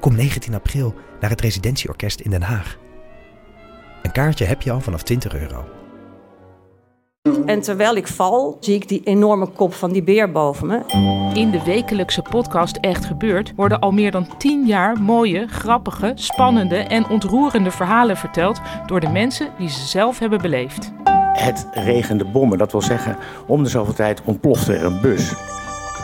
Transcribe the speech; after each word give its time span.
Kom 0.00 0.14
19 0.14 0.54
april 0.54 0.94
naar 1.20 1.30
het 1.30 1.40
Residentieorkest 1.40 2.20
in 2.20 2.30
Den 2.30 2.42
Haag. 2.42 2.78
Een 4.02 4.12
kaartje 4.12 4.44
heb 4.44 4.62
je 4.62 4.70
al 4.70 4.80
vanaf 4.80 5.02
20 5.02 5.34
euro. 5.34 5.64
En 7.46 7.60
terwijl 7.60 7.96
ik 7.96 8.06
val, 8.06 8.56
zie 8.60 8.74
ik 8.74 8.88
die 8.88 9.00
enorme 9.04 9.46
kop 9.46 9.74
van 9.74 9.92
die 9.92 10.02
beer 10.02 10.32
boven 10.32 10.66
me. 10.66 10.80
In 11.34 11.50
de 11.50 11.62
wekelijkse 11.64 12.22
podcast 12.22 12.76
Echt 12.76 13.04
Gebeurd 13.04 13.52
worden 13.56 13.80
al 13.80 13.90
meer 13.90 14.10
dan 14.10 14.36
10 14.38 14.66
jaar 14.66 15.00
mooie, 15.00 15.46
grappige, 15.46 16.12
spannende 16.14 16.76
en 16.76 17.08
ontroerende 17.08 17.70
verhalen 17.70 18.16
verteld 18.16 18.60
door 18.86 19.00
de 19.00 19.08
mensen 19.08 19.50
die 19.58 19.68
ze 19.68 19.86
zelf 19.86 20.18
hebben 20.18 20.42
beleefd. 20.42 20.92
Het 21.32 21.68
regende 21.72 22.24
bommen, 22.24 22.58
dat 22.58 22.72
wil 22.72 22.82
zeggen, 22.82 23.16
om 23.46 23.62
de 23.62 23.68
zoveel 23.68 23.94
tijd 23.94 24.22
ontplofte 24.24 24.74
er 24.74 24.84
een 24.84 25.00
bus. 25.00 25.34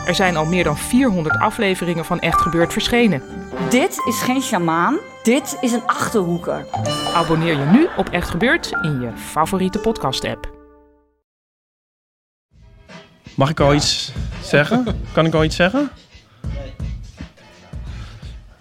Er 0.05 0.15
zijn 0.15 0.35
al 0.35 0.45
meer 0.45 0.63
dan 0.63 0.77
400 0.77 1.39
afleveringen 1.39 2.05
van 2.05 2.19
Echt 2.19 2.41
Gebeurd 2.41 2.73
verschenen. 2.73 3.21
Dit 3.69 3.97
is 4.07 4.21
geen 4.21 4.41
sjamaan, 4.41 4.97
dit 5.23 5.57
is 5.61 5.71
een 5.71 5.85
achterhoeker. 5.85 6.65
Abonneer 7.13 7.59
je 7.59 7.65
nu 7.65 7.87
op 7.97 8.09
Echt 8.09 8.29
Gebeurd 8.29 8.71
in 8.81 9.01
je 9.01 9.09
favoriete 9.15 9.79
podcast-app. 9.79 10.53
Mag 13.35 13.49
ik 13.49 13.59
al 13.59 13.73
iets 13.73 14.11
zeggen? 14.41 14.85
Kan 15.13 15.25
ik 15.25 15.33
al 15.33 15.43
iets 15.43 15.55
zeggen? 15.55 15.89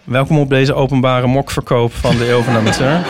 Welkom 0.05 0.39
op 0.39 0.48
deze 0.48 0.75
openbare 0.75 1.27
mokverkoop 1.27 1.92
van 1.92 2.17
de 2.17 2.31
Eeuw 2.31 2.42
van 2.42 2.55
Amateur. 2.55 3.06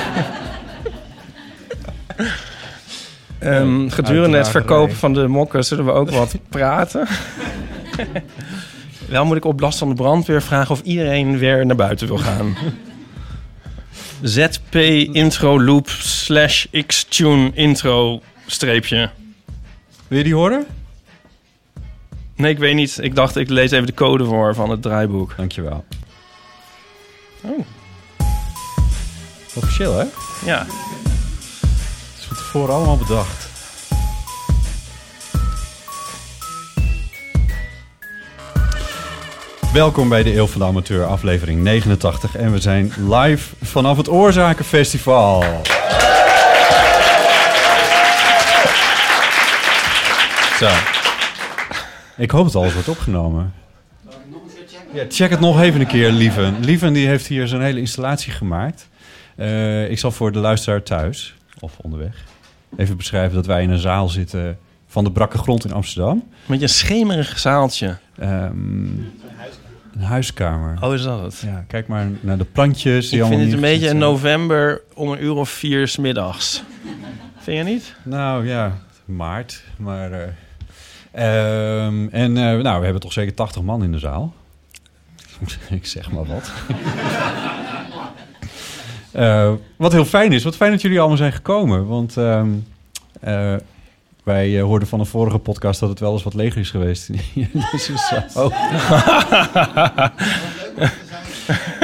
Ehm, 3.38 3.88
gedurende 3.88 4.36
het 4.36 4.48
verkopen 4.48 4.96
van 4.96 5.12
de 5.12 5.28
mokken 5.28 5.64
zullen 5.64 5.84
we 5.84 5.92
ook 5.92 6.10
wat 6.10 6.34
praten. 6.48 7.06
Wel 9.08 9.24
moet 9.24 9.36
ik 9.36 9.44
op 9.44 9.60
last 9.60 9.78
van 9.78 9.88
de 9.88 9.94
brandweer 9.94 10.42
vragen 10.42 10.70
of 10.70 10.80
iedereen 10.80 11.38
weer 11.38 11.66
naar 11.66 11.76
buiten 11.76 12.06
wil 12.06 12.18
gaan. 12.18 12.56
ZP 14.22 14.74
intro 15.12 15.60
loop 15.62 15.88
slash 15.88 16.66
xtune 16.86 17.50
intro 17.54 18.22
streepje. 18.46 19.10
Wil 20.08 20.18
je 20.18 20.24
die 20.24 20.34
horen? 20.34 20.66
Nee, 22.36 22.52
ik 22.52 22.58
weet 22.58 22.74
niet. 22.74 22.98
Ik 23.02 23.14
dacht, 23.14 23.36
ik 23.36 23.48
lees 23.48 23.70
even 23.70 23.86
de 23.86 23.94
code 23.94 24.24
voor 24.24 24.54
van 24.54 24.70
het 24.70 24.82
draaiboek. 24.82 25.34
Dankjewel. 25.36 25.84
Oh, 27.42 27.58
Officieel, 29.54 29.98
hè? 29.98 30.04
ja. 30.44 30.58
Het 30.58 32.18
is 32.18 32.24
van 32.24 32.36
tevoren 32.36 32.74
allemaal 32.74 32.96
bedacht. 32.96 33.53
Welkom 39.74 40.08
bij 40.08 40.22
de 40.22 40.36
Eeuw 40.36 40.46
van 40.46 40.60
de 40.60 40.66
Amateur, 40.66 41.04
aflevering 41.04 41.62
89. 41.62 42.36
En 42.36 42.52
we 42.52 42.58
zijn 42.58 42.92
live 43.08 43.54
vanaf 43.62 43.96
het 43.96 44.08
Oorzakenfestival. 44.08 45.40
Zo. 50.58 50.68
Ik 52.16 52.30
hoop 52.30 52.44
dat 52.44 52.54
alles 52.54 52.72
wordt 52.72 52.88
opgenomen. 52.88 53.52
Ja, 54.92 55.04
check 55.08 55.30
het 55.30 55.40
nog 55.40 55.60
even 55.60 55.80
een 55.80 55.86
keer, 55.86 56.10
Lieven. 56.10 56.64
Lieven 56.64 56.92
die 56.92 57.06
heeft 57.06 57.26
hier 57.26 57.48
zo'n 57.48 57.62
hele 57.62 57.80
installatie 57.80 58.32
gemaakt. 58.32 58.88
Eh, 59.36 59.90
ik 59.90 59.98
zal 59.98 60.10
voor 60.10 60.32
de 60.32 60.38
luisteraar 60.38 60.82
thuis, 60.82 61.34
of 61.60 61.72
onderweg, 61.76 62.24
even 62.76 62.96
beschrijven 62.96 63.34
dat 63.34 63.46
wij 63.46 63.62
in 63.62 63.70
een 63.70 63.78
zaal 63.78 64.08
zitten 64.08 64.58
van 64.86 65.04
de 65.04 65.12
brakke 65.12 65.38
grond 65.38 65.64
in 65.64 65.72
Amsterdam. 65.72 66.28
Met 66.46 66.62
een 66.62 66.68
schemerig 66.68 67.38
zaaltje. 67.38 67.96
Ehm, 68.18 68.86
een 69.94 70.02
huiskamer. 70.02 70.78
Oh, 70.80 70.94
is 70.94 71.02
dat 71.02 71.22
het? 71.22 71.42
Ja, 71.46 71.64
kijk 71.68 71.86
maar 71.86 72.06
naar 72.20 72.38
de 72.38 72.44
plantjes. 72.44 73.08
Die 73.08 73.20
ik 73.20 73.26
vind 73.26 73.40
het 73.40 73.52
een 73.52 73.60
beetje 73.60 73.88
in 73.88 73.98
november 73.98 74.82
om 74.94 75.10
een 75.10 75.24
uur 75.24 75.34
of 75.34 75.48
vier 75.48 75.88
's 75.88 75.96
middags. 75.96 76.62
Vind 77.38 77.58
je 77.58 77.72
niet? 77.72 77.94
Nou 78.02 78.46
ja, 78.46 78.78
maart. 79.04 79.62
Maar, 79.76 80.12
eh, 80.12 81.86
ehm, 81.86 82.08
en 82.08 82.36
eh, 82.36 82.42
nou, 82.42 82.78
we 82.78 82.84
hebben 82.84 83.00
toch 83.00 83.12
zeker 83.12 83.34
80 83.34 83.62
man 83.62 83.82
in 83.82 83.92
de 83.92 83.98
zaal. 83.98 84.34
ik 85.70 85.86
zeg 85.86 86.10
maar 86.10 86.24
wat. 86.24 86.52
Eh, 89.14 89.52
wat 89.76 89.92
heel 89.92 90.04
fijn 90.04 90.32
is. 90.32 90.44
Wat 90.44 90.56
fijn 90.56 90.70
dat 90.70 90.80
jullie 90.82 90.98
allemaal 90.98 91.16
zijn 91.16 91.32
gekomen. 91.32 91.86
Want 91.86 92.16
ehm, 92.16 92.48
eh, 93.20 93.54
wij 94.24 94.56
eh, 94.58 94.62
hoorden 94.62 94.88
van 94.88 95.00
een 95.00 95.06
vorige 95.06 95.38
podcast 95.38 95.80
dat 95.80 95.88
het 95.88 96.00
wel 96.00 96.12
eens 96.12 96.22
wat 96.22 96.34
leger 96.34 96.60
is 96.60 96.70
geweest. 96.70 97.10
zaal. 98.32 98.52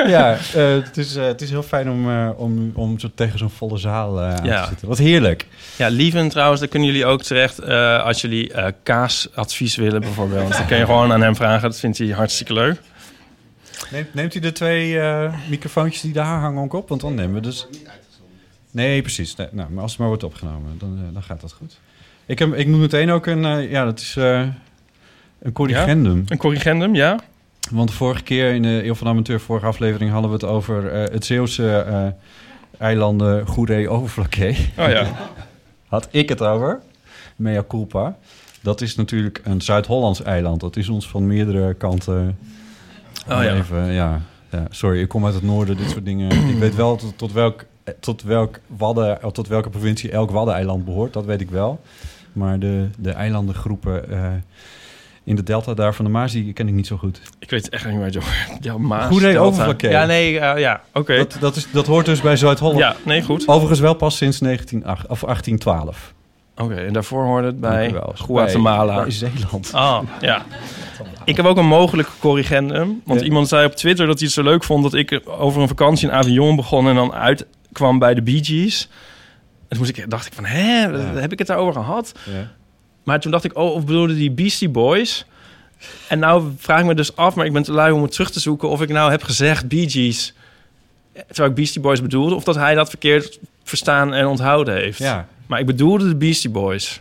ja, 0.07 0.33
eh, 0.55 0.73
het, 0.73 0.97
is, 0.97 1.17
eh, 1.17 1.25
het 1.25 1.41
is 1.43 1.51
heel 1.51 1.63
fijn 1.63 1.91
om, 1.91 2.11
eh, 2.11 2.31
om, 2.37 2.71
om 2.75 2.99
zo 2.99 3.11
tegen 3.15 3.39
zo'n 3.39 3.51
volle 3.51 3.79
zaal 3.79 4.21
eh, 4.21 4.35
aan 4.35 4.45
Ja. 4.45 4.63
te 4.63 4.69
zitten. 4.69 4.89
Wat 4.89 4.99
heerlijk. 4.99 5.47
Ja, 5.77 5.89
Lieven 5.89 6.29
trouwens, 6.29 6.61
daar 6.61 6.69
kunnen 6.69 6.89
jullie 6.89 7.07
ook 7.07 7.23
terecht 7.23 7.59
eh, 7.59 8.05
als 8.05 8.21
jullie 8.21 8.53
eh, 8.53 8.73
kaasadvies 8.83 9.77
willen 9.77 10.01
bijvoorbeeld. 10.01 10.53
Dan 10.53 10.67
kun 10.67 10.77
je 10.79 10.85
gewoon 10.85 11.13
aan 11.13 11.23
hem 11.23 11.37
vragen. 11.37 11.63
Dat 11.71 11.79
vindt 11.79 11.99
hij 11.99 12.09
hartstikke 12.09 12.53
leuk. 12.53 12.81
Neemt, 13.91 14.15
neemt 14.15 14.35
u 14.35 14.39
de 14.41 14.53
twee 14.53 15.01
eh, 15.01 15.35
microfoontjes 15.49 16.01
die 16.03 16.13
daar 16.13 16.41
hangen 16.41 16.63
ook 16.63 16.73
op? 16.73 16.89
Want 16.89 17.01
dan 17.01 17.15
nemen 17.15 17.35
we 17.35 17.41
dus... 17.41 17.67
Nee, 18.71 19.03
precies. 19.03 19.37
Nee, 19.37 19.47
nou, 19.51 19.71
maar 19.71 19.83
als 19.83 19.91
het 19.91 20.01
maar 20.01 20.09
wordt 20.09 20.25
opgenomen, 20.25 20.79
dan, 20.79 20.99
dan 21.13 21.23
gaat 21.23 21.41
dat 21.41 21.53
goed. 21.53 21.79
Ik, 22.31 22.39
heb, 22.39 22.55
ik 22.55 22.67
noem 22.67 22.81
meteen 22.81 23.11
ook 23.11 23.27
een... 23.27 23.45
eh, 23.45 23.71
ja, 23.71 23.85
dat 23.85 24.01
is 24.01 24.17
eh, 24.17 24.43
een 25.43 25.53
corrigendum. 25.53 26.25
Een 26.27 26.39
corrigendum, 26.39 26.95
ja? 26.95 27.19
Want 27.71 27.89
de 27.89 27.95
vorige 27.95 28.23
keer 28.23 28.55
in 28.55 28.63
de 28.63 28.85
Eeuw 28.85 28.95
van 28.95 29.07
de 29.07 29.13
Amateur, 29.13 29.41
vorige 29.41 29.67
aflevering... 29.67 30.11
hadden 30.11 30.31
we 30.31 30.37
het 30.37 30.47
over 30.47 30.93
eh, 30.93 31.13
het 31.13 31.25
Zeeuwse 31.25 32.15
eilanden 32.79 33.47
Goeree 33.47 33.89
Overflakkee. 33.89 34.57
Oh 34.79 34.89
ja. 34.89 35.07
Had 35.89 36.09
ik 36.11 36.29
het 36.29 36.43
over. 36.43 36.81
Mea 37.37 37.65
culpa. 37.69 38.17
Dat 38.61 38.81
is 38.81 38.97
natuurlijk 38.97 39.41
een 39.45 39.61
Zuid-Hollands 39.61 40.23
eiland. 40.23 40.61
Dat 40.61 40.77
is 40.77 40.89
ons 40.89 41.09
van 41.09 41.27
meerdere 41.27 41.75
kanten... 41.75 42.39
Oh 43.29 43.43
ja. 43.43 43.55
Even, 43.55 43.93
ja, 43.93 44.21
ja. 44.51 44.67
Sorry, 44.71 45.01
ik 45.01 45.09
kom 45.09 45.25
uit 45.25 45.35
het 45.35 45.43
noorden, 45.43 45.77
dit 45.77 45.91
soort 45.91 46.05
dingen. 46.05 46.49
ik 46.49 46.59
weet 46.59 46.75
wel 46.75 46.97
tot, 46.97 47.19
tot, 47.19 47.33
welk, 47.33 47.65
tot, 48.01 48.23
welk 48.23 48.61
wadden, 48.67 49.33
tot 49.33 49.49
welke 49.49 49.71
provincie 49.71 50.11
elk 50.11 50.31
waddeneiland 50.31 50.85
behoort. 50.85 51.13
Dat 51.13 51.25
weet 51.25 51.41
ik 51.41 51.51
wel. 51.51 51.81
Maar 52.33 52.59
de, 52.59 52.89
de 52.99 53.11
eilandengroepen 53.11 54.11
eh, 54.11 54.29
in 55.25 55.37
de 55.37 55.43
delta 55.43 55.75
daar 55.75 55.95
van 55.95 56.05
de 56.05 56.11
Maas, 56.11 56.33
die 56.33 56.53
ken 56.53 56.69
ik 56.69 56.75
niet 56.75 56.87
zo 56.87 56.97
goed. 56.97 57.21
Ik 57.39 57.51
weet 57.51 57.69
echt 57.69 57.87
niet 57.87 57.99
waar 57.99 58.11
je 58.11 58.19
over... 58.19 58.47
Ja, 58.61 58.79
Maas, 58.79 59.07
Goeree 59.07 59.33
Delta. 59.33 59.47
Overflakkee. 59.49 59.91
Ja, 59.91 60.05
nee, 60.07 60.39
eh, 60.41 60.61
ja, 60.61 60.81
oké. 60.93 61.17
Dat, 61.17 61.37
dat, 61.41 61.57
is, 61.57 61.67
dat 61.73 61.87
hoort 61.87 62.07
dus 62.07 62.21
bij 62.21 62.37
Zuid-Holland. 62.37 62.79
Ja, 62.79 62.97
nee, 63.05 63.23
goed. 63.23 63.49
Overigens 63.49 63.81
wel 63.81 63.95
pas 63.95 64.17
sinds 64.17 64.39
1908, 64.39 65.03
of 65.11 65.21
1812. 65.21 66.15
Oké, 66.57 66.75
en 66.75 66.93
daarvoor 66.93 67.25
hoorde 67.25 67.47
het 67.47 67.61
bij 67.61 67.79
Dank 67.79 67.91
u 67.91 67.95
wel. 67.95 68.13
Guatemala. 68.17 68.95
Bij, 68.95 69.03
bij 69.03 69.13
Zeeland. 69.13 69.71
Ah, 69.73 70.03
ja. 70.21 70.43
Ik 71.25 71.37
heb 71.37 71.47
ook 71.47 71.57
een 71.57 71.67
mogelijke 71.67 72.11
corrigendum. 72.19 73.01
Want 73.05 73.21
Ja. 73.21 73.27
iemand 73.27 73.49
zei 73.49 73.67
op 73.67 73.75
Twitter 73.75 74.07
dat 74.07 74.19
hij 74.19 74.25
het 74.27 74.35
zo 74.35 74.43
leuk 74.43 74.65
vond... 74.65 74.83
dat 74.83 74.95
ik 74.95 75.21
over 75.27 75.63
een 75.63 75.69
vakantie 75.69 76.09
in 76.09 76.15
Avignon 76.15 76.57
begon... 76.57 76.89
en 76.89 76.95
dan 76.95 77.13
uitkwam 77.13 77.99
bij 77.99 78.15
de 78.15 78.23
Bee 78.23 78.45
Gees. 78.45 78.89
En 79.71 79.77
toen 79.77 79.87
moest 79.87 79.99
ik, 79.99 80.11
dacht 80.11 80.27
ik 80.27 80.33
van, 80.33 80.45
hè, 80.45 80.89
heb 81.21 81.33
ik 81.33 81.39
het 81.39 81.47
daarover 81.49 81.83
gehad? 81.83 82.13
Ja. 82.25 82.51
Maar 83.05 83.21
toen 83.21 83.31
dacht 83.31 83.45
ik, 83.45 83.57
oh, 83.57 83.75
of 83.75 83.85
bedoelde 83.85 84.15
die 84.15 84.31
Beastie 84.31 84.69
Boys? 84.69 85.25
En 86.09 86.19
nou 86.19 86.51
vraag 86.59 86.81
ik 86.81 86.87
me 86.87 86.95
dus 86.95 87.17
af, 87.17 87.35
maar 87.35 87.47
ik 87.47 87.53
ben 87.53 87.63
te 87.63 87.73
lui 87.73 87.93
om 87.93 88.03
het 88.03 88.13
terug 88.13 88.31
te 88.31 88.41
zoeken... 88.41 88.69
of 88.69 88.83
ik 88.83 88.89
nou 88.89 89.11
heb 89.11 89.23
gezegd 89.23 89.69
Bee 89.69 89.91
Gees... 89.91 90.35
terwijl 91.27 91.49
ik 91.49 91.55
Beastie 91.55 91.81
Boys 91.81 92.03
bedoelde... 92.03 92.35
of 92.35 92.45
dat 92.45 92.55
hij 92.55 92.75
dat 92.75 92.89
verkeerd 92.89 93.39
verstaan 93.65 94.15
en 94.15 94.27
onthouden 94.27 94.75
heeft. 94.75 94.99
Ja. 94.99 95.27
Maar 95.47 95.61
ik 95.61 95.67
bedoelde 95.67 96.09
de 96.09 96.17
Beastie 96.17 96.51
Boys. 96.51 97.01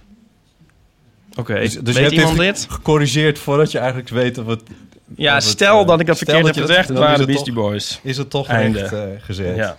Oké, 1.36 1.54
Dus, 1.60 1.74
dus 1.74 1.77
je 1.80 1.83
weet 1.83 1.95
hebt 1.95 2.12
iemand 2.12 2.38
dit 2.38 2.45
dit? 2.56 2.65
ge- 2.68 2.74
gecorrigeerd 2.74 3.39
voordat 3.39 3.72
je 3.72 3.77
eigenlijk 3.77 4.10
weet 4.10 4.38
of 4.38 4.45
het... 4.45 4.62
Ja, 5.15 5.30
of 5.38 5.44
het, 5.44 5.51
stel 5.51 5.81
eh, 5.81 5.88
dat 5.88 6.00
ik 6.00 6.06
dat 6.06 6.18
verkeerd 6.18 6.45
heb 6.45 6.56
je 6.56 6.62
gezegd, 6.62 6.89
waren 6.89 7.19
de 7.19 7.25
Beastie 7.25 7.54
toch- 7.54 7.63
Boys. 7.63 8.00
Is 8.04 8.18
het 8.18 8.30
toch 8.30 8.48
Einde. 8.48 8.80
echt 8.80 8.94
eh, 8.94 9.01
gezegd. 9.19 9.56
Ja. 9.56 9.77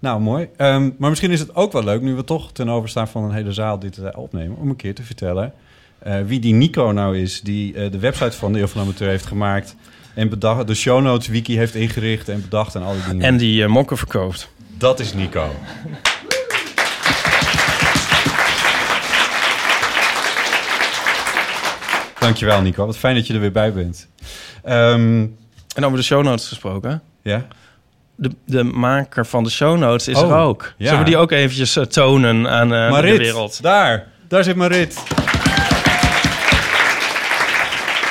Nou, 0.00 0.20
mooi. 0.20 0.48
Ehm, 0.56 0.90
maar 0.98 1.08
misschien 1.08 1.30
is 1.30 1.40
het 1.40 1.54
ook 1.54 1.72
wel 1.72 1.84
leuk, 1.84 2.00
nu 2.00 2.14
we 2.14 2.24
toch 2.24 2.52
ten 2.52 2.68
overstaan 2.68 3.08
van 3.08 3.24
een 3.24 3.32
hele 3.32 3.52
zaal 3.52 3.78
dit 3.78 3.98
eh, 3.98 4.18
opnemen, 4.18 4.56
om 4.56 4.68
een 4.68 4.76
keer 4.76 4.94
te 4.94 5.02
vertellen 5.02 5.52
eh, 5.98 6.20
wie 6.26 6.40
die 6.40 6.54
Nico 6.54 6.90
nou 6.90 7.18
is, 7.18 7.40
die 7.40 7.74
eh, 7.74 7.90
de 7.90 7.98
website 7.98 8.36
van 8.36 8.52
de 8.52 8.60
Eeuw 8.60 8.66
van 8.66 8.80
Amateur 8.80 9.08
heeft 9.08 9.26
gemaakt 9.26 9.76
En 10.14 10.28
bedacht, 10.28 10.66
de 10.66 10.74
show 10.74 11.02
notes 11.02 11.28
wiki 11.28 11.56
heeft 11.56 11.74
ingericht 11.74 12.28
en 12.28 12.40
bedacht 12.40 12.74
en 12.74 12.82
al 12.82 12.92
die 12.92 13.02
dingen. 13.08 13.24
En 13.24 13.36
die 13.36 13.66
mokken 13.66 13.96
verkoopt. 13.96 14.50
dat 14.78 15.00
is 15.00 15.14
Nico. 15.14 15.50
Dankjewel 22.18 22.60
Nico, 22.62 22.86
wat 22.86 22.96
fijn 22.96 23.14
dat 23.14 23.26
je 23.26 23.34
er 23.34 23.40
weer 23.40 23.52
bij 23.52 23.72
bent. 23.72 24.08
Ehm, 24.62 25.26
En 25.74 25.84
over 25.84 25.96
de 25.98 26.04
show 26.04 26.24
notes 26.24 26.48
gesproken. 26.48 27.02
ja? 27.22 27.46
De, 28.22 28.30
de 28.46 28.62
maker 28.64 29.26
van 29.26 29.44
de 29.44 29.50
show 29.50 29.78
notes 29.78 30.08
is 30.08 30.16
Oh, 30.16 30.30
er 30.30 30.36
ook. 30.36 30.72
ja. 30.76 30.84
Zullen 30.84 30.98
we 31.04 31.10
die 31.10 31.16
ook 31.16 31.30
eventjes 31.30 31.76
eh, 31.76 31.84
tonen 31.84 32.48
aan 32.48 32.74
eh, 32.74 32.94
de 33.00 33.16
wereld? 33.16 33.62
daar. 33.62 34.06
Daar 34.28 34.44
zit 34.44 34.56
Marit. 34.56 35.02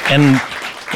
En 0.09 0.41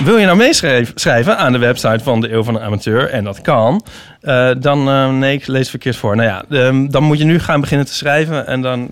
wil 0.03 0.17
je 0.17 0.25
nou 0.25 0.37
meeschrijven 0.37 1.37
aan 1.37 1.51
de 1.51 1.57
website 1.57 2.03
van 2.03 2.21
de 2.21 2.31
Eeuw 2.31 2.43
van 2.43 2.53
de 2.53 2.59
Amateur, 2.59 3.09
en 3.09 3.23
dat 3.23 3.41
kan, 3.41 3.83
eh, 4.21 4.51
dan, 4.59 5.19
nee, 5.19 5.33
ik 5.35 5.47
lees 5.47 5.69
verkeerd 5.69 5.95
voor. 5.95 6.15
Nou 6.15 6.27
ja, 6.29 6.43
ehm, 6.49 6.87
dan 6.87 7.03
moet 7.03 7.17
je 7.17 7.25
nu 7.25 7.39
gaan 7.39 7.61
beginnen 7.61 7.85
te 7.87 7.93
schrijven 7.93 8.47
en 8.47 8.61
dan 8.61 8.89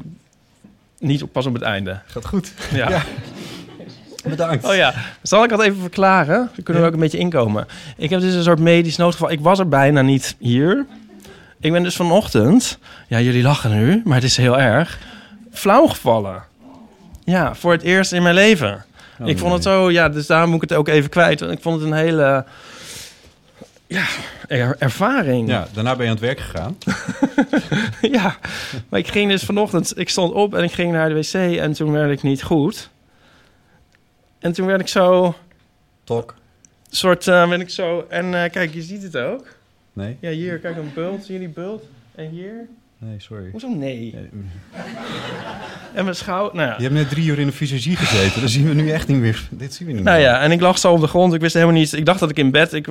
niet 0.99 1.23
op, 1.23 1.31
pas 1.31 1.45
op 1.45 1.53
het 1.53 1.63
einde. 1.63 1.99
Gaat 2.05 2.25
goed. 2.25 2.53
Ja. 2.73 2.89
Ja. 2.89 3.01
Bedankt. 4.23 4.65
Oh 4.65 4.75
ja, 4.75 4.93
zal 5.21 5.43
ik 5.43 5.49
dat 5.49 5.61
even 5.61 5.79
verklaren? 5.81 6.49
Dan 6.55 6.63
kunnen 6.63 6.81
we 6.81 6.87
ook 6.87 6.93
een 6.93 6.99
beetje 6.99 7.17
inkomen. 7.17 7.67
Ik 7.97 8.09
heb 8.09 8.19
dus 8.21 8.33
een 8.33 8.43
soort 8.43 8.59
medisch 8.59 8.97
noodgeval. 8.97 9.31
Ik 9.31 9.39
was 9.39 9.59
er 9.59 9.67
bijna 9.67 10.01
niet 10.01 10.35
hier. 10.39 10.85
Ik 11.59 11.71
ben 11.71 11.83
dus 11.83 11.95
vanochtend, 11.95 12.77
ja, 13.07 13.19
jullie 13.19 13.43
lachen 13.43 13.71
nu, 13.71 14.01
maar 14.05 14.15
het 14.15 14.23
is 14.23 14.37
heel 14.37 14.59
erg, 14.59 14.99
flauw 15.51 15.87
gevallen. 15.87 16.43
Ja, 17.23 17.55
voor 17.55 17.71
het 17.71 17.81
eerst 17.81 18.11
in 18.11 18.23
mijn 18.23 18.35
leven. 18.35 18.85
Oh, 19.19 19.27
ik 19.27 19.37
vond 19.37 19.53
het 19.53 19.63
zo, 19.63 19.91
ja, 19.91 20.09
dus 20.09 20.27
daar 20.27 20.47
moet 20.47 20.63
ik 20.63 20.69
het 20.69 20.77
ook 20.79 20.87
even 20.87 21.09
kwijt. 21.09 21.39
Want 21.39 21.51
ik 21.51 21.61
vond 21.61 21.81
het 21.81 21.89
een 21.91 21.97
hele, 21.97 22.45
ja, 23.87 24.03
er- 24.47 24.75
ervaring. 24.79 25.49
Ja, 25.49 25.67
daarna 25.73 25.95
ben 25.95 26.03
je 26.05 26.11
aan 26.11 26.17
het 26.17 26.25
werk 26.25 26.39
gegaan. 26.39 26.77
ja, 28.17 28.37
maar 28.89 28.99
ik 28.99 29.07
ging 29.07 29.29
dus 29.31 29.43
vanochtend, 29.43 29.97
ik 29.99 30.09
stond 30.09 30.33
op 30.33 30.55
en 30.55 30.63
ik 30.63 30.71
ging 30.71 30.91
naar 30.91 31.09
de 31.09 31.15
wc 31.15 31.33
en 31.59 31.73
toen 31.73 31.91
werd 31.91 32.11
ik 32.11 32.21
niet 32.23 32.43
goed. 32.43 32.89
En 34.41 34.51
toen 34.51 34.65
werd 34.65 34.81
ik 34.81 34.87
zo, 34.87 35.35
Tok. 36.03 36.35
soort, 36.89 37.27
eh 37.27 37.49
ben 37.49 37.61
ik 37.61 37.69
zo, 37.69 38.05
en 38.09 38.43
eh, 38.43 38.51
kijk, 38.51 38.73
je 38.73 38.81
ziet 38.81 39.03
het 39.03 39.17
ook. 39.17 39.45
Nee? 39.93 40.17
Ja, 40.19 40.29
hier, 40.29 40.57
kijk, 40.59 40.77
een 40.77 40.91
bult, 40.93 41.23
zie 41.25 41.33
je 41.33 41.39
die 41.39 41.49
bult? 41.49 41.83
En 42.15 42.29
hier? 42.29 42.67
Nee, 42.97 43.15
sorry. 43.19 43.49
Hoezo 43.51 43.67
nee? 43.69 44.15
Nee, 44.15 44.29
En 45.93 46.03
mijn 46.03 46.15
schouder, 46.15 46.55
nou 46.55 46.67
ja. 46.69 46.75
Je 46.77 46.83
hebt 46.83 46.93
net 46.95 47.09
drie 47.09 47.25
uur 47.25 47.39
in 47.39 47.45
de 47.45 47.51
visagie 47.53 47.95
gezeten. 47.95 48.41
Dat 48.41 48.49
zien 48.49 48.67
we 48.67 48.73
nu 48.73 48.89
echt 48.91 49.07
niet 49.07 49.17
meer. 49.17 49.47
Dit 49.51 49.73
zien 49.73 49.87
we 49.87 49.93
niet 49.93 50.03
Nou 50.03 50.17
meer. 50.17 50.25
ja, 50.27 50.41
en 50.41 50.51
ik 50.51 50.61
lag 50.61 50.77
zo 50.77 50.93
op 50.93 50.99
de 51.01 51.07
grond. 51.07 51.33
Ik 51.33 51.41
wist 51.41 51.53
helemaal 51.53 51.75
niet. 51.75 51.93
Ik 51.93 52.05
dacht 52.05 52.19
dat 52.19 52.29
ik 52.29 52.37
in 52.37 52.51
bed 52.51 52.73
ik, 52.73 52.87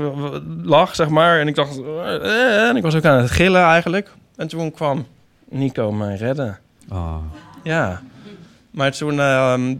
lag, 0.62 0.94
zeg 0.94 1.08
maar. 1.08 1.40
En 1.40 1.48
ik 1.48 1.54
dacht. 1.54 1.78
eh, 1.78 2.68
en 2.68 2.76
ik 2.76 2.82
was 2.82 2.94
ook 2.94 3.04
aan 3.04 3.18
het 3.20 3.30
gillen 3.30 3.62
eigenlijk. 3.62 4.10
En 4.36 4.48
toen 4.48 4.70
kwam 4.72 5.06
Nico 5.48 5.92
mij 5.92 6.16
redden. 6.16 6.58
Ah. 6.88 7.16
Ja. 7.62 8.02
Maar 8.70 8.92
toen. 8.92 9.20
ehm, 9.20 9.74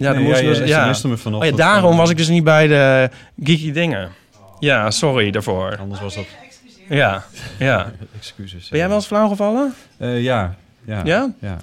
ja, 0.00 0.12
Nee, 0.12 0.22
moest 0.24 0.40
dus. 0.40 0.58
Ja. 0.58 0.94
Oh 1.24 1.44
ja, 1.44 1.50
daarom 1.50 1.88
van- 1.90 1.96
was 1.96 2.10
ik 2.10 2.16
dus 2.16 2.28
niet 2.28 2.44
bij 2.44 2.66
de 2.66 3.10
geeky 3.42 3.72
dingen. 3.72 4.10
Ja, 4.58 4.90
sorry 4.90 5.30
daarvoor. 5.30 5.76
Anders 5.80 6.00
was 6.00 6.14
dat... 6.14 6.24
Ja, 6.88 7.24
ja. 7.58 7.92
Excuses. 8.18 8.68
Ben 8.68 8.78
jij 8.78 8.88
wel 8.88 8.96
eens 8.96 9.06
flauw 9.06 9.28
gevallen? 9.28 9.74
Eh, 9.96 10.22
ja. 10.22 10.54
Ja? 10.84 11.00
Ja? 11.04 11.32
Ja. 11.40 11.56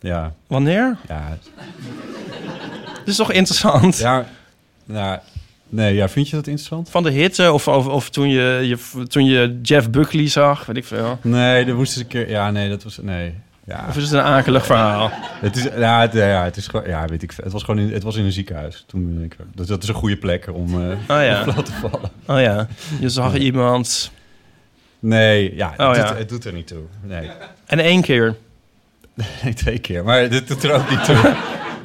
Ja. 0.00 0.32
Wanneer? 0.46 0.96
Ja. 1.08 1.28
Dat 2.98 3.06
is 3.08 3.16
toch 3.16 3.32
interessant? 3.32 3.98
Ja. 3.98 4.24
Nou, 4.84 5.18
nee, 5.68 5.94
ja, 5.94 6.08
vind 6.08 6.28
je 6.28 6.36
dat 6.36 6.46
interessant? 6.46 6.90
Van 6.90 7.02
de 7.02 7.10
hitte 7.10 7.52
of, 7.52 7.68
of, 7.68 7.86
of 7.86 8.10
toen, 8.10 8.28
je, 8.28 8.60
je, 8.62 9.02
toen 9.06 9.24
je 9.24 9.58
Jeff 9.62 9.90
Buckley 9.90 10.28
zag, 10.28 10.66
weet 10.66 10.76
ik 10.76 10.84
veel. 10.84 11.18
Nee, 11.22 11.64
dat 11.64 11.76
moest 11.76 11.92
eens 11.92 12.00
een 12.02 12.08
keer... 12.10 12.28
Ja, 12.30 12.50
nee, 12.50 12.68
dat 12.68 12.82
was... 12.82 12.98
Nee. 13.02 13.34
Ja. 13.68 13.84
Of 13.88 13.96
is 13.96 14.02
het 14.02 14.12
een 14.12 14.20
akelig 14.20 14.66
verhaal? 14.66 15.10
Het 15.40 15.56
is, 15.56 15.62
ja, 15.62 16.00
het, 16.00 16.12
ja, 16.12 16.44
het 16.44 16.56
is 16.56 16.66
gewoon, 16.66 16.88
ja, 16.88 17.04
weet 17.06 17.22
ik. 17.22 17.32
Het 17.42 17.52
was 17.52 17.62
gewoon 17.62 17.80
in, 17.80 17.92
het 17.92 18.02
was 18.02 18.16
in 18.16 18.24
een 18.24 18.32
ziekenhuis. 18.32 18.84
Toen 18.86 19.14
ben 19.14 19.24
ik, 19.24 19.36
dus 19.54 19.66
dat 19.66 19.82
is 19.82 19.88
een 19.88 19.94
goede 19.94 20.16
plek 20.16 20.48
om 20.52 20.90
eh 20.90 21.16
Oh 21.16 21.24
ja. 21.24 21.44
te 21.44 21.72
vallen. 21.72 22.10
Oh 22.26 22.40
ja, 22.40 22.66
je 23.00 23.08
zag 23.08 23.34
iemand. 23.34 24.10
Nee, 24.98 25.54
ja, 25.56 25.70
het, 25.70 25.80
Oh, 25.80 25.86
doet, 25.86 25.96
ja. 25.96 26.16
het 26.16 26.28
doet 26.28 26.44
er 26.44 26.52
niet 26.52 26.66
toe. 26.66 26.82
Nee, 27.02 27.30
En 27.66 27.78
één 27.78 28.02
keer. 28.02 28.36
nee 29.42 29.54
twee 29.54 29.78
keer. 29.78 30.04
Maar 30.04 30.28
dit 30.28 30.48
doet 30.48 30.62
er 30.64 30.72
ook 30.72 30.90
niet 30.90 31.04
toe. 31.04 31.16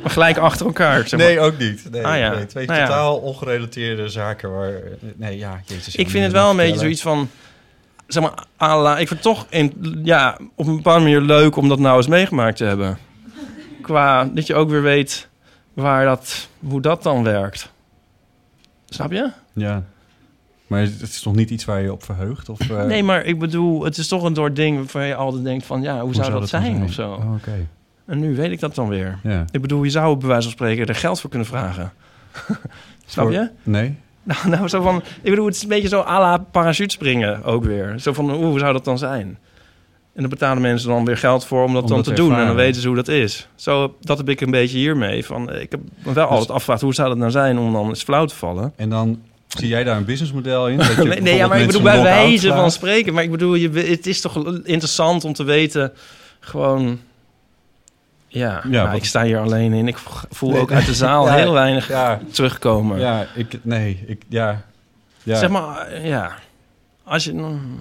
Maar 0.04 0.12
gelijk 0.12 0.38
achter 0.38 0.66
elkaar. 0.66 1.08
Zeg 1.08 1.20
maar. 1.20 1.28
Nee, 1.28 1.40
ook 1.40 1.58
niet. 1.58 1.88
Nee, 1.92 2.06
Ah, 2.06 2.18
ja. 2.18 2.34
nee, 2.34 2.46
twee 2.46 2.66
Nou 2.66 2.80
totaal 2.80 3.18
ongerelateerde 3.18 4.10
zaken 4.10 4.52
waar... 4.52 4.74
Nee, 5.16 5.38
ja, 5.38 5.62
jezus. 5.66 5.96
ik 5.96 6.10
vind 6.10 6.24
het 6.24 6.32
wel 6.34 6.50
een 6.50 6.56
beetje 6.58 6.80
zoiets 6.80 7.02
van. 7.02 7.30
Zeg 8.08 8.24
maar, 8.24 8.44
à 8.62 8.82
la- 8.82 8.98
ik 8.98 9.08
vind 9.08 9.24
het 9.24 9.34
toch 9.36 9.46
in, 9.50 10.00
ja, 10.04 10.38
op 10.56 10.68
een 10.68 10.76
bepaalde 10.76 11.04
manier 11.04 11.22
leuk 11.22 11.56
om 11.56 11.70
dat 11.70 11.80
nou 11.80 11.98
eens 11.98 12.08
meegemaakt 12.08 12.58
te 12.58 12.64
hebben. 12.66 12.98
Qua 13.82 14.26
dat 14.26 14.48
je 14.48 14.56
ook 14.56 14.70
weer 14.70 14.82
weet 14.82 15.30
waar 15.74 16.06
dat, 16.06 16.48
hoe 16.60 16.82
dat 16.82 17.04
dan 17.04 17.24
werkt. 17.24 17.72
Snap 18.86 19.12
je? 19.12 19.32
Ja. 19.54 19.84
Maar 20.68 20.82
het 20.82 21.02
is 21.02 21.22
toch 21.22 21.36
niet 21.36 21.50
iets 21.50 21.66
waar 21.66 21.82
je 21.82 21.92
op 21.92 22.04
verheugt? 22.04 22.50
Of, 22.50 22.60
eh, 22.70 22.84
Nee, 22.86 23.04
maar 23.04 23.24
ik 23.26 23.40
bedoel, 23.40 23.84
het 23.84 23.98
is 23.98 24.08
toch 24.08 24.24
een 24.24 24.36
soort 24.36 24.56
ding 24.56 24.78
waarvan 24.78 25.06
je 25.06 25.16
altijd 25.16 25.44
denkt 25.44 25.66
van, 25.66 25.82
ja, 25.82 26.00
hoe, 26.02 26.14
zou, 26.16 26.32
dat, 26.32 26.50
zijn, 26.50 26.84
of 26.84 26.92
zo? 26.92 27.12
Oh, 27.12 27.34
Oké, 27.34 27.68
En 28.06 28.20
nu 28.20 28.36
weet 28.36 28.52
ik 28.52 28.60
dat 28.60 28.76
dan 28.76 28.88
weer. 28.88 29.20
ja. 29.24 29.46
Ik 29.52 29.62
bedoel, 29.62 29.84
je 29.84 29.90
zou 29.90 30.18
bij 30.18 30.28
wijze 30.28 30.44
van 30.44 30.52
spreken 30.52 30.86
er 30.86 30.96
geld 30.96 31.20
voor 31.20 31.30
kunnen 31.30 31.48
vragen. 31.48 31.94
Snap 33.06 33.32
je? 33.32 33.50
Nee? 33.64 33.96
Nou, 34.44 34.50
nou, 34.50 34.68
zo 34.68 34.82
van, 34.82 35.04
ik 35.22 35.30
bedoel, 35.30 35.46
het 35.46 35.56
is 35.56 35.64
een 35.64 35.70
beetje 35.70 35.88
zo 35.88 36.00
à 36.00 36.20
la 36.20 36.38
parachutespringen 36.38 37.44
ook 37.44 37.64
weer. 37.64 37.96
Zo 38.00 38.14
van, 38.14 38.32
hoe 38.32 38.60
zou 38.60 38.74
dat 38.74 38.86
dan 38.86 38.98
zijn? 38.98 39.38
En 40.16 40.22
dan 40.22 40.30
betalen 40.30 40.62
mensen 40.62 40.90
dan 40.90 41.06
weer 41.06 41.18
geld 41.18 41.46
voor 41.46 41.64
om 41.64 41.74
dat 41.74 41.84
Om 41.84 41.90
dan 41.90 41.98
dat 41.98 42.06
te 42.06 42.14
doen. 42.14 42.36
En 42.38 42.46
dan 42.46 42.56
weten 42.56 42.82
ze 42.82 42.88
hoe 42.88 42.96
dat 42.96 43.08
is. 43.08 43.48
Zo, 43.56 43.96
dat 44.02 44.18
heb 44.18 44.30
ik 44.30 44.42
een 44.42 44.52
beetje 44.52 44.78
hiermee. 44.78 45.26
Van, 45.26 45.54
ik 45.54 45.72
heb 45.72 45.80
me 46.04 46.14
wel 46.14 46.28
altijd 46.28 46.50
afgevraagd, 46.50 46.82
hoe 46.82 46.94
zou 46.94 47.10
dat 47.10 47.18
nou 47.18 47.32
zijn 47.32 47.58
om 47.58 47.74
dan 47.74 47.88
eens 47.88 48.04
flauw 48.04 48.26
te 48.26 48.36
vallen? 48.36 48.74
En 48.76 48.90
dan 48.90 49.22
zie 49.48 49.68
jij 49.68 49.84
daar 49.84 49.98
een 49.98 50.06
businessmodel 50.06 50.68
in? 50.70 50.78
Dat 50.78 50.88
je 50.88 51.04
nee, 51.04 51.08
ja, 51.08 51.48
bijvoorbeeld 51.48 51.50
maar 51.50 51.60
ik 51.60 51.66
bedoel, 51.66 51.82
bij 51.82 52.02
wijze 52.02 52.48
van 52.48 52.72
spreken. 52.72 53.14
Maar 53.14 53.24
ik 53.24 53.32
bedoel, 53.32 53.56
je, 53.56 53.70
het 53.70 54.08
is 54.08 54.22
toch 54.22 54.60
interessant 54.64 55.24
om 55.24 55.34
te 55.34 55.44
weten, 55.44 55.92
gewoon... 56.40 57.00
Ja, 58.40 58.62
Ja, 58.70 58.84
nou, 58.84 58.96
ik 58.96 59.06
sta 59.06 59.24
hier 59.24 59.40
alleen 59.40 59.74
in. 59.74 59.88
Ik 59.88 59.98
voel 60.30 60.50
Nee, 60.52 60.60
ook 60.62 60.72
uit 60.72 60.86
de 60.86 60.94
zaal 60.94 61.26
ja, 61.28 61.34
heel 61.36 61.54
weinig 61.54 61.88
Ja, 61.88 62.20
terugkomen. 62.32 63.00
ja, 63.00 63.26
ik... 63.36 63.60
Nee, 63.62 64.04
ik... 64.08 64.22
Ja. 64.30 64.62
ja. 65.24 65.38
Zeg 65.38 65.50
maar, 65.50 66.06
ja. 66.06 66.32
Als 67.04 67.24
je... 67.24 67.34
mm, 67.34 67.80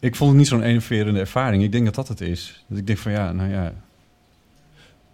Ik 0.00 0.16
vond 0.16 0.30
het 0.30 0.38
niet 0.38 0.48
zo'n 0.48 0.62
enerverende 0.62 1.20
ervaring. 1.20 1.62
Ik 1.62 1.72
denk 1.72 1.84
dat 1.84 1.94
dat 1.94 2.08
het 2.08 2.20
is. 2.20 2.64
Dat 2.66 2.78
ik 2.78 2.86
denk 2.86 2.98
van 2.98 3.12
ja, 3.12 3.32
nou 3.32 3.50
ja. 3.50 3.72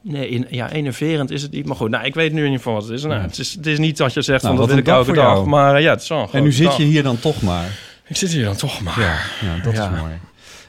Nee, 0.00 0.28
in, 0.28 0.46
ja, 0.50 0.70
enerverend 0.70 1.30
is 1.30 1.42
het 1.42 1.50
niet. 1.50 1.66
Maar 1.66 1.76
goed, 1.76 1.90
nou, 1.90 2.04
ik 2.04 2.14
weet 2.14 2.32
nu 2.32 2.38
in 2.38 2.44
ieder 2.44 2.58
geval 2.58 2.74
wat 2.74 2.82
het 2.82 2.92
is. 2.92 3.02
Nou, 3.04 3.20
het, 3.20 3.38
is 3.38 3.52
het 3.54 3.66
is 3.66 3.78
niet 3.78 3.96
dat 3.96 4.14
je 4.14 4.22
zegt 4.22 4.42
Nou, 4.42 4.56
van 4.56 4.66
dat 4.66 4.74
wil 4.74 4.82
ik 4.84 4.88
elke 4.88 5.04
voor 5.04 5.14
dag. 5.14 5.24
jou. 5.34 5.46
Maar 5.48 5.80
ja, 5.80 5.90
het 5.90 6.02
is 6.02 6.08
wel 6.08 6.28
En 6.32 6.42
nu 6.42 6.52
zit 6.52 6.76
je 6.76 6.82
hier 6.82 7.02
dan 7.02 7.18
toch 7.20 7.42
maar. 7.42 7.78
Ik 8.06 8.16
zit 8.16 8.30
hier 8.30 8.44
dan 8.44 8.56
toch 8.56 8.80
maar. 8.80 9.00
Ja, 9.00 9.16
ja 9.40 9.62
dat 9.62 9.72
is 9.72 9.78
mooi. 10.00 10.12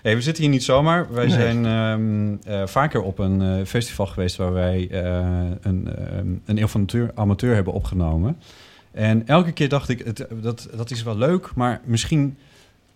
Hey, 0.05 0.15
we 0.15 0.21
zitten 0.21 0.43
hier 0.43 0.51
niet 0.51 0.63
zomaar. 0.63 1.13
Wij 1.13 1.25
Nee. 1.25 1.33
zijn 1.33 1.65
ehm, 1.65 2.35
eh, 2.53 2.67
vaker 2.67 3.01
op 3.01 3.19
een 3.19 3.41
eh, 3.41 3.65
festival 3.65 4.05
geweest 4.05 4.35
waar 4.35 4.53
wij 4.53 4.87
eh, 4.91 5.01
een, 5.61 5.95
ehm, 5.95 6.27
een 6.45 6.57
eeuw 6.57 6.67
van 6.67 6.81
amateur, 6.81 7.11
amateur 7.15 7.55
hebben 7.55 7.73
opgenomen. 7.73 8.37
En 8.91 9.27
elke 9.27 9.51
keer 9.51 9.69
dacht 9.69 9.89
ik, 9.89 9.99
het, 10.05 10.27
dat, 10.41 10.67
dat 10.75 10.91
is 10.91 11.03
wel 11.03 11.17
leuk, 11.17 11.55
maar 11.55 11.81
misschien, 11.85 12.37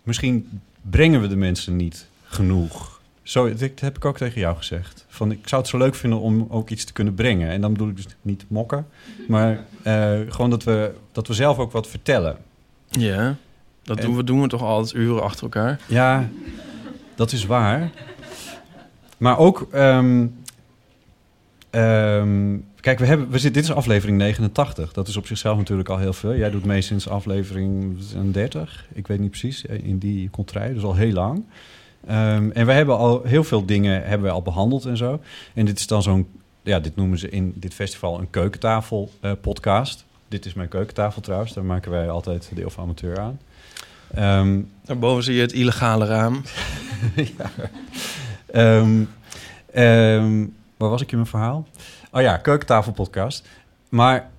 misschien 0.02 0.60
brengen 0.82 1.20
we 1.20 1.26
de 1.28 1.36
mensen 1.36 1.76
niet 1.76 2.06
genoeg. 2.24 3.00
Zo, 3.22 3.54
dat 3.54 3.80
heb 3.80 3.96
ik 3.96 4.04
ook 4.04 4.16
tegen 4.16 4.40
jou 4.40 4.56
gezegd. 4.56 5.04
Van, 5.08 5.30
ik 5.30 5.48
zou 5.48 5.60
het 5.60 5.70
zo 5.70 5.78
leuk 5.78 5.94
vinden 5.94 6.20
om 6.20 6.46
ook 6.50 6.70
iets 6.70 6.84
te 6.84 6.92
kunnen 6.92 7.14
brengen. 7.14 7.50
En 7.50 7.60
dan 7.60 7.72
bedoel 7.72 7.88
ik 7.88 7.96
dus 7.96 8.06
niet 8.22 8.44
mokken, 8.48 8.86
maar 9.28 9.64
gewoon 10.28 10.50
dat 10.50 10.64
we, 10.64 10.92
dat 11.12 11.26
we 11.26 11.34
zelf 11.34 11.58
ook 11.58 11.72
wat 11.72 11.86
vertellen. 11.86 12.36
Ja, 12.88 13.36
dat 13.82 13.98
En- 13.98 14.04
doen, 14.06 14.16
we, 14.16 14.24
doen 14.24 14.40
we 14.40 14.48
toch 14.48 14.62
altijd 14.62 14.94
uren 14.94 15.22
achter 15.22 15.42
elkaar. 15.42 15.80
Ja, 15.88 16.28
dat 17.20 17.32
is 17.32 17.46
waar. 17.46 17.90
Maar 19.18 19.38
ook... 19.38 19.68
ehm, 19.72 20.26
ehm, 21.70 22.56
kijk, 22.80 22.98
we 22.98 23.06
hebben, 23.06 23.30
we 23.30 23.38
zitten, 23.38 23.62
dit 23.62 23.70
is 23.70 23.76
aflevering 23.76 24.18
89. 24.18 24.92
Dat 24.92 25.08
is 25.08 25.16
op 25.16 25.26
zichzelf 25.26 25.58
natuurlijk 25.58 25.88
al 25.88 25.98
heel 25.98 26.12
veel. 26.12 26.36
Jij 26.36 26.50
doet 26.50 26.64
mee 26.64 26.80
sinds 26.80 27.08
aflevering 27.08 27.98
30. 28.32 28.86
Ik 28.92 29.06
weet 29.06 29.18
niet 29.18 29.30
precies, 29.30 29.66
eh, 29.66 29.84
in 29.84 29.98
die 29.98 30.30
contraille. 30.30 30.74
Dus 30.74 30.82
al 30.82 30.94
heel 30.94 31.12
lang. 31.12 31.44
Ehm, 32.06 32.50
en 32.50 32.66
we 32.66 32.72
hebben 32.72 32.96
al 32.96 33.22
heel 33.24 33.44
veel 33.44 33.64
dingen 33.64 34.04
hebben 34.04 34.28
we 34.28 34.34
al 34.34 34.42
behandeld 34.42 34.84
en 34.84 34.96
zo. 34.96 35.20
En 35.54 35.64
dit 35.64 35.78
is 35.78 35.86
dan 35.86 36.02
zo'n... 36.02 36.26
Ja, 36.62 36.80
dit 36.80 36.96
noemen 36.96 37.18
ze 37.18 37.28
in 37.28 37.52
dit 37.56 37.74
festival 37.74 38.18
een 38.18 38.30
keukentafel 38.30 39.10
eh. 39.20 39.32
Dit 40.28 40.46
is 40.46 40.54
mijn 40.54 40.68
keukentafel 40.68 41.22
trouwens. 41.22 41.52
Daar 41.52 41.64
maken 41.64 41.90
wij 41.90 42.10
altijd 42.10 42.50
deel 42.54 42.70
van 42.70 42.84
amateur 42.84 43.18
aan. 43.18 43.38
Ehm, 44.14 44.60
Daarboven 44.84 45.22
zie 45.22 45.34
je 45.34 45.40
het 45.40 45.52
illegale 45.52 46.06
raam. 46.06 46.42
Ehm, 48.50 49.04
ehm, 49.72 50.46
waar 50.76 50.88
was 50.88 51.02
ik 51.02 51.10
in 51.10 51.16
mijn 51.16 51.28
verhaal? 51.28 51.66
Oh 52.12 52.20
ja, 52.20 52.36
keukentafelpodcast. 52.36 53.48
Maar 53.88 54.30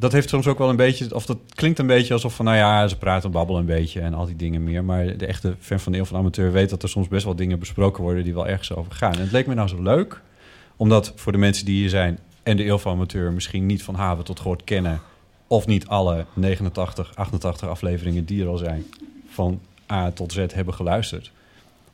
dat 0.00 0.12
heeft 0.12 0.28
soms 0.28 0.46
ook 0.46 0.58
wel 0.58 0.68
een 0.68 0.76
beetje, 0.76 1.14
of 1.14 1.26
dat 1.26 1.38
klinkt 1.54 1.78
een 1.78 1.86
beetje 1.86 2.14
alsof 2.14 2.34
van, 2.34 2.44
nou 2.44 2.56
ja, 2.56 2.88
ze 2.88 2.96
praten 2.96 3.24
en 3.24 3.30
babbelen 3.30 3.60
een 3.60 3.66
beetje 3.66 4.00
en 4.00 4.14
al 4.14 4.26
die 4.26 4.36
dingen 4.36 4.64
meer. 4.64 4.84
Maar 4.84 5.16
de 5.16 5.26
echte 5.26 5.54
fan 5.60 5.80
van 5.80 5.92
de 5.92 5.98
Eeuw 5.98 6.04
van 6.04 6.14
de 6.14 6.20
Amateur 6.20 6.52
weet 6.52 6.70
dat 6.70 6.82
er 6.82 6.88
soms 6.88 7.08
best 7.08 7.24
wel 7.24 7.36
dingen 7.36 7.58
besproken 7.58 8.02
worden 8.02 8.24
die 8.24 8.34
wel 8.34 8.46
ergens 8.46 8.74
over 8.74 8.92
gaan. 8.92 9.12
En 9.12 9.20
het 9.20 9.32
leek 9.32 9.46
me 9.46 9.54
nou 9.54 9.68
zo 9.68 9.82
leuk, 9.82 10.20
omdat 10.76 11.12
voor 11.16 11.32
de 11.32 11.38
mensen 11.38 11.64
die 11.64 11.76
hier 11.76 11.88
zijn 11.88 12.18
en 12.42 12.56
de 12.56 12.66
Eeuw 12.66 12.78
van 12.78 12.92
Amateur 12.92 13.32
misschien 13.32 13.66
niet 13.66 13.82
van 13.82 13.94
haven 13.94 14.24
tot 14.24 14.40
gehoord 14.40 14.64
kennen, 14.64 15.00
of 15.52 15.66
niet 15.66 15.86
alle 15.86 16.24
89, 16.34 17.12
88 17.14 17.68
afleveringen 17.68 18.24
die 18.24 18.42
er 18.42 18.48
al 18.48 18.56
zijn, 18.56 18.84
van 19.30 19.60
A 19.92 20.10
tot 20.10 20.32
Z 20.32 20.44
hebben 20.54 20.74
geluisterd. 20.74 21.30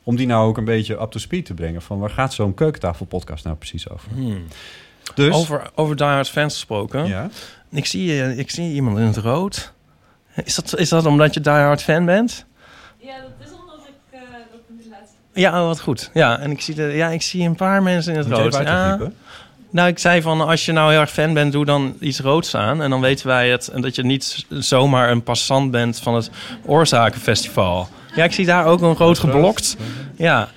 Om 0.03 0.15
die 0.15 0.27
nou 0.27 0.47
ook 0.47 0.57
een 0.57 0.65
beetje 0.65 1.01
up 1.01 1.11
to 1.11 1.19
speed 1.19 1.45
te 1.45 1.53
brengen. 1.53 1.81
Van 1.81 1.99
waar 1.99 2.09
gaat 2.09 2.33
zo'n 2.33 2.53
keukentafelpodcast 2.53 3.43
nou 3.43 3.55
precies 3.55 3.89
over? 3.89 4.09
Dus, 5.15 5.33
Over, 5.35 5.69
over 5.75 5.95
Die 5.95 6.05
Hard 6.05 6.29
fans 6.29 6.53
gesproken. 6.53 7.05
ja. 7.07 7.29
Ik, 7.69 7.85
zie, 7.85 8.21
eh, 8.21 8.37
ik 8.37 8.49
zie 8.51 8.73
iemand 8.73 8.97
in 8.97 9.03
het 9.03 9.17
rood. 9.17 9.73
Is 10.43 10.55
dat, 10.55 10.77
is 10.77 10.89
dat 10.89 11.05
omdat 11.05 11.33
je 11.33 11.39
Die 11.41 11.51
Hard 11.51 11.83
fan 11.83 12.05
bent? 12.05 12.45
Ja, 12.97 13.15
dat 13.21 13.47
is 13.47 13.53
omdat 13.53 13.79
ik 13.87 14.19
eh, 14.19 14.19
dat 14.89 14.97
zien. 15.33 15.41
Ja, 15.41 15.63
wat 15.65 15.79
goed. 15.79 16.09
Ja, 16.13 16.39
en 16.39 16.51
ik 16.51 16.61
zie, 16.61 16.75
de, 16.75 16.83
ja, 16.83 17.09
ik 17.09 17.21
zie 17.21 17.43
een 17.47 17.55
paar 17.55 17.83
mensen 17.83 18.11
in 18.13 18.19
het 18.19 18.27
Moet 18.27 18.37
je 18.37 18.43
rood. 18.43 18.53
even 18.53 18.65
Ja? 18.65 18.97
Nou, 19.69 19.87
ik 19.87 19.99
zei 19.99 20.21
van, 20.21 20.41
als 20.47 20.65
je 20.65 20.71
nou 20.71 20.91
heel 20.91 20.99
erg 20.99 21.11
fan 21.11 21.33
bent, 21.33 21.51
doe 21.51 21.65
dan 21.65 21.95
iets 21.99 22.19
roods 22.19 22.55
aan. 22.55 22.81
En 22.81 22.89
dan 22.89 23.01
weten 23.01 23.27
wij 23.27 23.49
het. 23.49 23.67
En 23.67 23.81
dat 23.81 23.95
je 23.95 24.03
niet 24.03 24.45
zomaar 24.49 25.09
een 25.11 25.23
passant 25.23 25.71
bent 25.71 25.99
van 25.99 26.15
het 26.15 26.29
Oorzakenfestival. 26.65 27.87
Ja, 28.15 28.23
ik 28.23 28.31
zie 28.33 28.45
daar 28.45 28.65
ook 28.65 28.81
een 28.81 28.95
rood 28.95 29.19
geblokt. 29.19 29.77
Ja. 30.15 30.49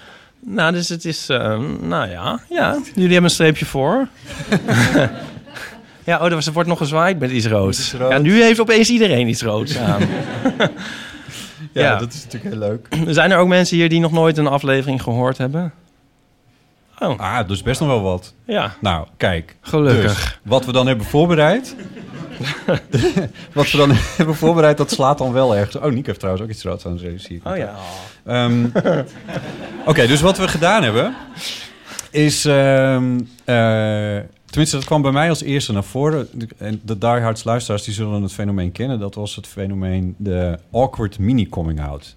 Nou, 0.44 0.72
dus 0.72 0.88
het 0.88 1.04
is, 1.04 1.28
eh, 1.28 1.58
nou 1.80 2.10
ja, 2.10 2.40
ja. 2.48 2.78
Jullie 2.94 3.02
hebben 3.12 3.24
een 3.24 3.30
streepje 3.30 3.64
voor. 3.66 4.08
ja, 6.04 6.18
oh, 6.18 6.32
er 6.32 6.52
wordt 6.52 6.68
nog 6.68 6.78
gezwaaid 6.78 7.18
met 7.18 7.30
iets 7.30 7.46
roods. 7.46 7.78
iets 7.78 7.92
roods. 7.92 8.12
Ja, 8.12 8.18
nu 8.18 8.42
heeft 8.42 8.60
opeens 8.60 8.90
iedereen 8.90 9.28
iets 9.28 9.42
roods 9.42 9.78
aan. 9.78 10.00
Ja, 11.72 11.82
Ja. 11.82 11.96
dat 11.98 12.12
is 12.12 12.24
natuurlijk 12.24 12.54
heel 12.54 12.68
leuk. 12.68 12.88
Zijn 13.14 13.30
er 13.30 13.38
ook 13.38 13.48
mensen 13.48 13.76
hier 13.76 13.88
die 13.88 14.00
nog 14.00 14.12
nooit 14.12 14.38
een 14.38 14.46
aflevering 14.46 15.02
gehoord 15.02 15.38
hebben? 15.38 15.72
Oh, 17.00 17.18
Ah, 17.18 17.48
dus 17.48 17.62
best 17.62 17.80
nog 17.80 17.88
wel 17.88 18.02
wat. 18.02 18.34
ja. 18.44 18.74
Nou, 18.80 19.06
kijk. 19.16 19.56
Gelukkig. 19.60 20.02
Dus, 20.14 20.38
wat 20.42 20.64
we 20.64 20.72
dan 20.72 20.86
hebben 20.86 21.06
voorbereid... 21.06 21.76
wat 23.52 23.70
we 23.70 23.76
dan 23.76 23.90
hebben 24.16 24.34
voorbereid, 24.34 24.76
dat 24.76 24.90
slaat 24.90 25.18
dan 25.18 25.32
wel 25.32 25.56
ergens. 25.56 25.76
Oh, 25.76 25.92
Nick 25.92 26.06
heeft 26.06 26.18
trouwens 26.18 26.44
ook 26.44 26.50
iets 26.50 26.62
roods 26.62 26.86
aan 26.86 26.98
zijn 26.98 27.20
zie. 27.20 27.40
Oh 27.44 27.56
ja. 27.56 27.74
Ehm, 28.26 28.64
Oké, 29.86 30.06
dus 30.06 30.20
wat 30.20 30.38
we 30.38 30.48
gedaan 30.48 30.82
hebben... 30.82 31.14
is... 32.10 32.44
ehm, 32.44 33.20
eh, 33.44 34.18
tenminste, 34.46 34.76
dat 34.76 34.84
kwam 34.84 35.02
bij 35.02 35.10
mij 35.12 35.28
als 35.28 35.42
eerste 35.42 35.72
naar 35.72 35.84
voren. 35.84 36.28
En 36.58 36.80
de 36.84 36.98
diehards 36.98 37.44
luisteraars 37.44 37.82
die 37.84 37.94
zullen 37.94 38.22
het 38.22 38.32
fenomeen 38.32 38.72
kennen. 38.72 38.98
Dat 38.98 39.14
was 39.14 39.36
het 39.36 39.46
fenomeen 39.46 40.14
de 40.18 40.58
awkward 40.72 41.18
mini-coming-out. 41.18 42.16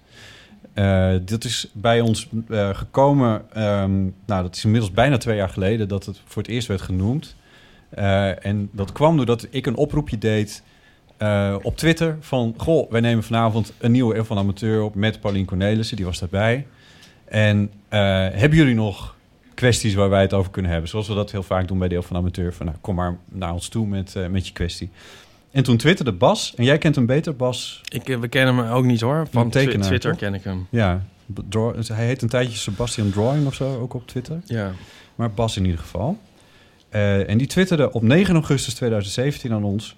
Eh, 0.74 1.14
dat 1.22 1.44
is 1.44 1.68
bij 1.72 2.00
ons 2.00 2.28
eh, 2.48 2.68
gekomen... 2.74 3.42
ehm, 3.52 4.02
nou, 4.02 4.42
dat 4.42 4.56
is 4.56 4.64
inmiddels 4.64 4.92
bijna 4.92 5.16
twee 5.16 5.36
jaar 5.36 5.48
geleden... 5.48 5.88
dat 5.88 6.06
het 6.06 6.20
voor 6.24 6.42
het 6.42 6.50
eerst 6.50 6.68
werd 6.68 6.80
genoemd. 6.80 7.36
Eh, 7.88 8.46
en 8.46 8.68
dat 8.72 8.92
kwam 8.92 9.16
doordat 9.16 9.46
ik 9.50 9.66
een 9.66 9.76
oproepje 9.76 10.18
deed... 10.18 10.62
op 11.62 11.76
Twitter 11.76 12.16
van... 12.20 12.54
Goh, 12.56 12.90
wij 12.90 13.00
nemen 13.00 13.24
vanavond 13.24 13.72
een 13.78 13.92
nieuwe 13.92 14.16
Eeuw 14.16 14.24
van 14.24 14.38
Amateur 14.38 14.82
op... 14.82 14.94
met 14.94 15.20
Paulien 15.20 15.44
Cornelissen, 15.46 15.96
die 15.96 16.04
was 16.04 16.18
daarbij. 16.18 16.66
En 17.24 17.70
hebben 17.88 18.58
jullie 18.58 18.74
nog 18.74 19.16
kwesties 19.54 19.94
waar 19.94 20.08
wij 20.10 20.22
het 20.22 20.32
over 20.32 20.50
kunnen 20.50 20.70
hebben? 20.70 20.90
Zoals 20.90 21.08
we 21.08 21.14
dat 21.14 21.30
heel 21.30 21.42
vaak 21.42 21.68
doen 21.68 21.78
bij 21.78 21.88
de 21.88 21.94
Eeuw 21.94 22.02
van 22.02 22.16
Amateur. 22.16 22.52
Van, 22.52 22.66
nou, 22.66 22.78
kom 22.80 22.94
maar 22.94 23.16
naar 23.28 23.52
ons 23.52 23.68
toe 23.68 23.86
met, 23.86 24.14
met 24.30 24.46
je 24.46 24.52
kwestie. 24.52 24.90
En 25.54 25.62
toen 25.62 25.76
twitterde 25.76 26.12
Bas, 26.12 26.54
en 26.56 26.64
jij 26.64 26.78
kent 26.78 26.94
hem 26.94 27.06
beter, 27.06 27.36
Bas. 27.36 27.80
Ik, 27.88 28.08
eh, 28.08 28.18
we 28.18 28.28
kennen 28.28 28.56
hem 28.56 28.72
ook 28.72 28.84
niet 28.84 29.00
hoor. 29.00 29.26
Van 29.30 29.50
tekenaar, 29.50 29.76
Twi- 29.78 29.86
Twitter 29.86 30.10
toch? 30.10 30.18
ken 30.20 30.34
ik 30.34 30.44
hem. 30.44 30.66
Ja, 30.70 31.04
draw- 31.48 31.86
hij 31.86 32.06
heet 32.06 32.22
een 32.22 32.28
tijdje 32.28 32.56
Sebastian 32.58 33.10
Drawing 33.10 33.46
of 33.46 33.54
zo, 33.54 33.80
ook 33.80 33.94
op 33.94 34.06
Twitter. 34.06 34.40
Ja. 34.44 34.72
Maar 35.14 35.30
Bas 35.30 35.56
in 35.56 35.64
ieder 35.64 35.80
geval. 35.80 36.18
Eh, 36.88 37.28
en 37.30 37.38
die 37.38 37.46
twitterde 37.46 37.92
op 37.92 38.02
9 38.02 38.34
augustus 38.34 38.74
2017 38.74 39.52
aan 39.52 39.64
ons... 39.64 39.96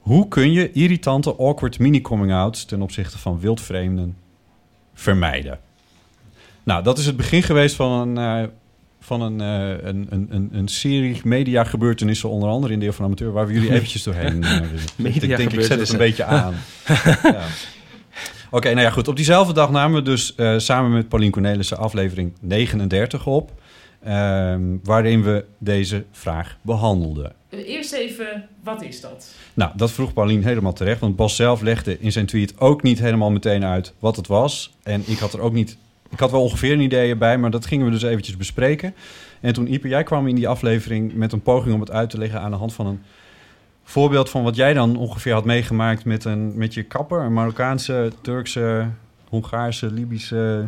Hoe 0.00 0.28
kun 0.28 0.52
je 0.52 0.72
irritante, 0.72 1.36
awkward 1.36 1.78
mini-coming-outs... 1.78 2.64
ten 2.64 2.82
opzichte 2.82 3.18
van 3.18 3.40
wildvreemden 3.40 4.16
vermijden? 4.94 5.58
Nou, 6.62 6.82
dat 6.82 6.98
is 6.98 7.06
het 7.06 7.16
begin 7.16 7.42
geweest 7.42 7.76
van 7.76 8.16
een, 8.16 8.42
eh, 8.42 8.48
van 9.00 9.22
een, 9.22 9.40
eh, 9.40 9.88
een, 9.88 10.06
een, 10.10 10.26
een, 10.30 10.48
een 10.52 10.68
serie 10.68 11.20
media-gebeurtenissen... 11.24 12.28
onder 12.28 12.48
andere 12.48 12.72
in 12.72 12.78
de 12.80 12.86
Eeuw 12.86 12.92
van 12.92 13.04
Amateur... 13.04 13.32
waar 13.32 13.46
we 13.46 13.52
jullie 13.52 13.72
eventjes 13.72 14.02
doorheen 14.02 14.44
eh, 14.44 14.60
willen. 14.96 15.14
Ik 15.14 15.36
denk, 15.36 15.52
ik 15.52 15.62
zet 15.62 15.80
het 15.80 15.88
een 15.88 15.98
beetje 15.98 16.24
aan. 16.24 16.54
ja. 17.22 17.44
Oké, 18.50 18.68
nou 18.68 18.80
ja, 18.80 18.90
goed. 18.90 19.08
Op 19.08 19.16
diezelfde 19.16 19.52
dag 19.52 19.70
namen 19.70 19.96
we 19.96 20.02
dus 20.02 20.34
eh, 20.34 20.58
samen 20.58 20.92
met 20.92 21.08
Paulien 21.08 21.30
Cornelissen 21.30 21.76
aflevering 21.76 22.32
39 22.40 23.26
op. 23.26 23.52
ehm, 24.02 24.62
waarin 24.82 25.22
we 25.22 25.44
deze 25.58 26.04
vraag 26.12 26.56
behandelden. 26.62 27.32
Eerst 27.50 27.92
even, 27.92 28.48
wat 28.64 28.82
is 28.82 29.00
dat? 29.00 29.34
Nou, 29.54 29.70
dat 29.76 29.92
vroeg 29.92 30.12
Paulien 30.12 30.44
helemaal 30.44 30.72
terecht. 30.72 31.00
Want 31.00 31.16
Bas 31.16 31.36
zelf 31.36 31.60
legde 31.60 32.00
in 32.00 32.12
zijn 32.12 32.26
tweet 32.26 32.60
ook 32.60 32.82
niet 32.82 32.98
helemaal 32.98 33.30
meteen 33.30 33.64
uit 33.64 33.92
wat 33.98 34.16
het 34.16 34.26
was. 34.26 34.72
En 34.82 35.02
ik 35.06 35.18
had 35.18 35.32
er 35.32 35.40
ook 35.40 35.52
niet... 35.52 35.76
Ik 36.10 36.18
had 36.18 36.30
wel 36.30 36.42
ongeveer 36.42 36.72
een 36.72 36.80
idee 36.80 37.16
bij, 37.16 37.38
maar 37.38 37.50
dat 37.50 37.66
gingen 37.66 37.84
we 37.86 37.92
dus 37.92 38.02
eventjes 38.02 38.36
bespreken. 38.36 38.94
En 39.40 39.52
toen, 39.52 39.72
Ipe, 39.72 39.88
jij 39.88 40.02
kwam 40.02 40.26
in 40.26 40.34
die 40.34 40.48
aflevering 40.48 41.14
met 41.14 41.32
een 41.32 41.42
poging 41.42 41.74
om 41.74 41.80
het 41.80 41.90
uit 41.90 42.10
te 42.10 42.18
leggen... 42.18 42.40
aan 42.40 42.50
de 42.50 42.56
hand 42.56 42.72
van 42.74 42.86
een 42.86 43.02
voorbeeld 43.84 44.30
van 44.30 44.42
wat 44.42 44.56
jij 44.56 44.72
dan 44.72 44.96
ongeveer 44.96 45.32
had 45.32 45.44
meegemaakt... 45.44 46.04
met, 46.04 46.24
een, 46.24 46.52
met 46.56 46.74
je 46.74 46.82
kapper, 46.82 47.20
een 47.20 47.32
Marokkaanse, 47.32 48.12
Turkse, 48.20 48.86
Hongaarse, 49.28 49.92
Libische 49.92 50.64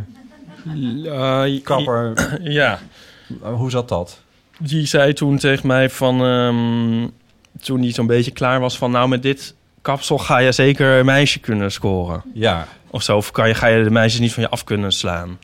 Eh, 1.05 1.63
kapper. 1.63 2.13
Ja. 2.43 2.79
Hoe 3.41 3.71
zat 3.71 3.89
dat? 3.89 4.21
Die 4.59 4.87
zei 4.87 5.13
toen 5.13 5.39
tegen 5.39 5.67
mij 5.67 5.91
van... 5.91 6.25
ehm, 6.25 7.09
toen 7.63 7.81
hij 7.81 7.93
zo'n 7.93 8.07
beetje 8.07 8.31
klaar 8.31 8.61
was 8.61 8.79
van... 8.79 8.91
Nou, 8.91 9.09
met 9.09 9.23
dit 9.23 9.55
kapsel 9.83 10.19
ga 10.19 10.39
je 10.39 10.53
zeker 10.53 10.99
een 10.99 11.05
meisje 11.05 11.41
kunnen 11.41 11.73
scoren. 11.73 12.23
Ja, 12.35 12.67
Of 12.93 13.03
zo. 13.03 13.17
Of 13.17 13.31
kan 13.31 13.49
je, 13.49 13.55
ga 13.55 13.67
je 13.67 13.85
de 13.85 13.91
meisjes 13.91 14.21
niet 14.21 14.33
van 14.33 14.43
je 14.43 14.49
af 14.49 14.65
kunnen 14.65 14.93
slaan. 14.93 15.39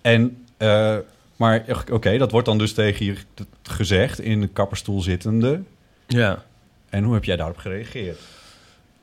En, 0.00 0.44
eh, 0.56 0.96
maar 1.36 1.64
oké, 1.90 2.18
dat 2.18 2.30
wordt 2.30 2.46
dan 2.46 2.58
dus 2.58 2.72
tegen 2.72 3.04
je 3.04 3.16
gezegd 3.62 4.20
in 4.20 4.40
de 4.40 4.46
kapperstoel 4.48 5.00
zittende. 5.00 5.62
Ja. 6.06 6.42
En 6.90 7.04
hoe 7.04 7.14
heb 7.14 7.24
jij 7.24 7.36
daarop 7.36 7.56
gereageerd? 7.56 8.18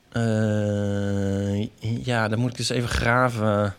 Eh, 0.09 1.67
ja, 2.05 2.27
dan 2.27 2.39
moet 2.39 2.51
ik 2.51 2.57
dus 2.57 2.69
even 2.69 2.89
graven 2.89 3.75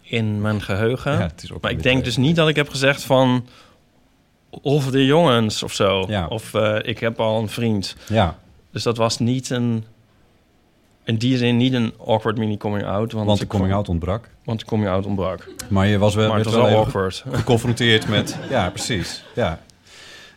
in 0.00 0.40
mijn 0.40 0.62
geheugen. 0.62 1.12
Ja, 1.12 1.20
het 1.20 1.42
is 1.42 1.52
ook 1.52 1.62
maar 1.62 1.70
ik 1.70 1.82
denk 1.82 2.04
dus 2.04 2.16
niet 2.16 2.36
dat 2.36 2.48
ik 2.48 2.56
heb 2.56 2.68
gezegd 2.68 3.02
van... 3.02 3.46
Of 4.50 4.90
de 4.90 5.04
jongens 5.04 5.62
of 5.62 5.72
zo. 5.72 6.04
Ja. 6.08 6.26
Of 6.26 6.54
eh, 6.54 6.76
ik 6.82 6.98
heb 6.98 7.20
al 7.20 7.40
een 7.40 7.48
vriend. 7.48 7.96
Ja, 8.08 8.38
Dus 8.70 8.82
dat 8.82 8.96
was 8.96 9.18
niet 9.18 9.50
een... 9.50 9.84
In 11.04 11.16
die 11.16 11.36
zin 11.36 11.56
niet 11.56 11.72
een 11.72 11.92
awkward 12.06 12.38
mini-coming-out. 12.38 13.12
Want, 13.12 13.26
want 13.26 13.38
de 13.38 13.44
ik 13.44 13.50
coming-out 13.50 13.88
ontbrak. 13.88 14.28
Want 14.44 14.60
de 14.60 14.66
coming-out 14.66 15.06
ontbrak. 15.06 15.48
Maar 15.68 15.86
je 15.86 15.98
was 15.98 16.14
wel, 16.14 16.28
maar 16.28 16.36
het 16.36 16.44
was 16.44 16.54
wel 16.54 16.66
even 16.66 16.78
awkward. 16.78 17.24
geconfronteerd 17.30 18.08
met... 18.08 18.38
Ja, 18.50 18.70
precies. 18.70 19.24
Ja. 19.34 19.60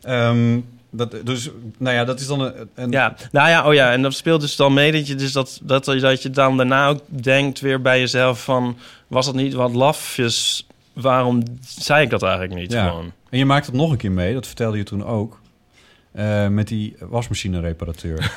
Ehm, 0.02 0.60
dat, 0.90 1.16
dus, 1.24 1.50
nou 1.78 1.96
ja, 1.96 2.06
dat 2.06 2.20
is 2.20 2.28
dan 2.28 2.42
een... 2.42 2.70
een 2.76 2.92
Ja, 2.92 3.16
nou 3.32 3.50
ja, 3.50 3.68
oh 3.68 3.74
ja, 3.74 3.92
en 3.92 4.02
dat 4.02 4.14
speelt 4.14 4.42
dus 4.42 4.56
dan 4.56 4.74
mee 4.74 4.92
dat 4.92 5.08
je 5.08 5.16
dus 5.16 5.32
dat, 5.32 5.60
dat, 5.64 5.86
dat 5.86 6.22
je 6.22 6.30
dan 6.30 6.58
daarna 6.58 6.88
ook 6.88 7.02
denkt 7.06 7.60
weer 7.60 7.82
bij 7.82 8.00
jezelf 8.00 8.44
van... 8.44 8.78
Was 9.08 9.26
dat 9.26 9.36
niet 9.36 9.54
wat 9.54 9.74
lafjes? 9.74 10.68
Waarom 10.94 11.44
zei 11.62 12.04
ik 12.04 12.10
dat 12.10 12.24
eigenlijk 12.24 12.54
niet 12.54 12.72
Ja. 12.72 12.88
gewoon? 12.88 13.12
En 13.30 13.38
je 13.38 13.46
maakt 13.46 13.66
het 13.66 13.76
nog 13.76 13.92
een 13.92 13.98
keer 13.98 14.12
mee, 14.12 14.34
dat 14.34 14.48
vertelde 14.48 14.78
je 14.78 14.84
toen 14.84 15.06
ook. 15.06 15.40
Eh, 16.18 16.48
met 16.48 16.68
die 16.68 16.96
wasmachine-reparateur. 17.00 18.32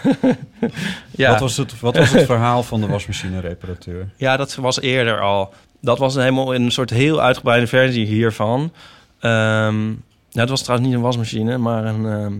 Ja. 1.10 1.30
Wat, 1.30 1.40
was 1.40 1.56
het, 1.56 1.80
wat 1.80 1.96
was 1.96 2.10
het 2.12 2.26
verhaal 2.26 2.62
van 2.62 2.80
de 2.80 2.86
wasmachine-reparateur? 2.86 4.08
Ja, 4.16 4.36
dat 4.36 4.54
was 4.54 4.80
eerder 4.80 5.20
al. 5.20 5.54
Dat 5.80 5.98
was 5.98 6.14
helemaal 6.14 6.54
een 6.54 6.70
soort 6.70 6.90
heel 6.90 7.20
uitgebreide 7.20 7.66
versie 7.66 8.06
hiervan. 8.06 8.72
Nou, 9.20 10.02
het 10.32 10.48
was 10.48 10.62
trouwens 10.62 10.88
niet 10.88 10.98
een 10.98 11.04
wasmachine, 11.04 11.58
maar 11.58 11.84
een, 11.84 12.06
ehm, 12.06 12.32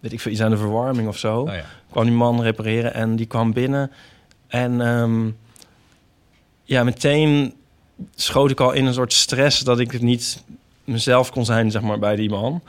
weet 0.00 0.12
ik 0.12 0.20
veel, 0.20 0.32
iets 0.32 0.40
aan 0.40 0.50
de 0.50 0.56
verwarming 0.56 1.08
of 1.08 1.18
zo. 1.18 1.40
Oh 1.40 1.54
ja. 1.54 1.64
kwam 1.90 2.04
die 2.04 2.14
man 2.14 2.42
repareren 2.42 2.94
en 2.94 3.16
die 3.16 3.26
kwam 3.26 3.52
binnen. 3.52 3.90
En 4.48 4.80
ehm, 4.80 5.30
ja, 6.64 6.84
meteen 6.84 7.54
schoot 8.14 8.50
ik 8.50 8.60
al 8.60 8.72
in 8.72 8.86
een 8.86 8.94
soort 8.94 9.12
stress 9.12 9.60
dat 9.60 9.78
ik 9.78 9.90
het 9.90 10.02
niet 10.02 10.42
mezelf 10.84 11.30
kon 11.30 11.44
zijn, 11.44 11.70
zeg 11.70 11.82
maar, 11.82 11.98
bij 11.98 12.16
die 12.16 12.30
man. 12.30 12.62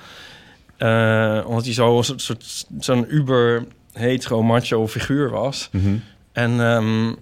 Eh, 0.77 1.43
omdat 1.45 1.63
hij 1.65 1.73
zo 1.73 1.97
een 1.97 2.03
soort, 2.19 2.65
zo'n 2.79 3.05
uber 3.15 3.65
hetero 3.93 4.43
macho 4.43 4.87
figuur 4.87 5.29
was. 5.29 5.69
Mhm. 5.71 5.95
En, 6.31 6.61
ehm, 6.61 7.13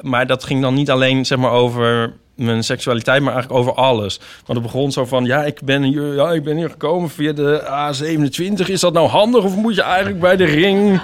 maar 0.00 0.26
dat 0.26 0.44
ging 0.44 0.62
dan 0.62 0.74
niet 0.74 0.90
alleen 0.90 1.26
zeg 1.26 1.38
maar, 1.38 1.50
over 1.50 2.12
mijn 2.38 2.64
seksualiteit, 2.64 3.22
maar 3.22 3.32
eigenlijk 3.32 3.60
over 3.60 3.74
alles. 3.74 4.20
Want 4.46 4.58
het 4.58 4.62
begon 4.62 4.92
zo 4.92 5.04
van, 5.04 5.24
ja, 5.24 5.44
ik 5.44 5.60
ben 5.64 5.82
hier, 5.82 6.14
ja, 6.14 6.30
ik 6.30 6.42
ben 6.44 6.56
hier 6.56 6.70
gekomen 6.70 7.10
via 7.10 7.32
de 7.32 7.62
A27. 7.62 8.66
Is 8.66 8.80
dat 8.80 8.92
nou 8.92 9.08
handig 9.08 9.44
of 9.44 9.56
moet 9.56 9.74
je 9.74 9.82
eigenlijk 9.82 10.20
bij 10.20 10.36
de 10.36 10.44
ring? 10.44 11.00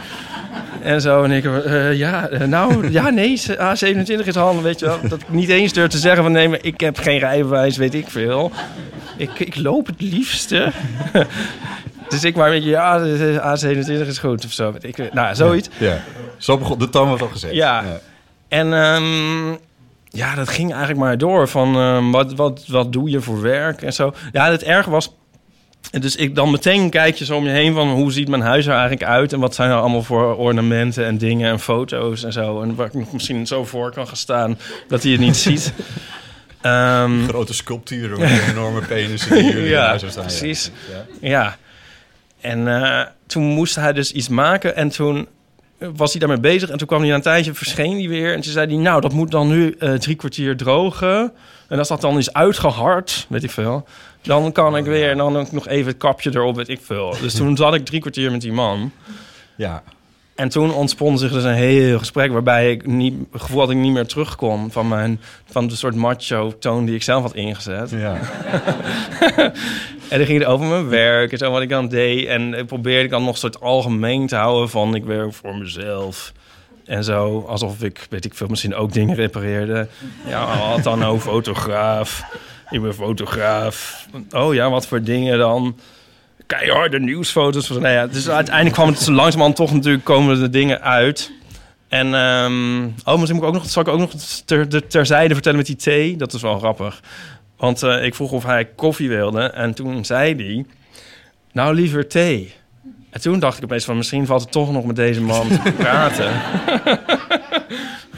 En 0.82 1.00
zo, 1.00 1.22
en 1.22 1.30
ik, 1.30 1.44
eh, 1.44 1.94
ja, 1.94 2.28
eh, 2.28 2.46
nou, 2.46 2.90
ja, 2.90 3.10
nee, 3.10 3.40
A27 3.40 4.26
is 4.26 4.34
handen, 4.34 4.64
weet 4.64 4.78
je 4.78 4.86
wel. 4.86 4.98
Dat 5.08 5.20
ik 5.20 5.28
niet 5.28 5.48
eens 5.48 5.72
durf 5.72 5.90
te 5.90 5.98
zeggen 5.98 6.22
van, 6.22 6.32
nee, 6.32 6.48
maar 6.48 6.58
ik 6.62 6.80
heb 6.80 6.98
geen 6.98 7.18
rijbewijs, 7.18 7.76
weet 7.76 7.94
ik 7.94 8.08
veel. 8.08 8.52
Ik, 9.16 9.38
ik 9.38 9.56
loop 9.56 9.86
het 9.86 10.00
liefste. 10.00 10.72
dus 12.08 12.24
ik 12.24 12.36
maar 12.36 12.46
een 12.46 12.54
beetje, 12.54 12.70
ja, 12.70 12.98
de 12.98 13.40
A27 13.40 14.06
is 14.06 14.18
goed, 14.18 14.44
of 14.44 14.52
zo. 14.52 14.72
weet 14.72 14.84
Ik, 14.84 15.12
nou, 15.12 15.34
zoiets. 15.34 15.68
Ja. 15.78 16.04
Zo 16.38 16.58
begon, 16.58 16.78
de 16.78 16.88
toon 16.88 17.08
was 17.08 17.20
al 17.20 17.28
gezet. 17.28 17.54
Ja. 17.54 17.84
En 18.48 18.72
ehm, 18.72 19.56
ja, 20.14 20.34
dat 20.34 20.48
ging 20.48 20.70
eigenlijk 20.70 21.00
maar 21.00 21.18
door 21.18 21.48
van 21.48 21.76
ehm, 21.76 22.10
wat, 22.10 22.34
wat, 22.34 22.64
wat 22.66 22.92
doe 22.92 23.10
je 23.10 23.20
voor 23.20 23.40
werk 23.40 23.82
en 23.82 23.92
zo. 23.92 24.14
Ja, 24.32 24.50
het 24.50 24.62
erg 24.62 24.86
was. 24.86 25.14
Dus 25.90 26.16
ik 26.16 26.34
dan 26.34 26.50
meteen 26.50 26.90
kijk 26.90 27.14
je 27.16 27.24
zo 27.24 27.36
om 27.36 27.44
je 27.44 27.50
heen 27.50 27.74
van 27.74 27.90
hoe 27.90 28.12
ziet 28.12 28.28
mijn 28.28 28.42
huis 28.42 28.66
er 28.66 28.72
eigenlijk 28.72 29.02
uit 29.04 29.32
en 29.32 29.40
wat 29.40 29.54
zijn 29.54 29.70
er 29.70 29.76
allemaal 29.76 30.02
voor 30.02 30.36
ornamenten 30.36 31.04
en 31.04 31.18
dingen 31.18 31.50
en 31.50 31.60
foto's 31.60 32.24
en 32.24 32.32
zo. 32.32 32.62
En 32.62 32.74
waar 32.74 32.86
ik 32.86 32.94
nog 32.94 33.12
misschien 33.12 33.46
zo 33.46 33.64
voor 33.64 33.92
kan 33.92 34.06
gaan 34.06 34.16
staan 34.16 34.58
dat 34.88 35.02
hij 35.02 35.12
het 35.12 35.20
niet 35.20 35.36
ziet. 35.46 35.72
Ehm, 36.60 37.26
Grote 37.28 37.54
sculpturen 37.54 38.18
met 38.20 38.42
enorme 38.50 38.80
penis 38.80 39.28
die 39.28 39.44
jullie 39.44 39.62
in 39.64 39.68
ja, 39.68 39.86
huis 39.86 40.04
staan. 40.08 40.24
precies. 40.24 40.70
Ja. 41.20 41.28
Ja. 41.28 41.56
En 42.40 42.68
eh, 42.82 43.06
toen 43.26 43.42
moest 43.42 43.74
hij 43.74 43.92
dus 43.92 44.12
iets 44.12 44.28
maken 44.28 44.76
en 44.76 44.88
toen 44.88 45.28
was 45.96 46.10
hij 46.10 46.20
daarmee 46.20 46.40
bezig. 46.40 46.70
En 46.70 46.78
toen 46.78 46.86
kwam 46.86 47.00
hij 47.00 47.08
na 47.08 47.14
een 47.14 47.22
tijdje, 47.22 47.54
verscheen 47.54 47.98
hij 47.98 48.08
weer. 48.08 48.34
En 48.34 48.40
toen 48.40 48.52
zei 48.52 48.66
hij, 48.66 48.76
nou, 48.76 49.00
dat 49.00 49.12
moet 49.12 49.30
dan 49.30 49.48
nu 49.48 49.74
eh, 49.78 49.92
drie 49.92 50.16
kwartier 50.16 50.56
drogen. 50.56 51.32
En 51.68 51.78
als 51.78 51.88
dat 51.88 52.00
dan 52.00 52.18
is 52.18 52.32
uitgehard, 52.32 53.26
weet 53.28 53.42
ik 53.42 53.50
veel... 53.50 53.86
dan 54.22 54.52
kan 54.52 54.76
ik 54.76 54.84
weer, 54.84 55.10
en 55.10 55.16
dan 55.16 55.36
ook 55.36 55.52
nog 55.52 55.68
even 55.68 55.86
het 55.86 55.96
kapje 55.96 56.30
erop, 56.34 56.56
weet 56.56 56.68
ik 56.68 56.80
veel. 56.82 57.16
Dus 57.20 57.34
toen 57.34 57.56
zat 57.56 57.74
ik 57.74 57.84
drie 57.84 58.00
kwartier 58.00 58.30
met 58.30 58.40
die 58.40 58.52
man. 58.52 58.92
Ja. 59.56 59.82
En 60.34 60.48
toen 60.48 60.72
ontspon 60.72 61.18
zich 61.18 61.32
dus 61.32 61.44
een 61.44 61.54
heel 61.54 61.98
gesprek... 61.98 62.32
waarbij 62.32 62.70
ik 62.70 62.86
niet, 62.86 63.14
het 63.32 63.42
gevoel 63.42 63.60
had 63.60 63.70
ik 63.70 63.76
niet 63.76 63.92
meer 63.92 64.06
terugkom... 64.06 64.70
van, 64.70 64.88
mijn, 64.88 65.20
van 65.50 65.66
de 65.66 65.76
soort 65.76 65.94
macho-toon 65.94 66.84
die 66.84 66.94
ik 66.94 67.02
zelf 67.02 67.22
had 67.22 67.34
ingezet. 67.34 67.90
Ja. 67.90 68.18
En 70.08 70.18
dan 70.18 70.26
ging 70.26 70.38
het 70.38 70.48
over 70.48 70.66
mijn 70.66 70.88
werk 70.88 71.32
en 71.32 71.38
zo 71.38 71.50
wat 71.50 71.62
ik 71.62 71.68
dan 71.68 71.88
deed. 71.88 72.26
En 72.26 72.54
ik 72.54 72.66
probeerde 72.66 73.04
ik 73.04 73.10
dan 73.10 73.22
nog 73.22 73.32
een 73.32 73.38
soort 73.38 73.60
algemeen 73.60 74.26
te 74.26 74.36
houden 74.36 74.68
van 74.68 74.94
ik 74.94 75.04
werk 75.04 75.32
voor 75.32 75.56
mezelf. 75.56 76.32
En 76.84 77.04
zo, 77.04 77.44
alsof 77.48 77.82
ik, 77.82 78.06
weet 78.10 78.24
ik 78.24 78.34
veel, 78.34 78.46
misschien 78.46 78.74
ook 78.74 78.92
dingen 78.92 79.14
repareerde. 79.14 79.88
Ja, 80.26 80.44
had 80.44 80.82
dan 80.82 81.04
ook 81.04 81.20
fotograaf. 81.20 82.24
Ik 82.70 82.82
ben 82.82 82.94
fotograaf. 82.94 84.06
Oh 84.30 84.54
ja, 84.54 84.70
wat 84.70 84.86
voor 84.86 85.02
dingen 85.02 85.38
dan? 85.38 85.76
Keiharde 86.46 87.00
nieuwsfoto's. 87.00 87.68
Nou 87.68 87.88
ja, 87.88 88.06
dus 88.06 88.28
uiteindelijk 88.28 88.74
kwam 88.74 88.88
het 88.88 89.06
langzamerhand 89.08 89.56
toch 89.56 89.72
natuurlijk 89.72 90.04
komen 90.04 90.40
de 90.40 90.50
dingen 90.50 90.80
uit. 90.82 91.32
En, 91.88 92.14
ehm, 92.14 92.84
oh, 93.04 93.18
moet 93.18 93.28
ik 93.30 93.42
ook 93.42 93.52
nog, 93.54 93.70
zal 93.70 93.82
ik 93.82 93.88
ook 93.88 93.98
nog 93.98 94.10
ter, 94.44 94.68
ter- 94.68 94.86
terzijde 94.86 95.34
vertellen 95.34 95.58
met 95.58 95.66
die 95.66 95.76
thee. 95.76 96.16
Dat 96.16 96.32
is 96.32 96.42
wel 96.42 96.58
grappig. 96.58 97.00
Want 97.56 97.82
eh, 97.82 98.04
ik 98.04 98.14
vroeg 98.14 98.32
of 98.32 98.44
hij 98.44 98.64
koffie 98.64 99.08
wilde. 99.08 99.40
En 99.42 99.74
toen 99.74 100.04
zei 100.04 100.34
hij, 100.36 100.64
nou 101.52 101.74
liever 101.74 102.08
thee. 102.08 102.54
En 103.10 103.20
toen 103.20 103.38
dacht 103.38 103.58
ik 103.58 103.64
opeens 103.64 103.84
van, 103.84 103.96
misschien 103.96 104.26
valt 104.26 104.40
het 104.42 104.52
toch 104.52 104.72
nog 104.72 104.84
met 104.84 104.96
deze 104.96 105.20
man 105.20 105.48
te 105.48 105.72
praten. 105.78 106.32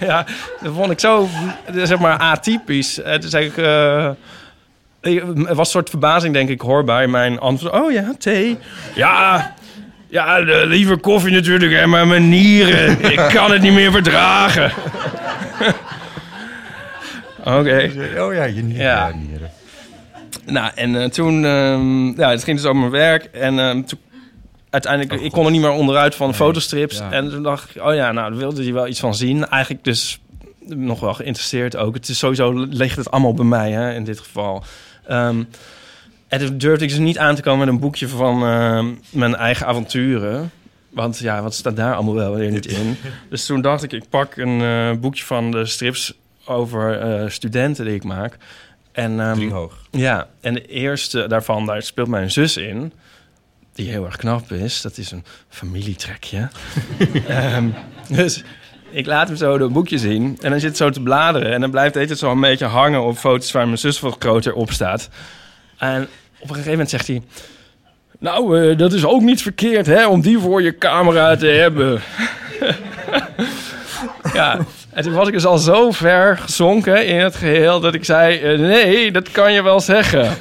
ja, 0.00 0.26
dat 0.62 0.73
vond 0.75 0.90
ik 0.90 1.00
zo, 1.00 1.28
zeg 1.75 1.99
maar, 1.99 2.18
atypisch. 2.18 3.00
En 3.02 3.21
toen 3.21 3.30
zei 3.30 3.47
ik... 3.47 3.56
eh, 3.56 4.04
ik- 4.06 4.14
er 5.14 5.54
was 5.54 5.58
een 5.58 5.64
soort 5.66 5.90
verbazing, 5.90 6.34
denk 6.34 6.48
ik, 6.48 6.60
hoorbaar 6.60 7.02
in 7.02 7.10
mijn 7.10 7.38
antwoord. 7.38 7.75
Oh 7.75 7.92
ja, 7.92 8.14
thee. 8.18 8.58
Ja, 8.94 9.54
ja 10.08 10.38
liever 10.64 10.98
koffie 10.98 11.32
natuurlijk, 11.32 11.72
hè, 11.72 11.86
maar 11.86 12.06
mijn 12.06 12.28
nieren. 12.28 13.00
Ik 13.12 13.28
kan 13.32 13.50
het 13.50 13.62
niet 13.62 13.72
meer 13.72 13.90
verdragen. 13.90 14.72
Oké. 17.44 17.90
Oh 18.18 18.35
ja, 18.35 18.44
je 18.44 18.62
nieren. 18.62 18.85
Ja. 18.85 19.12
Nieren. 19.14 19.50
Nou, 20.44 20.70
en 20.74 21.02
eh, 21.02 21.09
toen... 21.09 21.44
ehm, 21.44 22.20
ja, 22.20 22.31
het 22.31 22.44
ging 22.44 22.57
dus 22.57 22.66
over 22.66 22.81
mijn 22.81 22.90
werk. 22.90 23.24
En 23.24 23.59
ehm, 23.59 23.83
toen... 23.83 23.98
Uiteindelijk, 24.70 25.22
ik 25.22 25.33
kon 25.33 25.44
er 25.44 25.50
niet 25.50 25.61
meer 25.61 25.70
onderuit 25.70 26.14
van 26.14 26.35
fotostrips. 26.35 26.98
ja. 26.98 27.11
En 27.11 27.31
toen 27.31 27.42
dacht 27.42 27.76
ik, 27.76 27.83
oh 27.83 27.94
ja, 27.94 28.12
nou, 28.12 28.31
daar 28.31 28.38
wilde 28.38 28.62
hij 28.62 28.72
wel 28.72 28.87
iets 28.87 29.00
van 29.00 29.14
zien. 29.14 29.46
Eigenlijk 29.48 29.85
dus 29.85 30.20
nog 30.66 31.00
wel 31.00 31.14
geïnteresseerd 31.14 31.76
ook. 31.76 31.94
Het 31.94 32.09
is 32.09 32.18
sowieso, 32.18 32.52
ligt 32.52 32.96
het 32.96 33.11
allemaal 33.11 33.35
bij 33.35 33.44
mij, 33.44 33.70
hè, 33.70 33.94
in 33.94 34.04
dit 34.04 34.18
geval. 34.18 34.64
Ehm, 35.09 35.42
en 36.29 36.38
toen 36.38 36.59
durfde 36.59 36.85
ik 36.85 36.90
dus 36.90 36.99
niet 36.99 37.19
aan 37.19 37.35
te 37.35 37.42
komen 37.42 37.59
met 37.59 37.69
een 37.69 37.81
boekje 37.81 38.09
van 38.09 38.42
ehm, 38.42 38.87
mijn 39.11 39.35
eigen 39.35 39.66
avonturen. 39.66 40.51
Want 40.88 41.19
ja, 41.19 41.42
wat 41.42 41.55
staat 41.55 41.77
daar 41.77 41.95
allemaal 41.95 42.14
wel 42.14 42.35
weer 42.35 42.51
niet 42.51 42.66
in? 42.66 42.97
Dus 43.31 43.47
toen 43.47 43.61
dacht 43.61 43.83
ik, 43.83 43.92
ik 43.92 44.09
pak 44.09 44.37
een 44.37 44.61
eh, 44.61 45.01
boekje 45.01 45.25
van 45.25 45.51
de 45.51 45.66
strips 45.66 46.14
over 46.45 47.01
eh, 47.01 47.29
studenten 47.29 47.85
die 47.85 47.95
ik 47.95 48.05
maak. 48.05 48.37
En, 48.92 49.21
ehm, 49.21 49.35
Drie 49.35 49.51
hoog. 49.51 49.87
ja, 49.90 50.29
en 50.40 50.55
de 50.55 50.66
eerste 50.66 51.27
daarvan, 51.29 51.66
daar 51.66 51.83
speelt 51.83 52.09
mijn 52.09 52.31
zus 52.31 52.57
in. 52.57 52.92
Die 53.73 53.88
heel 53.88 54.05
erg 54.05 54.16
knap 54.16 54.53
is. 54.53 54.81
Dat 54.81 54.99
is 54.99 55.11
een 55.11 55.25
familietrekje. 55.49 56.49
Ehm, 57.29 57.69
dus 58.09 58.45
ik 58.96 59.06
laat 59.06 59.28
hem 59.28 59.37
zo 59.37 59.59
de 59.59 59.68
boekje 59.68 59.98
zien. 59.98 60.38
En 60.40 60.50
dan 60.50 60.61
zit 60.61 60.68
het 60.68 60.78
zo 60.78 60.90
te 60.90 61.00
bladeren. 61.00 61.52
En 61.52 61.61
dan 61.61 61.70
blijft 61.70 61.94
het 61.94 62.09
het 62.09 62.18
zo 62.18 62.30
een 62.30 62.40
beetje 62.40 62.64
hangen 62.64 63.02
op 63.02 63.16
foto's 63.16 63.52
waar 63.52 63.66
mijn 63.66 63.78
zus 63.78 64.00
wat 64.00 64.16
groter 64.18 64.54
op 64.54 64.72
staat. 64.72 65.09
En 65.78 66.02
op 66.38 66.42
een 66.42 66.48
gegeven 66.48 66.70
moment 66.70 66.90
zegt 66.90 67.06
hij... 67.06 67.22
Nou, 68.18 68.70
eh, 68.70 68.78
dat 68.78 68.92
is 68.92 69.04
ook 69.04 69.20
niet 69.20 69.42
verkeerd, 69.42 69.87
hè, 69.87 70.06
om 70.06 70.20
die 70.20 70.38
voor 70.38 70.62
je 70.62 70.78
camera 70.78 71.37
te 71.37 71.46
hebben. 71.46 72.00
ja, 74.32 74.59
en 74.92 75.02
toen 75.02 75.12
was 75.12 75.26
ik 75.26 75.32
dus 75.32 75.46
al 75.46 75.59
zo 75.59 75.90
ver 75.90 76.38
gezonken 76.38 77.06
in 77.06 77.20
het 77.20 77.37
geheel... 77.37 77.80
dat 77.80 77.94
ik 77.94 78.04
zei, 78.04 78.38
eh, 78.38 78.59
nee, 78.59 79.12
dat 79.12 79.30
kan 79.30 79.52
je 79.52 79.62
wel 79.62 79.80
zeggen. 79.80 80.22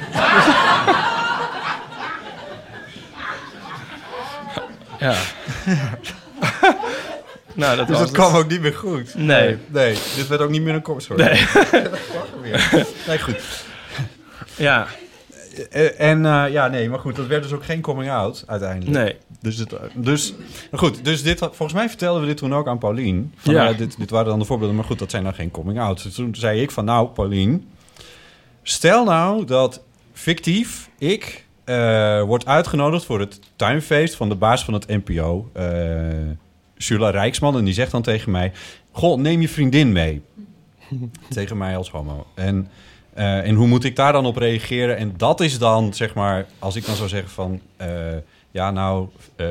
ja. 4.98 5.14
nou, 7.56 7.76
dat 7.76 7.86
Dus 7.88 7.96
was 7.98 8.06
dat 8.06 8.14
kwam 8.16 8.34
ook 8.34 8.48
niet 8.48 8.60
meer 8.60 8.74
goed. 8.74 9.14
Nee. 9.14 9.56
Nee, 9.66 9.92
dit 10.16 10.26
werd 10.28 10.40
ook 10.40 10.50
niet 10.50 10.62
meer 10.62 10.74
een 10.74 10.82
kort 10.82 11.02
soort. 11.02 11.18
Nee. 11.18 11.44
nee, 13.08 13.18
goed. 13.18 13.64
Ja, 14.56 14.86
Eh, 15.70 16.00
En 16.00 16.26
eh, 16.26 16.44
ja, 16.52 16.68
nee, 16.68 16.88
maar 16.88 16.98
goed, 16.98 17.16
dat 17.16 17.26
werd 17.26 17.42
dus 17.42 17.52
ook 17.52 17.64
geen 17.64 17.80
coming 17.80 18.10
out 18.10 18.44
uiteindelijk. 18.46 18.96
nee. 18.96 19.16
Dus, 19.40 19.56
het, 19.56 19.74
dus 19.94 20.34
goed, 20.72 21.04
dus 21.04 21.22
dit, 21.22 21.38
volgens 21.38 21.72
mij 21.72 21.88
vertelden 21.88 22.20
we 22.20 22.26
dit 22.26 22.36
toen 22.36 22.54
ook 22.54 22.66
aan 22.68 22.78
Paulien. 22.78 23.32
Van, 23.36 23.54
Ja. 23.54 23.72
dit, 23.72 23.96
dit 23.98 24.10
waren 24.10 24.26
dan 24.28 24.38
de 24.38 24.44
voorbeelden, 24.44 24.76
maar 24.76 24.84
goed, 24.84 24.98
dat 24.98 25.10
zijn 25.10 25.22
dan 25.24 25.34
geen 25.34 25.50
coming 25.50 25.80
out. 25.80 26.02
Dus 26.02 26.14
toen 26.14 26.34
zei 26.34 26.60
ik 26.62 26.70
van, 26.70 26.84
nou, 26.84 27.08
Paulien, 27.08 27.68
stel 28.62 29.04
nou 29.04 29.44
dat 29.44 29.82
fictief 30.12 30.88
ik 30.98 31.44
eh 31.64 32.22
word 32.22 32.46
uitgenodigd 32.46 33.04
voor 33.04 33.20
het 33.20 33.40
tuinfeest 33.56 34.14
van 34.14 34.28
de 34.28 34.34
baas 34.34 34.64
van 34.64 34.74
het 34.74 34.86
NPO, 34.88 35.50
Jula 36.76 37.10
Rijksman. 37.10 37.56
En 37.58 37.64
die 37.64 37.74
zegt 37.74 37.90
dan 37.90 38.02
tegen 38.02 38.30
mij, 38.30 38.52
goh, 38.92 39.18
neem 39.18 39.40
je 39.40 39.48
vriendin 39.48 39.92
mee. 39.92 40.22
tegen 41.28 41.56
mij 41.58 41.76
als 41.76 41.90
homo. 41.90 42.26
En, 42.34 42.68
eh, 43.14 43.46
en 43.46 43.54
hoe 43.54 43.66
moet 43.66 43.84
ik 43.84 43.96
daar 43.96 44.12
dan 44.12 44.26
op 44.26 44.36
reageren? 44.36 44.96
En 44.96 45.14
dat 45.16 45.40
is 45.40 45.58
dan, 45.58 45.94
zeg 45.94 46.14
maar, 46.14 46.46
als 46.58 46.76
ik 46.76 46.86
dan 46.86 46.96
zou 46.96 47.08
zeggen 47.08 47.30
van... 47.30 47.60
eh, 47.76 47.88
ja, 48.50 48.70
nou, 48.70 49.08
eh, 49.36 49.46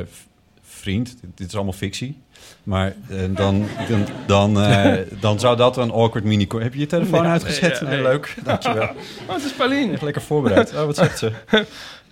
vriend, 0.61 1.05
dit, 1.21 1.29
dit 1.35 1.47
is 1.47 1.55
allemaal 1.55 1.73
fictie. 1.73 2.17
Maar 2.63 2.95
dan, 3.33 3.67
dan, 3.88 4.05
dan, 4.27 4.61
eh, 4.61 4.93
dan 5.21 5.39
zou 5.39 5.57
dat 5.57 5.77
een 5.77 5.91
awkward 5.91 6.23
mini... 6.25 6.47
Heb 6.57 6.73
je 6.73 6.79
je 6.79 6.85
telefoon 6.85 7.21
Nee, 7.21 7.31
uitgezet? 7.31 7.61
nee, 7.61 7.71
ja, 7.81 7.85
nee, 7.89 7.93
nee. 7.95 8.01
leuk. 8.11 8.35
Dankjewel. 8.43 8.89
Oh, 9.27 9.33
het 9.33 9.43
is 9.43 9.53
Pauline. 9.53 9.93
Echt 9.93 10.01
lekker 10.01 10.21
voorbereid. 10.21 10.73
Oh, 10.73 10.85
wat 10.85 10.95
zegt 10.95 11.17
ze? 11.17 11.31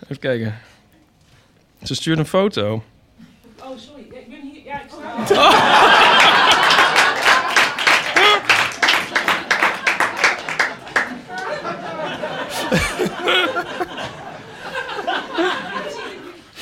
Even 0.03 0.19
kijken. 0.19 0.55
Ze 1.83 1.95
stuurde 1.95 2.21
een 2.21 2.27
foto. 2.27 2.83
Oh, 3.59 3.65
sorry. 3.77 4.01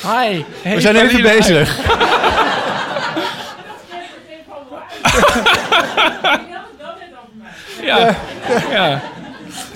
Hi. 0.02 0.44
We 0.62 0.80
zijn 0.80 0.96
even 0.96 1.22
bezig. 1.22 1.78
Ja. 7.82 8.16
ja. 8.70 9.00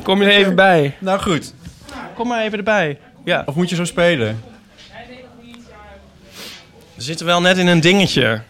Kom 0.03 0.23
je 0.23 0.29
er 0.29 0.37
even 0.37 0.55
bij? 0.55 0.95
Nou 0.99 1.21
goed. 1.21 1.55
Kom 2.15 2.29
maar 2.29 2.43
even 2.43 2.59
erbij. 2.59 2.99
Ja. 3.25 3.43
Of 3.47 3.55
moet 3.55 3.69
je 3.71 3.77
zo 3.77 3.85
spelen? 3.85 4.43
We 6.97 7.03
zitten 7.03 7.27
wel 7.27 7.41
net 7.41 7.59
in 7.59 7.67
een 7.67 7.81
dingetje. 7.81 8.41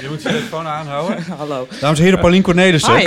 Je 0.00 0.06
moet 0.08 0.22
je 0.22 0.28
telefoon 0.28 0.66
aanhouden. 0.66 1.24
Hallo. 1.38 1.68
Dames 1.80 1.98
en 1.98 2.04
heren, 2.04 2.20
Paulien 2.20 2.42
Cornelissen. 2.42 2.96
Hi. 2.96 3.02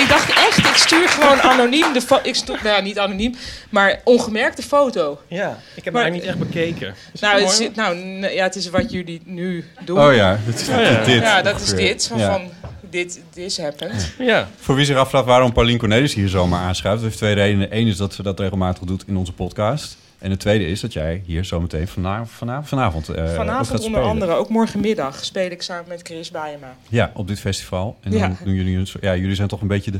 ik, 0.00 0.06
dacht 0.08 0.28
echt, 0.30 0.58
ik 0.58 0.74
stuur 0.74 1.08
gewoon 1.08 1.40
anoniem 1.40 1.92
de 1.92 2.00
foto. 2.00 2.28
Ik 2.28 2.34
stuur, 2.34 2.58
nou 2.62 2.76
ja, 2.76 2.80
niet 2.82 2.98
anoniem, 2.98 3.34
maar 3.70 4.00
ongemerkt 4.04 4.56
de 4.56 4.62
foto. 4.62 5.20
Ja, 5.28 5.58
ik 5.74 5.84
heb 5.84 5.92
Maar- 5.92 6.02
haar 6.02 6.10
niet 6.10 6.24
echt 6.24 6.38
bekeken. 6.38 6.94
Is 7.12 7.20
Nou, 7.20 7.42
het, 7.42 7.76
nou 7.76 7.96
ja, 8.28 8.42
het 8.42 8.54
is 8.54 8.70
wat 8.70 8.92
jullie 8.92 9.20
nu 9.24 9.64
doen. 9.84 9.98
Oh 10.00 10.14
ja, 10.14 10.38
dat 10.46 10.60
is 10.60 10.66
ja. 10.66 11.04
dit. 11.04 11.22
Ja, 11.22 11.42
dat 11.42 11.60
is 11.60 11.70
dit. 11.74 12.06
Van, 12.06 12.50
dit 12.96 13.20
this 13.32 13.58
happened. 13.60 14.12
Ja. 14.18 14.48
Voor 14.56 14.74
wie 14.74 14.84
zich 14.84 14.96
afvraagt 14.96 15.24
waarom 15.26 15.52
Paulien 15.52 15.78
Cornelis 15.78 16.14
hier 16.14 16.28
zomaar 16.28 16.60
aanschuift... 16.60 16.96
dat 16.96 17.04
heeft 17.06 17.16
twee 17.20 17.34
redenen. 17.34 17.76
Eén 17.76 17.86
is 17.86 17.96
dat 17.96 18.14
ze 18.14 18.22
dat 18.22 18.40
regelmatig 18.40 18.82
doet 18.82 19.04
in 19.06 19.16
onze 19.16 19.32
podcast. 19.32 19.96
En 20.18 20.30
de 20.30 20.36
tweede 20.36 20.66
is 20.66 20.80
dat 20.80 20.92
jij 20.92 21.22
hier 21.26 21.44
zometeen 21.44 21.88
vanavond, 21.88 22.30
vanavond, 22.30 22.68
vanavond, 22.68 23.08
eh, 23.08 23.14
Vanavond 23.34 23.66
gaat 23.66 23.76
onder 23.78 23.90
spelen. 23.90 24.08
andere, 24.08 24.32
ook 24.34 24.48
morgenmiddag, 24.48 25.24
speel 25.24 25.50
ik 25.50 25.62
samen 25.62 25.84
met 25.88 26.00
Chris 26.02 26.30
Bijema. 26.30 26.74
Ja, 26.88 27.10
op 27.14 27.28
dit 27.28 27.40
festival. 27.40 27.96
En 28.02 28.10
dan 28.10 28.20
Ja. 28.20 28.36
doen 28.44 28.54
jullie... 28.54 28.76
een 28.76 28.86
soort- 28.86 29.02
Ja, 29.04 29.16
jullie 29.16 29.34
zijn 29.34 29.48
toch 29.48 29.60
een 29.60 29.66
beetje 29.68 29.90
de 29.90 29.98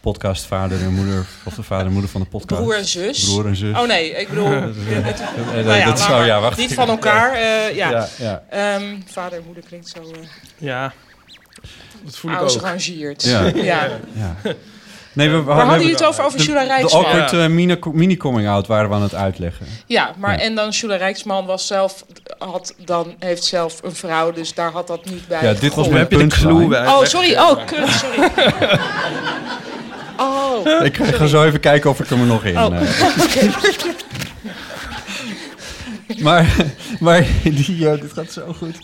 podcastvader 0.00 0.80
en 0.82 0.92
moeder... 0.94 1.26
of 1.44 1.54
de 1.54 1.62
vader 1.62 1.86
en 1.86 1.92
moeder 1.92 2.10
van 2.10 2.20
de 2.20 2.26
podcast. 2.26 2.60
Broer 2.62 2.76
en 2.76 2.84
zus. 2.84 3.24
Broer 3.24 3.46
en 3.46 3.56
zus. 3.56 3.76
Oh 3.78 3.86
nee, 3.86 4.10
ik 4.10 4.28
bedoel... 4.28 4.46
Eh, 4.52 4.60
het- 4.86 5.22
nou 5.64 5.78
ja, 5.78 5.84
dat 5.84 5.94
is 5.94 6.00
laat 6.00 6.00
zo, 6.00 6.08
maar. 6.16 6.26
ja, 6.26 6.40
wacht. 6.40 6.58
Niet 6.58 6.74
van 6.74 6.88
elkaar, 6.88 7.32
eh, 7.32 7.74
ja. 7.76 7.90
Ja, 7.90 8.08
ja. 8.18 8.42
Ehm, 8.50 8.96
vader 9.06 9.38
en 9.38 9.44
moeder 9.46 9.62
klinkt 9.66 9.88
zo 9.88 10.00
uh, 10.02 10.16
Ja. 10.58 10.92
Dat 12.06 12.16
voel 12.16 12.30
ik 12.30 12.40
ook. 12.40 12.60
Ja. 13.22 13.44
ja. 13.54 13.88
ja. 14.12 14.36
Nee, 15.12 15.30
we, 15.30 15.36
we 15.36 15.42
Waar 15.42 15.56
hadden 15.56 15.78
jullie 15.78 15.94
het 15.94 16.04
over? 16.04 16.24
Over 16.24 16.38
de, 16.38 16.44
Jula 16.44 16.60
de 16.60 16.66
Rijksman? 16.66 17.04
awkward 17.04 17.32
eh, 17.32 17.46
mini- 17.46 17.78
mini-coming-out 17.92 18.66
waren 18.66 18.88
we 18.88 18.94
aan 18.94 19.02
het 19.02 19.14
uitleggen. 19.14 19.66
Ja, 19.86 20.14
maar 20.18 20.32
Ja. 20.38 20.38
en 20.44 20.54
dan 20.54 20.68
Jula 20.70 20.96
Rijksman 20.96 21.46
was 21.46 21.66
zelf, 21.66 22.04
had 22.38 22.74
dan, 22.84 23.14
heeft 23.18 23.44
zelf 23.44 23.82
een 23.82 23.94
vrouw, 23.94 24.32
dus 24.32 24.54
daar 24.54 24.70
had 24.72 24.86
dat 24.86 25.04
niet 25.04 25.28
bij 25.28 25.42
Ja, 25.42 25.52
dit 25.52 25.74
was 25.74 25.88
mijn 25.88 26.08
bij? 26.68 26.86
Oh, 26.86 27.02
sorry. 27.04 27.34
Oh, 27.36 27.66
kut, 27.66 27.88
sorry. 27.88 28.30
Oh, 30.18 30.84
Ik 30.84 30.96
ga 30.96 31.26
zo 31.26 31.44
even 31.44 31.60
kijken 31.60 31.90
of 31.90 32.00
ik 32.00 32.08
hem 32.08 32.20
er 32.20 32.26
nog 32.26 32.44
in... 32.44 32.58
Oh. 32.58 32.80
eh. 32.80 32.88
maar, 36.24 36.54
maar 37.00 37.26
die, 37.42 37.78
dit 37.78 38.12
gaat 38.12 38.32
zo 38.32 38.54
goed. 38.58 38.78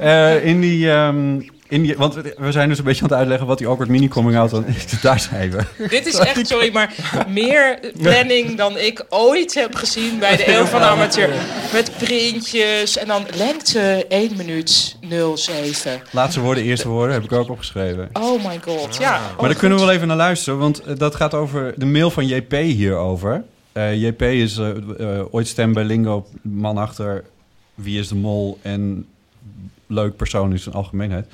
Eh, 0.00 0.44
in 0.44 0.60
die... 0.60 0.90
ehm, 0.90 1.40
in 1.68 1.82
die, 1.82 1.96
want 1.96 2.14
we 2.14 2.52
zijn 2.52 2.68
dus 2.68 2.78
een 2.78 2.84
beetje 2.84 3.02
aan 3.02 3.08
het 3.08 3.18
uitleggen 3.18 3.46
wat 3.46 3.58
die 3.58 3.66
awkward 3.66 3.90
mini-coming-out 3.90 4.50
dan 4.50 4.66
is. 4.66 5.00
Daar 5.00 5.20
zijn 5.20 5.50
we. 5.50 5.88
dit 5.88 6.06
is 6.06 6.14
echt, 6.14 6.46
sorry, 6.46 6.72
maar 6.72 6.94
meer 7.28 7.78
planning 8.02 8.56
dan 8.56 8.78
ik 8.78 9.04
ooit 9.08 9.54
heb 9.54 9.74
gezien 9.74 10.18
bij 10.18 10.36
de 10.36 10.48
Eeuw 10.48 10.64
van 10.64 10.80
de 10.80 10.86
Amateur. 10.86 11.30
Met 11.72 11.90
printjes 11.98 12.98
en 12.98 13.06
dan 13.06 13.26
lengte 13.36 14.06
1 14.08 14.36
minuut 14.36 14.96
07. 15.34 16.02
Laatste 16.10 16.40
woorden, 16.40 16.64
eerste 16.64 16.88
woorden, 16.88 17.14
heb 17.14 17.24
ik 17.24 17.32
ook 17.32 17.50
opgeschreven. 17.50 18.08
Oh 18.12 18.44
my 18.44 18.60
god, 18.64 18.96
ja. 18.96 19.16
Oh, 19.16 19.40
Maar 19.40 19.48
daar 19.48 19.58
kunnen 19.58 19.78
we 19.78 19.84
wel 19.84 19.94
even 19.94 20.08
naar 20.08 20.16
luisteren, 20.16 20.58
want 20.58 20.80
eh, 20.80 20.96
dat 20.96 21.14
gaat 21.14 21.34
over 21.34 21.74
de 21.76 21.86
mail 21.86 22.10
van 22.10 22.26
JP 22.26 22.52
hierover. 22.52 23.44
Eh 23.72 24.02
JP 24.02 24.22
is 24.22 24.58
eh, 24.58 24.70
eh, 24.98 25.24
ooit 25.30 25.46
stem 25.46 25.72
bij 25.72 25.84
Lingo, 25.84 26.26
man 26.42 26.78
achter 26.78 27.24
Wie 27.74 27.98
is 27.98 28.08
de 28.08 28.14
Mol 28.14 28.58
en 28.62 29.06
leuk 29.86 30.16
persoon 30.16 30.50
in 30.50 30.58
zijn 30.58 30.74
algemeenheid. 30.74 31.26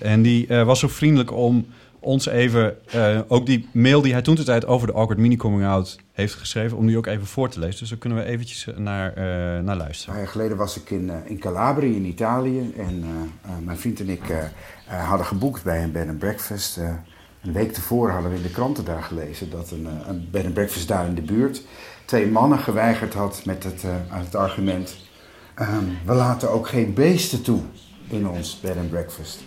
En 0.00 0.22
die 0.22 0.46
eh, 0.46 0.62
was 0.64 0.78
zo 0.78 0.88
vriendelijk 0.88 1.32
om 1.32 1.66
ons 2.00 2.26
even, 2.26 2.76
eh, 2.90 3.18
ook 3.28 3.46
die 3.46 3.68
mail 3.72 4.02
die 4.02 4.12
hij 4.12 4.22
toen 4.22 4.34
de 4.34 4.44
tijd 4.44 4.66
over 4.66 4.86
de 4.86 4.92
Awkward 4.92 5.20
Mini 5.20 5.36
Coming 5.36 5.64
Out 5.64 5.98
heeft 6.12 6.34
geschreven, 6.34 6.76
om 6.76 6.86
die 6.86 6.96
ook 6.96 7.06
even 7.06 7.26
voor 7.26 7.48
te 7.48 7.58
lezen. 7.58 7.78
Dus 7.78 7.88
daar 7.88 7.98
kunnen 7.98 8.18
we 8.18 8.24
eventjes 8.24 8.66
eh, 8.66 8.76
naar, 8.76 9.12
naar 9.16 9.56
Een 9.58 9.76
luisteren. 9.76 10.14
paar 10.14 10.22
jaar 10.22 10.32
geleden 10.32 10.56
was 10.56 10.76
ik 10.76 10.90
in, 10.90 11.10
in 11.24 11.38
Calabria 11.38 11.94
in 11.96 12.04
Italië. 12.04 12.72
En 12.76 13.04
mijn 13.64 13.78
vriend 13.78 14.00
en 14.00 14.08
ik 14.08 14.22
hadden 14.86 15.26
geboekt 15.26 15.62
bij 15.62 15.82
een 15.82 15.92
bed 15.92 16.08
and 16.08 16.18
breakfast. 16.18 16.76
Een 17.42 17.52
week 17.52 17.72
tevoren 17.72 18.12
hadden 18.12 18.30
we 18.30 18.36
in 18.36 18.42
de 18.42 18.50
kranten 18.50 18.84
daar 18.84 19.02
gelezen 19.02 19.50
dat 19.50 19.70
een, 19.70 19.88
een 20.08 20.28
bed 20.30 20.44
and 20.44 20.54
breakfast 20.54 20.88
daar 20.88 21.06
in 21.06 21.14
de 21.14 21.22
buurt 21.22 21.62
twee 22.04 22.26
mannen 22.26 22.58
geweigerd 22.58 23.14
had 23.14 23.42
met 23.44 23.64
het, 23.64 23.82
het 24.08 24.34
argument: 24.34 24.96
ehm, 25.54 25.84
we 26.04 26.14
laten 26.14 26.50
ook 26.50 26.68
geen 26.68 26.94
beesten 26.94 27.42
toe 27.42 27.60
in 28.08 28.28
ons 28.28 28.60
bed 28.60 28.76
and 28.76 28.90
breakfast. 28.90 29.40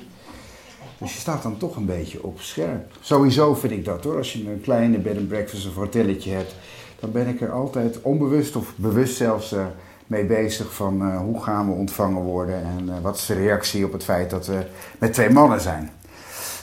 Dus 1.02 1.14
je 1.14 1.20
staat 1.20 1.44
dan 1.44 1.58
toch 1.58 1.76
een 1.76 1.86
beetje 1.86 2.24
op 2.24 2.42
scherp. 2.42 2.92
Sowieso 3.00 3.56
vind 3.56 3.74
ik 3.74 3.86
dat 3.86 4.04
hoor. 4.04 4.18
Als 4.18 4.34
je 4.34 4.50
een 4.50 4.62
kleine 4.62 4.98
bed 4.98 5.18
and 5.18 5.28
breakfast 5.28 5.68
of 5.68 5.76
hotelletje 5.76 6.32
hebt, 6.32 6.56
dan 7.00 7.12
ben 7.12 7.28
ik 7.28 7.42
er 7.42 7.52
altijd 7.52 8.02
onbewust 8.02 8.56
of 8.56 8.74
bewust 8.76 9.16
zelfs 9.16 9.52
eh, 9.52 9.66
mee 10.08 10.26
bezig 10.26 10.74
van 10.74 11.02
eh, 11.02 11.18
hoe 11.18 11.44
gaan 11.44 11.68
we 11.68 11.74
ontvangen 11.74 12.22
worden 12.22 12.56
en 12.56 12.90
eh, 12.90 13.02
wat 13.02 13.16
is 13.16 13.26
de 13.26 13.34
reactie 13.34 13.86
op 13.86 13.92
het 13.92 14.04
feit 14.04 14.30
dat 14.30 14.48
we 14.48 14.66
met 14.98 15.14
twee 15.14 15.30
mannen 15.30 15.62
zijn. 15.62 15.92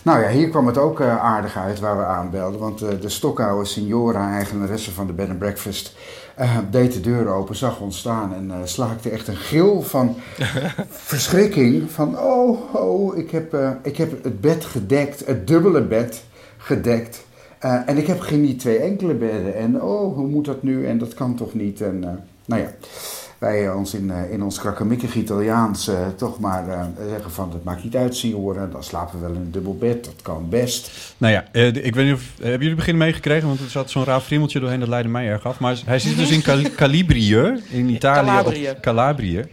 Nou 0.02 0.22
ja, 0.22 0.28
hier 0.28 0.48
kwam 0.48 0.66
het 0.66 0.78
ook 0.78 1.00
aardig 1.00 1.56
uit 1.56 1.80
waar 1.80 1.96
we 1.96 2.04
aanbelden, 2.04 2.60
want 2.60 2.78
de 2.78 3.08
stokoude 3.08 3.64
signora, 3.64 4.32
eigenaresse 4.32 4.92
van 4.92 5.06
de 5.06 5.12
bed 5.12 5.28
and 5.28 5.38
breakfast, 5.38 5.96
eh, 6.38 6.58
deed 6.70 6.92
de 6.92 7.00
deur 7.00 7.28
open, 7.28 7.56
zag 7.56 7.80
ons 7.80 7.98
staan 7.98 8.34
en 8.34 8.50
eh, 8.50 8.56
slaakte 8.64 9.10
echt 9.10 9.28
een 9.28 9.36
gil 9.36 9.82
van 9.82 10.16
verschrikking. 11.10 11.90
Van 11.90 12.18
oh, 12.18 12.74
oh, 12.74 13.16
ik 13.16 13.30
heb, 13.30 13.54
eh, 13.54 13.70
ik 13.82 13.96
heb 13.96 14.24
het 14.24 14.40
bed 14.40 14.64
gedekt, 14.64 15.26
het 15.26 15.46
dubbele 15.46 15.82
bed 15.82 16.24
gedekt. 16.56 17.26
En 17.58 17.96
ik 17.96 18.06
heb 18.06 18.20
geen 18.20 18.56
twee 18.56 18.78
enkele 18.78 19.14
bedden. 19.14 19.54
En 19.54 19.82
oh, 19.82 20.14
hoe 20.14 20.26
moet 20.26 20.44
dat 20.44 20.62
nu? 20.62 20.86
En 20.86 20.98
dat 20.98 21.14
kan 21.14 21.34
toch 21.34 21.54
niet? 21.54 21.80
En 21.80 22.00
nou 22.44 22.62
ja, 22.62 22.70
wij 23.38 23.66
eh, 23.68 23.76
ons 23.76 23.94
in, 23.94 24.10
eh, 24.10 24.30
in 24.32 24.42
ons 24.42 24.58
krakkemikkig 24.58 25.14
Italiaans 25.14 25.88
eh, 25.88 26.06
toch 26.16 26.40
maar 26.40 26.68
eh, 26.68 26.84
zeggen 27.08 27.30
van... 27.30 27.50
dat 27.50 27.64
maakt 27.64 27.84
niet 27.84 27.96
uit, 27.96 28.16
senioren. 28.16 28.70
Dan 28.70 28.84
slapen 28.84 29.20
we 29.20 29.26
wel 29.26 29.34
in 29.34 29.40
een 29.40 29.50
dubbel 29.50 29.76
bed. 29.76 30.04
Dat 30.04 30.14
kan 30.22 30.48
best. 30.48 30.90
Nou 31.18 31.32
ja, 31.32 31.44
eh, 31.52 31.66
ik 31.66 31.94
weet 31.94 32.04
niet 32.06 32.14
of... 32.14 32.22
Hebben 32.34 32.50
jullie 32.52 32.68
het 32.68 32.76
begin 32.76 32.96
meegekregen? 32.96 33.48
Want 33.48 33.60
er 33.60 33.70
zat 33.70 33.90
zo'n 33.90 34.04
raar 34.04 34.20
friemeltje 34.20 34.60
doorheen, 34.60 34.80
dat 34.80 34.88
leidde 34.88 35.10
mij 35.10 35.28
erg 35.28 35.46
af. 35.46 35.60
Maar 35.60 35.76
hij 35.86 35.98
zit 35.98 36.16
dus 36.16 36.30
in 36.30 36.42
Cal- 36.42 36.70
Calibrië, 36.76 37.62
in 37.70 37.88
Italië. 37.88 38.74
Calabrië. 38.80 39.44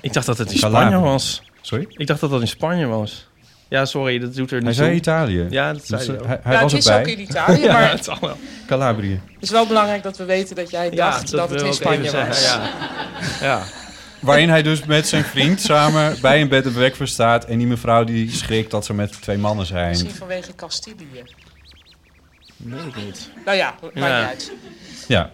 Ik 0.00 0.12
dacht 0.12 0.26
dat 0.26 0.38
het 0.38 0.50
in. 0.52 0.58
Spanje 0.58 0.98
was. 0.98 1.42
Sorry? 1.60 1.86
Ik 1.88 2.06
dacht 2.06 2.20
dat 2.20 2.30
dat 2.30 2.40
in 2.40 2.48
Spanje 2.48 2.86
was. 2.86 3.28
Ja, 3.74 3.84
sorry, 3.84 4.18
dat 4.18 4.34
doet 4.34 4.50
er 4.50 4.56
niet 4.56 4.64
Hij 4.64 4.74
zei. 4.74 4.94
Italië. 4.94 5.46
Ja, 5.50 5.72
dat 5.72 5.86
zei 5.86 6.06
Dus, 6.06 6.16
hij 6.26 6.38
hij, 6.42 6.52
ja, 6.54 6.62
was 6.62 6.72
het 6.72 6.80
is 6.80 6.86
erbij. 6.88 7.00
ook 7.12 7.18
in 7.18 7.20
Italië, 7.20 7.60
Ja, 7.64 7.72
maar 7.72 7.90
het 7.96 8.04
zal 8.04 8.18
wel. 8.20 8.36
Calabrië. 8.66 9.20
het 9.34 9.42
is 9.42 9.50
wel 9.50 9.66
belangrijk 9.66 10.02
dat 10.02 10.16
we 10.16 10.24
weten 10.24 10.56
dat 10.56 10.70
jij 10.70 10.90
dacht 10.90 11.30
dat, 11.30 11.50
het 11.50 11.62
in 11.62 11.74
Spanje 11.74 12.10
was. 12.10 12.10
zeggen, 12.10 12.42
Ja. 12.42 12.70
ja. 13.48 13.62
Waarin 14.20 14.48
hij 14.48 14.62
dus 14.62 14.84
met 14.84 15.08
zijn 15.08 15.24
vriend 15.24 15.60
samen 15.60 16.16
bij 16.20 16.40
een 16.40 16.48
bed 16.48 16.64
and 16.66 16.74
breakfast 16.74 17.12
staat. 17.12 17.44
En 17.44 17.58
die 17.58 17.66
mevrouw 17.66 18.04
die 18.04 18.30
schrikt 18.30 18.70
dat 18.70 18.84
ze 18.84 18.94
met 18.94 19.22
twee 19.22 19.38
mannen 19.38 19.66
zijn. 19.66 19.88
Misschien 19.88 20.10
vanwege 20.14 20.54
Castilië. 20.54 21.22
Weet 22.56 22.80
ik 22.86 22.96
niet. 23.04 23.30
Nou 23.44 23.56
ja, 23.56 23.74
maakt 23.80 23.94
Ja. 23.94 24.18
niet 24.20 24.28
uit. 24.28 24.52
Ja. 25.08 25.30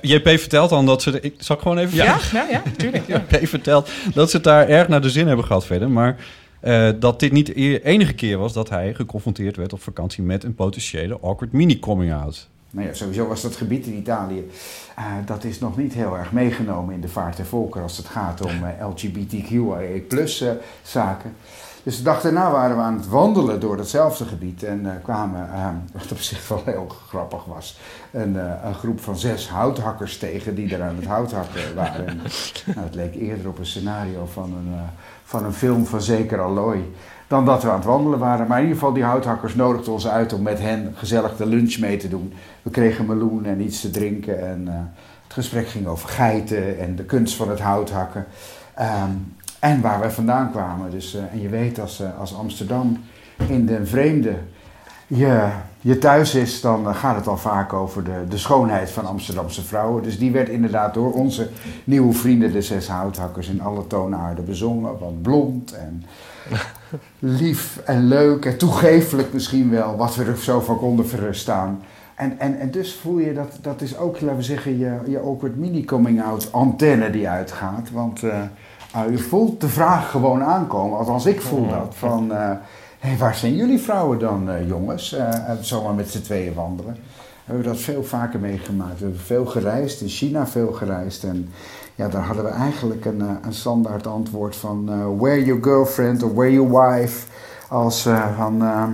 JP 0.00 0.28
vertelt 0.28 0.70
dan 0.70 0.86
dat 0.86 1.02
ze... 1.02 1.20
Ik 1.20 1.34
zal 1.38 1.56
ik 1.56 1.62
gewoon 1.62 1.78
even... 1.78 1.96
Ja, 1.96 2.18
ja, 2.32 2.46
ja, 2.50 2.62
tuurlijk. 2.76 3.06
Ja. 3.06 3.22
JP 3.30 3.48
vertelt 3.48 3.90
dat 4.14 4.30
ze 4.30 4.36
het 4.36 4.44
daar 4.44 4.68
erg 4.68 4.88
naar 4.88 5.00
de 5.00 5.10
zin 5.10 5.26
hebben 5.26 5.44
gehad 5.44 5.66
verder. 5.66 5.90
Maar 5.90 6.16
eh, 6.64 6.90
dat 6.98 7.20
dit 7.20 7.32
niet 7.32 7.46
de 7.46 7.60
e- 7.60 7.80
enige 7.82 8.14
keer 8.14 8.38
was 8.38 8.52
dat 8.52 8.68
hij 8.68 8.94
geconfronteerd 8.94 9.56
werd 9.56 9.72
op 9.72 9.82
vakantie 9.82 10.22
met 10.22 10.44
een 10.44 10.54
potentiële 10.54 11.18
awkward 11.20 11.52
mini-coming-out. 11.52 12.48
Nou 12.70 12.86
ja, 12.86 12.94
sowieso 12.94 13.26
was 13.26 13.42
dat 13.42 13.56
gebied 13.56 13.86
in 13.86 13.94
Italië... 13.94 14.50
eh, 14.96 15.04
dat 15.26 15.44
is 15.44 15.58
nog 15.58 15.76
niet 15.76 15.92
heel 15.92 16.16
erg 16.16 16.32
meegenomen 16.32 16.94
in 16.94 17.00
de 17.00 17.08
vaart 17.08 17.36
der 17.36 17.46
volkeren... 17.46 17.82
als 17.82 17.96
het 17.96 18.06
gaat 18.06 18.40
om 18.40 18.50
eh, 18.64 18.88
LGBTQIA-zaken. 18.88 21.34
Dus 21.82 21.96
de 21.96 22.02
dag 22.02 22.20
daarna 22.20 22.50
waren 22.50 22.76
we 22.76 22.82
aan 22.82 22.96
het 22.96 23.08
wandelen 23.08 23.60
door 23.60 23.76
datzelfde 23.76 24.24
gebied 24.24 24.62
en 24.62 25.00
kwamen, 25.02 25.52
eh, 25.52 25.68
wat 25.92 26.12
op 26.12 26.18
zich 26.18 26.48
wel 26.48 26.62
heel 26.64 26.88
grappig 27.08 27.44
was, 27.44 27.78
een, 28.10 28.34
een 28.66 28.74
groep 28.74 29.00
van 29.00 29.18
zes 29.18 29.48
houthakkers 29.48 30.18
tegen 30.18 30.54
die 30.54 30.74
er 30.74 30.82
aan 30.82 30.96
het 30.96 31.06
houthakken 31.06 31.74
waren. 31.74 32.06
En, 32.06 32.16
nou, 32.74 32.86
het 32.86 32.94
leek 32.94 33.14
eerder 33.14 33.48
op 33.48 33.58
een 33.58 33.66
scenario 33.66 34.26
van 34.26 34.52
een, 34.52 34.74
van 35.34 35.44
een 35.44 35.52
film 35.52 35.86
van 35.86 36.02
zeker 36.02 36.40
Alloy 36.40 36.84
dan 37.26 37.44
dat 37.44 37.62
we 37.62 37.68
aan 37.68 37.76
het 37.76 37.84
wandelen 37.84 38.18
waren. 38.18 38.46
Maar 38.46 38.58
in 38.58 38.64
ieder 38.64 38.78
geval, 38.78 38.94
die 38.94 39.04
houthakkers 39.04 39.54
nodigden 39.54 39.92
ons 39.92 40.08
uit 40.08 40.32
om 40.32 40.42
met 40.42 40.60
hen 40.60 40.92
gezellig 40.96 41.36
de 41.36 41.46
lunch 41.46 41.78
mee 41.78 41.96
te 41.96 42.08
doen. 42.08 42.32
We 42.62 42.70
kregen 42.70 43.06
meloen 43.06 43.44
en 43.44 43.60
iets 43.60 43.80
te 43.80 43.90
drinken 43.90 44.46
en 44.48 44.68
eh, 44.68 44.74
het 45.22 45.32
gesprek 45.32 45.68
ging 45.68 45.86
over 45.86 46.08
geiten 46.08 46.78
en 46.78 46.96
de 46.96 47.04
kunst 47.04 47.36
van 47.36 47.48
het 47.48 47.60
houthakken. 47.60 48.26
Ehm, 48.74 49.10
en 49.58 49.80
waar 49.80 50.00
wij 50.00 50.10
vandaan 50.10 50.50
kwamen. 50.50 50.90
Dus, 50.90 51.14
eh, 51.14 51.22
en 51.32 51.40
je 51.40 51.48
weet, 51.48 51.80
als, 51.80 52.00
eh, 52.00 52.18
als 52.18 52.36
Amsterdam 52.36 53.04
in 53.48 53.66
de 53.66 53.86
vreemde 53.86 54.34
je, 55.06 55.48
je 55.80 55.98
thuis 55.98 56.34
is, 56.34 56.60
dan 56.60 56.88
eh, 56.88 56.94
gaat 56.94 57.16
het 57.16 57.26
al 57.26 57.36
vaak 57.36 57.72
over 57.72 58.04
de, 58.04 58.24
de 58.28 58.38
schoonheid 58.38 58.90
van 58.90 59.06
Amsterdamse 59.06 59.62
vrouwen. 59.62 60.02
Dus 60.02 60.18
die 60.18 60.32
werd 60.32 60.48
inderdaad 60.48 60.94
door 60.94 61.12
onze 61.12 61.50
nieuwe 61.84 62.12
vrienden, 62.12 62.52
de 62.52 62.62
zes 62.62 62.88
houthakkers, 62.88 63.48
in 63.48 63.62
alle 63.62 63.86
toonaarden 63.86 64.44
bezongen. 64.44 64.98
Want 64.98 65.22
blond 65.22 65.72
en 65.72 66.04
lief 67.18 67.80
en 67.84 68.06
leuk 68.08 68.44
en 68.44 68.58
toegeeflijk 68.58 69.32
misschien 69.32 69.70
wel, 69.70 69.96
wat 69.96 70.16
we 70.16 70.24
er 70.24 70.36
zo 70.36 70.60
van 70.60 70.78
konden 70.78 71.06
verstaan. 71.06 71.82
En, 72.14 72.38
en, 72.38 72.58
en 72.58 72.70
dus 72.70 72.94
voel 72.94 73.18
je 73.18 73.32
dat, 73.32 73.58
dat 73.60 73.80
is 73.80 73.96
ook, 73.96 74.20
laten 74.20 74.36
we 74.36 74.42
zeggen, 74.42 74.78
je, 74.78 74.98
je 75.06 75.18
awkward 75.18 75.56
mini-coming-out 75.56 76.52
antenne 76.52 77.10
die 77.10 77.28
uitgaat. 77.28 77.90
Want 77.90 78.22
ah, 78.90 79.10
je 79.10 79.18
voelt 79.18 79.60
de 79.60 79.68
vraag 79.68 80.10
gewoon 80.10 80.42
aankomen, 80.42 80.98
althans 80.98 81.26
ik 81.26 81.40
voel 81.40 81.68
dat, 81.68 81.94
van... 81.96 82.32
eh, 82.32 82.50
Hé, 83.04 83.16
waar 83.16 83.34
zijn 83.34 83.54
jullie 83.54 83.78
vrouwen 83.78 84.18
dan, 84.18 84.50
eh, 84.50 84.68
jongens? 84.68 85.12
Eh, 85.12 85.28
eh, 85.28 85.50
zomaar 85.60 85.94
met 85.94 86.10
z'n 86.10 86.22
tweeën 86.22 86.54
wandelen. 86.54 86.92
We 86.94 87.52
hebben 87.52 87.64
dat 87.64 87.80
veel 87.80 88.04
vaker 88.04 88.40
meegemaakt. 88.40 88.98
We 88.98 89.04
hebben 89.04 89.20
veel 89.20 89.46
gereisd, 89.46 90.00
in 90.00 90.08
China 90.08 90.46
veel 90.46 90.72
gereisd. 90.72 91.24
En 91.24 91.48
ja, 91.94 92.08
daar 92.08 92.22
hadden 92.22 92.44
we 92.44 92.50
eigenlijk 92.50 93.04
een, 93.04 93.20
een 93.20 93.52
standaard 93.52 94.06
antwoord 94.06 94.56
van... 94.56 94.84
where 95.18 95.44
your 95.44 95.62
girlfriend 95.62 96.22
or 96.22 96.34
where 96.34 96.52
your 96.52 96.70
wife? 96.70 97.26
Als 97.68 98.08
van... 98.36 98.62
eh, 98.62 98.88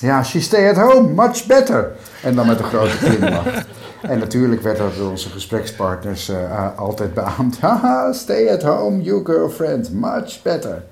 ja, 0.00 0.22
she 0.22 0.40
stay 0.40 0.68
at 0.68 0.76
home, 0.76 1.08
much 1.08 1.46
better. 1.46 1.92
En 2.22 2.34
dan 2.34 2.46
met 2.46 2.58
een 2.58 2.64
grote 2.64 2.96
glimlach. 2.96 3.64
En 4.02 4.18
natuurlijk 4.18 4.62
werd 4.62 4.78
dat 4.78 4.96
door 4.96 5.10
onze 5.10 5.28
gesprekspartners 5.28 6.28
eh, 6.28 6.78
altijd 6.78 7.14
beaamd. 7.14 7.60
Haha, 7.64 8.12
stay 8.12 8.48
at 8.48 8.62
home, 8.62 9.02
your 9.02 9.24
girlfriend, 9.24 9.92
much 9.92 10.42
better. 10.42 10.82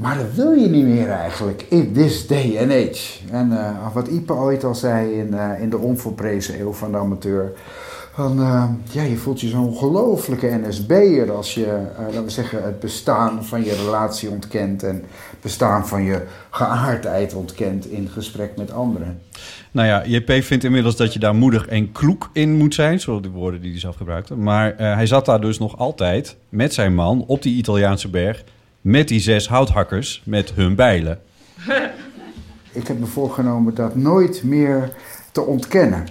Maar 0.00 0.16
dat 0.16 0.34
wil 0.34 0.52
je 0.52 0.68
niet 0.68 0.84
meer 0.84 1.08
eigenlijk 1.08 1.66
in 1.68 1.92
this 1.92 2.26
day 2.26 2.58
and 2.60 2.70
age. 2.70 3.18
En 3.30 3.52
eh, 3.52 3.94
wat 3.94 4.08
Ipe 4.08 4.32
ooit 4.32 4.64
al 4.64 4.74
zei 4.74 5.12
in, 5.12 5.34
eh, 5.34 5.62
in 5.62 5.70
de 5.70 5.78
onvolprezen 5.78 6.60
eeuw 6.60 6.72
van 6.72 6.92
de 6.92 6.98
amateur. 6.98 7.52
Van, 8.12 8.40
eh, 8.40 8.64
ja, 8.90 9.02
je 9.02 9.16
voelt 9.16 9.40
je 9.40 9.48
zo'n 9.48 9.66
ongelofelijke 9.66 10.60
NSB'er 10.66 11.32
als 11.32 11.54
je, 11.54 11.86
laten 11.98 12.24
we 12.24 12.30
zeggen, 12.30 12.62
het 12.62 12.80
bestaan 12.80 13.44
van 13.44 13.64
je 13.64 13.74
relatie 13.74 14.30
ontkent. 14.30 14.82
En 14.82 14.94
het 15.30 15.40
bestaan 15.40 15.88
van 15.88 16.02
je 16.02 16.22
geaardheid 16.50 17.34
ontkent 17.34 17.90
in 17.90 18.08
gesprek 18.08 18.56
met 18.56 18.72
anderen. 18.72 19.20
Nou 19.70 19.88
ja, 19.88 20.06
JP 20.06 20.32
vindt 20.42 20.64
inmiddels 20.64 20.96
dat 20.96 21.12
je 21.12 21.18
daar 21.18 21.34
moedig 21.34 21.66
en 21.66 21.92
kloek 21.92 22.30
in 22.32 22.56
moet 22.56 22.74
zijn. 22.74 23.00
Zo 23.00 23.20
de 23.20 23.30
woorden 23.30 23.60
die 23.60 23.70
hij 23.70 23.80
zelf 23.80 23.96
gebruikte. 23.96 24.36
Maar 24.36 24.74
hij 24.76 25.06
zat 25.06 25.26
daar 25.26 25.40
dus 25.40 25.58
nog 25.58 25.78
altijd 25.78 26.36
met 26.48 26.74
zijn 26.74 26.94
man 26.94 27.24
op 27.26 27.42
die 27.42 27.56
Italiaanse 27.56 28.08
berg... 28.08 28.44
met 28.80 29.08
die 29.08 29.20
zes 29.20 29.48
houthakkers 29.48 30.22
met 30.24 30.52
hun 30.52 30.74
bijlen. 30.74 31.20
Ik 32.72 32.86
heb 32.86 32.98
me 32.98 33.06
voorgenomen 33.06 33.74
dat 33.74 33.96
nooit 33.96 34.42
meer 34.42 34.92
te 35.32 35.40
ontkennen. 35.40 36.06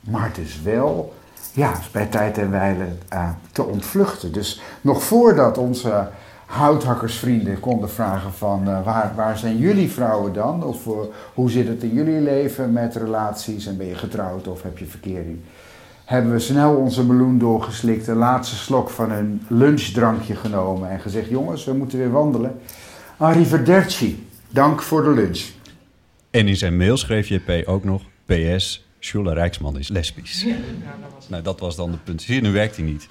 Maar 0.00 0.26
het 0.26 0.38
is 0.38 0.62
wel, 0.62 1.14
ja, 1.52 1.80
bij 1.92 2.06
tijd 2.06 2.38
en 2.38 2.50
wijle 2.50 2.86
eh, 3.08 3.30
te 3.52 3.62
ontvluchten. 3.64 4.32
Dus 4.32 4.60
nog 4.80 5.02
voordat 5.02 5.58
onze 5.58 6.08
houthakkersvrienden 6.46 7.60
konden 7.60 7.90
vragen 7.90 8.32
van... 8.32 8.68
eh, 8.68 8.84
waar, 8.84 9.12
waar 9.16 9.38
zijn 9.38 9.58
jullie 9.58 9.90
vrouwen 9.90 10.32
dan? 10.32 10.64
Of 10.64 10.86
eh, 10.86 10.92
hoe 11.34 11.50
zit 11.50 11.68
het 11.68 11.82
in 11.82 11.92
jullie 11.92 12.20
leven 12.20 12.72
met 12.72 12.96
relaties? 12.96 13.66
En 13.66 13.76
ben 13.76 13.86
je 13.86 13.94
getrouwd 13.94 14.48
of 14.48 14.62
heb 14.62 14.78
je 14.78 14.84
verkering? 14.84 15.38
Hebben 16.04 16.32
we 16.32 16.38
snel 16.38 16.74
onze 16.74 17.04
meloen 17.04 17.38
doorgeslikt, 17.38 18.06
de 18.06 18.14
laatste 18.14 18.56
slok 18.56 18.90
van 18.90 19.10
een 19.10 19.42
lunchdrankje 19.48 20.36
genomen... 20.36 20.90
en 20.90 21.00
gezegd, 21.00 21.28
jongens, 21.28 21.64
we 21.64 21.72
moeten 21.72 21.98
weer 21.98 22.10
wandelen. 22.10 22.60
Arrivederci, 23.16 24.26
dank 24.48 24.82
voor 24.82 25.02
de 25.02 25.10
lunch. 25.10 25.44
En 26.30 26.48
in 26.48 26.56
zijn 26.56 26.76
mail 26.76 26.96
schreef 26.96 27.28
JP 27.28 27.62
ook 27.66 27.84
nog... 27.84 28.02
PS, 28.26 28.86
Sjoela 29.00 29.32
Rijksman 29.32 29.78
is 29.78 29.88
lesbisch. 29.88 30.46
Nou, 31.28 31.42
dat 31.42 31.60
was 31.60 31.76
dan 31.76 31.90
de 31.90 31.96
punt. 31.96 32.22
Zie 32.22 32.34
je, 32.34 32.40
nu 32.40 32.52
werkt 32.52 32.76
hij 32.76 32.84
niet. 32.84 33.06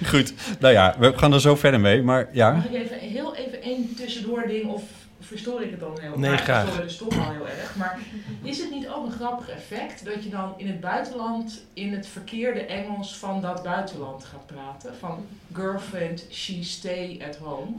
Goed, 0.10 0.34
nou 0.60 0.72
ja, 0.72 0.96
we 0.98 1.12
gaan 1.16 1.32
er 1.32 1.40
zo 1.40 1.56
verder 1.56 1.80
mee. 1.80 2.02
Maar 2.02 2.28
ja, 2.32 2.52
Mag 2.52 2.64
ik 2.64 2.72
even 2.72 2.98
heel 2.98 3.36
even 3.36 3.62
één 3.62 3.94
tussendoor 3.96 4.46
ding 4.46 4.70
of 4.70 4.82
verstoor 5.26 5.62
ik 5.62 5.70
het 5.70 5.80
dan 5.80 5.98
heel 6.00 6.18
Nee, 6.18 6.30
erg? 6.30 6.42
graag. 6.42 6.62
Ik 6.66 6.72
verstoor 6.72 6.84
het 6.84 6.98
dus 6.98 7.08
toch 7.08 7.26
al 7.26 7.32
heel 7.32 7.48
erg. 7.48 7.76
Maar 7.76 7.98
is 8.42 8.58
het 8.58 8.70
niet 8.70 8.88
ook 8.88 9.06
een 9.06 9.12
grappig 9.12 9.48
effect 9.48 10.04
dat 10.04 10.24
je 10.24 10.30
dan 10.30 10.54
in 10.56 10.66
het 10.66 10.80
buitenland 10.80 11.64
in 11.72 11.92
het 11.92 12.06
verkeerde 12.06 12.60
Engels 12.60 13.16
van 13.16 13.40
dat 13.40 13.62
buitenland 13.62 14.24
gaat 14.24 14.46
praten? 14.46 14.94
Van 14.96 15.26
girlfriend, 15.52 16.26
she 16.30 16.64
stay 16.64 17.20
at 17.28 17.36
home. 17.36 17.70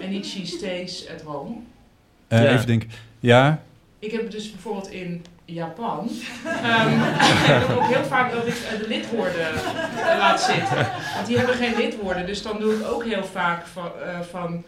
En 0.00 0.10
niet 0.10 0.26
she 0.26 0.46
stays 0.46 1.08
at 1.08 1.22
home. 1.22 1.54
eh, 2.28 2.42
Ja. 2.42 2.50
even 2.52 2.66
denken. 2.66 2.90
Ja, 3.20 3.62
Ik 3.98 4.10
heb 4.12 4.22
het 4.22 4.30
dus 4.32 4.50
bijvoorbeeld 4.50 4.90
in 4.90 5.24
Japan. 5.46 6.10
Ehm 6.62 6.92
ik 6.92 7.46
heb 7.46 7.76
ook 7.76 7.86
heel 7.86 8.04
vaak 8.04 8.32
dat 8.32 8.46
ik 8.46 8.54
eh, 8.72 8.78
de 8.80 8.88
lidwoorden 8.88 9.46
eh, 9.54 10.18
laat 10.18 10.40
zitten. 10.40 10.86
Want 11.14 11.26
die 11.26 11.36
hebben 11.38 11.54
geen 11.56 11.74
lidwoorden. 11.76 12.26
Dus 12.26 12.42
dan 12.42 12.58
doe 12.60 12.74
ik 12.74 12.86
ook 12.88 13.04
heel 13.04 13.24
vaak 13.24 13.66
van, 13.66 13.90
eh, 14.04 14.20
van 14.30 14.64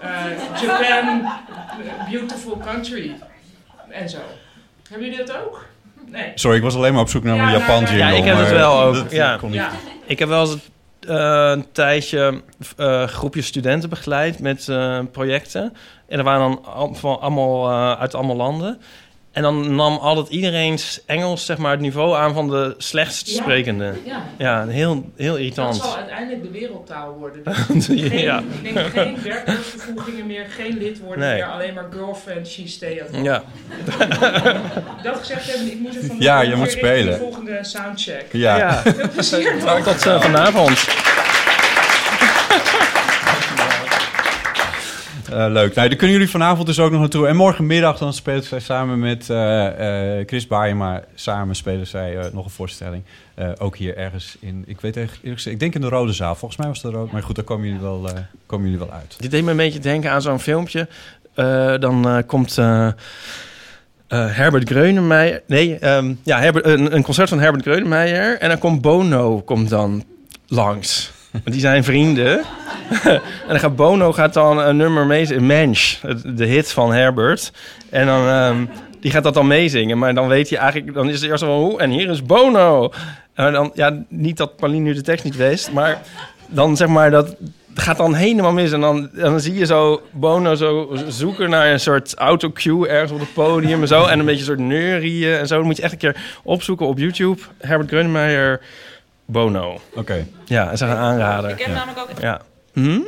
eh, 0.00 0.62
Japan, 0.62 1.28
beautiful 2.10 2.58
country. 2.64 3.16
En 3.90 4.08
zo. 4.08 4.18
Hebben 4.90 5.08
jullie 5.10 5.24
dat 5.26 5.36
ook? 5.36 5.66
Nee. 6.06 6.32
sorry, 6.34 6.56
ik 6.56 6.62
was 6.62 6.74
alleen 6.74 6.92
maar 6.92 7.02
op 7.02 7.08
zoek 7.08 7.22
naar 7.24 7.36
Ja, 7.36 7.42
een 7.42 7.48
nou, 7.48 7.58
Japan 7.60 7.82
nou, 7.82 7.96
jingle. 7.96 8.12
Ja, 8.12 8.18
ik 8.18 8.24
heb 8.24 8.36
het 8.38 8.50
wel 8.50 8.80
ook, 8.82 8.94
dat- 8.94 9.10
ja. 9.10 9.30
dat 9.30 9.40
kon 9.40 9.50
niet. 9.50 9.60
Ja. 9.60 9.70
Ik 10.06 10.18
heb 10.18 10.28
wel 10.28 10.40
eens 10.40 10.56
eh, 11.00 11.50
een 11.54 11.72
tijdje 11.72 12.42
eh 12.76 13.06
groepje 13.06 13.42
studenten 13.42 13.88
begeleid 13.88 14.38
met 14.40 14.68
eh, 14.68 14.98
projecten. 15.12 15.72
En 16.08 16.18
er 16.18 16.24
waren 16.24 16.40
dan 16.40 16.64
al- 16.64 16.94
van 16.94 17.20
allemaal, 17.20 17.70
eh, 17.70 18.00
uit 18.00 18.14
allemaal 18.14 18.36
landen. 18.36 18.80
En 19.32 19.42
dan 19.42 19.74
nam 19.74 19.96
altijd 19.96 20.28
iedereen's 20.28 21.00
Engels 21.06 21.44
zeg 21.44 21.58
maar, 21.58 21.70
het 21.70 21.80
niveau 21.80 22.16
aan 22.16 22.34
van 22.34 22.48
de 22.48 22.74
slechtst 22.78 23.28
Ja. 23.30 23.42
sprekende. 23.42 23.92
Ja. 24.04 24.22
Ja, 24.38 24.66
heel, 24.66 25.04
heel 25.16 25.30
Dat 25.32 25.38
irritant. 25.40 25.76
zal 25.76 25.96
uiteindelijk 25.96 26.42
de 26.42 26.50
wereldtaal 26.50 27.12
worden. 27.18 27.42
Dus 27.68 27.86
geen, 27.86 28.18
ja. 28.18 28.42
Ik 28.62 28.74
denk 28.74 28.86
geen 28.86 29.16
werkwoordvervoegingen 29.22 30.26
meer, 30.26 30.46
geen 30.56 30.78
lidwoorden 30.78 31.18
Nee. 31.18 31.34
meer, 31.34 31.44
alleen 31.46 31.74
maar 31.74 31.86
girlfriend, 31.92 32.48
she 32.48 32.68
stay 32.68 33.00
at 33.00 33.10
home. 33.10 33.22
ja. 33.22 33.42
Dat 35.02 35.16
gezegd 35.16 35.50
hebben, 35.50 35.72
ik 35.72 35.78
moet 35.80 35.96
er 35.96 36.04
van 36.04 36.16
Ja, 36.18 36.40
je 36.40 36.56
moet 36.56 36.70
spelen. 36.70 37.12
de 37.12 37.18
volgende 37.18 37.58
soundcheck. 37.62 38.24
Ja. 38.32 38.56
ja. 38.56 38.82
Veel 38.82 39.08
plezier. 39.08 39.54
Tot 39.84 40.06
eh, 40.06 40.20
vanavond. 40.20 40.86
Eh, 45.32 45.46
leuk. 45.50 45.74
Nou, 45.74 45.88
daar 45.88 45.98
kunnen 45.98 46.16
jullie 46.16 46.30
vanavond 46.30 46.66
dus 46.66 46.78
ook 46.78 46.90
nog 46.90 47.00
naartoe. 47.00 47.26
En 47.26 47.36
morgenmiddag 47.36 47.98
dan 47.98 48.12
spelen 48.12 48.42
zij 48.42 48.60
samen 48.60 48.98
met 48.98 49.30
eh, 49.30 50.18
eh, 50.18 50.26
Chris 50.26 50.46
Baaiema... 50.46 51.02
samen 51.14 51.56
spelen 51.56 51.86
zij 51.86 52.30
nog 52.32 52.44
een 52.44 52.50
voorstelling. 52.50 53.02
Ook 53.58 53.76
hier 53.76 53.96
ergens 53.96 54.36
in... 54.40 54.64
Ik 54.66 54.80
weet 54.80 54.96
echt, 54.96 55.46
ik 55.46 55.60
denk 55.60 55.74
in 55.74 55.80
de 55.80 55.88
Rode 55.88 56.12
Zaal. 56.12 56.34
Volgens 56.34 56.60
mij 56.60 56.68
was 56.68 56.82
het 56.82 56.92
de 56.92 56.98
Rode... 56.98 57.12
Maar 57.12 57.22
goed, 57.22 57.36
daar 57.36 57.44
komen 57.44 57.66
jullie 57.66 57.80
wel, 57.80 58.08
komen 58.46 58.70
jullie 58.70 58.86
wel 58.86 58.92
uit. 58.92 59.16
Dit 59.18 59.30
deed 59.30 59.44
me 59.44 59.50
een 59.50 59.56
beetje 59.56 59.78
denken 59.78 60.10
aan 60.10 60.22
zo'n 60.22 60.40
filmpje. 60.40 60.88
Dan 61.80 62.24
komt 62.26 62.56
Herbert 64.08 64.68
Greunemeyer... 64.68 65.42
Nee, 65.46 65.78
ehm, 65.78 66.14
ja, 66.22 66.38
Herbert, 66.38 66.66
een, 66.66 66.94
een 66.94 67.02
concert 67.02 67.28
van 67.28 67.40
Herbert 67.40 67.62
Greunemeyer. 67.62 68.38
En 68.38 68.48
dan 68.48 68.58
komt 68.58 68.80
Bono 68.80 69.40
komt 69.40 69.68
dan 69.68 70.04
langs. 70.46 71.12
Want 71.32 71.52
die 71.52 71.60
zijn 71.60 71.84
vrienden. 71.84 72.38
en 73.04 73.20
dan 73.48 73.60
gaat 73.60 73.76
Bono 73.76 74.12
gaat 74.12 74.34
dan 74.34 74.58
een 74.58 74.76
nummer 74.76 75.06
meezingen. 75.06 75.46
Mensch, 75.46 76.00
de 76.24 76.44
hit 76.44 76.72
van 76.72 76.92
Herbert. 76.92 77.52
En 77.90 78.06
dan... 78.06 78.26
ehm, 78.26 78.64
die 79.02 79.10
gaat 79.10 79.22
dat 79.22 79.34
dan 79.34 79.46
meezingen, 79.46 79.98
maar 79.98 80.14
dan 80.14 80.28
weet 80.28 80.50
hij 80.50 80.58
eigenlijk... 80.58 80.94
Dan 80.94 81.08
is 81.08 81.20
het 81.20 81.30
eerst 81.30 81.44
van, 81.44 81.52
hoe? 81.52 81.80
En 81.80 81.90
hier 81.90 82.10
is 82.10 82.22
Bono. 82.22 82.92
En 83.34 83.52
dan, 83.52 83.70
ja, 83.74 84.04
niet 84.08 84.36
dat 84.36 84.56
Pauline 84.56 84.84
nu 84.84 84.94
de 84.94 85.02
tekst 85.02 85.24
niet 85.24 85.36
wist, 85.36 85.72
maar 85.72 86.00
dan 86.46 86.76
zeg 86.76 86.88
maar 86.88 87.10
dat 87.10 87.36
gaat 87.74 87.96
dan 87.96 88.14
helemaal 88.14 88.52
mis. 88.52 88.72
En 88.72 88.80
dan, 88.80 89.10
dan 89.12 89.40
zie 89.40 89.54
je 89.54 89.66
zo 89.66 90.02
Bono 90.10 90.54
zo 90.54 90.96
zoeken 91.08 91.50
naar 91.50 91.70
een 91.70 91.80
soort 91.80 92.14
autocue 92.14 92.88
ergens 92.88 93.12
op 93.12 93.20
het 93.20 93.32
podium 93.32 93.80
en 93.80 93.88
zo. 93.88 94.06
En 94.06 94.18
een 94.18 94.24
beetje 94.24 94.40
een 94.40 94.46
soort 94.46 94.58
neurieën 94.58 95.38
en 95.38 95.46
zo. 95.46 95.56
Dan 95.56 95.66
moet 95.66 95.76
je 95.76 95.82
echt 95.82 95.92
een 95.92 95.98
keer 95.98 96.40
opzoeken 96.42 96.86
op 96.86 96.98
YouTube. 96.98 97.40
Herbert 97.58 97.90
Grönemeyer, 97.90 98.60
Bono. 99.32 99.80
Oké, 99.94 100.26
Ja, 100.44 100.64
dat 100.64 100.72
is 100.72 100.80
een 100.80 100.88
aanrader. 100.88 101.50
Ik 101.50 101.58
heb 101.58 101.74
namelijk 101.74 101.98
ook... 102.10 102.20
Ja. 102.20 102.40
Hm? 102.72 103.00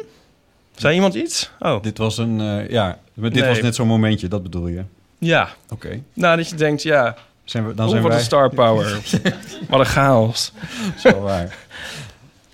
Zei 0.75 0.95
iemand 0.95 1.15
iets? 1.15 1.51
Oh, 1.59 1.83
dit 1.83 1.99
was 1.99 2.19
een... 2.19 2.41
eh, 2.41 2.71
ja, 2.71 2.99
dit 3.15 3.33
Nee. 3.33 3.45
was 3.45 3.61
net 3.61 3.75
zo'n 3.75 3.87
momentje, 3.87 4.29
dat 4.29 4.43
bedoel 4.43 4.67
je. 4.67 4.83
ja. 5.19 5.49
Oké. 5.71 6.01
Nou, 6.13 6.37
dat 6.37 6.49
je 6.49 6.57
denkt, 6.57 6.83
ja, 6.83 7.15
Zijn 7.45 7.67
we, 7.69 7.75
dan 7.75 7.89
zijn 7.89 8.03
wat 8.03 8.11
wij... 8.11 8.21
een 8.21 8.27
star 8.27 8.51
power. 8.51 9.01
wat 9.69 9.81
een 9.81 9.87
chaos. 9.87 10.53
Zo 10.99 11.21
waar. 11.21 11.57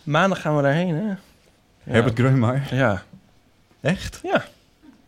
Maandag 0.03 0.41
gaan 0.41 0.57
we 0.57 0.63
daarheen, 0.63 0.95
hè? 0.95 1.07
Ja. 1.09 1.17
Herbert 1.85 2.19
Grönemeyer. 2.19 2.63
Ja. 2.71 3.03
Echt? 3.81 4.21
Ja. 4.23 4.45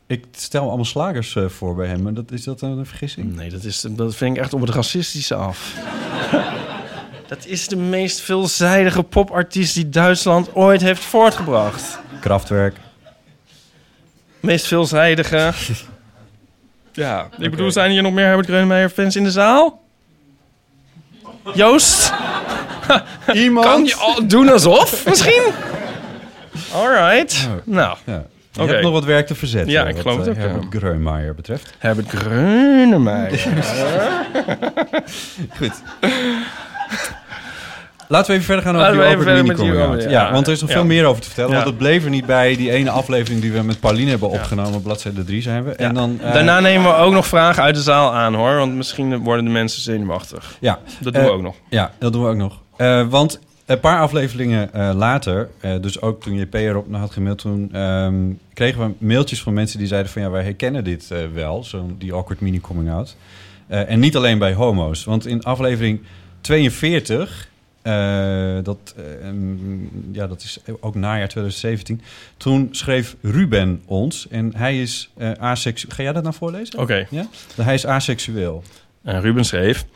Ik 0.07 0.25
stel 0.33 0.67
allemaal 0.67 0.85
slagers 0.85 1.37
eh, 1.37 1.49
voor 1.49 1.75
bij 1.75 1.87
hem. 1.87 2.03
Maar 2.03 2.15
dat, 2.15 2.31
is 2.31 2.45
dat 2.45 2.61
een 2.61 2.87
vergissing? 2.87 3.37
Nee, 3.37 3.51
dat, 3.51 3.65
is, 3.65 3.81
dat 3.91 4.15
vind 4.17 4.37
ik 4.37 4.43
echt 4.43 4.55
op 4.55 4.61
het 4.61 4.71
racistische 4.71 5.35
af. 5.35 5.75
dat 7.33 7.47
is 7.47 7.69
de 7.69 7.77
meest 7.77 8.21
veelzijdige 8.21 9.03
popartiest 9.03 9.75
die 9.75 9.89
Duitsland 9.89 10.55
ooit 10.55 10.81
heeft 10.81 11.05
voortgebracht. 11.05 11.99
Kraftwerk. 12.21 12.77
Meest 14.41 14.67
veelzijdige. 14.67 15.53
ja, 16.93 17.29
ik 17.39 17.51
bedoel, 17.51 17.71
zijn 17.71 17.91
hier 17.91 18.03
nog 18.03 18.13
meer 18.13 18.25
Herbert 18.25 18.47
Grönemeyer 18.49 18.89
fans 18.89 19.17
in 19.17 19.25
de 19.25 19.31
zaal? 19.31 19.83
Joost? 21.55 22.13
Iemand? 23.33 23.67
Kan 23.67 23.85
je 23.85 23.95
al 23.95 24.27
doen 24.27 24.49
alsof, 24.49 25.07
misschien? 25.07 25.43
Alright. 26.75 27.49
Oh. 27.49 27.67
Nou, 27.75 27.97
Ja. 28.05 28.27
Je 28.53 28.63
hebt 28.63 28.83
nog 28.83 28.93
wat 28.93 29.05
werk 29.05 29.27
te 29.27 29.35
verzetten. 29.35 29.73
Ja, 29.73 29.87
ik 29.87 29.95
wat, 29.95 30.03
geloof 30.03 30.19
het 30.19 30.27
eh, 30.27 30.33
ook, 30.33 30.37
ja. 30.37 30.49
Herbert 30.49 30.75
Grönemeyer 30.75 31.35
betreft. 31.35 31.75
Herbert 31.79 32.09
Grönemeyer. 32.09 33.39
Goed. 35.59 35.83
Laten 38.13 38.27
we 38.31 38.33
even 38.33 38.45
verder 38.45 38.65
gaan 38.65 38.75
over 38.75 38.97
Laten 38.97 39.19
die 39.19 39.27
met 39.27 39.43
mini-coming 39.43 39.75
die- 39.77 39.85
out. 39.85 40.03
Ja, 40.03 40.11
ja, 40.11 40.33
want 40.33 40.47
er 40.47 40.53
is 40.53 40.61
nog 40.61 40.71
ja. 40.71 40.77
veel 40.77 40.85
meer 40.85 41.05
over 41.05 41.21
te 41.23 41.27
vertellen. 41.27 41.53
Want 41.53 41.65
het 41.67 41.77
bleef 41.79 42.05
er 42.05 42.11
niet 42.11 42.27
bij 42.27 42.57
die 42.57 42.71
ene 42.71 42.91
aflevering 42.91 43.41
die 43.41 43.53
we 43.53 43.63
met 43.63 43.81
Pauline 43.81 44.11
hebben 44.11 44.29
opgenomen. 44.29 44.83
Bladzijde 44.83 45.25
3 45.25 45.43
zijn 45.43 45.65
we. 45.65 45.71
En 45.71 45.95
dan, 45.95 46.19
eh, 46.21 46.33
Daarna 46.33 46.61
nemen 46.61 46.91
we 46.91 46.97
ook 46.97 47.13
nog 47.13 47.27
vragen 47.27 47.63
uit 47.63 47.75
de 47.75 47.81
zaal 47.83 48.15
aan, 48.15 48.35
hoor. 48.35 48.57
Want 48.57 48.75
misschien 48.75 49.19
worden 49.19 49.45
de 49.45 49.51
mensen 49.51 49.83
zenuwachtig. 49.83 50.57
Ja. 50.61 50.79
Dat 51.01 51.13
doen 51.15 51.23
we 51.23 51.29
Eh, 51.29 51.35
ook 51.35 51.43
nog. 51.43 51.55
Ja, 51.69 51.93
dat 51.99 52.13
doen 52.13 52.23
we 52.23 52.29
ook 52.29 52.37
nog. 52.37 52.61
Eh, 52.77 53.09
want 53.09 53.41
een 53.67 53.81
paar 53.81 54.01
afleveringen 54.01 54.71
later, 54.97 55.49
dus 55.81 56.01
ook 56.01 56.23
toen 56.23 56.35
JP 56.35 56.55
erop 56.55 56.87
had 56.95 57.11
gemaild, 57.13 57.39
toen 57.39 57.69
ehm, 57.73 58.15
kregen 58.55 58.87
we 58.87 58.93
mailtjes 59.07 59.43
van 59.43 59.53
mensen 59.53 59.79
die 59.79 59.87
zeiden 59.89 60.13
van 60.13 60.23
ja, 60.23 60.31
wij 60.31 60.43
herkennen 60.43 60.85
dit 60.85 61.09
wel, 61.35 61.65
zo'n 61.65 61.97
die 61.99 62.13
awkward 62.13 62.41
mini 62.41 62.61
coming 62.61 62.91
out. 62.91 63.17
En 63.69 64.01
niet 64.01 64.17
alleen 64.17 64.39
bij 64.39 64.53
homo's, 64.53 65.05
want 65.05 65.27
in 65.27 65.43
aflevering 65.43 66.01
42, 66.41 67.49
eh, 67.83 68.59
dat, 68.63 68.95
eh, 68.97 69.05
ja, 70.13 70.27
dat 70.27 70.43
is 70.43 70.59
ook 70.81 70.95
najaar 70.95 71.29
2017, 71.29 72.03
toen 72.37 72.69
schreef 72.71 73.17
Ruben 73.21 73.83
ons 73.87 74.29
en 74.29 74.57
hij 74.57 74.81
is 74.81 75.11
eh 75.17 75.33
aseksueel. 75.33 75.95
Ga 75.95 76.03
jij 76.03 76.13
dat 76.13 76.23
nou 76.23 76.35
voorlezen? 76.35 76.79
Oké. 76.79 77.07
Ja? 77.11 77.27
Hij 77.63 77.75
is 77.75 77.87
aseksueel. 77.87 78.63
En 79.03 79.21
Ruben 79.21 79.45
schreef... 79.45 79.87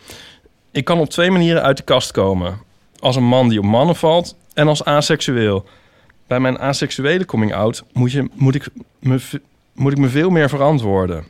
Ik 0.70 0.84
kan 0.84 0.98
op 0.98 1.10
twee 1.10 1.30
manieren 1.30 1.62
uit 1.62 1.76
de 1.76 1.82
kast 1.82 2.10
komen. 2.10 2.58
Als 2.98 3.16
een 3.16 3.24
man 3.24 3.48
die 3.48 3.58
op 3.58 3.64
mannen 3.64 3.96
valt 3.96 4.36
en 4.54 4.68
als 4.68 4.84
aseksueel. 4.84 5.64
Bij 6.26 6.40
mijn 6.40 6.58
aseksuele 6.58 7.24
coming-out 7.24 7.84
moet, 7.92 8.12
je, 8.12 8.28
moet, 8.34 8.54
ik 8.54 8.68
me, 8.98 9.20
moet 9.74 9.92
ik 9.92 9.98
me 9.98 10.08
veel 10.08 10.30
meer 10.30 10.48
verantwoorden. 10.48 11.24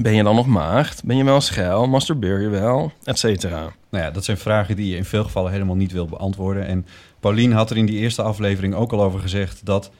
Ben 0.00 0.14
je 0.14 0.22
dan 0.22 0.34
nog 0.34 0.46
maagd? 0.46 1.04
Ben 1.04 1.16
je 1.16 1.24
wel 1.24 1.40
schel? 1.40 1.86
Masturbeer 1.86 2.40
je 2.40 2.48
wel? 2.48 2.92
Et 3.04 3.18
cetera. 3.18 3.72
Nou 3.90 4.04
ja, 4.04 4.10
dat 4.10 4.24
zijn 4.24 4.36
vragen 4.36 4.76
die 4.76 4.90
je 4.90 4.96
in 4.96 5.04
veel 5.04 5.24
gevallen 5.24 5.52
helemaal 5.52 5.76
niet 5.76 5.92
wil 5.92 6.06
beantwoorden. 6.06 6.66
En 6.66 6.86
Paulien 7.20 7.52
had 7.52 7.70
er 7.70 7.76
in 7.76 7.86
die 7.86 7.98
eerste 7.98 8.22
aflevering 8.22 8.74
ook 8.74 8.92
al 8.92 9.02
over 9.02 9.20
gezegd 9.20 9.60
dat 9.64 9.90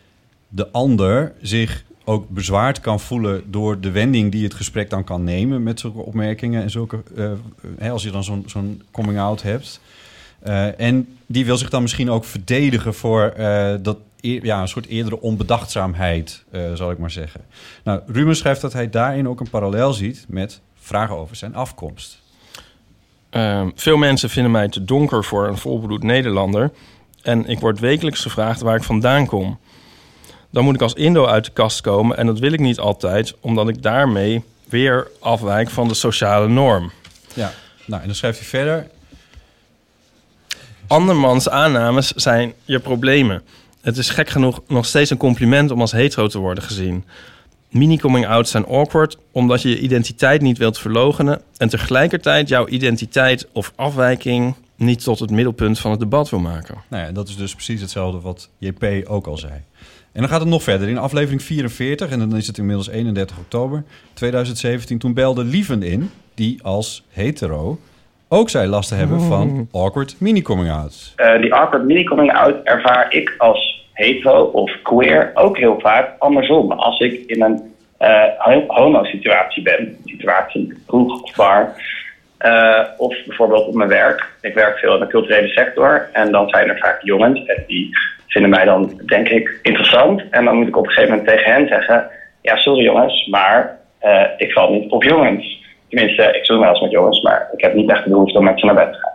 de 0.48 0.70
ander 0.70 1.33
zich 1.40 1.85
ook 2.04 2.28
bezwaard 2.28 2.80
kan 2.80 3.00
voelen 3.00 3.42
door 3.50 3.80
de 3.80 3.90
wending 3.90 4.33
die 4.33 4.44
het 4.44 4.54
gesprek 4.54 4.90
dan 4.90 5.04
kan 5.04 5.24
nemen 5.24 5.62
met 5.62 5.80
zulke 5.80 5.98
opmerkingen 5.98 6.62
en 6.62 6.70
zulke, 6.70 7.02
eh, 7.78 7.90
als 7.90 8.02
je 8.02 8.11
dan 8.11 8.24
zo'n 8.46 8.83
coming 8.90 9.18
out 9.18 9.42
hebt. 9.42 9.80
Eh, 10.38 10.80
en 10.80 11.09
die 11.26 11.44
wil 11.44 11.57
zich 11.57 11.70
dan 11.70 11.83
misschien 11.83 12.11
ook 12.11 12.24
verdedigen 12.24 12.94
voor 12.94 13.22
eh, 13.22 13.74
dat, 13.83 13.98
ja, 14.24 14.60
een 14.60 14.68
soort 14.68 14.87
eerdere 14.87 15.20
onbedachtzaamheid, 15.20 16.44
eh, 16.50 16.72
zal 16.74 16.90
ik 16.90 16.98
maar 16.98 17.10
zeggen. 17.10 17.40
Nou, 17.84 18.00
Ruben 18.06 18.37
schrijft 18.37 18.60
dat 18.60 18.72
hij 18.72 18.90
daarin 18.90 19.28
ook 19.28 19.40
een 19.40 19.50
parallel 19.50 19.92
ziet 19.92 20.24
met 20.28 20.60
vragen 20.74 21.16
over 21.16 21.37
zijn 21.37 21.54
afkomst. 21.54 22.22
Ehm, 23.30 23.70
veel 23.74 23.96
mensen 23.96 24.30
vinden 24.30 24.52
mij 24.52 24.68
te 24.68 24.84
donker 24.84 25.24
voor 25.24 25.48
een 25.48 25.58
volbloed 25.58 26.02
Nederlander. 26.02 26.70
En 27.22 27.46
ik 27.46 27.60
word 27.60 27.80
wekelijks 27.80 28.22
gevraagd 28.22 28.60
waar 28.60 28.76
ik 28.76 28.82
vandaan 28.82 29.26
kom. 29.26 29.58
Dan 30.50 30.64
moet 30.64 30.74
ik 30.74 30.82
als 30.82 30.94
Indo 30.94 31.26
uit 31.26 31.44
de 31.44 31.50
kast 31.50 31.80
komen. 31.80 32.16
En 32.16 32.26
dat 32.26 32.38
wil 32.38 32.52
ik 32.52 32.60
niet 32.60 32.78
altijd, 32.78 33.34
omdat 33.40 33.68
ik 33.68 33.82
daarmee 33.82 34.44
weer 34.68 35.08
afwijk 35.20 35.70
van 35.70 35.88
de 35.88 35.94
sociale 35.94 36.48
norm. 36.48 36.92
Ja, 37.34 37.52
nou 37.87 38.00
en 38.00 38.06
dan 38.06 38.16
schrijft 38.16 38.38
hij 38.38 38.48
verder. 38.48 38.87
Andermans 40.87 41.48
aannames 41.48 42.12
zijn 42.12 42.52
je 42.64 42.78
problemen. 42.80 43.42
Het 43.85 43.97
is 43.97 44.11
gek 44.11 44.29
genoeg 44.29 44.61
nog 44.68 44.87
steeds 44.87 45.11
een 45.11 45.16
compliment 45.16 45.70
om 45.70 45.81
als 45.81 45.92
hetero 45.92 46.27
te 46.27 46.38
worden 46.38 46.64
gezien. 46.64 47.05
Mini-coming-outs 47.70 48.51
zijn 48.51 48.66
awkward 48.66 49.18
omdat 49.33 49.62
je 49.62 49.68
je 49.68 49.79
identiteit 49.79 50.40
niet 50.40 50.59
wilt 50.59 50.79
verlogenen... 50.79 51.42
en 51.57 51.68
tegelijkertijd 51.68 52.49
jouw 52.49 52.68
identiteit 52.68 53.47
of 53.53 53.73
afwijking 53.77 54.55
niet 54.77 55.03
tot 55.03 55.18
het 55.18 55.31
middelpunt 55.31 55.79
van 55.79 55.90
het 55.90 56.01
debat 56.01 56.31
wil 56.31 56.38
maken. 56.38 56.75
Nou 56.88 57.07
ja, 57.07 57.12
dat 57.12 57.29
is 57.29 57.37
dus 57.37 57.55
precies 57.55 57.81
hetzelfde 57.81 58.20
wat 58.20 58.49
JP 58.59 59.09
ook 59.09 59.27
al 59.27 59.38
zei. 59.38 59.53
En 60.12 60.20
dan 60.20 60.29
gaat 60.29 60.40
het 60.40 60.49
nog 60.49 60.62
verder. 60.62 60.88
In 60.88 60.99
aflevering 60.99 61.42
44, 61.42 62.11
en 62.11 62.18
dan 62.18 62.37
is 62.37 62.47
het 62.47 62.59
inmiddels 62.59 62.88
31 62.88 63.38
oktober 63.38 63.85
2017... 64.14 64.99
toen 64.99 65.14
belde 65.14 65.44
Lieven 65.44 65.83
in, 65.83 66.11
die 66.35 66.62
als 66.62 67.05
hetero 67.09 67.81
ook 68.28 68.50
zij 68.50 68.66
last 68.66 68.88
te 68.88 68.94
hebben 68.94 69.20
van 69.20 69.68
awkward 69.72 70.16
mini-coming-outs. 70.20 71.12
Eh, 71.16 71.40
die 71.40 71.54
awkward 71.54 71.84
mini-coming-out 71.84 72.56
ervaar 72.64 73.06
ik 73.14 73.34
als 73.38 73.87
hetero 73.92 74.42
of 74.42 74.72
queer 74.82 75.30
ook 75.34 75.58
heel 75.58 75.80
vaak 75.80 76.10
andersom. 76.18 76.72
Als 76.72 77.00
ik 77.00 77.20
in 77.26 77.42
een 77.42 77.72
eh, 77.98 78.22
ho- 78.38 78.64
homo-situatie 78.66 79.62
ben, 79.62 79.96
situatie 80.04 80.72
kroeg 80.87 81.22
of 81.22 81.37
bar, 81.37 81.72
eh, 82.38 82.80
of 82.96 83.16
bijvoorbeeld 83.26 83.66
op 83.66 83.74
mijn 83.74 83.88
werk. 83.88 84.28
Ik 84.40 84.54
werk 84.54 84.78
veel 84.78 84.94
in 84.94 85.00
de 85.00 85.06
culturele 85.06 85.48
sector 85.48 86.08
en 86.12 86.32
dan 86.32 86.48
zijn 86.48 86.68
er 86.68 86.78
vaak 86.78 87.02
jongens 87.02 87.44
en 87.46 87.64
die 87.66 87.88
vinden 88.28 88.50
mij 88.50 88.64
dan, 88.64 89.00
denk 89.06 89.28
ik, 89.28 89.58
interessant. 89.62 90.22
En 90.30 90.44
dan 90.44 90.56
moet 90.56 90.68
ik 90.68 90.76
op 90.76 90.84
een 90.87 90.90
gegeven 90.92 91.16
moment 91.16 91.28
tegen 91.37 91.52
hen 91.52 91.68
zeggen, 91.68 92.10
ja, 92.42 92.56
sorry 92.56 92.84
jongens, 92.84 93.26
maar 93.26 93.78
eh, 93.98 94.22
ik 94.37 94.52
val 94.52 94.70
niet 94.72 94.90
op 94.90 95.02
jongens. 95.02 95.62
Tenminste, 95.94 96.22
ik 96.22 96.46
zoek 96.46 96.59
wel 96.59 96.68
eens 96.68 96.80
met 96.80 96.90
jongens, 96.90 97.20
maar 97.20 97.48
ik 97.52 97.61
heb 97.61 97.74
niet 97.74 97.90
echt 97.90 98.04
de 98.04 98.11
behoefte 98.11 98.38
om 98.38 98.44
met 98.44 98.61
ze 98.61 98.66
naar 98.66 98.74
bed 98.74 98.92
te 98.92 98.98
gaan. 98.98 99.12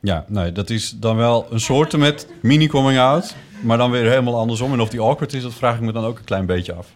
Ja, 0.00 0.24
nou, 0.28 0.52
dat 0.52 0.70
is 0.70 0.90
dan 0.90 1.16
wel 1.16 1.46
een 1.50 1.60
soort 1.60 1.96
met 1.96 2.28
mini-coming-out... 2.42 3.36
maar 3.60 3.78
dan 3.78 3.90
weer 3.90 4.08
helemaal 4.08 4.38
andersom. 4.38 4.72
En 4.72 4.80
of 4.80 4.88
die 4.88 5.00
awkward 5.00 5.32
is, 5.32 5.42
dat 5.42 5.54
vraag 5.54 5.74
ik 5.74 5.80
me 5.80 5.92
dan 5.92 6.04
ook 6.04 6.18
een 6.18 6.24
klein 6.24 6.46
beetje 6.46 6.72
af. 6.72 6.86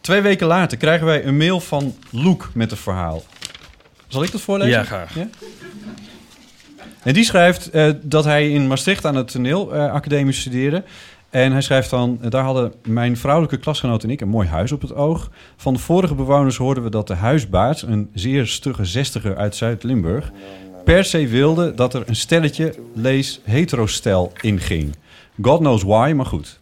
Twee 0.00 0.20
weken 0.20 0.46
later 0.46 0.78
krijgen 0.78 1.06
wij 1.06 1.24
een 1.24 1.36
mail 1.36 1.60
van 1.60 1.94
Loek 2.10 2.50
met 2.54 2.70
een 2.70 2.76
verhaal. 2.76 3.22
Zal 4.08 4.22
ik 4.22 4.32
dat 4.32 4.40
voorlezen? 4.40 4.72
Ja, 4.72 4.82
graag. 4.82 5.16
En 7.02 7.12
die 7.12 7.24
schrijft 7.24 7.70
eh, 7.70 7.90
dat 8.02 8.24
hij 8.24 8.50
in 8.50 8.66
Maastricht 8.66 9.04
aan 9.04 9.16
het 9.16 9.30
toneelacademie 9.30 10.32
studeerde. 10.32 10.82
En 11.34 11.52
hij 11.52 11.60
schrijft 11.60 11.90
dan, 11.90 12.18
daar 12.28 12.44
hadden 12.44 12.72
mijn 12.86 13.16
vrouwelijke 13.16 13.56
klasgenoot 13.56 14.02
en 14.02 14.10
ik 14.10 14.20
een 14.20 14.28
mooi 14.28 14.48
huis 14.48 14.72
op 14.72 14.80
het 14.80 14.94
oog. 14.94 15.30
Van 15.56 15.74
de 15.74 15.80
vorige 15.80 16.14
bewoners 16.14 16.56
hoorden 16.56 16.84
we 16.84 16.90
dat 16.90 17.06
de 17.06 17.14
huisbaas, 17.14 17.82
een 17.82 18.10
zeer 18.12 18.46
stugge 18.46 18.84
zestiger 18.84 19.36
uit 19.36 19.56
Zuid-Limburg, 19.56 20.30
per 20.84 21.04
se 21.04 21.26
wilde 21.26 21.74
dat 21.74 21.94
er 21.94 22.02
een 22.06 22.16
stelletje, 22.16 22.74
lees 22.92 23.40
heterostel, 23.44 24.32
inging. 24.40 24.96
God 25.42 25.58
knows 25.58 25.82
why, 25.82 26.12
maar 26.16 26.26
goed. 26.26 26.60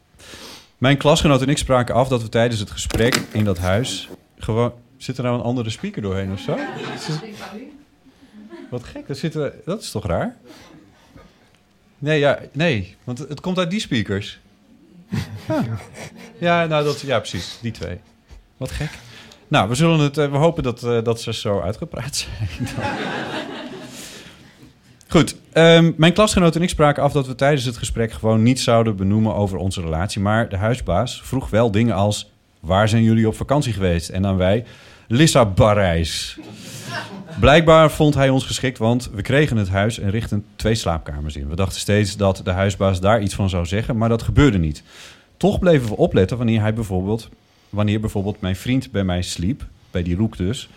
Mijn 0.78 0.96
klasgenoot 0.96 1.42
en 1.42 1.48
ik 1.48 1.58
spraken 1.58 1.94
af 1.94 2.08
dat 2.08 2.22
we 2.22 2.28
tijdens 2.28 2.60
het 2.60 2.70
gesprek 2.70 3.22
in 3.32 3.44
dat 3.44 3.58
huis 3.58 4.08
gewoon... 4.38 4.72
Zit 4.96 5.16
er 5.16 5.24
nou 5.24 5.36
een 5.36 5.44
andere 5.44 5.70
speaker 5.70 6.02
doorheen 6.02 6.32
of 6.32 6.40
zo? 6.40 6.58
Wat 8.70 8.84
gek, 8.84 9.06
dat, 9.06 9.16
zit 9.18 9.32
dat 9.64 9.80
is 9.82 9.90
toch 9.90 10.06
raar? 10.06 10.36
Nee, 11.98 12.18
ja, 12.18 12.38
nee, 12.52 12.96
want 13.04 13.18
het 13.18 13.40
komt 13.40 13.58
uit 13.58 13.70
die 13.70 13.80
speakers. 13.80 14.40
Ja, 16.38 16.66
nou, 16.66 16.84
dat, 16.84 17.00
ja, 17.00 17.18
precies, 17.18 17.58
die 17.60 17.72
twee. 17.72 18.00
Wat 18.56 18.70
gek. 18.70 18.90
Nou, 19.48 19.68
we, 19.68 19.74
zullen 19.74 19.98
het, 19.98 20.18
eh, 20.18 20.30
we 20.30 20.36
hopen 20.36 20.62
dat, 20.62 20.82
eh, 20.82 21.02
dat 21.02 21.20
ze 21.20 21.32
zo 21.32 21.60
uitgepraat 21.60 22.16
zijn. 22.16 22.68
Goed, 25.08 25.36
ehm, 25.52 25.92
mijn 25.96 26.12
klasgenoot 26.12 26.56
en 26.56 26.62
ik 26.62 26.68
spraken 26.68 27.02
af 27.02 27.12
dat 27.12 27.26
we 27.26 27.34
tijdens 27.34 27.64
het 27.64 27.76
gesprek 27.76 28.12
gewoon 28.12 28.42
niet 28.42 28.60
zouden 28.60 28.96
benoemen 28.96 29.34
over 29.34 29.58
onze 29.58 29.80
relatie. 29.80 30.20
Maar 30.20 30.48
de 30.48 30.56
huisbaas 30.56 31.22
vroeg 31.24 31.50
wel 31.50 31.70
dingen 31.70 31.94
als: 31.94 32.30
waar 32.60 32.88
zijn 32.88 33.02
jullie 33.02 33.28
op 33.28 33.36
vakantie 33.36 33.72
geweest? 33.72 34.08
En 34.08 34.22
dan 34.22 34.36
wij: 34.36 34.64
Lissabon-Parijs. 35.12 36.38
Blijkbaar 37.40 37.90
vond 37.90 38.14
hij 38.14 38.28
ons 38.28 38.44
geschikt, 38.44 38.78
want 38.78 39.10
we 39.14 39.22
kregen 39.22 39.56
het 39.56 39.68
huis 39.68 39.98
en 39.98 40.10
richtten 40.10 40.44
twee 40.56 40.74
slaapkamers 40.74 41.36
in. 41.36 41.48
We 41.48 41.56
dachten 41.56 41.80
steeds 41.80 42.16
dat 42.16 42.40
de 42.44 42.50
huisbaas 42.50 43.00
daar 43.00 43.22
iets 43.22 43.34
van 43.34 43.50
zou 43.50 43.66
zeggen, 43.66 43.96
maar 43.96 44.08
dat 44.08 44.22
gebeurde 44.22 44.58
niet. 44.58 44.82
Toch 45.36 45.58
bleven 45.58 45.88
we 45.88 45.96
opletten 45.96 46.36
wanneer 46.36 46.60
hij 46.60 46.74
bijvoorbeeld, 46.74 47.28
wanneer 47.68 48.00
bijvoorbeeld 48.00 48.40
mijn 48.40 48.56
vriend 48.56 48.90
bij 48.90 49.04
mij 49.04 49.22
sliep, 49.22 49.66
bij 49.90 50.02
die 50.02 50.16
roek 50.16 50.36
dus. 50.36 50.68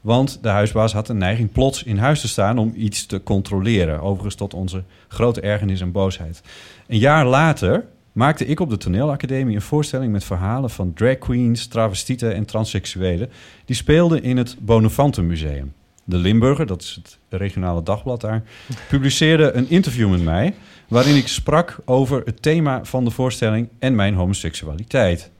Want 0.00 0.38
de 0.42 0.48
huisbaas 0.48 0.92
had 0.92 1.08
een 1.08 1.18
neiging 1.18 1.52
plots 1.52 1.82
in 1.82 1.98
huis 1.98 2.20
te 2.20 2.28
staan 2.28 2.58
om 2.58 2.72
iets 2.76 3.06
te 3.06 3.22
controleren. 3.22 4.00
Overigens 4.00 4.34
tot 4.34 4.54
onze 4.54 4.82
grote 5.08 5.40
ergernis 5.40 5.80
en 5.80 5.92
boosheid. 5.92 6.42
Een 6.86 6.98
jaar 6.98 7.26
later 7.26 7.84
maakte 8.12 8.46
ik 8.46 8.60
op 8.60 8.70
de 8.70 8.76
toneelacademie 8.76 9.54
een 9.54 9.62
voorstelling 9.62 10.12
met 10.12 10.24
verhalen 10.24 10.70
van 10.70 10.92
drag 10.94 11.18
queens, 11.18 11.66
travestieten 11.66 12.34
en 12.34 12.44
transseksuelen. 12.44 13.30
Die 13.64 13.76
speelden 13.76 14.22
in 14.22 14.36
het 14.36 14.56
Bonafante 14.60 15.22
Museum. 15.22 15.72
De 16.04 16.16
Limburger, 16.16 16.66
dat 16.66 16.82
is 16.82 17.00
het 17.02 17.18
regionale 17.28 17.82
dagblad 17.82 18.20
daar, 18.20 18.42
publiceerde 18.88 19.52
een 19.52 19.70
interview 19.70 20.10
met 20.10 20.22
mij... 20.22 20.54
waarin 20.88 21.16
ik 21.16 21.28
sprak 21.28 21.78
over 21.84 22.22
het 22.24 22.42
thema 22.42 22.84
van 22.84 23.04
de 23.04 23.10
voorstelling 23.10 23.68
en 23.78 23.94
mijn 23.94 24.14
homoseksualiteit. 24.14 25.30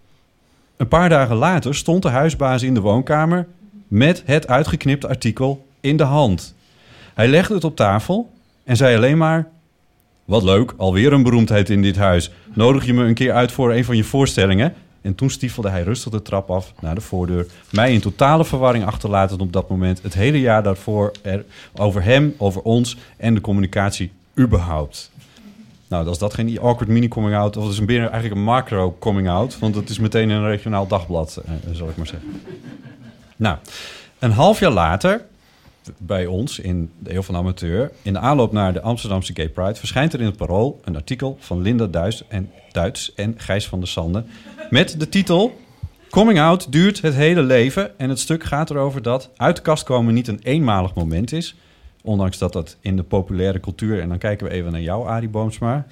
Een 0.76 0.88
paar 0.88 1.08
dagen 1.08 1.36
later 1.36 1.74
stond 1.74 2.02
de 2.02 2.08
huisbaas 2.08 2.62
in 2.62 2.74
de 2.74 2.80
woonkamer... 2.80 3.46
met 3.88 4.22
het 4.26 4.48
uitgeknipte 4.48 5.08
artikel 5.08 5.66
in 5.80 5.96
de 5.96 6.02
hand. 6.02 6.54
Hij 7.14 7.28
legde 7.28 7.54
het 7.54 7.64
op 7.64 7.76
tafel 7.76 8.32
en 8.64 8.76
zei 8.76 8.96
alleen 8.96 9.18
maar... 9.18 9.50
Wat 10.24 10.42
leuk, 10.42 10.74
alweer 10.76 11.12
een 11.12 11.22
beroemdheid 11.22 11.70
in 11.70 11.82
dit 11.82 11.96
huis. 11.96 12.30
Nodig 12.54 12.86
je 12.86 12.94
me 12.94 13.04
een 13.04 13.14
keer 13.14 13.32
uit 13.32 13.52
voor 13.52 13.72
een 13.72 13.84
van 13.84 13.96
je 13.96 14.04
voorstellingen? 14.04 14.74
En 15.00 15.14
toen 15.14 15.30
stiefelde 15.30 15.68
hij 15.68 15.82
rustig 15.82 16.12
de 16.12 16.22
trap 16.22 16.50
af 16.50 16.72
naar 16.80 16.94
de 16.94 17.00
voordeur. 17.00 17.46
Mij 17.70 17.92
in 17.92 18.00
totale 18.00 18.44
verwarring 18.44 18.84
achterlatend 18.84 19.40
op 19.40 19.52
dat 19.52 19.68
moment. 19.68 20.02
Het 20.02 20.14
hele 20.14 20.40
jaar 20.40 20.62
daarvoor 20.62 21.12
er 21.22 21.44
over 21.76 22.02
hem, 22.02 22.34
over 22.38 22.62
ons 22.62 22.96
en 23.16 23.34
de 23.34 23.40
communicatie 23.40 24.10
überhaupt. 24.38 25.10
Nou, 25.88 26.06
als 26.06 26.18
dat 26.18 26.34
geen 26.34 26.58
awkward 26.60 26.90
mini 26.90 27.08
coming 27.08 27.34
out, 27.34 27.56
of 27.56 27.62
het 27.64 27.72
is 27.72 27.78
een 27.78 27.88
eigenlijk 27.88 28.34
een 28.34 28.44
macro 28.44 28.96
coming 28.98 29.28
out, 29.28 29.58
want 29.58 29.74
het 29.74 29.88
is 29.88 29.98
meteen 29.98 30.30
een 30.30 30.46
regionaal 30.46 30.86
dagblad, 30.86 31.42
eh, 31.44 31.52
zal 31.72 31.88
ik 31.88 31.96
maar 31.96 32.06
zeggen. 32.06 32.42
Nou, 33.36 33.56
een 34.18 34.30
half 34.30 34.60
jaar 34.60 34.70
later, 34.70 35.24
bij 35.98 36.26
ons 36.26 36.58
in 36.58 36.90
de 36.98 37.14
Eeuw 37.14 37.22
van 37.22 37.36
Amateur, 37.36 37.92
in 38.02 38.12
de 38.12 38.18
aanloop 38.18 38.52
naar 38.52 38.72
de 38.72 38.80
Amsterdamse 38.80 39.34
Gay 39.34 39.48
Pride, 39.48 39.74
verschijnt 39.74 40.12
er 40.12 40.20
in 40.20 40.26
het 40.26 40.36
Parool 40.36 40.80
een 40.84 40.96
artikel 40.96 41.36
van 41.40 41.62
Linda 41.62 41.86
Duits 41.86 42.24
en, 42.28 42.50
Duits 42.72 43.14
en 43.14 43.34
Gijs 43.36 43.68
van 43.68 43.78
der 43.78 43.88
Sande 43.88 44.24
met 44.70 45.00
de 45.00 45.08
titel 45.08 45.60
Coming 46.10 46.40
out 46.40 46.72
duurt 46.72 47.02
het 47.02 47.14
hele 47.14 47.42
leven 47.42 47.98
en 47.98 48.08
het 48.08 48.18
stuk 48.18 48.44
gaat 48.44 48.70
erover 48.70 49.02
dat 49.02 49.30
uit 49.36 49.56
de 49.56 49.62
kast 49.62 49.84
komen 49.84 50.14
niet 50.14 50.28
een 50.28 50.40
eenmalig 50.42 50.94
moment 50.94 51.32
is, 51.32 51.54
Ondanks 52.04 52.38
dat 52.38 52.52
dat 52.52 52.76
in 52.80 52.96
de 52.96 53.02
populaire 53.02 53.60
cultuur... 53.60 54.00
en 54.00 54.08
dan 54.08 54.18
kijken 54.18 54.46
we 54.46 54.52
even 54.52 54.72
naar 54.72 54.80
jou, 54.80 55.06
Arie 55.06 55.28
Boomsma. 55.28 55.86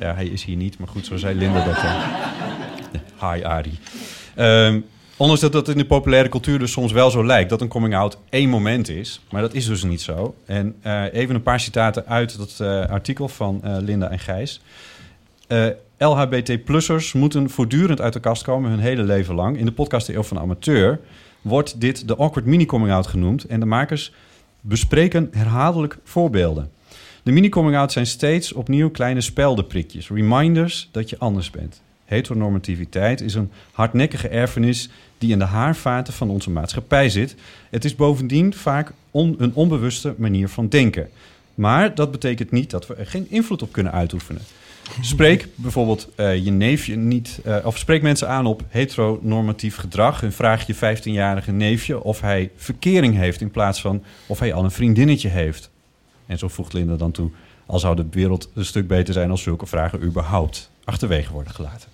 Ja, 0.00 0.14
hij 0.14 0.26
is 0.26 0.44
hier 0.44 0.56
niet, 0.56 0.78
maar 0.78 0.88
goed, 0.88 1.06
zo 1.06 1.16
zei 1.16 1.38
Linda 1.38 1.64
dat. 1.64 1.76
Hi, 3.30 3.44
Arie. 3.44 3.78
Ehm, 4.34 4.80
ondanks 5.16 5.42
dat 5.42 5.52
dat 5.52 5.68
in 5.68 5.76
de 5.76 5.86
populaire 5.86 6.28
cultuur 6.28 6.58
dus 6.58 6.72
soms 6.72 6.92
wel 6.92 7.10
zo 7.10 7.26
lijkt... 7.26 7.50
dat 7.50 7.60
een 7.60 7.68
coming-out 7.68 8.18
één 8.28 8.48
moment 8.48 8.88
is. 8.88 9.20
Maar 9.30 9.42
dat 9.42 9.54
is 9.54 9.66
dus 9.66 9.82
niet 9.82 10.00
zo. 10.00 10.34
En 10.46 10.74
eh, 10.82 11.02
even 11.12 11.34
een 11.34 11.42
paar 11.42 11.60
citaten 11.60 12.06
uit 12.06 12.38
dat 12.38 12.56
eh, 12.60 12.90
artikel 12.90 13.28
van 13.28 13.60
eh, 13.62 13.76
Linda 13.80 14.10
en 14.10 14.18
Gijs. 14.18 14.60
LHBT-plussers 15.98 17.12
moeten 17.12 17.50
voortdurend 17.50 18.00
uit 18.00 18.12
de 18.12 18.20
kast 18.20 18.42
komen 18.42 18.70
hun 18.70 18.78
hele 18.78 19.02
leven 19.02 19.34
lang. 19.34 19.58
In 19.58 19.64
de 19.64 19.72
podcast 19.72 20.06
De 20.06 20.14
Eeuw 20.14 20.22
van 20.22 20.36
de 20.36 20.42
Amateur 20.42 21.00
wordt 21.42 21.80
dit 21.80 22.08
de 22.08 22.16
awkward 22.16 22.46
mini-coming-out 22.46 23.06
genoemd. 23.06 23.44
En 23.44 23.60
de 23.60 23.66
makers 23.66 24.12
bespreken 24.60 25.28
herhaaldelijk 25.32 25.98
voorbeelden. 26.04 26.70
De 27.22 27.32
mini-coming-out 27.32 27.92
zijn 27.92 28.06
steeds 28.06 28.52
opnieuw 28.52 28.90
kleine 28.90 29.20
speldenprikjes. 29.20 30.08
Reminders 30.08 30.88
dat 30.92 31.10
je 31.10 31.18
anders 31.18 31.50
bent. 31.50 31.82
Heteronormativiteit 32.04 33.20
is 33.20 33.34
een 33.34 33.50
hardnekkige 33.72 34.28
erfenis 34.28 34.88
die 35.18 35.32
in 35.32 35.38
de 35.38 35.44
haarvaten 35.44 36.12
van 36.12 36.30
onze 36.30 36.50
maatschappij 36.50 37.08
zit. 37.08 37.34
Het 37.70 37.84
is 37.84 37.94
bovendien 37.94 38.54
vaak 38.54 38.92
een 39.12 39.54
onbewuste 39.54 40.14
manier 40.16 40.48
van 40.48 40.68
denken. 40.68 41.08
Maar 41.54 41.94
dat 41.94 42.10
betekent 42.10 42.50
niet 42.50 42.70
dat 42.70 42.86
we 42.86 42.94
er 42.94 43.06
geen 43.06 43.26
invloed 43.30 43.62
op 43.62 43.72
kunnen 43.72 43.92
uitoefenen. 43.92 44.42
Spreek 45.00 45.48
bijvoorbeeld 45.54 46.08
eh, 46.14 46.44
je 46.44 46.50
neefje 46.50 46.96
niet, 46.96 47.40
eh, 47.44 47.56
of 47.64 47.78
spreek 47.78 48.02
mensen 48.02 48.28
aan 48.28 48.46
op 48.46 48.62
heteronormatief 48.68 49.76
gedrag 49.76 50.22
en 50.22 50.32
vraag 50.32 50.66
je 50.66 50.74
15-jarige 50.74 51.52
neefje 51.52 52.02
of 52.02 52.20
hij 52.20 52.50
verkering 52.56 53.16
heeft 53.16 53.40
in 53.40 53.50
plaats 53.50 53.80
van 53.80 54.02
of 54.26 54.38
hij 54.38 54.52
al 54.52 54.64
een 54.64 54.70
vriendinnetje 54.70 55.28
heeft. 55.28 55.70
En 56.26 56.38
zo 56.38 56.48
voegt 56.48 56.72
Linda 56.72 56.96
dan 56.96 57.10
toe, 57.10 57.30
al 57.66 57.78
zou 57.78 57.96
de 57.96 58.06
wereld 58.10 58.50
een 58.54 58.64
stuk 58.64 58.86
beter 58.86 59.14
zijn 59.14 59.30
als 59.30 59.42
zulke 59.42 59.66
vragen 59.66 60.02
überhaupt 60.02 60.70
achterwege 60.84 61.32
worden 61.32 61.54
gelaten. 61.54 61.93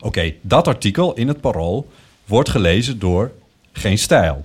Oké, 0.00 0.34
dat 0.40 0.66
artikel 0.66 1.14
in 1.14 1.28
het 1.28 1.40
Parool 1.40 1.86
wordt 2.24 2.48
gelezen 2.48 2.98
door 2.98 3.30
Geen 3.72 3.98
Stijl. 3.98 4.44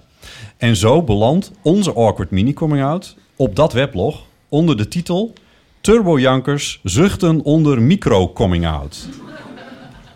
En 0.58 0.76
zo 0.76 1.02
belandt 1.02 1.52
onze 1.62 1.94
awkward 1.94 2.32
mini-coming 2.32 2.84
out 2.84 3.16
op 3.36 3.56
dat 3.56 3.74
weblog 3.74 4.22
onder 4.50 4.78
de 4.78 4.88
titel 4.88 5.34
Turbojankers 5.82 6.80
zuchten 6.84 7.42
onder 7.44 7.82
micro-coming 7.82 8.68
out. 8.68 9.08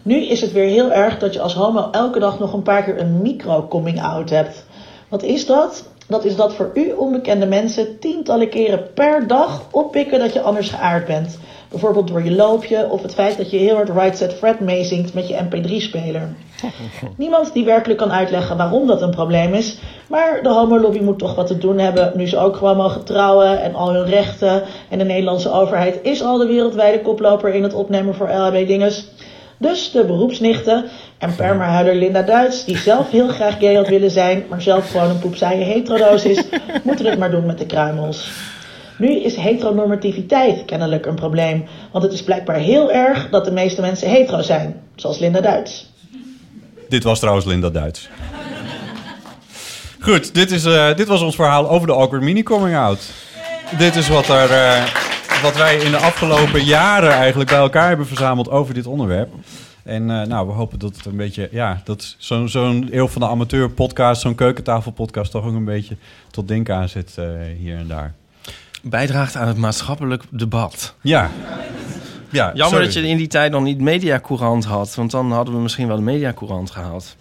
Nu 0.02 0.26
is 0.26 0.42
het 0.42 0.52
weer 0.52 0.68
heel 0.68 0.92
erg 0.92 1.20
dat 1.20 1.34
je 1.34 1.42
als 1.42 1.54
homo 1.54 1.90
elke 1.92 2.20
dag 2.20 2.40
nog 2.40 2.54
een 2.54 2.64
paar 2.64 2.84
keer 2.84 3.00
een 3.00 3.22
micro-coming-out 3.22 4.30
hebt. 4.30 4.66
Wat 5.08 5.24
is 5.24 5.46
dat? 5.46 5.90
Dat 6.08 6.26
is 6.26 6.36
dat 6.36 6.56
voor 6.56 6.72
u 6.74 6.92
onbekende 6.92 7.46
mensen 7.46 8.00
tientallen 8.00 8.50
keren 8.50 8.94
per 8.94 9.28
dag 9.28 9.62
oppikken 9.72 10.20
dat 10.20 10.34
je 10.34 10.42
anders 10.42 10.70
geaard 10.70 11.06
bent. 11.06 11.40
Bijvoorbeeld 11.70 12.08
door 12.08 12.24
je 12.24 12.36
loopje 12.36 12.90
of 12.90 13.02
het 13.02 13.14
feit 13.14 13.38
dat 13.38 13.52
je 13.52 13.58
heel 13.58 13.76
hard 13.76 13.90
Right 13.90 14.18
Set 14.18 14.34
Fred 14.34 14.60
meezingt 14.60 15.14
met 15.14 15.28
je 15.28 15.38
mp3-speler. 15.44 16.36
Niemand 17.18 17.54
die 17.54 17.66
werkelijk 17.66 18.00
kan 18.00 18.12
uitleggen 18.12 18.58
waarom 18.58 18.88
dat 18.88 19.02
een 19.02 19.12
probleem 19.12 19.54
is. 19.54 19.78
Maar 20.10 20.40
de 20.44 20.50
homolobby 20.50 21.00
moet 21.00 21.20
toch 21.20 21.36
wat 21.36 21.48
te 21.48 21.58
doen 21.58 21.78
hebben 21.78 22.12
nu 22.16 22.28
ze 22.28 22.38
ook 22.38 22.56
gewoon 22.56 22.78
mogen 22.78 23.04
trouwen 23.04 23.62
en 23.62 23.76
al 23.76 23.94
hun 23.94 24.06
rechten. 24.06 24.64
En 24.90 24.98
de 24.98 25.04
Nederlandse 25.04 25.52
overheid 25.52 26.00
is 26.02 26.24
al 26.24 26.38
de 26.38 26.48
wereldwijde 26.48 27.02
koploper 27.02 27.54
in 27.54 27.64
het 27.64 27.74
opnemen 27.74 28.16
voor 28.16 28.30
LHB-dinges. 28.30 29.08
Dus 29.58 29.92
de 29.92 30.04
beroepsnichten 30.06 30.86
en 31.18 31.36
permahuiler 31.36 31.96
Linda 31.96 32.22
Duits, 32.22 32.66
die 32.66 32.78
zelf 32.78 33.12
heel 33.12 33.28
graag 33.28 33.60
gay 33.60 33.76
had 33.76 33.88
willen 33.88 34.12
zijn, 34.12 34.46
maar 34.50 34.62
zelf 34.62 34.92
gewoon 34.92 35.10
een 35.10 35.20
poepsaaie 35.20 35.64
heterodoos 35.64 36.26
is, 36.26 36.44
moeten 36.84 37.06
het 37.06 37.20
maar 37.20 37.32
doen 37.32 37.46
met 37.46 37.58
de 37.58 37.66
kruimels. 37.66 38.32
Nu 38.98 39.22
is 39.22 39.36
heteronormativiteit 39.36 40.66
kennelijk 40.66 41.06
een 41.06 41.16
probleem, 41.16 41.66
want 41.92 42.04
het 42.04 42.14
is 42.14 42.24
blijkbaar 42.24 42.56
heel 42.56 42.92
erg 42.92 43.30
dat 43.30 43.46
de 43.46 43.52
meeste 43.52 43.82
mensen 43.82 44.10
hetero 44.10 44.42
zijn, 44.42 44.82
zoals 44.96 45.20
Linda 45.20 45.42
Duits. 45.42 45.92
Dit 46.90 47.04
was 47.04 47.20
trouwens 47.20 47.46
Linda 47.46 47.70
Duits. 47.70 48.10
Goed, 50.00 50.34
dit, 50.34 50.52
is, 50.52 50.66
eh, 50.66 50.96
dit 50.96 51.08
was 51.08 51.22
ons 51.22 51.36
verhaal 51.36 51.70
over 51.70 51.88
de 51.88 51.94
awkward 51.94 52.24
mini-coming 52.24 52.76
out. 52.76 53.00
Dit 53.78 53.96
is 53.96 54.08
wat, 54.08 54.28
er, 54.30 54.52
eh, 54.52 54.84
wat 55.42 55.58
wij 55.58 55.78
in 55.78 55.92
de 55.92 55.98
afgelopen 55.98 56.64
jaren 56.64 57.12
eigenlijk 57.12 57.50
bij 57.50 57.60
elkaar 57.60 57.88
hebben 57.88 58.08
verzameld 58.08 58.50
over 58.50 58.74
dit 58.74 58.86
onderwerp. 58.86 59.30
En 59.84 60.10
eh, 60.10 60.28
nou, 60.28 60.48
we 60.48 60.54
hopen 60.54 60.80
dat 60.80 60.96
het 60.96 61.06
een 61.06 61.16
beetje, 61.16 61.50
ja, 61.52 61.82
dat 61.84 62.16
zo'n 62.18 62.50
zo'n 62.50 62.88
eeuw 62.92 63.08
van 63.08 63.22
de 63.22 63.28
amateur 63.28 63.70
podcast, 63.70 64.22
zo'n 64.22 64.36
keukentafel 64.36 64.92
podcast 64.92 65.32
toch 65.32 65.46
ook 65.46 65.54
een 65.54 65.66
beetje 65.66 65.98
tot 66.32 66.48
denken 66.48 66.76
aanzet 66.76 67.14
eh 67.18 67.26
hier 67.58 67.78
en 67.78 67.88
daar. 67.88 68.14
Bijdraagt 68.82 69.36
aan 69.36 69.48
het 69.48 69.58
maatschappelijk 69.58 70.24
debat. 70.30 70.94
Ja. 71.02 71.32
ja 72.30 72.46
Jammer 72.46 72.68
sorry. 72.68 72.84
dat 72.84 72.94
je 72.94 73.08
in 73.08 73.18
die 73.18 73.28
tijd 73.28 73.52
nog 73.52 73.64
niet 73.64 73.80
Mediacourant 73.80 74.66
had. 74.66 74.96
Want 74.96 75.12
dan 75.12 75.32
hadden 75.32 75.54
we 75.54 75.60
misschien 75.60 75.88
wel 75.88 75.96
de 75.96 76.02
Mediacourant 76.02 76.72
gehaald. 76.72 77.16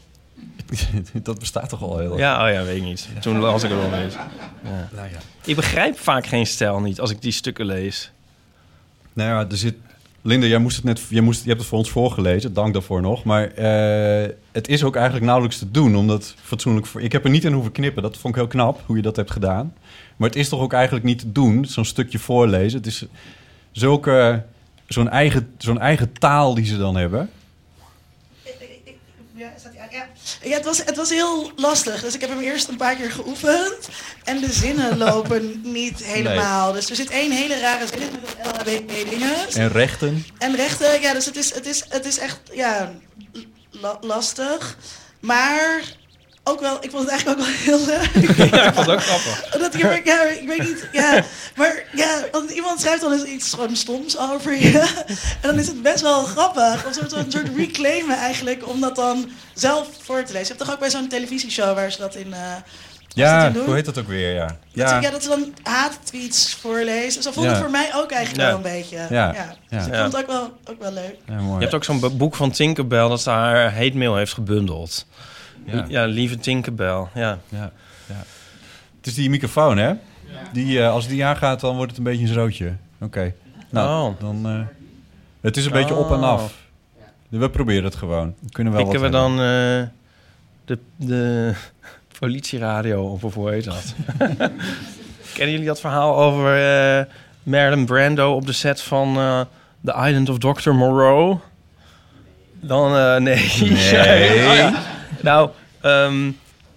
dat 1.22 1.38
bestaat 1.38 1.68
toch 1.68 1.82
al 1.82 1.98
heel 1.98 2.08
lang? 2.08 2.20
Ja, 2.20 2.46
oh 2.46 2.52
ja, 2.52 2.62
weet 2.62 2.76
ik 2.76 2.82
niet. 2.82 3.08
Toen 3.20 3.38
las 3.38 3.62
ik 3.62 3.70
er 3.70 3.76
wel 3.76 3.92
eens. 3.92 4.14
Ja. 4.14 4.88
Nou 4.92 5.08
ja. 5.08 5.18
Ik 5.44 5.56
begrijp 5.56 5.98
vaak 5.98 6.26
geen 6.26 6.46
stijl 6.46 6.80
niet 6.80 7.00
als 7.00 7.10
ik 7.10 7.22
die 7.22 7.32
stukken 7.32 7.66
lees. 7.66 8.10
Nou 9.12 9.30
ja, 9.30 9.50
er 9.50 9.56
zit... 9.56 9.74
Linda, 10.26 10.46
jij, 10.46 10.58
moest 10.58 10.76
het 10.76 10.84
net, 10.84 11.00
jij, 11.08 11.20
moest, 11.20 11.42
je 11.42 11.48
hebt 11.48 11.60
het 11.60 11.68
voor 11.68 11.78
ons 11.78 11.90
voorgelezen, 11.90 12.54
dank 12.54 12.72
daarvoor 12.72 13.00
nog. 13.00 13.24
Maar 13.24 13.50
eh, 13.50 14.30
het 14.52 14.68
is 14.68 14.84
ook 14.84 14.94
eigenlijk 14.94 15.24
nauwelijks 15.24 15.58
te 15.58 15.70
doen, 15.70 15.96
omdat 15.96 16.34
fatsoenlijk... 16.42 16.86
Voor, 16.86 17.02
ik 17.02 17.12
heb 17.12 17.24
er 17.24 17.30
niet 17.30 17.44
in 17.44 17.52
hoeven 17.52 17.72
knippen, 17.72 18.02
dat 18.02 18.16
vond 18.16 18.34
ik 18.34 18.40
heel 18.40 18.50
knap, 18.50 18.82
hoe 18.86 18.96
je 18.96 19.02
dat 19.02 19.16
hebt 19.16 19.30
gedaan. 19.30 19.74
Maar 20.16 20.28
het 20.28 20.38
is 20.38 20.48
toch 20.48 20.60
ook 20.60 20.72
eigenlijk 20.72 21.04
niet 21.04 21.18
te 21.18 21.32
doen, 21.32 21.64
zo'n 21.64 21.84
stukje 21.84 22.18
voorlezen. 22.18 22.78
Het 22.78 22.86
is 22.86 23.04
zulke, 23.72 24.44
zo'n 24.86 25.08
eigen, 25.08 25.54
zo'n 25.58 25.80
eigen 25.80 26.12
taal 26.12 26.54
die 26.54 26.64
ze 26.64 26.78
dan 26.78 26.96
hebben. 26.96 27.30
Ja? 29.34 29.75
Ja. 30.42 30.54
Het, 30.56 30.64
was, 30.64 30.78
het 30.78 30.96
was 30.96 31.08
heel 31.10 31.50
lastig. 31.56 32.00
Dus 32.02 32.14
ik 32.14 32.20
heb 32.20 32.30
hem 32.30 32.40
eerst 32.40 32.68
een 32.68 32.76
paar 32.76 32.96
keer 32.96 33.10
geoefend. 33.10 33.88
En 34.24 34.40
de 34.40 34.52
zinnen 34.52 34.98
lopen 35.06 35.60
niet 35.64 36.04
helemaal. 36.04 36.72
Dus 36.72 36.90
er 36.90 36.96
zit 36.96 37.10
één 37.10 37.30
hele 37.30 37.58
rare 37.60 37.86
zin 37.86 38.00
in 38.00 38.08
met 38.20 38.34
het 38.38 38.56
LHBT-dingen. 38.56 39.34
En 39.54 39.68
rechten. 39.68 40.26
En 40.38 40.56
rechten, 40.56 41.00
ja, 41.00 41.12
dus 41.12 41.24
het 41.26 41.36
is, 41.36 41.54
het 41.54 41.66
is, 41.66 41.82
het 41.88 42.04
is 42.06 42.18
echt 42.18 42.40
ja, 42.52 42.92
la- 43.70 43.98
lastig. 44.00 44.76
Maar 45.20 45.80
ook 46.48 46.60
wel, 46.60 46.76
ik 46.80 46.90
vond 46.90 47.02
het 47.02 47.10
eigenlijk 47.10 47.40
ook 47.40 47.46
wel 47.46 47.54
heel 47.54 47.86
leuk. 47.86 48.36
Ja, 48.54 48.66
ik 48.66 48.74
vond 48.74 48.86
het 48.86 48.94
ook 48.96 49.02
grappig. 49.02 49.50
Dat 49.60 49.74
ik, 49.74 50.06
ja, 50.06 50.22
ik 50.22 50.46
weet 50.48 50.58
niet, 50.62 50.88
ja. 50.92 51.22
Maar 51.56 51.82
ja, 51.94 52.24
want 52.32 52.50
iemand 52.50 52.80
schrijft 52.80 53.00
dan 53.00 53.12
eens 53.12 53.24
iets 53.24 53.50
gewoon 53.52 53.76
stoms 53.76 54.18
over 54.18 54.52
je. 54.60 54.78
En 55.42 55.48
dan 55.48 55.58
is 55.58 55.66
het 55.66 55.82
best 55.82 56.00
wel 56.00 56.22
grappig. 56.24 56.74
Of 56.74 56.86
een 56.86 56.94
soort, 56.94 57.12
een 57.12 57.30
soort 57.30 57.48
reclaimen 57.56 58.16
eigenlijk, 58.16 58.68
om 58.68 58.80
dat 58.80 58.96
dan 58.96 59.30
zelf 59.54 59.88
voor 60.02 60.16
te 60.22 60.32
lezen. 60.32 60.40
Je 60.40 60.46
hebt 60.46 60.58
toch 60.58 60.72
ook 60.72 60.78
bij 60.78 60.90
zo'n 60.90 61.08
televisieshow 61.08 61.74
waar 61.74 61.92
ze 61.92 61.98
dat 61.98 62.14
in... 62.14 62.32
eh, 62.32 62.40
Ja, 63.08 63.44
dat 63.44 63.54
doen? 63.54 63.64
hoe 63.64 63.74
heet 63.74 63.84
dat 63.84 63.98
ook 63.98 64.08
weer, 64.08 64.34
ja. 64.34 64.46
Dat, 64.74 64.88
ze, 64.88 64.94
ja, 65.00 65.10
dat 65.10 65.22
ze 65.22 65.28
dan 65.28 65.54
haattweets 65.62 66.54
voorlezen. 66.60 67.22
Zo 67.22 67.30
voelde 67.32 67.48
Ja. 67.48 67.54
het 67.54 67.62
voor 67.62 67.72
mij 67.72 67.90
ook 67.94 68.10
eigenlijk 68.10 68.42
Ja. 68.42 68.46
wel 68.46 68.56
een 68.56 68.72
beetje. 68.78 68.96
Ja. 68.96 69.06
Ja. 69.10 69.32
Ja. 69.34 69.54
Dus 69.78 69.86
ik 69.86 69.92
Ja. 69.94 70.00
vond 70.00 70.12
het 70.12 70.22
ook 70.22 70.26
wel, 70.30 70.52
ook 70.70 70.82
wel 70.82 70.92
leuk. 70.92 71.16
Ja, 71.26 71.34
mooi. 71.34 71.54
Je 71.54 71.60
hebt 71.62 71.74
ook 71.74 71.84
zo'n 71.84 72.16
boek 72.16 72.34
van 72.36 72.50
Tinkerbell 72.50 73.08
dat 73.08 73.20
ze 73.22 73.30
haar 73.30 73.72
hate 73.74 73.96
mail 73.96 74.16
heeft 74.16 74.32
gebundeld. 74.32 75.06
Ja. 75.66 75.84
Ja, 75.88 76.04
lieve 76.04 76.38
Tinkerbell. 76.38 77.04
Ja. 77.14 77.38
Ja, 77.48 77.70
ja. 78.06 78.22
Het 78.96 79.06
is 79.06 79.14
die 79.14 79.30
microfoon, 79.30 79.76
hè? 79.78 79.92
Die, 80.52 80.80
eh, 80.82 80.90
als 80.90 81.08
die 81.08 81.24
aangaat, 81.24 81.60
dan 81.60 81.74
wordt 81.76 81.90
het 81.90 81.98
een 81.98 82.04
beetje 82.04 82.26
een 82.26 82.32
zootje. 82.32 82.72
Oké. 83.00 83.32
Nou, 83.70 84.08
Oh. 84.10 84.20
dan... 84.20 84.46
eh, 84.46 84.60
het 85.40 85.56
is 85.56 85.66
een 85.66 85.72
beetje 85.72 85.94
op 85.94 86.10
en 86.10 86.22
af. 86.22 86.54
We 87.28 87.50
proberen 87.50 87.84
het 87.84 87.94
gewoon. 87.94 88.34
We 88.40 88.50
kunnen 88.52 88.72
wel 88.72 88.82
Pikken 88.82 89.00
we 89.02 89.08
dan 89.08 89.30
eh, 89.32 89.82
de, 90.64 90.78
de 90.96 91.52
politieradio 92.18 93.02
op, 93.04 93.24
of 93.24 93.34
hoe 93.34 93.50
heet 93.50 93.64
dat? 93.64 93.94
Kennen 95.34 95.50
jullie 95.52 95.66
dat 95.66 95.80
verhaal 95.80 96.16
over 96.16 96.56
eh 96.98 97.04
Marilyn 97.42 97.84
Brando 97.86 98.34
op 98.34 98.46
de 98.46 98.52
set 98.52 98.80
van 98.80 99.16
eh, 99.16 99.40
The 99.84 99.92
Island 100.08 100.28
of 100.28 100.38
Dr. 100.38 100.70
Moreau? 100.70 101.38
Dan, 102.60 102.96
eh, 102.96 103.16
nee. 103.16 103.50
Nee. 103.60 104.48
Oh 104.48 104.54
ja. 104.62 104.82
Nou, 105.22 105.50
ehm, 105.80 106.30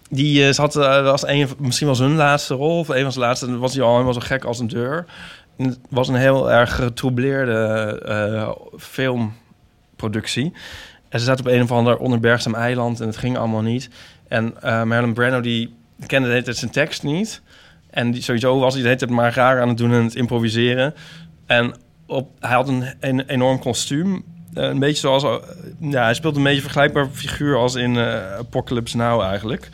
die 0.09 0.45
eh, 0.45 0.53
zat, 0.53 0.75
eh, 0.75 1.03
was 1.03 1.25
misschien 1.57 1.87
wel 1.87 1.95
zijn 1.95 2.15
laatste 2.15 2.53
rol, 2.53 2.79
of 2.79 2.89
een 2.89 3.01
van 3.01 3.11
zijn 3.11 3.25
laatste, 3.25 3.57
was 3.57 3.73
hij 3.73 3.83
al 3.83 3.91
helemaal 3.91 4.13
zo 4.13 4.19
gek 4.19 4.43
als 4.43 4.59
een 4.59 4.67
deur. 4.67 5.05
het 5.57 5.79
was 5.89 6.07
een 6.07 6.15
heel 6.15 6.51
erg 6.51 6.75
getroubleerde 6.75 8.01
eh, 8.05 8.51
filmproductie. 8.77 10.53
En 11.09 11.19
ze 11.19 11.25
zaten 11.25 11.45
op 11.45 11.51
een 11.51 11.61
of 11.61 11.71
ander 11.71 11.97
onherbergzaam 11.97 12.55
eiland 12.55 12.99
en 12.99 13.07
het 13.07 13.17
ging 13.17 13.37
allemaal 13.37 13.61
niet. 13.61 13.89
En 14.27 14.53
Marlon 14.61 15.13
Brando 15.13 15.41
die 15.41 15.75
kende 16.05 16.41
de 16.41 16.53
zijn 16.53 16.71
tekst 16.71 17.03
niet. 17.03 17.41
En 17.89 18.23
sowieso 18.23 18.59
was 18.59 18.73
hij 18.73 18.83
de 18.83 18.89
hele 18.89 19.13
maar 19.13 19.33
raar 19.33 19.61
aan 19.61 19.67
het 19.67 19.77
doen 19.77 19.93
en 19.93 20.03
het 20.03 20.15
improviseren. 20.15 20.93
En 21.45 21.73
op, 22.05 22.29
hij 22.39 22.55
had 22.55 22.67
een 22.99 23.19
enorm 23.27 23.59
kostuum. 23.59 24.23
Eh, 24.59 24.65
een 24.67 24.79
beetje 24.79 24.99
zoals... 24.99 25.23
eh, 25.23 25.35
ja, 25.79 26.03
hij 26.03 26.13
speelde 26.13 26.37
een 26.37 26.43
beetje 26.43 26.57
een 26.57 26.63
vergelijkbaar 26.63 27.07
figuur 27.11 27.57
als 27.57 27.75
in 27.75 27.97
eh, 27.97 28.35
Apocalypse 28.37 28.97
Now 28.97 29.21
eigenlijk. 29.21 29.69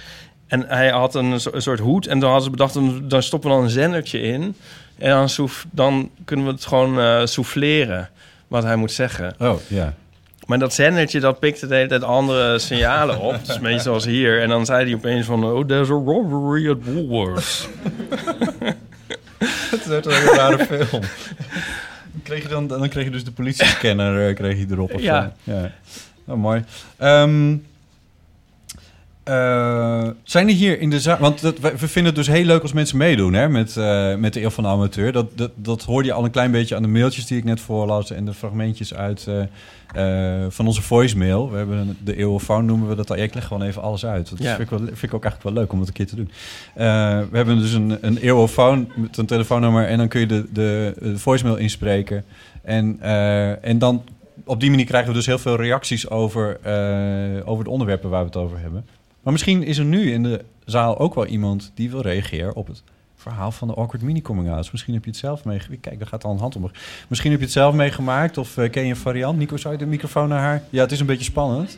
En 0.47 0.65
hij 0.67 0.89
had 0.89 1.15
een, 1.15 1.39
so- 1.39 1.49
een 1.53 1.61
soort 1.61 1.79
hoed. 1.79 2.07
En 2.07 2.19
dan 2.19 2.29
hadden 2.31 2.45
ze 2.45 2.51
bedacht, 2.51 2.73
dan, 3.09 3.23
stoppen 3.23 3.49
we 3.49 3.55
dan 3.55 3.65
een 3.65 3.71
zendertje 3.71 4.21
in. 4.21 4.55
En 4.97 5.09
dan, 5.09 5.29
dan 5.71 6.09
kunnen 6.25 6.45
we 6.45 6.51
het 6.51 6.65
gewoon 6.65 6.99
eh 6.99 7.25
souffleren, 7.25 8.09
wat 8.47 8.63
hij 8.63 8.75
moet 8.75 8.91
zeggen. 8.91 9.35
Oh, 9.39 9.59
ja. 9.67 9.93
Maar 10.45 10.59
dat 10.59 10.73
zendertje, 10.73 11.19
dat 11.19 11.39
pikte 11.39 11.67
de 11.67 11.75
hele 11.75 11.87
tijd 11.87 12.03
andere 12.03 12.59
signalen 12.59 13.19
op. 13.19 13.45
Dus 13.45 13.55
een 13.55 13.61
beetje 13.61 13.79
zoals 13.89 14.05
hier. 14.05 14.41
En 14.41 14.49
dan 14.49 14.65
zei 14.65 14.85
hij 14.85 14.93
opeens 14.95 15.25
van... 15.25 15.43
Oh, 15.45 15.65
there's 15.67 15.89
a 15.89 15.93
robbery 15.93 16.69
at 16.69 16.77
Woolworths. 16.83 17.67
Het 19.71 19.85
werd 19.85 20.05
een 20.05 20.11
hele 20.11 20.35
rare 20.35 20.65
film. 20.65 21.03
Kreeg 22.23 22.41
je 22.43 22.47
dan, 22.49 22.67
dan 22.67 22.89
kreeg 22.89 23.03
je 23.05 23.11
dus 23.11 23.23
de 23.23 23.31
politiescanner 23.31 24.29
eh, 24.29 24.35
kreeg 24.35 24.57
je 24.57 24.65
erop 24.69 24.93
of 24.93 25.01
Ja. 25.01 25.33
zo. 25.45 25.51
Ja. 25.51 25.71
Oh, 26.25 26.35
mooi. 26.37 26.63
Ehm, 26.97 27.55
eh, 29.25 30.07
zijn 30.23 30.47
er 30.47 30.53
hier 30.53 30.79
in 30.79 30.89
de 30.89 30.99
zaal... 30.99 31.17
Want 31.17 31.41
dat, 31.41 31.59
we 31.59 31.77
vinden 31.77 32.05
het 32.05 32.15
dus 32.15 32.27
heel 32.35 32.45
leuk 32.45 32.61
als 32.61 32.73
mensen 32.73 32.97
meedoen 32.97 33.33
hè, 33.33 33.49
met, 33.49 33.77
eh, 33.77 34.15
met 34.15 34.33
de 34.33 34.41
Eeuw 34.41 34.49
van 34.49 34.63
de 34.63 34.69
Amateur. 34.69 35.11
Dat, 35.11 35.37
dat, 35.37 35.51
dat 35.55 35.83
hoorde 35.83 36.07
je 36.07 36.13
al 36.13 36.23
een 36.25 36.31
klein 36.31 36.51
beetje 36.51 36.75
aan 36.75 36.81
de 36.81 36.87
mailtjes 36.87 37.25
die 37.25 37.37
ik 37.37 37.43
net 37.43 37.59
voorlas... 37.59 38.11
en 38.11 38.25
de 38.25 38.33
fragmentjes 38.33 38.93
uit, 38.93 39.27
eh, 39.93 40.45
van 40.49 40.67
onze 40.67 40.81
voicemail. 40.81 41.51
We 41.51 41.57
hebben 41.57 41.77
een- 41.77 41.97
de 42.03 42.17
Eeuwofoon 42.17 42.65
noemen 42.65 42.87
we 42.89 42.95
dat 42.95 43.09
al. 43.09 43.15
Ja, 43.17 43.23
ik 43.23 43.33
leg 43.33 43.47
gewoon 43.47 43.63
even 43.63 43.81
alles 43.81 44.05
uit. 44.05 44.29
Dat 44.29 44.39
Ja. 44.39 44.49
vind, 44.55 44.59
ik 44.61 44.69
wel, 44.69 44.79
vind 44.79 45.03
ik 45.03 45.13
ook 45.13 45.23
eigenlijk 45.23 45.43
wel 45.55 45.63
leuk 45.63 45.71
om 45.73 45.79
het 45.79 45.87
een 45.87 45.93
keer 45.93 46.07
te 46.07 46.15
doen. 46.15 46.29
We 47.29 47.37
hebben 47.37 47.57
dus 47.57 47.73
een, 47.73 47.97
een 48.01 48.17
Eeuwofoon 48.17 48.91
met 48.95 49.17
een 49.17 49.25
telefoonnummer... 49.25 49.87
en 49.87 49.97
dan 49.97 50.07
kun 50.07 50.19
je 50.19 50.25
de, 50.27 50.45
de, 50.53 50.93
de 50.99 51.17
voicemail 51.17 51.55
inspreken. 51.55 52.23
En, 52.61 53.01
en 53.61 53.79
dan 53.79 54.03
op 54.45 54.59
die 54.59 54.69
manier 54.69 54.85
krijgen 54.85 55.09
we 55.09 55.15
dus 55.15 55.25
heel 55.25 55.39
veel 55.39 55.55
reacties 55.55 56.09
over, 56.09 56.59
over 57.45 57.63
de 57.63 57.69
onderwerpen 57.69 58.09
waar 58.09 58.19
we 58.21 58.25
het 58.27 58.35
over 58.37 58.59
hebben. 58.59 58.85
Maar 59.25 59.33
misschien 59.33 59.63
is 59.63 59.77
er 59.77 59.85
nu 59.85 60.11
in 60.11 60.23
de 60.23 60.45
zaal 60.65 60.97
ook 60.97 61.15
wel 61.15 61.25
iemand 61.25 61.71
die 61.75 61.89
wil 61.89 62.01
reageren 62.01 62.55
op 62.55 62.67
het 62.67 62.83
verhaal 63.15 63.51
van 63.51 63.67
de 63.67 63.73
awkward 63.73 64.01
mini 64.03 64.21
coming 64.21 64.49
outs. 64.49 64.71
Misschien 64.71 64.93
heb 64.93 65.03
je 65.03 65.09
het 65.09 65.19
zelf 65.19 65.45
meegemaakt. 65.45 65.81
Kijk, 65.81 65.99
daar 65.99 66.07
gaat 66.07 66.23
al 66.23 66.31
een 66.31 66.39
hand 66.39 66.55
omhoog. 66.55 66.71
Misschien 67.07 67.31
heb 67.31 67.39
je 67.39 67.45
het 67.45 67.53
zelf 67.55 67.73
meegemaakt 67.75 68.37
of 68.37 68.57
eh, 68.57 68.71
ken 68.71 68.83
je 68.83 68.89
een 68.89 68.95
variant. 68.95 69.37
Nico, 69.37 69.57
zou 69.57 69.73
je 69.73 69.79
de 69.79 69.85
microfoon 69.85 70.29
naar 70.29 70.39
haar? 70.39 70.63
Ja, 70.69 70.81
het 70.81 70.91
is 70.91 70.99
een 70.99 71.05
beetje 71.05 71.23
spannend. 71.23 71.77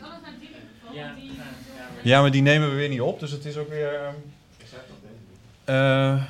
Ja, 2.02 2.20
maar 2.20 2.30
die 2.30 2.42
nemen 2.42 2.70
we 2.70 2.74
weer 2.74 2.88
niet 2.88 3.00
op, 3.00 3.20
dus 3.20 3.30
het 3.30 3.44
is 3.44 3.56
ook 3.56 3.68
weer... 3.68 3.92
eh, 5.64 6.22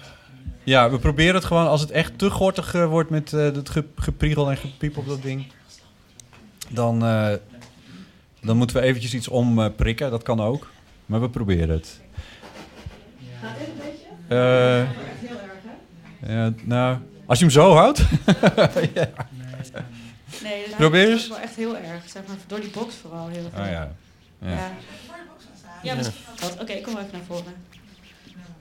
ja, 0.65 0.91
we 0.91 0.99
proberen 0.99 1.35
het 1.35 1.45
gewoon 1.45 1.69
als 1.69 1.81
het 1.81 1.91
echt 1.91 2.19
te 2.19 2.31
gortig 2.31 2.75
eh, 2.75 2.87
wordt 2.87 3.11
met 3.11 3.31
het 3.31 3.69
ge- 3.69 3.85
gepriegel 3.97 4.51
en 4.51 4.57
gepiep 4.57 4.97
op 4.97 5.07
dat 5.07 5.23
ding. 5.23 5.47
Dan, 6.69 6.99
dan 8.43 8.57
moeten 8.57 8.77
we 8.77 8.83
eventjes 8.83 9.15
iets 9.15 9.29
omprikken, 9.29 10.11
dat 10.11 10.23
kan 10.23 10.41
ook. 10.41 10.71
Maar 11.09 11.21
we 11.21 11.29
proberen 11.31 11.69
het. 11.69 12.01
Gaat 13.41 13.59
dit 13.59 13.69
een 13.69 13.75
beetje? 13.77 14.07
Heel 14.29 15.39
erg, 15.39 15.63
hè? 16.21 16.33
ja, 16.35 16.53
nou, 16.65 16.99
als 17.27 17.39
je 17.39 17.45
hem 17.45 17.53
zo 17.55 17.75
houdt. 17.75 17.99
ja. 18.95 19.09
Nee, 20.43 20.65
dat 20.67 20.77
Probeer 20.77 21.03
is 21.09 21.11
eens. 21.13 21.29
wel 21.29 21.39
echt 21.39 21.55
heel 21.57 21.77
erg. 21.77 22.09
Zeg 22.09 22.23
maar 22.27 22.37
door 22.47 22.61
die 22.61 22.71
box 22.71 22.95
vooral 22.95 23.29
heel 23.29 23.45
erg. 23.53 23.67
Oh 23.67 23.71
ja. 23.73 23.93
Ja. 24.41 24.49
Ja, 24.51 24.71
ja 25.83 25.95
misschien. 25.95 26.25
Oké, 26.61 26.81
kom 26.81 26.93
maar 26.93 27.03
even 27.03 27.19
naar 27.19 27.27
voren. 27.27 27.55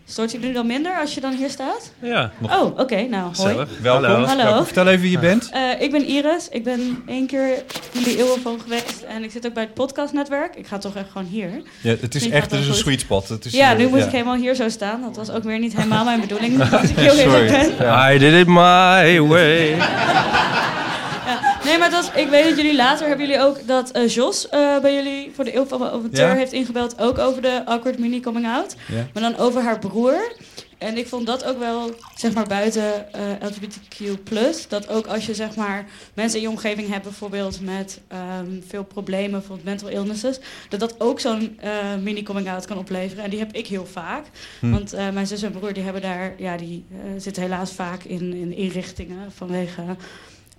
Stoort 0.09 0.31
je 0.31 0.39
nu 0.39 0.53
dan 0.53 0.67
minder 0.67 0.99
als 0.99 1.13
je 1.13 1.21
dan 1.21 1.33
hier 1.33 1.49
staat? 1.49 1.91
Ja. 2.01 2.31
Oh, 2.41 2.79
oké. 2.79 3.01
nou, 3.01 3.35
hoi. 3.35 3.55
Welkom. 3.81 4.23
Hallo. 4.23 4.43
Welkom. 4.43 4.65
Vertel 4.65 4.87
even 4.87 5.01
wie 5.01 5.11
je 5.11 5.19
bent. 5.19 5.49
Eh, 5.49 5.81
ik 5.81 5.91
ben 5.91 6.05
Iris. 6.05 6.47
Ik 6.49 6.63
ben 6.63 7.03
één 7.07 7.27
keer 7.27 7.63
in 7.91 8.03
de 8.03 8.17
Eeuwenfoon 8.17 8.59
geweest. 8.59 9.01
En 9.07 9.23
ik 9.23 9.31
zit 9.31 9.45
ook 9.45 9.53
bij 9.53 9.63
het 9.63 9.73
podcastnetwerk. 9.73 10.55
Ik 10.55 10.67
ga 10.67 10.77
toch 10.77 10.95
echt 10.95 11.11
gewoon 11.11 11.27
hier. 11.27 11.61
Ja, 11.81 11.95
het 11.99 12.15
is 12.15 12.29
echt 12.29 12.51
er 12.51 12.59
is 12.59 12.67
een 12.67 12.73
sweet 12.73 12.99
spot. 12.99 13.29
Het 13.29 13.45
is, 13.45 13.51
ja, 13.51 13.71
eh, 13.71 13.77
nu 13.77 13.87
moet 13.87 13.99
ja. 13.99 14.05
ik 14.05 14.11
helemaal 14.11 14.35
hier 14.35 14.55
zo 14.55 14.69
staan. 14.69 15.01
Dat 15.01 15.15
was 15.15 15.31
ook 15.31 15.43
weer 15.43 15.59
niet 15.59 15.75
helemaal 15.75 16.05
mijn 16.05 16.19
bedoeling. 16.19 16.61
Als 16.71 16.89
ik 16.89 16.95
heel 16.95 17.15
eerlijk 17.15 17.49
Sorry. 17.49 17.75
ben. 17.77 18.15
I 18.15 18.17
did 18.17 18.33
it 18.33 18.47
my 18.47 19.21
way. 19.21 19.75
Ja. 21.27 21.57
Nee, 21.63 21.77
maar 21.77 21.91
was, 21.91 22.11
ik 22.11 22.27
weet 22.29 22.43
dat 22.47 22.57
jullie 22.57 22.75
later 22.75 23.07
hebben 23.07 23.27
jullie 23.27 23.41
ook 23.41 23.67
dat 23.67 23.91
eh, 23.91 24.07
Jos 24.07 24.49
eh, 24.49 24.79
bij 24.79 24.93
jullie 24.93 25.31
voor 25.35 25.43
de 25.43 25.55
Eeuw 25.55 25.65
van 25.65 25.79
de 25.79 25.91
Amateur 25.91 26.27
Ja. 26.27 26.33
heeft 26.35 26.51
ingebeld. 26.51 26.99
Ook 26.99 27.17
over 27.17 27.41
de 27.41 27.65
awkward 27.65 27.99
mini 27.99 28.19
coming 28.19 28.47
out. 28.47 28.75
Ja. 28.87 29.07
Maar 29.13 29.23
dan 29.23 29.37
over 29.37 29.61
haar 29.61 29.79
broer. 29.79 30.35
En 30.77 30.97
ik 30.97 31.07
vond 31.07 31.25
dat 31.25 31.43
ook 31.45 31.59
wel, 31.59 31.91
zeg 32.15 32.33
maar 32.33 32.47
buiten 32.47 33.13
eh, 33.13 33.21
LGBTQ+, 33.39 34.69
dat 34.69 34.89
ook 34.89 35.07
als 35.07 35.25
je 35.25 35.33
zeg 35.33 35.55
maar 35.55 35.85
mensen 36.13 36.37
in 36.39 36.43
je 36.45 36.51
omgeving 36.51 36.89
hebt 36.89 37.03
bijvoorbeeld 37.03 37.61
met 37.61 38.01
ehm, 38.07 38.51
veel 38.67 38.83
problemen, 38.83 39.31
bijvoorbeeld 39.31 39.67
mental 39.67 39.89
illnesses, 39.89 40.39
dat 40.69 40.79
dat 40.79 40.99
ook 40.99 41.19
zo'n 41.19 41.57
eh, 41.59 41.71
mini 42.01 42.23
coming 42.23 42.49
out 42.49 42.65
kan 42.65 42.77
opleveren. 42.77 43.23
En 43.23 43.29
die 43.29 43.39
heb 43.39 43.53
ik 43.53 43.67
heel 43.67 43.85
vaak. 43.85 44.25
Hm. 44.59 44.71
Want 44.71 44.91
mijn 44.91 45.27
zus 45.27 45.41
en 45.41 45.51
broer 45.51 45.73
die 45.73 45.83
hebben 45.83 46.01
daar, 46.01 46.33
ja, 46.37 46.57
die 46.57 46.85
zitten 47.17 47.43
helaas 47.43 47.71
vaak 47.71 48.03
in, 48.03 48.33
in 48.33 48.55
inrichtingen 48.55 49.31
vanwege 49.31 49.81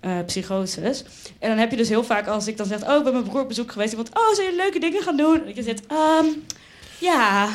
eh 0.01 0.19
psychoses. 0.27 1.05
En 1.39 1.49
dan 1.49 1.59
heb 1.59 1.71
je 1.71 1.77
dus 1.77 1.89
heel 1.89 2.05
vaak 2.05 2.27
als 2.27 2.47
ik 2.47 2.57
dan 2.57 2.67
zeg, 2.67 2.89
oh, 2.89 2.97
ik 2.97 3.05
ben 3.05 3.13
mijn 3.13 3.25
broer 3.25 3.41
op 3.41 3.49
bezoek 3.49 3.73
geweest. 3.73 3.91
Iemand, 3.91 4.09
oh, 4.09 4.35
zou 4.35 4.47
je 4.49 4.57
leuke 4.57 4.79
dingen 4.79 5.03
gaan 5.03 5.17
doen? 5.17 5.43
En 5.43 5.49
ik 5.49 5.63
zit, 5.63 5.87
ehm, 5.87 6.27
ja, 6.99 7.49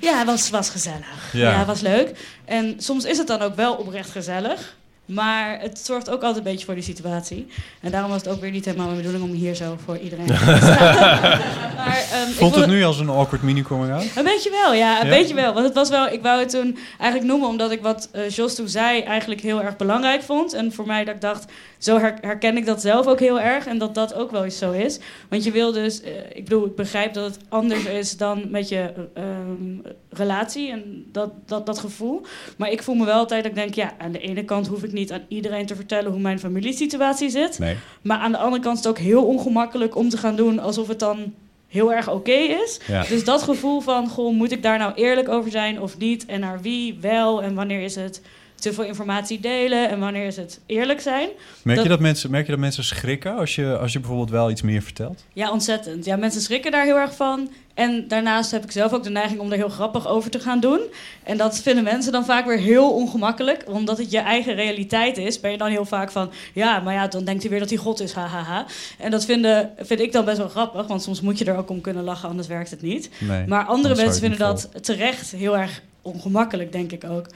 ja, 0.00 0.24
was, 0.24 0.50
was 0.50 0.70
gezellig. 0.70 1.32
Ja. 1.32 1.50
Ja. 1.50 1.64
was 1.64 1.80
leuk. 1.80 2.18
En 2.44 2.74
soms 2.78 3.04
is 3.04 3.18
het 3.18 3.26
dan 3.26 3.42
ook 3.42 3.54
wel 3.54 3.74
oprecht 3.74 4.10
gezellig. 4.10 4.76
Maar 5.06 5.60
het 5.60 5.78
zorgt 5.78 6.10
ook 6.10 6.22
altijd 6.22 6.36
een 6.36 6.50
beetje 6.52 6.64
voor 6.64 6.74
die 6.74 6.82
situatie. 6.82 7.46
En 7.80 7.90
daarom 7.90 8.10
was 8.10 8.22
het 8.22 8.32
ook 8.32 8.40
weer 8.40 8.50
niet 8.50 8.64
helemaal 8.64 8.86
mijn 8.86 8.96
bedoeling 8.98 9.24
om 9.24 9.30
hier 9.32 9.54
zo 9.54 9.76
voor 9.84 9.98
iedereen 9.98 10.26
te 10.26 10.34
staan. 10.60 11.40
maar, 11.76 12.04
ehm, 12.12 12.30
Voelt 12.32 12.54
het 12.54 12.66
nu 12.66 12.84
als 12.84 12.98
een 12.98 13.08
awkward 13.08 13.42
mini 13.42 13.62
coming 13.62 13.92
out? 13.92 14.04
een 14.16 14.24
beetje 14.24 14.50
wel, 14.50 14.74
ja. 14.74 15.00
Een 15.00 15.06
Ja? 15.08 15.16
beetje 15.16 15.34
wel. 15.34 15.52
Want 15.52 15.66
het 15.66 15.74
was 15.74 15.88
wel, 15.88 16.06
ik 16.08 16.22
wou 16.22 16.40
het 16.40 16.48
toen 16.50 16.78
eigenlijk 16.98 17.30
noemen 17.30 17.48
omdat 17.48 17.70
ik 17.70 17.82
wat 17.82 18.08
eh 18.12 18.28
Jos 18.28 18.54
toen 18.54 18.68
zei 18.68 19.00
eigenlijk 19.00 19.40
heel 19.40 19.62
erg 19.62 19.76
belangrijk 19.76 20.22
vond. 20.22 20.52
En 20.52 20.72
voor 20.72 20.86
mij 20.86 21.04
dat 21.04 21.14
ik 21.14 21.20
dacht, 21.20 21.44
zo 21.78 21.98
her- 21.98 22.18
herken 22.20 22.56
ik 22.56 22.66
dat 22.66 22.80
zelf 22.80 23.06
ook 23.06 23.20
heel 23.20 23.40
erg. 23.40 23.66
En 23.66 23.78
dat 23.78 23.94
dat 23.94 24.14
ook 24.14 24.30
wel 24.30 24.44
eens 24.44 24.58
zo 24.58 24.70
is. 24.72 24.98
Want 25.28 25.44
je 25.44 25.50
wil 25.50 25.72
dus, 25.72 26.00
eh, 26.02 26.10
ik 26.32 26.44
bedoel, 26.44 26.66
ik 26.66 26.74
begrijp 26.76 27.14
dat 27.14 27.24
het 27.24 27.38
anders 27.48 27.84
is 27.84 28.16
dan 28.16 28.44
met 28.50 28.68
je 28.68 28.92
eh, 29.14 29.22
ehm, 29.22 29.94
relatie 30.10 30.70
en 30.70 31.04
dat, 31.12 31.30
dat, 31.46 31.66
dat 31.66 31.78
gevoel. 31.78 32.26
Maar 32.56 32.70
ik 32.70 32.82
voel 32.82 32.94
me 32.94 33.04
wel 33.04 33.14
altijd 33.18 33.42
dat 33.42 33.50
ik 33.52 33.58
denk, 33.58 33.74
ja, 33.74 33.92
aan 33.98 34.12
de 34.12 34.18
ene 34.18 34.44
kant 34.44 34.66
hoef 34.66 34.82
ik 34.82 34.92
niet 34.96 35.12
aan 35.12 35.24
iedereen 35.28 35.66
te 35.66 35.74
vertellen 35.74 36.10
hoe 36.10 36.20
mijn 36.20 36.38
familiesituatie 36.38 37.30
zit. 37.30 37.58
Nee. 37.58 37.76
Maar 38.02 38.18
aan 38.18 38.32
de 38.32 38.38
andere 38.38 38.62
kant 38.62 38.78
is 38.78 38.84
het 38.84 38.92
ook 38.92 38.98
heel 38.98 39.24
ongemakkelijk 39.24 39.96
om 39.96 40.08
te 40.08 40.16
gaan 40.16 40.36
doen 40.36 40.58
alsof 40.58 40.88
het 40.88 40.98
dan 40.98 41.34
heel 41.68 41.92
erg 41.92 42.10
oké 42.10 42.32
is. 42.32 42.80
Ja. 42.86 43.04
Dus 43.08 43.24
dat 43.24 43.42
gevoel 43.42 43.80
van, 43.80 44.08
goh, 44.08 44.34
moet 44.34 44.52
ik 44.52 44.62
daar 44.62 44.78
nou 44.78 44.94
eerlijk 44.94 45.28
over 45.28 45.50
zijn 45.50 45.80
of 45.80 45.98
niet? 45.98 46.26
En 46.26 46.40
naar 46.40 46.60
wie 46.60 46.98
wel? 47.00 47.42
En 47.42 47.54
wanneer 47.54 47.80
is 47.80 47.94
het 47.94 48.22
te 48.60 48.72
veel 48.72 48.84
informatie 48.84 49.40
delen? 49.40 49.88
En 49.88 49.98
wanneer 49.98 50.26
is 50.26 50.36
het 50.36 50.60
eerlijk 50.66 51.00
zijn? 51.00 51.28
Merk, 51.62 51.82
je 51.82 51.88
dat 51.88 52.00
mensen, 52.00 52.30
merk 52.30 52.44
je 52.44 52.50
dat 52.50 52.60
mensen 52.60 52.84
schrikken 52.84 53.36
als 53.36 53.54
je, 53.54 53.78
als 53.78 53.92
je 53.92 53.98
bijvoorbeeld 53.98 54.30
wel 54.30 54.50
iets 54.50 54.62
meer 54.62 54.82
vertelt? 54.82 55.24
Ja, 55.32 55.50
ontzettend. 55.50 56.04
Ja, 56.04 56.16
mensen 56.16 56.40
schrikken 56.40 56.70
daar 56.70 56.84
heel 56.84 56.96
erg 56.96 57.14
van. 57.14 57.50
En 57.74 58.08
daarnaast 58.08 58.50
heb 58.50 58.64
ik 58.64 58.70
zelf 58.70 58.92
ook 58.92 59.02
de 59.02 59.10
neiging 59.10 59.40
om 59.40 59.50
er 59.50 59.56
heel 59.56 59.68
grappig 59.68 60.08
over 60.08 60.30
te 60.30 60.40
gaan 60.40 60.60
doen. 60.60 60.80
En 61.22 61.36
dat 61.36 61.58
vinden 61.58 61.84
mensen 61.84 62.12
dan 62.12 62.24
vaak 62.24 62.46
weer 62.46 62.58
heel 62.58 62.94
ongemakkelijk. 62.94 63.64
Omdat 63.66 63.98
het 63.98 64.10
je 64.10 64.18
eigen 64.18 64.54
realiteit 64.54 65.18
is, 65.18 65.40
ben 65.40 65.50
je 65.50 65.58
dan 65.58 65.70
heel 65.70 65.84
vaak 65.84 66.10
van... 66.10 66.30
Ja, 66.52 66.80
maar 66.80 66.94
ja, 66.94 67.08
dan 67.08 67.24
denkt 67.24 67.42
hij 67.42 67.50
weer 67.50 67.60
dat 67.60 67.68
hij 67.68 67.78
God 67.78 68.00
is, 68.00 68.12
hahaha. 68.12 68.66
En 68.98 69.10
dat 69.10 69.24
vinden, 69.24 69.70
vind 69.78 70.00
ik 70.00 70.12
dan 70.12 70.24
best 70.24 70.38
wel 70.38 70.48
grappig. 70.48 70.86
Want 70.86 71.02
soms 71.02 71.20
moet 71.20 71.38
je 71.38 71.44
er 71.44 71.56
ook 71.56 71.70
om 71.70 71.80
kunnen 71.80 72.04
lachen, 72.04 72.28
anders 72.28 72.48
werkt 72.48 72.70
het 72.70 72.82
niet. 72.82 73.10
Nee, 73.18 73.46
maar 73.46 73.64
andere 73.64 73.94
mensen 73.94 74.20
vinden 74.20 74.38
dat 74.38 74.68
terecht 74.80 75.30
heel 75.30 75.58
erg 75.58 75.82
ongemakkelijk, 76.02 76.72
denk 76.72 76.92
ik 76.92 77.04
ook. 77.04 77.26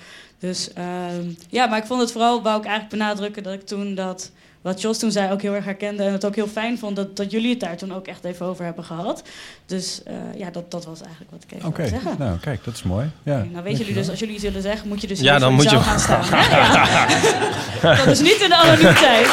Dus 0.41 0.73
ehm, 0.73 1.25
ja, 1.49 1.67
maar 1.67 1.79
ik 1.79 1.85
vond 1.87 2.01
het 2.01 2.13
vooral, 2.13 2.43
wou 2.43 2.59
ik 2.59 2.65
eigenlijk 2.67 2.97
benadrukken... 2.99 3.43
dat 3.43 3.53
ik 3.53 3.67
toen 3.67 3.95
dat 3.95 4.31
wat 4.61 4.81
Jos 4.81 4.99
toen 4.99 5.11
zei 5.13 5.33
ook 5.33 5.43
heel 5.43 5.55
erg 5.55 5.65
herkende. 5.65 6.03
En 6.03 6.13
het 6.13 6.25
ook 6.25 6.35
heel 6.35 6.47
fijn 6.49 6.79
vond 6.79 6.97
dat, 6.97 7.17
dat 7.17 7.31
jullie 7.31 7.51
het 7.51 7.61
daar 7.61 7.77
toen 7.77 7.95
ook 7.95 8.07
echt 8.07 8.25
even 8.25 8.47
over 8.47 8.65
hebben 8.65 8.85
gehad. 8.85 9.23
Dus 9.67 10.03
eh, 10.03 10.15
ja, 10.37 10.51
dat, 10.51 10.71
dat 10.71 10.85
was 10.85 11.01
eigenlijk 11.01 11.31
wat 11.31 11.43
ik 11.43 11.53
even 11.53 11.73
wilde 11.73 11.89
zeggen. 11.89 12.15
nou 12.19 12.39
kijk, 12.39 12.65
dat 12.65 12.75
is 12.75 12.83
mooi. 12.83 13.11
Ja. 13.23 13.37
Nou 13.51 13.63
weten 13.65 13.79
jullie 13.79 13.95
dus, 13.95 14.09
als 14.11 14.19
jullie 14.19 14.35
iets 14.35 14.43
willen 14.45 14.63
zeggen, 14.63 14.89
moet 14.89 15.01
je 15.01 15.07
dus 15.07 15.21
Ja, 15.21 15.39
dan 15.39 15.49
voor 15.49 15.53
moet 15.63 15.71
je- 15.71 15.79
gaan 15.81 16.01
staan. 16.07 16.25
Ja. 17.83 17.97
dat 17.97 18.07
is 18.07 18.21
niet 18.21 18.41
in 18.41 18.49
de 18.49 18.57
anonimiteit. 18.57 19.29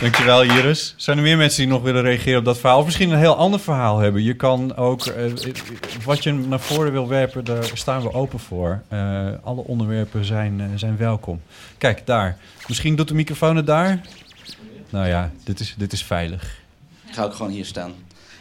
Dankjewel, 0.00 0.42
Iris. 0.44 0.94
Zijn 0.96 1.16
er 1.16 1.22
meer 1.22 1.36
mensen 1.36 1.62
die 1.62 1.72
nog 1.72 1.82
willen 1.82 2.02
reageren 2.02 2.38
op 2.38 2.44
dat 2.44 2.58
verhaal? 2.58 2.78
Of 2.78 2.84
misschien 2.84 3.10
een 3.10 3.18
heel 3.18 3.36
ander 3.36 3.60
verhaal 3.60 3.98
hebben? 3.98 4.22
Je 4.22 4.34
kan 4.34 4.76
ook, 4.76 5.06
eh, 5.06 5.32
wat 6.04 6.22
je 6.22 6.32
naar 6.32 6.60
voren 6.60 6.92
wil 6.92 7.08
werpen, 7.08 7.44
daar 7.44 7.70
staan 7.74 8.02
we 8.02 8.12
open 8.12 8.38
voor. 8.38 8.82
Eh, 8.88 9.26
alle 9.42 9.60
onderwerpen 9.60 10.24
zijn, 10.24 10.60
eh, 10.60 10.66
zijn 10.74 10.96
welkom. 10.96 11.40
Kijk, 11.78 12.06
daar. 12.06 12.38
Misschien 12.68 12.96
doet 12.96 13.08
de 13.08 13.14
microfoon 13.14 13.56
het 13.56 13.66
daar? 13.66 14.00
Nou 14.90 15.06
ja, 15.06 15.30
dit 15.44 15.60
is, 15.60 15.74
dit 15.78 15.92
is 15.92 16.02
veilig. 16.04 16.58
Ik 17.08 17.14
ga 17.14 17.24
ook 17.24 17.34
gewoon 17.34 17.52
hier 17.52 17.64
staan. 17.66 17.92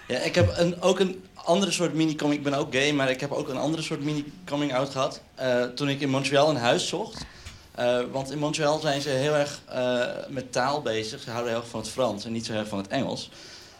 Ja, 0.07 0.17
ik 0.17 0.35
heb 0.35 0.53
een, 0.57 0.81
ook 0.81 0.99
een 0.99 1.23
andere 1.33 1.71
soort 1.71 1.93
mini-coming. 1.93 2.37
Ik 2.37 2.43
ben 2.43 2.53
ook 2.53 2.73
gay, 2.75 2.91
maar 2.91 3.09
ik 3.09 3.19
heb 3.19 3.31
ook 3.31 3.49
een 3.49 3.57
andere 3.57 3.83
soort 3.83 4.03
mini-coming-out 4.03 4.89
gehad. 4.89 5.21
eh, 5.35 5.61
toen 5.63 5.89
ik 5.89 6.01
in 6.01 6.09
Montreal 6.09 6.49
een 6.49 6.55
huis 6.55 6.87
zocht. 6.87 7.25
Eh, 7.75 7.99
want 8.11 8.31
in 8.31 8.37
Montreal 8.37 8.79
zijn 8.79 9.01
ze 9.01 9.09
heel 9.09 9.33
erg 9.33 9.61
eh, 9.65 10.07
met 10.29 10.51
taal 10.51 10.81
bezig. 10.81 11.21
Ze 11.21 11.29
houden 11.29 11.51
heel 11.51 11.61
erg 11.61 11.69
van 11.69 11.79
het 11.79 11.89
Frans 11.89 12.25
en 12.25 12.31
niet 12.31 12.45
zo 12.45 12.53
erg 12.53 12.67
van 12.67 12.77
het 12.77 12.87
Engels. 12.87 13.29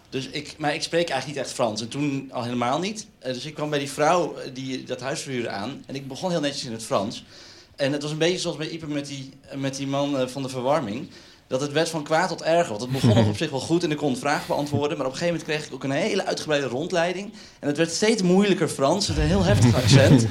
Dus 0.10 0.28
ik, 0.28 0.56
maar 0.58 0.74
ik 0.74 0.84
spreek 0.84 1.10
eigenlijk 1.10 1.38
niet 1.38 1.48
echt 1.48 1.56
Frans. 1.56 1.82
En 1.82 1.88
toen 1.88 2.30
al 2.32 2.43
helemaal 2.43 2.80
niet. 2.80 3.08
Eh, 3.20 3.34
dus 3.34 3.46
ik 3.46 3.54
kwam 3.54 3.70
bij 3.70 3.80
die 3.80 3.91
vrouw 3.91 4.36
die 4.54 4.84
dat 4.84 5.02
huis 5.02 5.22
verhuurde 5.22 5.50
aan. 5.50 5.84
En 5.88 5.96
ik 5.96 6.08
begon 6.08 6.32
heel 6.32 6.39
netjes 6.39 6.66
in 6.66 6.72
het 6.72 6.84
Frans. 6.84 7.24
En 7.76 7.91
het 7.91 8.02
was 8.02 8.12
een 8.12 8.18
beetje 8.18 8.39
zoals 8.39 8.58
bij 8.58 8.70
Ipe 8.70 8.88
met 8.88 9.08
die, 9.08 9.30
met 9.56 9.76
die 9.76 9.88
man 9.88 10.30
van 10.30 10.41
de 10.41 10.50
verwarming. 10.50 11.10
Dat 11.48 11.62
het 11.62 11.72
werd 11.72 11.89
van 11.89 12.04
kwaad 12.04 12.30
tot 12.30 12.41
erger. 12.41 12.70
Want 12.70 12.82
het 12.82 12.91
begon 12.91 13.16
nog 13.16 13.28
op 13.34 13.38
zich 13.38 13.50
wel 13.50 13.60
goed 13.60 13.84
en 13.84 13.91
ik 13.91 13.98
kon 13.98 14.18
vragen 14.18 14.48
beantwoorden. 14.48 14.98
Maar 14.98 15.06
op 15.06 15.12
een 15.12 15.18
gegeven 15.18 15.39
moment 15.39 15.58
kreeg 15.58 15.68
ik 15.68 15.74
ook 15.74 15.84
een 15.84 15.91
hele 15.91 16.26
uitgebreide 16.26 16.68
rondleiding. 16.68 17.34
En 17.60 17.68
het 17.68 17.78
werd 17.78 17.91
steeds 17.91 18.22
moeilijker 18.22 18.68
Frans. 18.68 19.08
Had 19.08 19.18
een 19.18 19.24
heel 19.24 19.43
heftig 19.43 19.76
accent. 19.84 20.28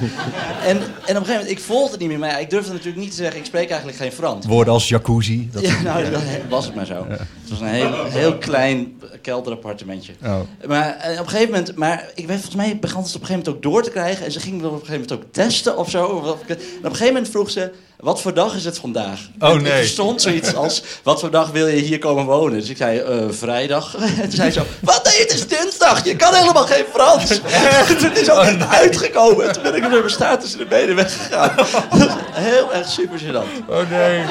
en, 0.63 0.67
en 0.67 0.77
op 0.77 0.81
een 0.81 1.05
gegeven 1.05 1.31
moment, 1.31 1.49
ik 1.49 1.59
volgde 1.59 1.91
het 1.91 1.99
niet 1.99 2.09
meer. 2.09 2.19
Maar 2.19 2.29
ja, 2.29 2.37
ik 2.37 2.49
durfde 2.49 2.71
natuurlijk 2.71 2.97
niet 2.97 3.09
te 3.09 3.15
zeggen, 3.15 3.39
ik 3.39 3.45
spreek 3.45 3.69
eigenlijk 3.69 3.97
geen 3.97 4.11
Frans. 4.11 4.45
Woorden 4.45 4.73
als 4.73 4.89
jacuzzi. 4.89 5.49
Dat 5.51 5.61
Ja, 5.65 5.81
nou, 5.81 6.09
dat 6.09 6.21
was 6.49 6.65
het 6.65 6.75
maar 6.75 6.85
zo. 6.85 7.05
Het 7.09 7.49
was 7.49 7.59
een 7.59 7.67
heel, 7.67 8.05
heel 8.05 8.37
klein 8.37 9.01
kelderappartementje. 9.21 10.13
Oh. 10.23 10.39
Maar 10.67 10.95
op 10.95 11.25
een 11.25 11.29
gegeven 11.29 11.49
moment, 11.49 11.75
maar 11.75 12.09
ik 12.15 12.27
weet 12.27 12.39
volgens 12.41 12.55
mij 12.55 12.79
begon 12.79 13.03
het 13.03 13.15
op 13.15 13.21
een 13.21 13.27
gegeven 13.27 13.43
moment 13.51 13.65
ook 13.65 13.71
door 13.71 13.83
te 13.83 13.89
krijgen. 13.89 14.25
En 14.25 14.31
ze 14.31 14.39
ging 14.39 14.61
me 14.61 14.67
op 14.67 14.73
een 14.73 14.79
gegeven 14.79 15.01
moment 15.01 15.13
ook 15.13 15.33
testen 15.33 15.77
of 15.77 15.89
zo. 15.89 16.17
En 16.17 16.29
op 16.29 16.49
een 16.49 16.57
gegeven 16.81 17.05
moment 17.05 17.29
vroeg 17.29 17.49
ze, 17.49 17.71
wat 18.05 18.21
voor 18.21 18.33
dag 18.33 18.55
is 18.55 18.65
het 18.65 18.77
vandaag? 18.77 19.19
Oh, 19.39 19.49
En 19.49 19.61
nee. 19.61 19.71
Er 19.71 19.85
stond 19.85 20.21
zoiets 20.21 20.55
als, 20.55 20.83
wat 21.03 21.19
voor 21.19 21.31
dag 21.31 21.51
wil 21.51 21.67
je 21.67 21.81
hier 21.81 21.99
komen 21.99 22.25
wonen? 22.25 22.59
Dus 22.59 22.69
ik 22.69 22.77
zei, 22.77 22.99
eh, 22.99 23.17
vrijdag. 23.29 23.95
En 24.21 24.21
toen 24.21 24.31
zei 24.31 24.51
ze 24.51 24.59
zo, 24.59 24.65
wat 24.79 25.03
nee, 25.03 25.19
het 25.19 25.33
is 25.33 25.47
dinsdag, 25.47 26.03
je 26.03 26.15
kan 26.15 26.33
helemaal 26.33 26.65
geen 26.65 26.83
Frans. 26.93 27.27
toen 27.99 28.15
is 28.15 28.29
ook 28.29 28.43
echt 28.43 28.69
uitgekomen. 28.69 29.47
En 29.47 29.53
toen 29.53 29.63
ben 29.63 29.75
ik 29.75 29.81
met 29.81 29.91
mijn 29.91 30.09
staart 30.09 30.41
tussen 30.41 30.59
de 30.59 30.65
benen 30.65 30.95
weggegaan. 30.95 31.55
Dat 31.99 32.17
heel 32.31 32.73
erg 32.73 32.87
super 32.87 33.19
gênant. 33.19 33.69
Oh 33.69 33.89
nee. 33.89 34.23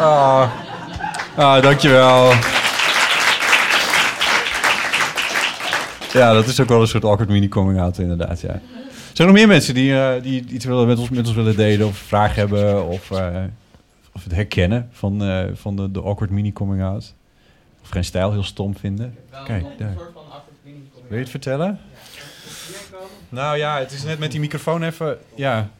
Ah, 0.00 0.50
ah 1.36 1.62
dankjewel. 1.62 2.32
Ja, 6.12 6.32
dat 6.32 6.46
is 6.46 6.60
ook 6.60 6.68
wel 6.68 6.80
een 6.80 6.88
soort 6.88 7.04
awkward 7.04 7.30
mini-coming-out 7.30 7.98
inderdaad, 7.98 8.40
ja. 8.40 8.60
Zijn 9.20 9.32
er 9.32 9.38
nog 9.38 9.46
meer 9.46 9.56
mensen 9.56 9.74
die, 9.74 9.94
eh, 9.94 10.22
die 10.22 10.44
iets 10.48 10.64
willen, 10.64 10.86
met, 10.86 10.98
ons, 10.98 11.08
met 11.08 11.26
ons 11.26 11.36
willen 11.36 11.56
delen 11.56 11.86
of 11.86 11.96
vragen 11.96 12.34
hebben 12.34 12.86
of, 12.86 13.10
eh, 13.10 13.44
of 14.12 14.24
het 14.24 14.32
herkennen 14.32 14.88
van, 14.92 15.24
eh, 15.24 15.44
van 15.54 15.76
de, 15.76 15.90
de 15.90 16.00
awkward 16.00 16.30
mini-coming-out? 16.30 17.14
Of 17.82 17.88
geen 17.88 18.04
stijl 18.04 18.32
heel 18.32 18.42
stom 18.42 18.76
vinden? 18.76 19.18
Kijk, 19.44 19.64
daar. 19.78 19.94
Wil 21.08 21.16
je 21.16 21.16
het 21.18 21.28
vertellen? 21.30 21.80
Nou 23.28 23.56
ja, 23.56 23.78
het 23.78 23.92
is 23.92 24.02
net 24.02 24.18
met 24.18 24.30
die 24.30 24.40
microfoon 24.40 24.82
even, 24.82 25.18
ja. 25.34 25.70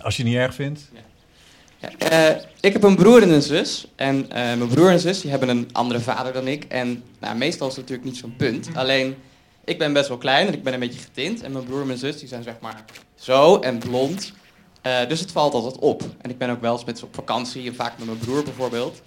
Als 0.00 0.16
je 0.16 0.22
het 0.22 0.32
niet 0.32 0.40
erg 0.40 0.54
vindt. 0.54 0.90
Ja, 1.78 1.90
eh, 1.98 2.42
ik 2.60 2.72
heb 2.72 2.82
een 2.82 2.96
broer 2.96 3.22
en 3.22 3.30
een 3.30 3.42
zus. 3.42 3.86
En 3.96 4.30
eh, 4.30 4.42
mijn 4.42 4.68
broer 4.68 4.90
en 4.90 5.00
zus 5.00 5.20
die 5.20 5.30
hebben 5.30 5.48
een 5.48 5.68
andere 5.72 6.00
vader 6.00 6.32
dan 6.32 6.48
ik. 6.48 6.64
En 6.64 7.02
nou, 7.18 7.36
meestal 7.36 7.68
is 7.68 7.76
het 7.76 7.82
natuurlijk 7.82 8.10
niet 8.10 8.18
zo'n 8.18 8.36
punt. 8.36 8.68
Alleen, 8.74 9.14
ik 9.64 9.78
ben 9.78 9.92
best 9.92 10.08
wel 10.08 10.18
klein 10.18 10.46
en 10.46 10.52
ik 10.52 10.62
ben 10.62 10.72
een 10.72 10.80
beetje 10.80 11.00
getint. 11.00 11.42
En 11.42 11.52
mijn 11.52 11.64
broer 11.64 11.80
en 11.80 11.86
mijn 11.86 11.98
zus 11.98 12.18
die 12.18 12.28
zijn 12.28 12.42
zeg 12.42 12.54
maar 12.60 12.84
zo 13.14 13.58
en 13.58 13.78
blond. 13.78 14.32
Eh, 14.82 15.08
dus 15.08 15.20
het 15.20 15.32
valt 15.32 15.54
altijd 15.54 15.78
op. 15.78 16.02
En 16.20 16.30
ik 16.30 16.38
ben 16.38 16.50
ook 16.50 16.60
wel 16.60 16.72
eens 16.72 16.84
met 16.84 16.98
ze 16.98 17.04
op 17.04 17.14
vakantie. 17.14 17.68
En 17.68 17.74
vaak 17.74 17.98
met 17.98 18.06
mijn 18.06 18.18
broer 18.18 18.42
bijvoorbeeld. 18.42 19.02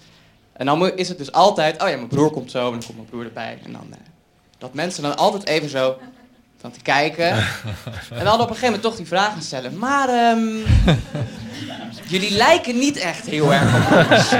En 0.53 0.65
dan 0.65 0.97
is 0.97 1.09
het 1.09 1.17
dus 1.17 1.31
altijd... 1.31 1.81
Oh 1.81 1.89
ja, 1.89 1.95
mijn 1.95 2.07
broer 2.07 2.31
komt 2.31 2.51
zo 2.51 2.65
en 2.65 2.71
dan 2.71 2.83
komt 2.83 2.95
mijn 2.97 3.09
broer 3.09 3.25
erbij. 3.25 3.59
En 3.63 3.71
dan... 3.71 3.87
eh, 3.91 3.97
dat 4.57 4.73
mensen 4.73 5.03
dan 5.03 5.17
altijd 5.17 5.45
even 5.45 5.69
zo 5.69 5.97
van 6.57 6.71
te 6.71 6.81
kijken. 6.81 7.31
En 8.09 8.25
dan 8.25 8.33
op 8.33 8.39
een 8.39 8.47
gegeven 8.47 8.65
moment 8.65 8.81
toch 8.81 8.95
die 8.95 9.07
vragen 9.07 9.41
stellen. 9.41 9.77
Maar 9.77 10.09
ehm, 10.09 10.47
jullie 12.07 12.31
lijken 12.31 12.77
niet 12.79 12.97
echt 12.97 13.25
heel 13.25 13.53
erg 13.53 13.75
op 14.01 14.11
ons. 14.11 14.31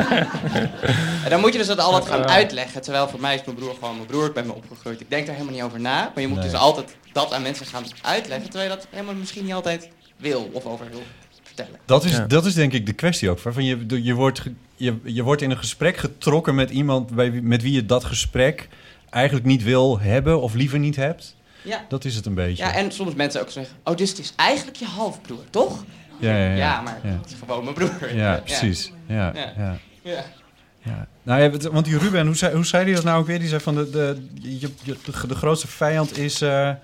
En 1.24 1.30
dan 1.30 1.40
moet 1.40 1.52
je 1.52 1.58
dus 1.58 1.68
dat 1.68 1.80
altijd 1.80 2.14
gaan 2.14 2.28
uitleggen. 2.30 2.82
Terwijl 2.82 3.08
voor 3.08 3.20
mij 3.20 3.36
is 3.36 3.42
mijn 3.46 3.58
broer 3.58 3.74
gewoon 3.74 3.96
mijn 3.96 4.08
broer. 4.08 4.26
Ik 4.26 4.34
ben 4.34 4.46
me 4.46 4.54
opgegroeid. 4.54 5.02
Ik 5.02 5.10
denk 5.10 5.26
daar 5.26 5.36
helemaal 5.36 5.56
niet 5.56 5.64
over 5.66 5.80
na. 5.80 6.12
Maar 6.14 6.22
je 6.24 6.28
moet 6.28 6.38
Nee. 6.40 6.50
dus 6.50 6.60
altijd 6.60 6.96
dat 7.12 7.34
aan 7.34 7.42
mensen 7.42 7.66
gaan 7.66 7.84
uitleggen. 8.02 8.50
Terwijl 8.50 8.70
je 8.72 8.76
dat 8.76 8.88
helemaal 8.90 9.14
misschien 9.14 9.44
niet 9.46 9.54
altijd 9.54 9.90
wil 10.18 10.50
of 10.54 10.66
over 10.66 10.86
wil 10.92 11.04
vertellen. 11.44 11.80
Dat 11.86 12.04
is, 12.04 12.12
Ja. 12.12 12.26
dat 12.26 12.46
is 12.46 12.54
denk 12.54 12.74
ik 12.74 12.86
de 12.86 12.94
kwestie 12.94 13.30
ook. 13.30 13.40
Van 13.40 13.64
je, 13.66 13.86
je, 14.04 14.14
wordt 14.14 14.40
ge- 14.40 14.54
je, 14.76 14.96
je 15.04 15.24
wordt 15.24 15.42
in 15.42 15.52
een 15.52 15.58
gesprek 15.58 15.98
getrokken 15.98 16.56
met 16.56 16.70
iemand 16.70 17.10
bij 17.16 17.30
met 17.32 17.62
wie 17.62 17.74
je 17.74 17.86
dat 17.86 18.04
gesprek 18.04 18.68
eigenlijk 19.10 19.46
niet 19.46 19.64
wil 19.64 20.00
hebben 20.00 20.42
of 20.42 20.54
liever 20.54 20.80
niet 20.80 20.96
hebt. 20.96 21.36
Ja. 21.62 21.86
Dat 21.90 22.06
is 22.06 22.16
het 22.16 22.26
een 22.26 22.34
beetje. 22.34 22.64
Ja, 22.64 22.74
en 22.74 22.92
soms 22.92 23.14
mensen 23.14 23.42
ook 23.42 23.50
zeggen... 23.50 23.76
Oh, 23.84 23.96
dus 23.96 24.10
het 24.10 24.20
is 24.20 24.34
eigenlijk 24.36 24.78
je 24.78 24.86
halfbroer, 24.86 25.44
toch? 25.50 25.84
Ja, 26.20 26.36
ja, 26.38 26.46
ja. 26.50 26.56
Ja, 26.56 26.82
maar 26.82 27.00
het 27.04 27.32
is 27.32 27.36
gewoon 27.40 27.64
mijn 27.64 27.76
broer. 27.76 28.16
Ja, 28.16 28.42
precies. 28.46 28.92
Ja, 29.08 29.34
Ja. 29.58 29.78
ja. 30.04 31.08
Nou, 31.24 31.50
want- 31.50 31.64
want 31.64 31.86
die 31.86 31.98
Ruben, 31.98 32.26
hoe 32.26 32.36
zei, 32.36 32.56
hoe 32.56 32.66
zei 32.66 32.84
hij 32.86 32.94
dat 32.94 33.04
nou 33.04 33.20
ook 33.20 33.28
weer? 33.28 33.40
Die 33.40 33.48
zei 33.48 33.62
van 33.62 33.76
de, 33.76 33.90
de, 33.90 34.28
je, 34.42 34.70
de, 34.84 34.98
de 35.28 35.36
grootste 35.36 35.68
vijand 35.68 36.18
is 36.18 36.42
eh, 36.42 36.70
eh, 36.70 36.76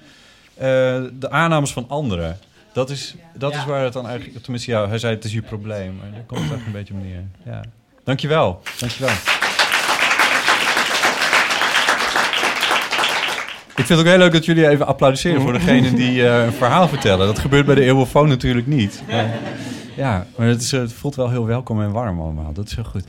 de 1.14 1.30
aannames 1.30 1.74
van 1.74 1.86
anderen. 1.90 2.38
Dat 2.74 2.90
is, 2.90 3.16
dat 3.34 3.54
is 3.56 3.66
waar 3.66 3.84
het 3.84 3.94
dan 3.94 4.08
eigenlijk... 4.08 4.42
Tenminste, 4.44 4.72
ja, 4.72 4.88
hij 4.88 4.98
zei 5.00 5.16
het 5.16 5.24
is 5.24 5.34
je 5.34 5.42
probleem. 5.42 5.96
Maar 6.02 6.12
daar 6.12 6.24
komt 6.26 6.42
het 6.44 6.52
echt 6.58 6.66
een 6.66 6.72
beetje 6.72 6.94
op 6.94 7.02
neer. 7.04 7.24
Ja. 7.46 7.62
Dankjewel. 8.04 8.62
Dankjewel. 8.80 9.16
Ik 13.82 13.88
vind 13.88 14.00
het 14.00 14.08
ook 14.08 14.14
heel 14.14 14.24
leuk 14.24 14.32
dat 14.32 14.46
jullie 14.46 14.68
even 14.68 14.88
applaudisseren 14.88 15.42
voor 15.42 15.54
degene 15.54 15.94
die 16.04 16.28
eh, 16.28 16.46
een 16.46 16.54
verhaal 16.54 16.88
vertellen. 16.88 17.28
Dat 17.28 17.40
gebeurt 17.40 17.66
bij 17.66 17.76
de 17.76 17.84
Eeuwofoon 17.84 18.28
natuurlijk 18.28 18.68
niet. 18.68 19.02
Maar, 19.10 19.34
ja, 19.96 20.28
maar 20.36 20.48
het, 20.48 20.62
is, 20.62 20.74
eh, 20.74 20.80
het 20.80 20.94
voelt 20.94 21.16
wel 21.16 21.30
heel 21.30 21.46
welkom 21.46 21.82
en 21.82 21.92
warm 21.92 22.22
allemaal. 22.22 22.54
Dat 22.54 22.68
is 22.68 22.76
heel 22.76 22.84
goed. 22.84 23.04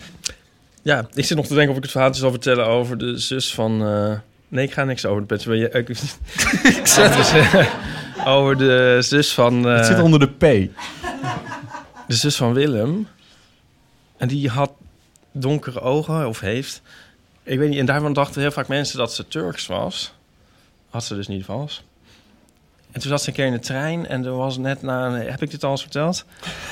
Ja, 0.82 1.06
ik 1.14 1.24
zit 1.24 1.36
nog 1.36 1.46
te 1.46 1.54
denken 1.54 1.70
of 1.70 1.76
ik 1.76 1.82
het 1.82 1.92
verhaal 1.92 2.14
zal 2.14 2.30
vertellen 2.30 2.66
over 2.66 2.98
de 2.98 3.18
zus 3.18 3.54
van... 3.54 3.86
eh, 3.86 4.12
Nee, 4.48 4.64
ik 4.64 4.72
ga 4.72 4.84
niks 4.84 5.06
over 5.06 5.20
de 5.20 5.26
pet. 5.26 5.46
Ik, 5.46 5.72
ik, 5.72 5.88
ik 6.78 6.86
zet 6.86 7.16
dus, 7.16 7.32
eh, 7.32 7.66
over 8.24 8.58
de 8.58 8.98
zus 9.00 9.32
van... 9.32 9.68
eh, 9.68 9.76
het 9.76 9.86
zit 9.86 10.00
onder 10.00 10.20
de 10.20 10.28
P. 10.28 10.70
De 12.06 12.14
zus 12.14 12.36
van 12.36 12.52
Willem. 12.52 13.08
En 14.16 14.28
die 14.28 14.48
had 14.48 14.72
donkere 15.32 15.80
ogen, 15.80 16.28
of 16.28 16.40
heeft. 16.40 16.82
Ik 17.42 17.58
weet 17.58 17.68
niet, 17.68 17.78
en 17.78 17.86
daarvan 17.86 18.12
dachten 18.12 18.40
heel 18.40 18.50
vaak 18.50 18.68
mensen 18.68 18.98
dat 18.98 19.14
ze 19.14 19.28
Turks 19.28 19.66
was. 19.66 20.14
Had 20.92 21.04
ze 21.04 21.14
dus 21.14 21.28
niet 21.28 21.44
vals. 21.44 21.84
En 22.90 23.00
toen 23.00 23.10
zat 23.10 23.22
ze 23.22 23.28
een 23.28 23.34
keer 23.34 23.46
in 23.46 23.52
de 23.52 23.58
trein 23.58 24.06
en 24.06 24.24
er 24.24 24.36
was 24.36 24.58
net 24.58 24.82
na... 24.82 25.12
Heb 25.12 25.42
ik 25.42 25.50
dit 25.50 25.64
al 25.64 25.70
eens 25.70 25.80
verteld? 25.80 26.24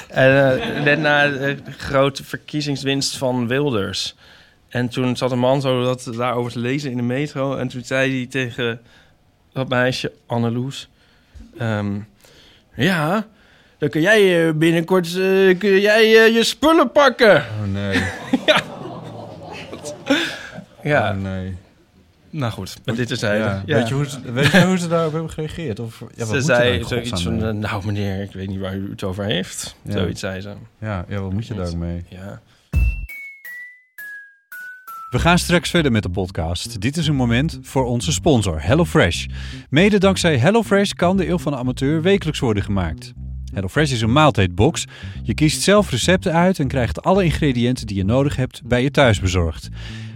En, 0.08 0.60
eh, 0.60 0.82
net 0.82 0.98
na 0.98 1.28
de 1.28 1.56
grote 1.76 2.24
verkiezingswinst 2.24 3.16
van 3.16 3.46
Wilders. 3.46 4.14
En 4.68 4.88
toen 4.88 5.16
zat 5.16 5.30
een 5.30 5.38
man 5.38 5.60
zo 5.60 5.82
dat, 5.82 6.10
daarover 6.16 6.52
te 6.52 6.58
lezen 6.58 6.90
in 6.90 6.96
de 6.96 7.02
metro. 7.02 7.56
En 7.56 7.68
toen 7.68 7.84
zei 7.84 8.16
hij 8.16 8.26
tegen 8.26 8.80
dat 9.52 9.68
meisje, 9.68 10.12
Anneloes... 10.26 10.88
ehm, 11.58 11.98
ja, 12.74 13.26
dan 13.78 13.88
kun 13.88 14.00
jij 14.00 14.46
eh, 14.46 14.54
binnenkort 14.54 15.06
eh, 15.06 15.58
kun 15.58 15.80
jij, 15.80 16.32
je 16.32 16.44
spullen 16.44 16.92
pakken. 16.92 17.36
Oh 17.36 17.72
nee. 17.72 18.02
ja. 18.46 18.62
Ja. 20.82 21.10
Oh 21.10 21.16
nee. 21.16 21.56
Nou 22.30 22.52
goed, 22.52 22.76
maar 22.84 22.94
dit 22.94 23.10
is 23.10 23.20
hij. 23.20 23.38
Ja. 23.38 23.62
Weet, 23.66 23.88
je 23.88 23.94
hoe 23.94 24.06
ze, 24.08 24.32
weet 24.32 24.50
je 24.50 24.66
hoe 24.66 24.78
ze 24.78 24.88
daarop 24.88 25.12
hebben 25.12 25.30
gereageerd? 25.30 25.78
Of, 25.78 26.00
ja, 26.00 26.24
wat 26.26 26.28
ze 26.28 26.40
zei 26.40 26.84
zoiets 26.84 27.22
van, 27.22 27.36
mee? 27.36 27.48
eh, 27.48 27.54
nou 27.54 27.86
meneer, 27.86 28.22
ik 28.22 28.32
weet 28.32 28.48
niet 28.48 28.60
waar 28.60 28.76
u 28.76 28.90
het 28.90 29.02
over 29.04 29.24
heeft. 29.24 29.76
Ja. 29.82 29.92
Zoiets 29.92 30.20
zei 30.20 30.40
ze. 30.40 30.52
Ja, 30.80 31.04
ja, 31.08 31.20
wat 31.20 31.32
moet 31.32 31.46
je 31.46 31.54
daar 31.54 31.66
ook 31.68 31.74
mee? 31.76 32.04
Ja. 32.08 32.40
We 35.10 35.18
gaan 35.18 35.38
straks 35.38 35.70
verder 35.70 35.92
met 35.92 36.02
de 36.02 36.08
podcast. 36.08 36.80
Dit 36.80 36.96
is 36.96 37.06
een 37.06 37.14
moment 37.14 37.58
voor 37.62 37.84
onze 37.84 38.12
sponsor 38.12 38.62
HelloFresh. 38.62 39.26
Mede 39.70 39.98
dankzij 39.98 40.38
HelloFresh 40.38 40.90
kan 40.90 41.16
de 41.16 41.28
Eeuw 41.28 41.38
van 41.38 41.52
de 41.52 41.58
Amateur 41.58 42.02
wekelijks 42.02 42.38
worden 42.40 42.62
gemaakt. 42.62 43.12
HelloFresh 43.54 43.92
is 43.92 44.00
een 44.00 44.12
maaltijdbox. 44.12 44.84
Je 45.22 45.34
kiest 45.34 45.62
zelf 45.62 45.90
recepten 45.90 46.32
uit 46.32 46.58
en 46.58 46.68
krijgt 46.68 47.02
alle 47.02 47.24
ingrediënten 47.24 47.86
die 47.86 47.96
je 47.96 48.04
nodig 48.04 48.36
hebt 48.36 48.62
bij 48.64 48.82
je 48.82 48.90
thuis 48.90 49.20
bezorgd. 49.20 49.68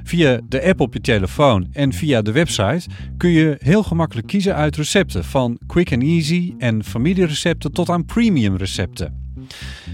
Via 0.05 0.40
de 0.48 0.62
app 0.62 0.80
op 0.80 0.94
je 0.94 1.00
telefoon 1.00 1.68
en 1.72 1.92
via 1.92 2.22
de 2.22 2.32
website 2.32 2.88
kun 3.16 3.30
je 3.30 3.57
heel 3.59 3.82
gemakkelijk 3.82 4.26
kiezen 4.26 4.55
uit 4.55 4.76
recepten 4.76 5.24
van 5.24 5.59
quick 5.66 5.92
and 5.92 6.02
easy 6.02 6.55
en 6.59 6.84
familierecepten 6.84 7.72
tot 7.72 7.88
aan 7.88 8.05
premium 8.05 8.57
recepten. 8.57 9.22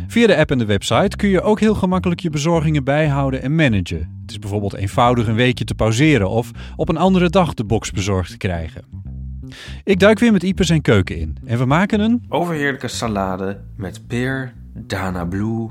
Via 0.07 0.27
de 0.27 0.37
app 0.37 0.51
en 0.51 0.59
de 0.59 0.65
website 0.65 1.17
kun 1.17 1.29
je 1.29 1.43
ook 1.43 1.61
heel 1.61 1.75
gemakkelijk 1.75 2.21
je 2.21 2.31
bezorgingen 2.31 2.85
bijhouden 2.85 3.43
en 3.43 3.55
managen. 3.55 4.19
Het 4.21 4.31
is 4.31 4.39
bijvoorbeeld 4.39 4.75
eenvoudig 4.75 5.27
een 5.27 5.35
weekje 5.35 5.65
te 5.65 5.75
pauzeren 5.75 6.31
of 6.31 6.51
op 6.77 6.89
een 6.89 6.97
andere 6.97 7.31
dag 7.31 7.55
de 7.55 7.65
box 7.65 7.91
bezorgd 7.91 8.31
te 8.31 8.37
krijgen. 8.37 8.85
Ik 9.85 10.01
duik 10.01 10.19
weer 10.19 10.33
met 10.33 10.43
Ipe 10.43 10.65
zijn 10.65 10.83
keuken 10.83 11.17
in 11.17 11.37
en 11.45 11.59
we 11.59 11.65
maken 11.65 12.01
een 12.01 12.25
Overheerlijke 12.29 12.89
salade 12.89 13.61
met 13.77 14.07
peer, 14.07 14.53
Dana 14.75 15.25
Blue 15.25 15.69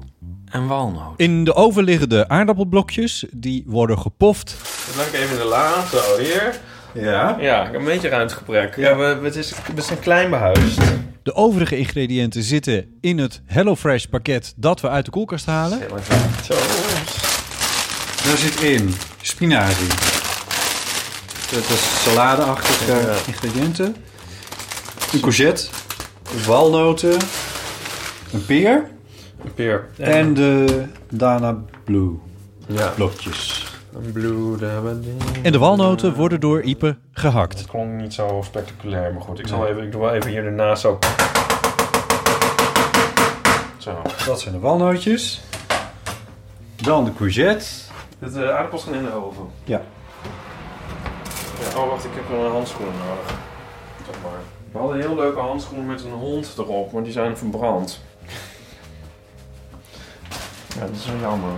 en 0.50 0.68
walnoot. 0.68 1.14
In 1.20 1.44
de 1.44 1.54
oven 1.54 1.84
liggende 1.84 2.28
aardappelblokjes, 2.28 3.26
die 3.32 3.64
worden 3.68 4.00
gepoft. 4.00 4.56
Ik 5.08 5.14
even 5.20 5.30
in 5.32 5.38
de 5.42 5.46
la. 5.48 5.86
Zo, 5.92 6.18
hier. 6.18 6.60
Ja? 6.94 7.38
Ja, 7.40 7.60
ik 7.66 7.72
heb 7.72 7.80
een 7.80 7.86
beetje 7.86 8.10
ruimtegebrek. 8.10 8.76
Ja, 8.76 8.96
we, 8.98 9.18
we, 9.20 9.26
het 9.26 9.36
is, 9.36 9.54
we 9.76 9.82
zijn 9.82 10.00
klein 10.00 10.30
behuisd. 10.30 10.80
De 11.24 11.34
overige 11.34 11.78
ingrediënten 11.78 12.44
zitten 12.44 12.98
in 13.02 13.18
het 13.18 13.42
HelloFresh 13.46 14.04
pakket 14.06 14.54
dat 14.56 14.82
we 14.82 14.90
uit 14.90 15.06
de 15.06 15.12
koelkast 15.12 15.46
halen. 15.46 15.80
Zo. 16.44 16.54
Daar 18.26 18.38
zit 18.38 18.62
in 18.62 18.94
spinazie. 19.22 19.88
Dat 21.52 21.70
is 21.70 22.04
saladeachtige 22.04 22.92
Ja. 22.92 23.16
ingrediënten. 23.28 23.96
Een 25.14 25.20
courgette, 25.20 25.68
walnoten, 26.46 27.18
een 28.32 28.46
peer 28.46 28.90
peer. 29.56 29.88
en 29.98 30.34
de 30.34 30.84
Dana 31.10 31.58
Blue 31.84 32.12
Ja. 32.68 32.88
blokjes. 32.96 33.68
Een 33.94 34.12
blue, 34.12 34.58
daar 34.58 34.72
hebben 34.72 35.00
we 35.00 35.16
die. 35.34 35.42
En 35.44 35.52
de 35.52 35.58
walnoten 35.58 36.14
worden 36.16 36.40
door 36.40 36.62
Ipe 36.62 36.98
gehakt. 37.12 37.60
Het 37.60 37.68
klonk 37.68 38.02
niet 38.02 38.14
zo 38.14 38.42
spectaculair, 38.46 39.14
maar 39.14 39.22
goed. 39.22 39.40
Ik, 39.40 39.48
zal 39.48 39.68
even, 39.68 39.84
ik 39.84 39.92
doe 39.92 40.02
wel 40.02 40.14
even 40.14 40.30
hier 40.30 40.46
ernaast 40.46 40.82
zo. 40.82 41.00
Zo. 43.78 44.02
Dat 44.26 44.40
zijn 44.40 44.54
de 44.54 44.60
walnootjes. 44.60 45.42
Dan 46.76 47.06
de 47.06 47.14
courgette. 47.14 47.66
De 48.20 48.30
uh, 48.30 48.50
aardappels 48.50 48.84
gaan 48.84 48.94
in 48.94 49.04
de 49.04 49.14
oven. 49.14 49.46
Ja. 49.64 49.82
Ja, 51.74 51.80
oh, 51.82 51.90
wacht, 51.90 52.06
ik 52.06 52.12
heb 52.14 52.30
wel 52.30 52.46
een 52.46 52.52
handschoenen 52.52 52.94
nodig. 53.08 53.36
Zeg 54.06 54.16
maar. 54.24 54.40
We 54.72 54.78
hadden 54.78 55.00
heel 55.00 55.16
leuke 55.16 55.40
handschoenen 55.40 55.86
met 55.86 56.04
een 56.04 56.12
hond 56.12 56.54
erop, 56.58 56.92
maar 56.92 57.04
die 57.04 57.12
zijn 57.12 57.38
verbrand. 57.38 58.02
Ja, 60.80 60.86
dat 60.86 60.96
is 60.96 61.06
wel 61.06 61.20
jammer. 61.20 61.52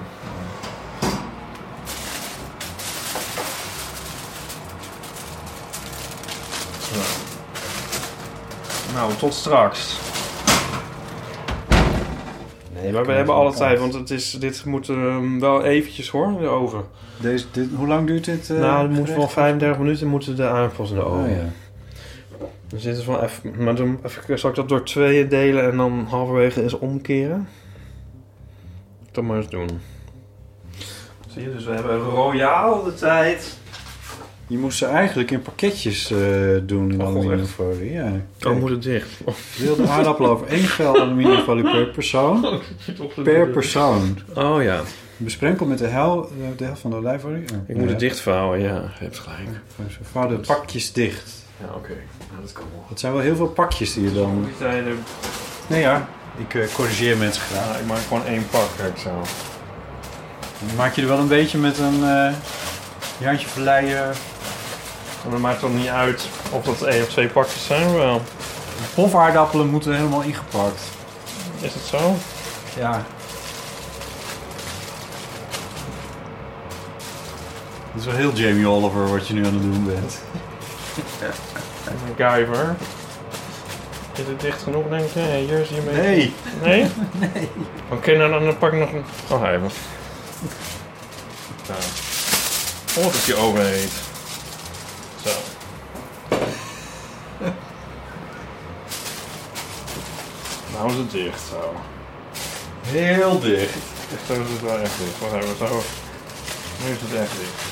Zo. 6.81 6.99
Nou, 8.93 9.13
tot 9.13 9.33
straks. 9.33 9.99
Nee, 12.81 12.91
maar 12.91 13.05
we 13.05 13.11
hebben 13.11 13.35
alle 13.35 13.53
tijd, 13.53 13.79
want 13.79 13.93
het 13.93 14.09
is, 14.09 14.31
dit 14.31 14.65
moet 14.65 14.89
ehm, 14.89 15.39
wel 15.39 15.63
eventjes 15.63 16.09
hoor, 16.09 16.27
in 16.27 16.37
de 16.37 16.47
oven. 16.47 16.83
Deze, 17.17 17.45
dit, 17.51 17.67
hoe 17.75 17.87
lang 17.87 18.07
duurt 18.07 18.25
dit? 18.25 18.49
eh, 18.49 18.59
nou, 18.59 18.87
het 18.87 18.97
moet 18.97 19.09
wel 19.09 19.27
35 19.27 19.79
minuten 19.79 20.07
moeten 20.07 20.35
de 20.35 20.47
aardappels 20.47 20.89
in 20.89 20.95
de 20.95 21.03
oven. 21.03 21.23
Oh, 21.23 21.29
ja. 21.29 21.49
Dan 22.67 22.79
zitten 22.79 23.03
van 23.03 23.21
even, 23.21 23.63
maar 23.63 23.75
dan 23.75 23.99
even, 24.05 24.39
zal 24.39 24.49
ik 24.49 24.55
dat 24.55 24.69
door 24.69 24.83
tweeën 24.83 25.29
delen 25.29 25.71
en 25.71 25.77
dan 25.77 26.05
halverwege 26.09 26.63
eens 26.63 26.77
omkeren? 26.79 27.47
Dat 29.11 29.23
maar 29.23 29.37
eens 29.37 29.49
doen. 29.49 29.69
Zie 31.27 31.41
je, 31.41 31.51
dus 31.53 31.65
we 31.65 31.71
hebben 31.71 31.99
royaal 31.99 32.83
de 32.83 32.93
tijd. 32.93 33.57
Je 34.47 34.57
moest 34.57 34.77
ze 34.77 34.85
eigenlijk 34.85 35.31
in 35.31 35.41
pakketjes 35.41 36.11
eh, 36.11 36.17
doen 36.63 36.91
in 36.91 37.01
Oh, 37.01 37.07
aluminiumfolie. 37.07 37.91
Ja. 37.91 38.11
Oh, 38.47 38.59
moet 38.59 38.69
het 38.69 38.83
dicht? 38.83 39.09
Wilde 39.57 39.87
aardappelen 39.87 40.31
over 40.31 40.47
één 40.47 40.63
vel 40.63 40.99
aluminiumfolie 40.99 41.63
per 41.63 41.85
persoon. 41.87 42.59
Per 43.23 43.47
persoon. 43.47 44.17
Oh 44.35 44.63
ja. 44.63 44.81
Besprenkel 45.17 45.65
met 45.65 45.77
de, 45.77 45.87
hel, 45.87 46.23
eh, 46.25 46.57
de 46.57 46.63
helft 46.63 46.81
van 46.81 46.89
de 46.91 46.97
olijfolie. 46.97 47.43
Oh, 47.53 47.57
Ik 47.69 47.75
moet 47.75 47.89
het 47.89 47.99
dichtvouwen, 47.99 48.59
ja. 48.59 48.75
Je 48.75 49.03
hebt 49.03 49.19
gelijk. 49.19 49.49
Vouw 50.01 50.27
de 50.27 50.35
pakjes 50.35 50.93
dicht. 50.93 51.31
Ja, 51.59 51.73
oké. 51.75 51.93
Nou, 52.29 52.41
dat 52.41 52.51
kan 52.51 52.63
wel. 52.73 52.85
Dat 52.89 52.99
zijn 52.99 53.13
wel 53.13 53.21
heel 53.21 53.35
veel 53.35 53.47
pakjes 53.49 53.93
die 53.93 54.03
je 54.03 54.13
dan... 54.13 54.43
Die 54.43 54.53
zijn 54.59 54.85
er... 54.85 54.95
Nee 55.67 55.81
ja, 55.81 56.09
ik 56.37 56.53
eh, 56.53 56.73
corrigeer 56.73 57.17
mensen 57.17 57.41
graag. 57.41 57.65
Ja, 57.65 57.75
ik 57.75 57.85
maak 57.85 58.01
gewoon 58.07 58.25
één 58.25 58.47
pak, 58.49 58.67
kijk 58.77 58.97
zo. 58.97 59.21
Dan 60.59 60.75
maak 60.75 60.93
je 60.95 61.01
er 61.01 61.07
wel 61.07 61.19
een 61.19 61.27
beetje 61.27 61.57
met 61.57 61.77
een 61.77 62.03
je 63.21 63.27
handje 63.27 63.47
verleien. 63.47 64.03
En 65.23 65.31
dat 65.31 65.39
maakt 65.39 65.61
dan 65.61 65.75
niet 65.75 65.87
uit 65.87 66.27
of 66.51 66.63
dat 66.63 66.81
één 66.81 67.03
of 67.03 67.09
twee 67.09 67.27
pakjes 67.27 67.65
zijn, 67.65 67.93
wel. 67.93 68.21
Pofaardappelen 68.93 69.69
moeten 69.69 69.95
helemaal 69.95 70.21
ingepakt. 70.21 70.81
Is 71.59 71.73
het 71.73 71.83
zo? 71.83 72.15
Ja. 72.77 73.05
Het 77.91 78.01
is 78.01 78.05
wel 78.05 78.15
heel 78.15 78.33
Jamie 78.33 78.67
Oliver 78.67 79.09
wat 79.09 79.27
je 79.27 79.33
nu 79.33 79.45
aan 79.45 79.53
het 79.53 79.61
doen 79.61 79.85
bent. 79.85 80.19
MacGyver. 82.17 82.75
Is 84.21 84.27
het 84.27 84.39
dicht 84.39 84.61
genoeg, 84.61 84.89
denk 84.89 85.09
je? 85.13 85.19
Hey, 85.19 85.39
hier 85.39 85.59
is 85.59 85.69
hier 85.69 85.83
mee. 85.83 85.95
Nee. 85.95 86.33
Nee? 86.61 86.91
Nee. 87.33 87.49
Oké, 87.91 88.17
nou 88.17 88.43
dan 88.43 88.57
pak 88.57 88.73
ik 88.73 88.79
nog 88.79 88.91
een... 88.91 89.03
Oh, 89.29 89.49
even. 89.49 89.69
Zo. 91.65 91.73
Oh, 92.99 93.05
dat 93.05 93.25
je 93.25 93.35
heet. 93.61 93.91
Zo. 95.23 95.29
Nou 100.73 100.89
is 100.91 100.97
het 100.97 101.11
dicht, 101.11 101.41
zo. 101.49 101.73
Heel 102.87 103.39
dicht. 103.39 103.73
Echt, 104.13 104.25
Zo 104.27 104.33
is 104.33 104.49
het 104.49 104.61
wel 104.61 104.79
echt 104.79 104.97
dicht. 104.97 105.19
Wacht 105.19 105.43
even, 105.43 105.57
zo. 105.57 105.83
Nu 106.85 106.91
is 106.91 107.01
het 107.01 107.13
echt 107.13 107.31
dicht. 107.39 107.70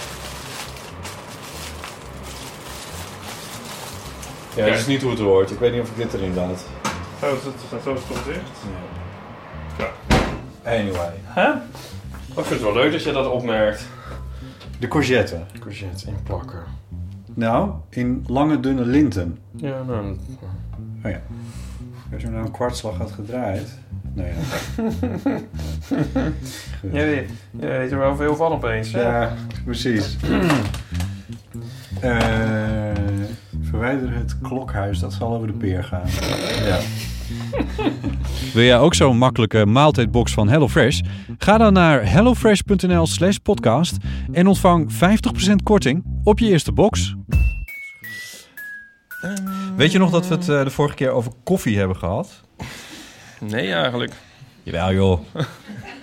Ja, 4.59 4.65
dat 4.65 4.77
is 4.77 4.87
niet 4.87 5.01
hoe 5.01 5.11
het 5.11 5.19
hoort. 5.19 5.51
Ik 5.51 5.59
weet 5.59 5.71
niet 5.71 5.81
of 5.81 5.89
ik 5.89 5.95
dit 5.95 6.13
erin 6.13 6.33
laat. 6.33 6.65
Zo 7.19 7.35
is 7.35 7.43
het, 7.43 7.53
zo 7.83 7.93
is 7.93 7.99
het 7.99 8.07
toch 8.07 8.23
dicht? 8.23 8.39
Ja. 9.77 9.91
Anyway. 10.71 11.13
Hè? 11.23 11.51
Ik 12.27 12.45
vind 12.45 12.49
het 12.49 12.61
wel 12.61 12.73
leuk 12.73 12.91
dat 12.91 13.03
je 13.03 13.11
dat 13.11 13.31
opmerkt. 13.31 13.87
De 14.79 14.87
courgette. 14.87 15.39
Courgette 15.59 16.07
inplakken. 16.07 16.63
Nou, 17.33 17.71
in 17.89 18.23
lange 18.27 18.59
dunne 18.59 18.85
linten. 18.85 19.37
Ja, 19.55 19.83
nou... 19.83 20.17
Oh 21.03 21.11
ja. 21.11 21.21
Als 22.11 22.21
je 22.21 22.27
hem 22.27 22.31
nou 22.31 22.45
een 22.45 22.51
kwartslag 22.51 22.97
had 22.97 23.11
gedraaid. 23.11 23.77
Nou 24.13 24.27
ja. 24.29 24.35
Jij 26.91 27.27
jij 27.59 27.77
weet 27.79 27.91
er 27.91 27.97
wel 27.97 28.15
veel 28.15 28.35
van 28.35 28.51
opeens, 28.51 28.91
hè? 28.91 29.01
Ja, 29.01 29.33
precies. 29.65 30.17
Eh, 32.01 32.11
verwijder 33.69 34.13
het 34.13 34.41
klokhuis, 34.41 34.99
dat 34.99 35.13
zal 35.13 35.33
over 35.33 35.47
de 35.47 35.53
peer 35.53 35.83
gaan. 35.83 36.07
Ja. 36.65 36.79
Wil 38.53 38.63
jij 38.63 38.79
ook 38.79 38.93
zo'n 38.93 39.17
makkelijke 39.17 39.65
maaltijdbox 39.65 40.33
van 40.33 40.49
HelloFresh? 40.49 41.01
Ga 41.37 41.57
dan 41.57 41.73
naar 41.73 42.11
hellofresh.nl 42.11 43.07
slash 43.07 43.35
podcast 43.35 43.97
en 44.31 44.47
ontvang 44.47 44.91
50% 44.93 44.95
korting 45.63 46.03
op 46.23 46.39
je 46.39 46.49
eerste 46.49 46.71
box. 46.71 47.15
Weet 49.75 49.91
je 49.91 49.97
nog 49.97 50.11
dat 50.11 50.27
we 50.27 50.35
het 50.35 50.49
eh, 50.49 50.63
de 50.63 50.69
vorige 50.69 50.95
keer 50.95 51.11
over 51.11 51.31
koffie 51.43 51.77
hebben 51.77 51.97
gehad? 51.97 52.41
Nee, 53.39 53.73
eigenlijk. 53.73 54.13
Jawel 54.63 54.93
joh. 54.93 55.19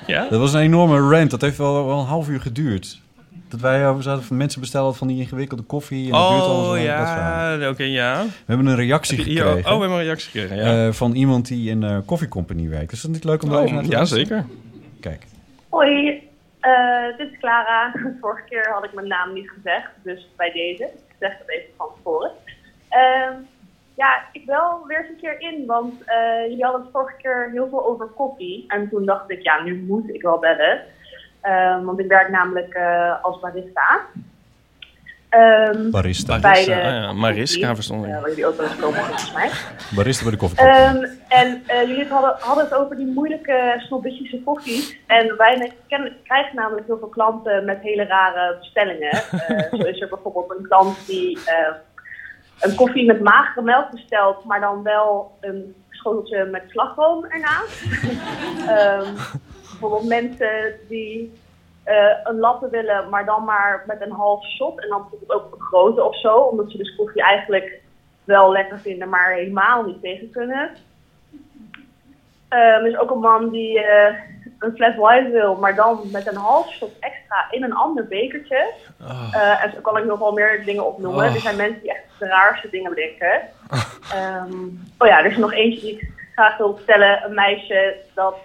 Ja? 0.07 0.29
Dat 0.29 0.41
was 0.41 0.53
een 0.53 0.61
enorme 0.61 0.99
rant. 0.99 1.31
Dat 1.31 1.41
heeft 1.41 1.57
wel, 1.57 1.87
wel 1.87 2.01
een 2.01 2.07
half 2.07 2.29
uur 2.29 2.41
geduurd. 2.41 3.01
Dat 3.49 3.61
wij 3.61 3.83
eh, 3.83 3.97
we 3.97 4.03
zaten 4.03 4.23
van 4.25 4.37
mensen 4.37 4.61
bestellen 4.61 4.95
van 4.95 5.09
die 5.09 5.19
ingewikkelde 5.21 5.63
koffie. 5.63 6.05
En 6.07 6.13
dat 6.13 6.29
duurt 6.31 6.43
al 6.43 6.49
Oh, 6.49 6.65
zo 6.65 6.69
lang. 6.77 6.87
Dat 6.87 6.97
verhaal. 7.09 7.59
ja. 7.59 7.69
Oké, 7.69 7.83
ja. 7.83 8.23
We 8.25 8.31
hebben 8.47 8.67
een 8.67 8.77
reactie 8.77 9.23
hier- 9.23 9.43
gekregen. 9.45 9.71
oh, 9.71 9.75
we 9.77 9.81
hebben 9.81 9.99
een 9.99 10.05
reactie 10.05 10.31
gekregen, 10.31 10.57
ja. 10.57 10.87
eh, 10.87 10.93
van 10.93 11.13
iemand 11.15 11.47
die 11.49 11.71
in 11.71 11.83
een 11.83 12.05
koffiecompany 12.05 12.69
werkt. 12.69 12.93
Is 12.93 13.01
dat 13.03 13.11
niet 13.11 13.25
leuk 13.25 13.43
om 13.43 13.49
daar 13.49 13.59
Oh, 13.59 13.65
even 13.65 13.75
naar 13.75 13.85
te 13.85 13.91
ja, 13.91 13.97
luisteren? 13.97 14.27
zeker. 14.27 14.45
Kijk. 15.01 15.25
Hoi, 15.69 16.09
eh, 16.61 16.73
dit 17.19 17.33
is 17.33 17.39
Clara. 17.39 17.93
Vorige 18.21 18.43
keer 18.49 18.71
had 18.73 18.85
ik 18.85 18.93
mijn 18.95 19.09
naam 19.09 19.33
niet 19.33 19.51
gezegd, 19.51 19.89
dus 20.03 20.29
bij 20.37 20.53
deze. 20.53 20.83
Ik 20.85 21.15
zeg 21.21 21.39
het 21.39 21.49
even 21.51 21.69
van 21.77 21.87
tevoren. 21.97 22.31
Ehm, 22.89 23.33
ja, 23.95 24.23
ik 24.33 24.47
bel 24.47 24.85
weer 24.87 24.99
eens 24.99 25.09
een 25.09 25.21
keer 25.21 25.41
in, 25.41 25.67
want 25.67 25.95
eh 26.05 26.17
jullie 26.49 26.63
hadden 26.65 26.83
het 26.83 26.91
vorige 26.93 27.17
keer 27.23 27.51
heel 27.53 27.69
veel 27.69 27.87
over 27.87 28.07
koffie. 28.07 28.65
En 28.69 28.89
toen 28.91 29.05
dacht 29.05 29.31
ik, 29.31 29.43
ja, 29.43 29.63
nu 29.63 29.85
moet 29.87 30.09
ik 30.15 30.23
wel 30.23 30.39
bellen. 30.39 30.81
Ehm, 31.47 31.85
want 31.85 31.99
ik 31.99 32.09
werk 32.09 32.29
namelijk 32.29 32.75
eh, 32.75 33.25
als 33.25 33.41
barista. 33.41 34.01
Ehm, 35.29 35.91
Barista. 35.91 36.27
Bij 36.27 36.37
de 36.37 36.43
Barista, 36.43 36.73
ah 36.73 37.03
ja, 37.03 37.13
Mariska 37.13 37.59
koffie, 37.59 37.75
verstond 37.75 38.05
ik. 38.05 38.11
eh, 38.11 38.21
waar 38.21 38.29
jullie 38.29 38.47
ook 38.47 38.57
wel 38.57 38.67
eens 38.67 38.77
komen, 38.77 38.99
volgens 39.05 39.33
mij. 39.33 39.51
Barista 39.95 40.23
bij 40.23 40.33
de 40.33 40.39
koffiecompany. 40.39 40.85
Ehm, 40.85 41.05
en 41.29 41.63
eh, 41.67 41.89
jullie 41.89 42.07
hadden, 42.09 42.37
hadden 42.39 42.65
het 42.65 42.75
over 42.75 42.97
die 42.97 43.07
moeilijke 43.07 43.75
snobistische 43.87 44.43
koffies. 44.45 44.99
En 45.07 45.37
wij 45.37 45.73
kennen, 45.89 46.17
krijgen 46.25 46.57
namelijk 46.57 46.87
heel 46.87 46.99
veel 46.99 47.09
klanten 47.09 47.65
met 47.65 47.79
hele 47.81 48.05
rare 48.05 48.57
bestellingen. 48.59 49.11
Eh, 49.47 49.79
zo 49.81 49.87
is 49.87 50.01
er 50.01 50.09
bijvoorbeeld 50.09 50.55
een 50.59 50.67
klant 50.69 51.07
die 51.07 51.39
eh, 51.45 51.75
een 52.61 52.75
koffie 52.75 53.07
met 53.07 53.21
magere 53.21 53.63
melk 53.63 53.91
bestelt, 53.91 54.45
maar 54.45 54.61
dan 54.61 54.83
wel 54.83 55.39
een 55.41 55.75
schoteltje 55.91 56.45
met 56.45 56.63
slagroom 56.69 57.25
ernaast. 57.25 57.83
Bijvoorbeeld 59.81 60.09
mensen 60.09 60.75
die 60.89 61.33
eh, 61.85 62.17
een 62.25 62.39
latte 62.39 62.69
willen, 62.69 63.09
maar 63.09 63.25
dan 63.25 63.45
maar 63.45 63.85
met 63.87 64.01
een 64.01 64.13
half 64.13 64.45
shot. 64.45 64.83
En 64.83 64.89
dan 64.89 65.01
bijvoorbeeld 65.01 65.33
ook 65.33 65.55
een 65.55 65.61
grote 65.61 66.05
of 66.05 66.21
zo, 66.21 66.37
omdat 66.37 66.71
ze 66.71 66.77
dus 66.77 66.97
koffie 66.97 67.23
eigenlijk 67.23 67.81
wel 68.25 68.53
lekker 68.53 68.79
vinden, 68.79 69.09
maar 69.09 69.33
helemaal 69.33 69.85
niet 69.85 70.01
tegen 70.01 70.31
kunnen. 70.31 70.71
Ehm, 72.49 72.61
er 72.61 72.87
is 72.87 72.99
ook 72.99 73.11
een 73.11 73.19
man 73.19 73.51
die 73.51 73.81
eh, 73.81 74.15
een 74.59 74.77
flat 74.77 74.95
white 74.95 75.31
wil, 75.31 75.55
maar 75.55 75.75
dan 75.75 76.01
met 76.13 76.27
een 76.27 76.37
half 76.37 76.71
shot 76.71 76.99
extra 77.01 77.47
in 77.51 77.63
een 77.63 77.75
ander 77.75 78.07
bekertje. 78.07 78.73
Eh, 79.33 79.65
en 79.65 79.73
zo 79.73 79.81
kan 79.81 79.97
ik 79.97 80.05
nog 80.05 80.19
wel 80.19 80.33
meer 80.33 80.65
dingen 80.65 80.87
opnoemen. 80.87 81.25
Oh. 81.25 81.35
Er 81.35 81.41
zijn 81.41 81.57
mensen 81.57 81.81
die 81.81 81.91
echt 81.91 82.05
de 82.19 82.27
raarste 82.27 82.69
dingen 82.71 82.91
bedenken. 82.91 83.41
Ehm, 84.13 84.53
oh 84.99 85.09
ja, 85.09 85.19
er 85.19 85.31
is 85.31 85.37
nog 85.37 85.53
eentje 85.53 85.81
die 85.81 85.93
ik 85.93 86.11
graag 86.35 86.57
wil 86.57 86.77
vertellen. 86.77 87.25
Een 87.25 87.35
meisje 87.35 87.97
dat 88.15 88.37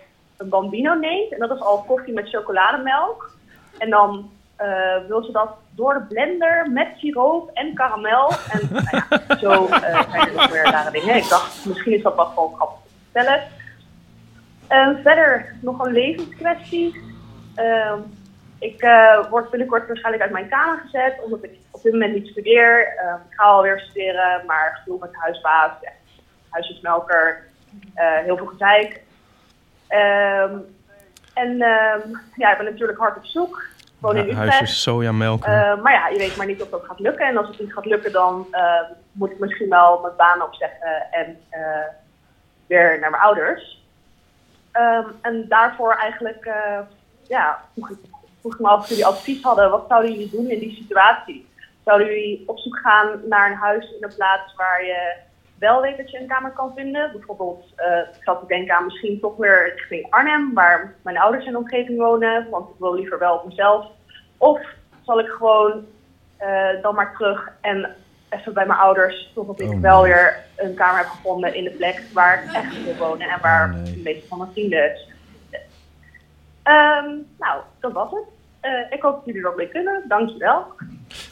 een 0.42 0.50
bambino 0.50 0.94
neemt. 0.94 1.32
En 1.32 1.40
dat 1.40 1.52
is 1.52 1.60
al 1.60 1.84
koffie 1.88 2.14
met 2.14 2.30
chocolademelk. 2.30 3.32
En 3.78 3.90
dan 3.90 4.32
eh, 4.62 5.08
wil 5.08 5.24
ze 5.24 5.32
dat 5.32 5.50
door 5.76 5.94
de 5.94 6.00
blender 6.00 6.72
met 6.72 6.88
siroop 6.98 7.50
en 7.54 7.74
karamel. 7.74 8.32
En 8.50 8.70
nou 8.72 8.86
ja, 8.92 9.38
zo 9.38 9.66
eh, 9.66 10.12
zijn 10.12 10.28
er 10.28 10.34
nog 10.34 10.52
meer 10.52 10.64
rare 10.64 10.92
dingen. 10.92 11.16
Ik 11.16 11.30
dacht, 11.30 11.66
misschien 11.66 11.94
is 11.94 12.02
dat 12.02 12.16
wel 12.16 12.26
gewoon 12.26 12.56
grappig 12.56 12.80
te 12.84 12.90
vertellen. 13.12 13.44
Verder 15.04 15.56
nog 15.62 15.86
een 15.86 15.92
levenskwestie. 15.92 17.02
Ehm, 17.56 18.00
ik 18.60 18.82
eh, 18.82 19.30
word 19.30 19.50
binnenkort 19.50 19.88
waarschijnlijk 19.88 20.24
uit 20.24 20.32
mijn 20.34 20.50
kamer 20.50 20.78
gezet, 20.78 21.24
omdat 21.24 21.44
ik 21.44 21.52
op 21.72 21.84
dit 21.84 21.92
moment 21.92 22.14
niet 22.14 22.28
studeer. 22.28 22.98
Ehm, 22.98 23.16
ik 23.16 23.36
ga 23.36 23.44
alweer 23.44 23.80
studeren, 23.80 24.46
maar 24.46 24.80
gedoe 24.84 25.00
met 25.00 25.10
huisbaas, 25.14 25.72
huisjesmelker, 26.50 27.44
heel 27.96 28.38
veel 28.38 28.46
gezeik. 28.46 29.02
Ehm, 29.92 30.58
en 31.34 31.62
ehm, 31.62 32.00
ja, 32.36 32.52
ik 32.52 32.58
ben 32.58 32.66
natuurlijk 32.66 33.00
hard 33.00 33.18
op 33.18 33.26
zoek. 33.26 33.64
Gewoon 34.00 34.16
in 34.16 34.22
Utrecht. 34.22 34.38
Huisjes 34.38 34.82
sojamelk. 34.82 35.44
Eh, 35.44 35.82
maar 35.82 35.94
ja, 35.94 36.08
je 36.08 36.18
weet 36.18 36.36
maar 36.36 36.46
niet 36.46 36.62
of 36.62 36.70
dat 36.70 36.84
gaat 36.84 37.00
lukken. 37.00 37.28
En 37.28 37.38
als 37.38 37.48
het 37.48 37.60
niet 37.60 37.74
gaat 37.74 37.86
lukken, 37.86 38.12
dan 38.12 38.48
eh, 38.52 38.82
moet 39.12 39.32
ik 39.32 39.40
misschien 39.40 39.70
wel 39.70 40.00
mijn 40.02 40.16
baan 40.18 40.42
opzeggen 40.42 41.12
en 41.12 41.40
eh, 41.50 41.62
weer 42.68 43.00
naar 43.00 43.10
mijn 43.10 43.24
ouders. 43.24 43.86
Ehm, 44.72 45.08
en 45.22 45.48
daarvoor 45.48 45.94
eigenlijk, 45.94 46.46
eh, 46.46 46.80
ja, 47.28 47.64
vroeg 47.74 47.90
ik, 47.90 47.98
vroeg 48.40 48.54
ik 48.54 48.60
me 48.60 48.68
af 48.68 48.80
of 48.80 48.90
jullie 48.90 49.06
advies 49.06 49.42
hadden. 49.42 49.72
Wat 49.72 49.86
zouden 49.88 50.12
jullie 50.12 50.30
doen 50.30 50.50
in 50.50 50.60
die 50.60 50.76
situatie? 50.76 51.50
Zouden 51.86 52.08
jullie 52.08 52.44
op 52.46 52.60
zoek 52.60 52.78
gaan 52.78 53.20
naar 53.30 53.52
een 53.52 53.58
huis 53.58 53.86
in 53.86 54.04
een 54.04 54.16
plaats 54.16 54.56
waar 54.56 54.86
je 54.86 55.14
wel 55.62 55.82
weet 55.82 55.98
dat 55.98 56.12
je 56.12 56.20
een 56.20 56.28
kamer 56.28 56.52
kan 56.52 56.72
vinden? 56.76 57.12
Bijvoorbeeld, 57.12 57.66
eh, 57.76 57.98
ik 57.98 58.24
zat 58.24 58.40
te 58.40 58.48
denken 58.48 58.76
aan 58.76 58.86
misschien 58.86 59.20
toch 59.20 59.38
weer 59.38 59.74
richting 59.76 60.08
Arnhem, 60.10 60.54
waar 60.54 60.96
mijn 61.02 61.18
ouders 61.18 61.46
in 61.46 61.52
de 61.52 61.58
omgeving 61.58 61.98
wonen, 61.98 62.50
want 62.50 62.70
ik 62.70 62.76
wil 62.80 62.96
liever 62.96 63.20
wel 63.20 63.36
op 63.36 63.46
mezelf. 63.46 63.86
Of 64.38 64.60
zal 65.02 65.20
ik 65.20 65.28
gewoon 65.28 65.86
eh, 66.38 66.82
dan 66.82 66.96
maar 66.96 67.16
terug 67.18 67.50
en 67.62 67.96
even 68.30 68.54
bij 68.54 68.66
mijn 68.66 68.80
ouders, 68.80 69.32
totdat 69.34 69.60
ik 69.60 69.80
wel 69.80 70.04
weer 70.04 70.36
een 70.58 70.74
kamer 70.74 70.98
heb 70.98 71.08
gevonden 71.08 71.56
in 71.56 71.64
de 71.64 71.70
plek 71.70 72.04
waar 72.14 72.44
ik 72.44 72.52
echt 72.52 72.84
wil 72.84 72.96
wonen 72.96 73.30
en 73.30 73.42
waar 73.42 73.84
de 73.84 74.02
meeste 74.04 74.28
van 74.28 74.38
mijn 74.38 74.52
vrienden 74.52 74.98
zitten. 74.98 75.70
Ehm, 76.64 77.10
nou, 77.40 77.62
dat 77.80 77.92
was 77.92 78.12
het. 78.12 78.24
Eh, 78.60 78.72
ik 78.90 79.02
hoop 79.02 79.16
dat 79.16 79.26
jullie 79.26 79.42
er 79.42 79.50
ook 79.50 79.58
mee 79.58 79.68
kunnen. 79.68 80.04
Dankjewel. 80.08 80.66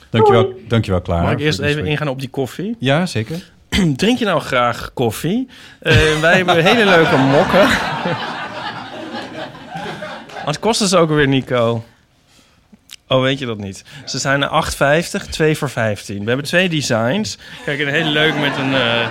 Dankjewel, 0.09 0.53
dankjewel 0.67 1.01
Clara. 1.01 1.21
Mag 1.21 1.31
ik 1.31 1.39
eerst 1.39 1.59
even 1.59 1.85
ingaan 1.85 2.07
op 2.07 2.19
die 2.19 2.29
koffie? 2.29 2.75
Ja, 2.79 3.05
zeker. 3.05 3.57
Drink 3.95 4.19
je 4.19 4.25
nou 4.25 4.39
graag 4.39 4.91
koffie? 4.93 5.47
Eh, 5.79 6.19
wij 6.21 6.35
hebben 6.35 6.63
hele 6.75 6.85
leuke 6.85 7.17
mokken. 7.17 7.67
Wat 10.45 10.59
kosten 10.59 10.87
ze 10.87 10.97
ook 10.97 11.09
weer, 11.09 11.27
Nico? 11.27 11.83
Oh, 13.07 13.21
weet 13.21 13.39
je 13.39 13.45
dat 13.45 13.57
niet? 13.57 13.83
Ze 14.05 14.19
zijn 14.19 14.43
8,50, 14.43 15.29
2 15.29 15.57
voor 15.57 15.69
15. 15.69 16.19
We 16.19 16.27
hebben 16.27 16.45
twee 16.45 16.69
designs. 16.69 17.37
Kijk, 17.65 17.79
een 17.79 17.87
hele 17.87 18.09
leuk 18.09 18.39
met 18.39 18.57
een 18.57 18.73
eh 18.73 19.07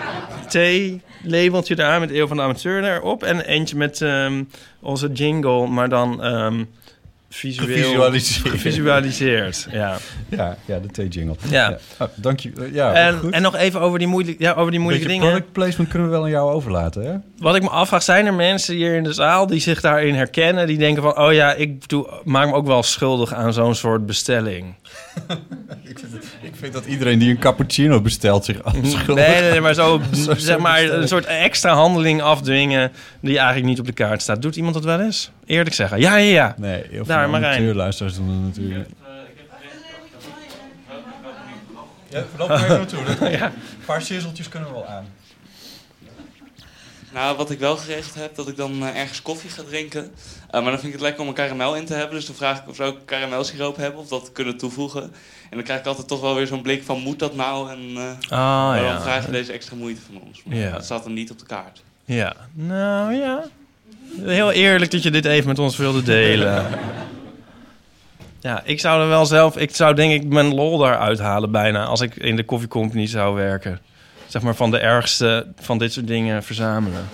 thee-labeltje 0.48 1.74
daar 1.74 2.00
met 2.00 2.10
Eeuw 2.10 2.26
van 2.26 2.36
de 2.36 2.42
Amateur 2.42 2.84
erop. 2.84 3.22
En 3.22 3.40
eentje 3.40 3.76
met 3.76 4.02
ehm, 4.02 4.44
onze 4.80 5.12
jingle, 5.12 5.66
maar 5.66 5.88
dan 5.88 6.22
ehm, 6.22 6.64
visueel 7.30 7.66
Gevisualiseerd. 7.68 8.48
gevisualiseerd. 8.48 9.66
Ja. 9.70 9.96
Ja, 10.28 10.56
ja 10.64 10.78
de 10.78 10.88
thee-jingle. 10.88 11.34
Ja. 11.50 11.78
Ah, 11.96 12.08
dank 12.14 12.40
je. 12.40 12.52
eh, 12.60 12.74
ja, 12.74 12.92
en, 12.92 13.18
goed. 13.18 13.32
en 13.32 13.42
nog 13.42 13.56
even 13.56 13.80
over 13.80 13.98
die, 13.98 14.08
moeilijk, 14.08 14.38
ja, 14.38 14.52
over 14.52 14.70
die 14.70 14.80
moeilijke 14.80 15.06
Beetje 15.08 15.20
dingen. 15.20 15.34
product 15.36 15.52
placement 15.58 15.90
kunnen 15.90 16.08
we 16.08 16.14
wel 16.14 16.24
aan 16.24 16.30
jou 16.30 16.52
overlaten, 16.52 17.04
hè? 17.04 17.14
Wat 17.38 17.54
ik 17.56 17.62
me 17.62 17.68
afvraag, 17.68 18.02
zijn 18.02 18.26
er 18.26 18.34
mensen 18.34 18.74
hier 18.74 18.94
in 18.94 19.02
de 19.02 19.12
zaal 19.12 19.46
die 19.46 19.60
zich 19.60 19.80
daarin 19.80 20.14
herkennen? 20.14 20.66
Die 20.66 20.78
denken 20.78 21.02
van, 21.02 21.18
oh 21.18 21.32
ja, 21.32 21.52
ik 21.54 21.88
doe, 21.88 22.08
maak 22.24 22.46
me 22.46 22.52
ook 22.54 22.66
wel 22.66 22.82
schuldig 22.82 23.34
aan 23.34 23.52
zo'n 23.52 23.74
soort 23.74 24.06
bestelling. 24.06 24.74
ik, 25.84 25.98
vind 25.98 26.14
ik 26.42 26.52
vind 26.58 26.72
dat 26.72 26.84
iedereen 26.86 27.18
die 27.18 27.30
een 27.30 27.38
cappuccino 27.38 28.00
bestelt 28.00 28.44
zich 28.44 28.62
afschuldigt. 28.62 29.06
Nee, 29.28 29.40
nee, 29.40 29.50
nee, 29.50 29.60
maar 29.60 29.74
zo, 29.74 30.00
zeg 30.36 30.58
maar, 30.58 30.74
bestelling. 30.74 31.02
een 31.02 31.08
soort 31.08 31.24
extra 31.26 31.74
handeling 31.74 32.22
afdwingen 32.22 32.92
die 33.20 33.36
eigenlijk 33.36 33.66
niet 33.66 33.78
op 33.80 33.86
de 33.86 33.92
kaart 33.92 34.22
staat. 34.22 34.42
Doet 34.42 34.56
iemand 34.56 34.74
dat 34.74 34.84
wel 34.84 35.00
eens? 35.00 35.30
Eerlijk 35.48 35.74
zeggen. 35.74 36.00
Ja, 36.00 36.16
ja, 36.16 36.30
ja. 36.32 36.54
Nee, 36.58 36.72
heel 36.80 36.88
veel 36.90 37.04
Daar, 37.04 37.30
Marijn. 37.30 37.52
amateurluisteraars 37.52 38.14
doen 38.16 38.26
dat 38.26 38.36
natuurlijk. 38.56 38.88
Ja, 42.10 42.24
loop 42.38 42.48
er 42.50 42.54
even 42.56 42.68
naartoe. 42.76 43.04
Dat- 43.04 43.30
Ja. 43.38 43.44
Een 43.46 43.84
paar 43.86 44.02
sizzeltjes 44.02 44.48
kunnen 44.48 44.68
we 44.68 44.74
wel 44.74 44.86
aan. 44.86 45.06
Nou, 47.12 47.36
wat 47.36 47.50
ik 47.50 47.58
wel 47.58 47.76
geregeld 47.76 48.14
heb, 48.14 48.34
dat 48.34 48.48
ik 48.48 48.56
dan 48.56 48.82
eh, 48.82 49.00
ergens 49.00 49.22
koffie 49.22 49.50
ga 49.50 49.62
drinken. 49.62 50.10
Eh, 50.50 50.52
maar 50.62 50.70
dan 50.70 50.72
vind 50.80 50.84
ik 50.84 50.92
het 50.92 51.00
lekker 51.00 51.22
om 51.22 51.28
een 51.28 51.34
karamel 51.34 51.76
in 51.76 51.84
te 51.84 51.94
hebben. 51.94 52.14
Dus 52.16 52.26
dan 52.26 52.34
vraag 52.34 52.58
ik 52.60 52.68
of 52.68 52.76
ze 52.76 52.82
ook 52.82 52.98
karamelsiroop 53.06 53.76
hebben 53.76 54.00
of 54.00 54.08
dat 54.08 54.32
kunnen 54.32 54.56
toevoegen. 54.56 55.02
En 55.02 55.10
dan 55.56 55.62
krijg 55.62 55.80
ik 55.80 55.86
altijd 55.86 56.08
toch 56.08 56.20
wel 56.20 56.34
weer 56.34 56.46
zo'n 56.46 56.62
blik 56.62 56.82
van 56.82 57.00
moet 57.00 57.18
dat 57.18 57.34
nou? 57.34 57.70
En 57.70 57.78
eh, 57.96 58.28
waarom 58.30 58.84
ja. 58.86 59.00
vraag 59.00 59.24
je 59.26 59.30
deze 59.32 59.52
extra 59.52 59.76
moeite 59.76 60.00
van 60.00 60.20
ons? 60.26 60.42
Maar 60.44 60.56
Ja. 60.56 60.70
Dat 60.70 60.84
staat 60.84 61.02
dan 61.04 61.12
niet 61.12 61.30
op 61.30 61.38
de 61.38 61.46
kaart. 61.46 61.82
Ja, 62.04 62.34
nou 62.52 63.14
ja. 63.14 63.44
Heel 64.16 64.52
eerlijk 64.52 64.90
dat 64.90 65.02
je 65.02 65.10
dit 65.10 65.24
even 65.24 65.48
met 65.48 65.58
ons 65.58 65.76
wilde 65.76 66.02
delen. 66.02 66.66
Ja, 68.40 68.62
ik 68.64 68.80
zou 68.80 69.02
er 69.02 69.08
wel 69.08 69.26
zelf... 69.26 69.56
Ik 69.56 69.74
zou 69.74 69.94
denk 69.94 70.12
ik 70.12 70.28
mijn 70.28 70.54
lol 70.54 70.78
daaruit 70.78 71.18
halen 71.18 71.50
bijna... 71.50 71.84
als 71.84 72.00
ik 72.00 72.16
in 72.16 72.36
de 72.36 72.44
koffiecompany 72.44 73.06
zou 73.06 73.34
werken. 73.34 73.80
Zeg 74.26 74.42
maar 74.42 74.54
van 74.54 74.70
de 74.70 74.78
ergste 74.78 75.46
van 75.60 75.78
dit 75.78 75.92
soort 75.92 76.06
dingen 76.06 76.42
verzamelen. 76.42 77.08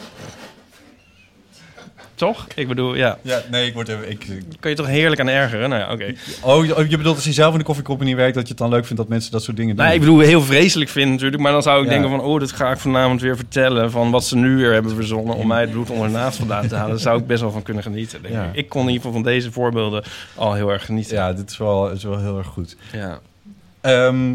Toch? 2.15 2.47
Ik 2.55 2.69
bedoel, 2.69 2.95
ja. 2.95 3.19
Ja, 3.23 3.43
nee, 3.51 3.67
ik 3.67 3.75
word 3.75 3.89
even... 3.89 4.11
Ik, 4.11 4.27
Kun 4.61 4.71
je 4.71 4.77
toch 4.77 4.87
heerlijk 4.87 5.21
aan 5.21 5.29
ergeren? 5.29 5.69
Nou 5.69 5.81
ja, 5.83 5.93
oké. 5.93 6.15
oh, 6.43 6.65
je- 6.67 6.87
je 6.89 6.97
bedoelt 6.97 7.17
als 7.17 7.25
je 7.25 7.33
zelf 7.33 7.53
in 7.53 7.59
de 7.59 7.65
koffiecompany 7.65 8.17
werkt... 8.17 8.35
dat 8.35 8.43
je 8.43 8.49
het 8.49 8.59
dan 8.59 8.71
leuk 8.71 8.85
vindt 8.85 8.97
dat 8.97 9.09
mensen 9.09 9.33
dat 9.33 9.43
soort 9.43 9.57
dingen 9.57 9.75
doen? 9.77 9.85
Nou, 9.85 9.97
ik 9.97 10.01
bedoel, 10.03 10.19
heel 10.21 10.43
vreselijk 10.43 10.91
vinden 10.91 11.13
natuurlijk. 11.13 11.43
Maar 11.43 11.53
dan 11.53 11.63
zou 11.63 11.79
ik 11.79 11.85
Ja. 11.85 11.91
denken 11.91 12.11
van... 12.11 12.21
oh, 12.21 12.41
dit 12.41 12.53
ga 12.53 12.71
ik 12.71 12.79
vanavond 12.79 13.21
weer 13.21 13.37
vertellen... 13.37 13.91
van 13.91 14.11
wat 14.11 14.25
ze 14.25 14.37
nu 14.37 14.57
weer 14.57 14.73
hebben 14.73 14.95
verzonnen... 14.95 15.35
om 15.35 15.47
mij 15.47 15.61
het 15.61 15.71
bloed 15.71 15.91
onder 15.91 16.07
de 16.07 16.13
naast 16.13 16.39
vandaan 16.39 16.69
te 16.69 16.75
halen. 16.75 16.91
Daar 16.91 16.99
zou 17.01 17.21
ik 17.21 17.27
best 17.27 17.41
wel 17.41 17.51
van 17.51 17.63
kunnen 17.63 17.83
genieten. 17.83 18.23
Denk 18.23 18.35
Ja. 18.35 18.45
ik. 18.45 18.55
ik 18.55 18.69
kon 18.69 18.81
in 18.83 18.89
ieder 18.89 19.03
geval 19.05 19.23
van 19.23 19.31
deze 19.33 19.53
voorbeelden 19.53 20.05
al 20.35 20.55
heel 20.55 20.71
erg 20.73 20.85
genieten. 20.85 21.17
Ja, 21.17 21.33
dit 21.33 21.51
is 21.51 21.57
wel, 21.59 21.91
is 21.91 22.05
wel 22.05 22.19
heel 22.21 22.39
erg 22.39 22.47
goed. 22.47 22.77
Ja. 22.93 23.21
Ehm, 23.81 24.33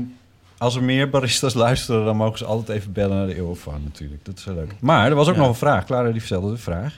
als 0.58 0.76
er 0.76 0.84
meer 0.84 1.10
baristas 1.10 1.54
luisteren, 1.54 2.06
dan 2.06 2.16
mogen 2.16 2.38
ze 2.38 2.46
altijd 2.46 2.78
even 2.78 2.92
bellen 2.92 3.18
naar 3.18 3.28
de 3.28 3.36
Eeuwenfoon 3.36 3.82
natuurlijk. 3.84 4.26
Dat 4.26 4.38
is 4.38 4.46
wel 4.46 4.56
leuk. 4.56 4.72
Maar 4.80 5.10
er 5.10 5.16
was 5.16 5.28
ook 5.28 5.34
Ja. 5.36 5.40
nog 5.40 5.50
een 5.50 5.56
vraag. 5.56 5.86
Clara 5.86 6.12
die 6.12 6.20
vertelde 6.22 6.52
de 6.52 6.58
vraag. 6.58 6.98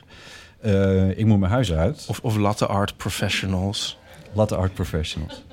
Eh, 0.61 1.17
ik 1.17 1.25
moet 1.25 1.39
mijn 1.39 1.51
huis 1.51 1.73
uit. 1.73 2.05
Of, 2.09 2.19
of 2.23 2.35
latte 2.37 2.65
art 2.65 2.97
professionals. 2.97 3.97
Latte 4.33 4.55
art 4.55 4.73
professionals. 4.73 5.43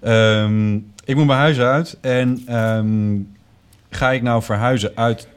Ehm, 0.00 0.74
ik 1.04 1.16
moet 1.16 1.26
mijn 1.26 1.38
huis 1.38 1.58
uit 1.58 1.98
en 2.00 2.42
ehm, 2.46 3.18
ga 3.90 4.10
ik 4.10 4.22
nou 4.22 4.42
verhuizen 4.42 4.92
uit... 4.94 5.28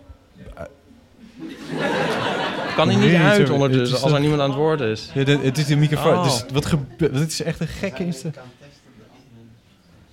Kan 2.76 2.88
hij 2.88 2.98
niet 2.98 3.12
Nee, 3.12 3.18
uit 3.22 3.50
ondertussen 3.50 4.02
als 4.02 4.12
er 4.12 4.20
niemand 4.20 4.42
aan 4.42 4.50
het 4.50 4.58
woord 4.58 4.80
is? 4.82 5.12
Ja, 5.14 5.24
dit- 5.24 5.42
het 5.44 5.58
is 5.58 5.66
de 5.66 5.76
microfoon. 5.76 6.18
Oh. 6.18 6.24
Dus 6.24 6.46
wat 6.54 6.66
gebeurt? 6.66 7.14
Dit 7.14 7.32
is 7.32 7.42
echt 7.42 7.60
een 7.60 7.68
gekke 7.68 8.06
insta. 8.06 8.30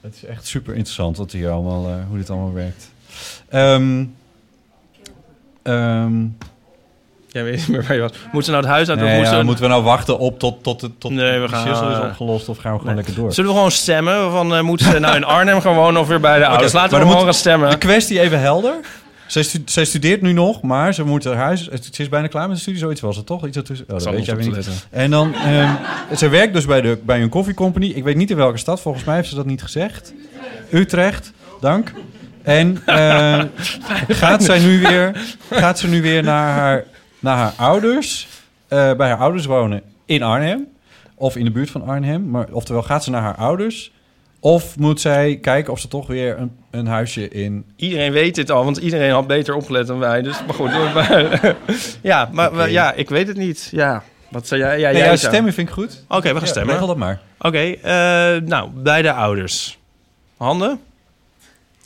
Het 0.00 0.14
is 0.14 0.24
echt 0.24 0.46
super 0.46 0.74
interessant 0.74 1.16
wat 1.16 1.32
hier 1.32 1.50
allemaal, 1.50 1.88
eh, 1.88 1.94
hoe 2.08 2.18
dit 2.18 2.30
allemaal 2.30 2.52
werkt. 2.52 2.90
Ehm, 3.48 4.04
Jij 7.32 7.44
weet 7.44 7.56
niet 7.56 7.68
meer 7.68 7.82
waar 7.82 7.94
je 7.94 8.00
was. 8.00 8.10
Moeten 8.24 8.44
ze 8.44 8.50
nou 8.50 8.62
het 8.62 8.72
huis 8.72 8.88
uit? 8.88 8.98
nee, 8.98 9.08
of 9.08 9.14
moeten 9.14 9.32
ja, 9.32 9.38
ze- 9.38 9.44
moeten 9.44 9.64
we 9.64 9.70
nou 9.70 9.82
wachten 9.82 10.18
op 10.18 10.38
tot, 10.38 10.62
tot, 10.62 10.78
tot, 10.78 10.90
tot 10.98 11.10
Nee, 11.10 11.40
we 11.40 11.46
de 11.46 11.52
gaan- 11.52 11.66
shizzle 11.66 11.90
is 11.92 11.98
opgelost 11.98 12.48
of 12.48 12.58
gaan 12.58 12.72
we 12.72 12.78
gewoon 12.78 12.94
Nee. 12.94 13.04
lekker 13.04 13.22
door? 13.22 13.32
Zullen 13.32 13.50
we 13.50 13.56
gewoon 13.56 13.70
stemmen? 13.70 14.30
Van, 14.30 14.54
eh, 14.54 14.60
moeten 14.60 14.86
ze 14.86 14.98
nou 14.98 15.16
in 15.16 15.24
Arnhem 15.34 15.60
wonen 15.60 16.00
of 16.00 16.08
weer 16.08 16.20
bij 16.20 16.38
de 16.38 16.46
ouders? 16.46 16.72
Laten 16.72 16.98
we 17.00 17.06
gewoon 17.06 17.24
gaan 17.24 17.34
stemmen. 17.34 17.70
De 17.70 17.78
kwestie 17.78 18.20
even 18.20 18.40
helder. 18.40 18.74
Zij, 19.26 19.42
stu- 19.42 19.62
zij 19.64 19.84
studeert 19.84 20.22
nu 20.22 20.32
nog, 20.32 20.62
maar 20.62 20.94
ze 20.94 21.04
moet 21.04 21.24
haar 21.24 21.34
huis... 21.36 21.68
Ze 21.92 22.02
is 22.02 22.08
bijna 22.08 22.26
klaar 22.26 22.46
met 22.46 22.56
de 22.56 22.62
studie, 22.62 22.80
zoiets 22.80 23.00
was 23.00 23.16
het 23.16 23.26
toch? 23.26 23.46
Iets 23.46 23.56
ertussen. 23.56 23.86
Oh, 23.90 23.98
dat 23.98 24.04
weet 24.14 24.24
jij 24.24 24.34
niet. 24.34 24.68
En 24.90 25.10
dan... 25.10 25.34
ehm 25.34 25.70
ze 26.16 26.28
werkt 26.28 26.54
dus 26.54 26.64
bij, 26.66 26.80
de, 26.80 26.98
bij 27.04 27.22
een 27.22 27.28
koffiecompany. 27.28 27.86
Ik 27.86 28.04
weet 28.04 28.16
niet 28.16 28.30
in 28.30 28.36
welke 28.36 28.58
stad. 28.58 28.80
Volgens 28.80 29.04
mij 29.04 29.14
heeft 29.16 29.28
ze 29.28 29.34
dat 29.34 29.46
niet 29.46 29.62
gezegd. 29.62 30.12
Utrecht, 30.70 31.32
dank. 31.60 31.92
En 32.42 32.82
eh, 32.86 33.42
gaat, 34.08 34.42
zij 34.44 34.58
nu 34.58 34.80
weer, 34.80 35.12
gaat 35.50 35.78
ze 35.78 35.88
nu 35.88 36.02
weer 36.02 36.22
naar 36.22 36.52
haar 36.52 36.84
naar 37.22 37.36
haar 37.36 37.52
ouders, 37.56 38.28
eh, 38.68 38.92
bij 38.92 39.08
haar 39.08 39.18
ouders 39.18 39.44
wonen 39.46 39.82
in 40.04 40.22
Arnhem 40.22 40.66
of 41.14 41.36
in 41.36 41.44
de 41.44 41.50
buurt 41.50 41.70
van 41.70 41.86
Arnhem. 41.86 42.30
Maar 42.30 42.46
oftewel, 42.50 42.82
gaat 42.82 43.04
ze 43.04 43.10
naar 43.10 43.22
haar 43.22 43.36
ouders 43.36 43.92
of 44.40 44.76
moet 44.78 45.00
zij 45.00 45.38
kijken 45.42 45.72
of 45.72 45.78
ze 45.80 45.88
toch 45.88 46.06
weer 46.06 46.38
een, 46.38 46.56
een 46.70 46.86
huisje 46.86 47.28
in... 47.28 47.64
Iedereen 47.76 48.12
weet 48.12 48.34
dit 48.34 48.50
al, 48.50 48.64
want 48.64 48.76
iedereen 48.76 49.10
had 49.12 49.26
beter 49.26 49.54
opgelet 49.54 49.86
dan 49.86 49.98
wij. 49.98 50.22
Dus, 50.22 50.36
maar 50.46 50.54
goed. 50.54 50.70
maar- 50.94 51.54
ja, 52.02 52.28
maar 52.32 52.70
ja, 52.70 52.92
ik 52.92 53.08
weet 53.08 53.26
het 53.28 53.36
niet. 53.36 53.68
Ja, 53.70 54.02
wat 54.28 54.46
zou 54.46 54.60
jij? 54.60 54.78
Ja, 54.78 54.88
Nee, 54.90 54.96
jij 54.98 55.10
ja, 55.10 55.16
stemmen 55.16 55.52
vind 55.52 55.68
ik 55.68 55.74
goed. 55.74 56.04
Oké, 56.08 56.20
we 56.22 56.28
gaan 56.28 56.40
Ja, 56.40 56.46
stemmen. 56.46 56.72
regel 56.72 56.86
dat 56.86 56.96
maar. 56.96 57.20
Oké, 57.38 57.58
eh, 57.58 57.92
nou, 58.48 58.68
bij 58.74 59.02
de 59.02 59.12
ouders. 59.12 59.78
Handen? 60.36 60.80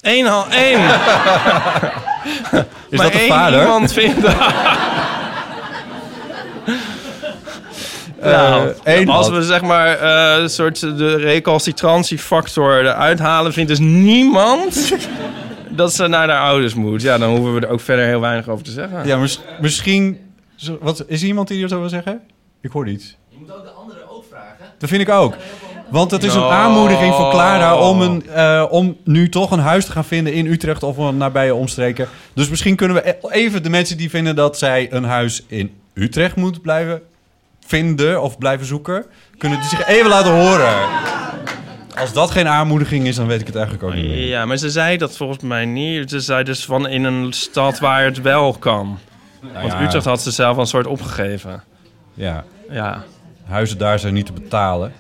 Eén 0.00 0.26
hand, 0.26 0.52
één. 0.54 0.80
Is 2.90 2.98
Maar 2.98 3.06
dat 3.06 3.12
de 3.12 3.18
één 3.18 3.28
vader? 3.28 3.60
iemand 3.60 3.92
vindt... 3.92 4.18
Eh, 8.15 8.15
nou, 8.30 8.72
één 8.84 9.08
als 9.08 9.28
we 9.28 9.42
zeg 9.42 9.62
maar 9.62 9.98
eh, 9.98 10.42
een 10.42 10.50
soort 10.50 10.80
de 10.80 11.16
recalcitratiefactor 11.16 12.80
eruit 12.80 13.18
halen, 13.18 13.52
vindt 13.52 13.68
dus 13.68 13.78
niemand 13.78 14.92
dat 15.70 15.92
ze 15.94 16.06
naar 16.06 16.28
haar 16.28 16.48
ouders 16.48 16.74
moet. 16.74 17.02
Ja, 17.02 17.18
dan 17.18 17.30
hoeven 17.30 17.54
we 17.54 17.60
er 17.60 17.72
ook 17.72 17.80
verder 17.80 18.06
heel 18.06 18.20
weinig 18.20 18.48
over 18.48 18.64
te 18.64 18.70
zeggen. 18.70 19.06
Ja, 19.06 19.16
mis- 19.16 19.40
misschien... 19.60 20.18
Wat, 20.80 21.04
is 21.06 21.20
er 21.20 21.26
iemand 21.26 21.48
die 21.48 21.68
zo 21.68 21.80
wil 21.80 21.88
zeggen? 21.88 22.20
Ik 22.60 22.70
hoor 22.70 22.88
iets. 22.88 23.16
Je 23.28 23.36
moet 23.38 23.52
ook 23.52 23.62
de 23.62 23.70
anderen 23.70 24.10
ook 24.10 24.24
vragen. 24.30 24.64
Dat 24.78 24.88
vind 24.88 25.00
ik 25.02 25.08
ook. 25.08 25.34
Want 25.88 26.10
het 26.10 26.24
is 26.24 26.34
een 26.34 26.42
aanmoediging 26.42 27.14
voor 27.14 27.30
Clara 27.30 27.78
om, 27.78 28.00
een, 28.00 28.28
eh, 28.28 28.64
om 28.70 28.96
nu 29.04 29.28
toch 29.28 29.50
een 29.50 29.58
huis 29.58 29.84
te 29.84 29.92
gaan 29.92 30.04
vinden 30.04 30.32
in 30.32 30.46
Utrecht 30.46 30.82
of 30.82 30.96
een 30.96 31.16
nabije 31.16 31.54
omstreken. 31.54 32.08
Dus 32.34 32.48
misschien 32.48 32.76
kunnen 32.76 32.96
we 32.96 33.08
e- 33.08 33.28
even 33.28 33.62
de 33.62 33.70
mensen 33.70 33.96
die 33.96 34.10
vinden 34.10 34.36
dat 34.36 34.58
zij 34.58 34.92
een 34.92 35.04
huis 35.04 35.42
in 35.46 35.74
Utrecht 35.94 36.36
moet 36.36 36.62
blijven 36.62 37.02
vinden 37.66 38.22
of 38.22 38.38
blijven 38.38 38.66
zoeken, 38.66 39.04
kunnen 39.38 39.60
die 39.60 39.68
zich 39.68 39.86
even 39.86 40.08
laten 40.08 40.32
horen. 40.32 40.74
Als 41.98 42.12
dat 42.12 42.30
geen 42.30 42.48
aanmoediging 42.48 43.06
is, 43.06 43.16
dan 43.16 43.26
weet 43.26 43.40
ik 43.40 43.46
het 43.46 43.56
eigenlijk 43.56 43.84
ook 43.84 43.94
niet 43.94 44.04
meer. 44.04 44.26
Ja, 44.26 44.46
maar 44.46 44.56
ze 44.56 44.70
zei 44.70 44.96
dat 44.96 45.16
volgens 45.16 45.42
mij 45.42 45.64
niet. 45.64 46.10
Ze 46.10 46.20
zei 46.20 46.44
dus 46.44 46.64
van 46.64 46.88
in 46.88 47.04
een 47.04 47.32
stad 47.32 47.78
waar 47.78 48.04
het 48.04 48.22
wel 48.22 48.52
kan. 48.52 48.98
Want 49.40 49.72
ja. 49.72 49.82
Utrecht 49.82 50.04
had 50.04 50.22
ze 50.22 50.30
zelf 50.30 50.56
een 50.56 50.66
soort 50.66 50.86
opgegeven. 50.86 51.62
Ja. 52.14 52.44
Ja. 52.70 53.04
Huizen 53.44 53.78
daar 53.78 53.98
zijn 53.98 54.14
niet 54.14 54.26
te 54.26 54.32
betalen. 54.32 54.92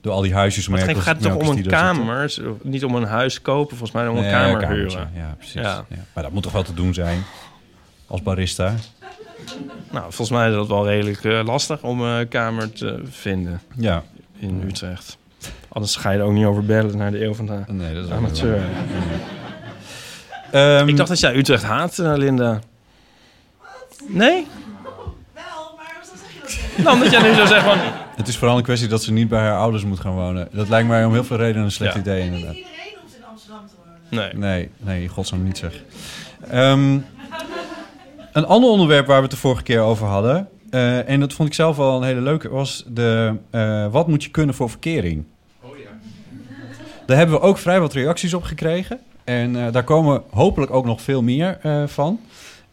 Door 0.00 0.12
al 0.12 0.20
die 0.20 0.34
huisjes 0.34 0.68
Maar 0.68 0.88
het 0.88 0.98
gaat 0.98 1.22
toch 1.22 1.34
om 1.34 1.48
een 1.48 1.58
er 1.58 1.70
kamer, 1.70 2.34
niet 2.62 2.84
om 2.84 2.94
een 2.94 3.04
huis 3.04 3.42
kopen, 3.42 3.76
volgens 3.76 3.92
mij 3.92 4.08
om 4.08 4.16
een 4.16 4.22
Nee, 4.22 4.32
kamer 4.32 4.60
kamers, 4.60 4.94
huren. 4.94 5.10
Ja, 5.14 5.34
precies. 5.38 5.60
Ja. 5.60 5.84
Ja. 5.88 5.96
Maar 6.12 6.22
dat 6.22 6.32
moet 6.32 6.42
toch 6.42 6.52
wel 6.52 6.62
te 6.62 6.74
doen 6.74 6.94
zijn 6.94 7.24
als 8.06 8.22
barista. 8.22 8.74
Nou, 9.90 10.04
volgens 10.04 10.30
mij 10.30 10.48
is 10.48 10.54
dat 10.54 10.68
wel 10.68 10.86
redelijk 10.86 11.24
eh, 11.24 11.40
lastig 11.44 11.82
om 11.82 12.00
een 12.00 12.28
kamer 12.28 12.72
te 12.72 13.00
vinden. 13.10 13.60
Ja. 13.76 14.02
In 14.38 14.62
Utrecht. 14.68 15.16
Anders 15.68 15.96
ga 15.96 16.10
je 16.10 16.18
er 16.18 16.24
ook 16.24 16.32
niet 16.32 16.44
over 16.44 16.64
bellen 16.64 16.96
naar 16.96 17.10
de 17.10 17.24
eeuw 17.24 17.34
van 17.34 17.46
de 17.46 17.62
nee, 17.66 17.94
dat 17.94 18.04
is 18.04 18.10
amateur. 18.10 18.60
Ehm, 20.52 20.88
Ik 20.88 20.96
dacht 20.96 21.08
dat 21.08 21.20
jij 21.20 21.34
Utrecht 21.36 21.62
haat, 21.62 21.98
eh, 21.98 22.12
Linda. 22.16 22.60
Nee? 24.08 24.46
Nou, 26.76 26.94
omdat 26.96 27.10
jij 27.10 27.22
nu 27.22 27.34
zo 27.34 27.46
zegt 27.46 27.64
van... 27.64 27.78
Het 28.16 28.28
is 28.28 28.36
vooral 28.36 28.56
een 28.56 28.62
kwestie 28.62 28.88
dat 28.88 29.02
ze 29.02 29.12
niet 29.12 29.28
bij 29.28 29.40
haar 29.40 29.56
ouders 29.56 29.84
moet 29.84 30.00
gaan 30.00 30.12
wonen. 30.12 30.48
Dat 30.52 30.68
lijkt 30.68 30.88
mij 30.88 31.04
om 31.04 31.12
heel 31.12 31.24
veel 31.24 31.36
redenen 31.36 31.64
een 31.64 31.70
slecht 31.72 31.94
Ja. 31.94 32.00
idee 32.00 32.24
inderdaad. 32.24 32.56
Nee. 34.08 34.34
Nee, 34.34 34.70
nee, 34.78 35.02
in 35.02 35.08
godsnaam 35.08 35.42
niet 35.44 35.58
zeg. 35.58 35.72
Ehm, 36.48 36.98
een 38.32 38.46
ander 38.46 38.70
onderwerp 38.70 39.06
waar 39.06 39.16
we 39.16 39.22
het 39.22 39.30
de 39.30 39.36
vorige 39.36 39.62
keer 39.62 39.80
over 39.80 40.06
hadden... 40.06 40.48
eh, 40.70 41.08
en 41.08 41.20
dat 41.20 41.32
vond 41.32 41.48
ik 41.48 41.54
zelf 41.54 41.76
wel 41.76 41.96
een 41.96 42.02
hele 42.06 42.20
leuke... 42.20 42.48
was 42.48 42.84
de 42.88 43.36
eh, 43.50 43.86
wat 43.92 44.08
moet 44.08 44.24
je 44.24 44.30
kunnen 44.30 44.54
voor 44.54 44.70
verkering? 44.70 45.24
Daar 47.06 47.16
hebben 47.16 47.40
we 47.40 47.46
ook 47.46 47.58
vrij 47.58 47.80
wat 47.80 47.92
reacties 47.92 48.34
op 48.34 48.42
gekregen. 48.42 48.98
En 49.24 49.56
eh, 49.56 49.72
daar 49.72 49.84
komen 49.84 50.22
hopelijk 50.30 50.72
ook 50.74 50.84
nog 50.84 51.00
veel 51.00 51.22
meer 51.22 51.58
eh, 51.62 51.86
van. 51.86 52.20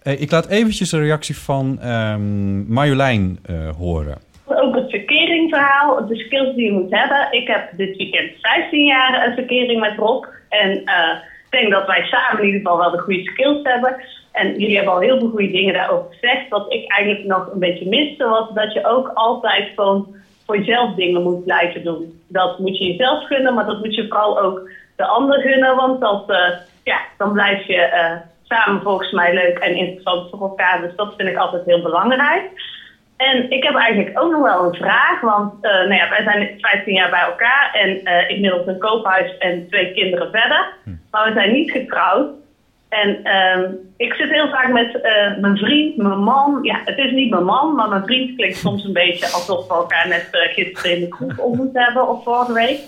Eh, 0.03 0.21
ik 0.21 0.31
laat 0.31 0.47
eventjes 0.47 0.89
de 0.89 0.99
reactie 0.99 1.37
van 1.37 1.79
ehm, 1.81 2.73
Marjolein 2.73 3.39
eh, 3.45 3.55
horen. 3.77 4.17
Ook 4.45 4.75
het 4.75 4.89
verkeringverhaal, 4.89 6.07
de 6.07 6.15
skills 6.15 6.55
die 6.55 6.65
je 6.65 6.71
moet 6.71 6.91
hebben. 6.95 7.27
Ik 7.31 7.47
heb 7.47 7.69
dit 7.77 7.97
weekend 7.97 8.31
15 8.41 8.85
jaar 8.85 9.27
een 9.27 9.33
verkering 9.33 9.79
met 9.79 9.97
Rob. 9.97 10.25
En 10.49 10.69
eh, 10.85 11.15
ik 11.45 11.59
denk 11.59 11.71
dat 11.71 11.87
wij 11.87 12.03
samen 12.03 12.39
in 12.39 12.45
ieder 12.45 12.61
geval 12.61 12.77
wel 12.77 12.91
de 12.91 12.97
goede 12.99 13.23
skills 13.23 13.59
hebben. 13.63 13.95
En 14.39 14.53
jullie 14.55 14.75
hebben 14.75 14.93
al 14.93 14.99
heel 14.99 15.17
veel 15.17 15.27
goede 15.27 15.49
dingen 15.49 15.73
daarover 15.73 16.05
gezegd. 16.09 16.47
Wat 16.47 16.65
ik 16.67 16.83
eigenlijk 16.91 17.23
nog 17.23 17.47
een 17.51 17.59
beetje 17.59 17.85
miste 17.85 18.25
was 18.25 18.45
dat 18.49 18.71
je 18.71 18.79
ook 18.83 19.11
altijd 19.13 19.69
gewoon 19.75 20.05
voor 20.45 20.57
jezelf 20.57 20.89
dingen 20.93 21.21
moet 21.21 21.43
blijven 21.43 21.83
doen. 21.83 22.11
Dat 22.27 22.57
moet 22.57 22.77
je 22.77 22.85
jezelf 22.85 23.23
gunnen, 23.23 23.53
maar 23.53 23.65
dat 23.65 23.79
moet 23.79 23.93
je 23.93 24.05
vooral 24.07 24.39
ook 24.39 24.61
de 24.95 25.05
ander 25.05 25.39
gunnen. 25.39 25.75
Want 25.75 25.99
dat, 25.99 26.21
eh, 26.25 26.51
ja, 26.83 27.01
dan 27.17 27.31
blijf 27.31 27.65
je 27.65 27.75
eh, 27.75 28.15
samen 28.43 28.81
volgens 28.81 29.11
mij 29.11 29.33
leuk 29.33 29.57
en 29.57 29.75
interessant 29.75 30.27
voor 30.29 30.41
elkaar. 30.41 30.79
Dus 30.79 30.95
dat 30.95 31.13
vind 31.15 31.29
ik 31.29 31.37
altijd 31.37 31.61
heel 31.65 31.81
belangrijk. 31.81 32.43
En 33.17 33.45
ik 33.49 33.63
heb 33.63 33.75
eigenlijk 33.75 34.19
ook 34.19 34.31
nog 34.31 34.41
wel 34.41 34.63
een 34.63 34.73
vraag, 34.73 35.19
want 35.19 35.51
eh, 35.61 35.71
nou 35.71 35.93
ja, 35.93 36.07
wij 36.07 36.23
zijn 36.23 36.49
15 36.57 36.93
jaar 36.93 37.09
bij 37.09 37.21
elkaar 37.21 37.69
en 37.71 37.99
inmiddels 38.27 38.65
een 38.65 38.77
koophuis 38.77 39.35
en 39.37 39.65
twee 39.69 39.91
kinderen 39.91 40.27
verder. 40.31 40.67
Maar 41.11 41.25
we 41.25 41.31
zijn 41.31 41.51
niet 41.51 41.71
getrouwd. 41.71 42.27
En 42.89 43.23
ehm, 43.23 43.71
ik 43.97 44.13
zit 44.13 44.29
heel 44.29 44.49
vaak 44.49 44.71
met 44.71 45.01
eh, 45.01 45.37
mijn 45.37 45.57
vriend, 45.57 45.97
mijn 45.97 46.19
man. 46.19 46.59
Ja, 46.61 46.81
het 46.85 46.97
is 46.97 47.11
niet 47.11 47.29
mijn 47.29 47.43
man, 47.43 47.75
maar 47.75 47.89
mijn 47.89 48.05
vriend 48.05 48.35
klinkt 48.35 48.57
soms 48.57 48.83
een 48.83 48.93
beetje 48.93 49.25
alsof 49.25 49.67
we 49.67 49.73
elkaar 49.73 50.07
net 50.07 50.27
eh, 50.31 50.53
gisteren 50.53 50.95
in 50.95 50.99
de 50.99 51.07
kroeg 51.07 51.37
ontmoet 51.37 51.73
hebben 51.73 52.07
of 52.07 52.23
vorige 52.23 52.53
week. 52.53 52.79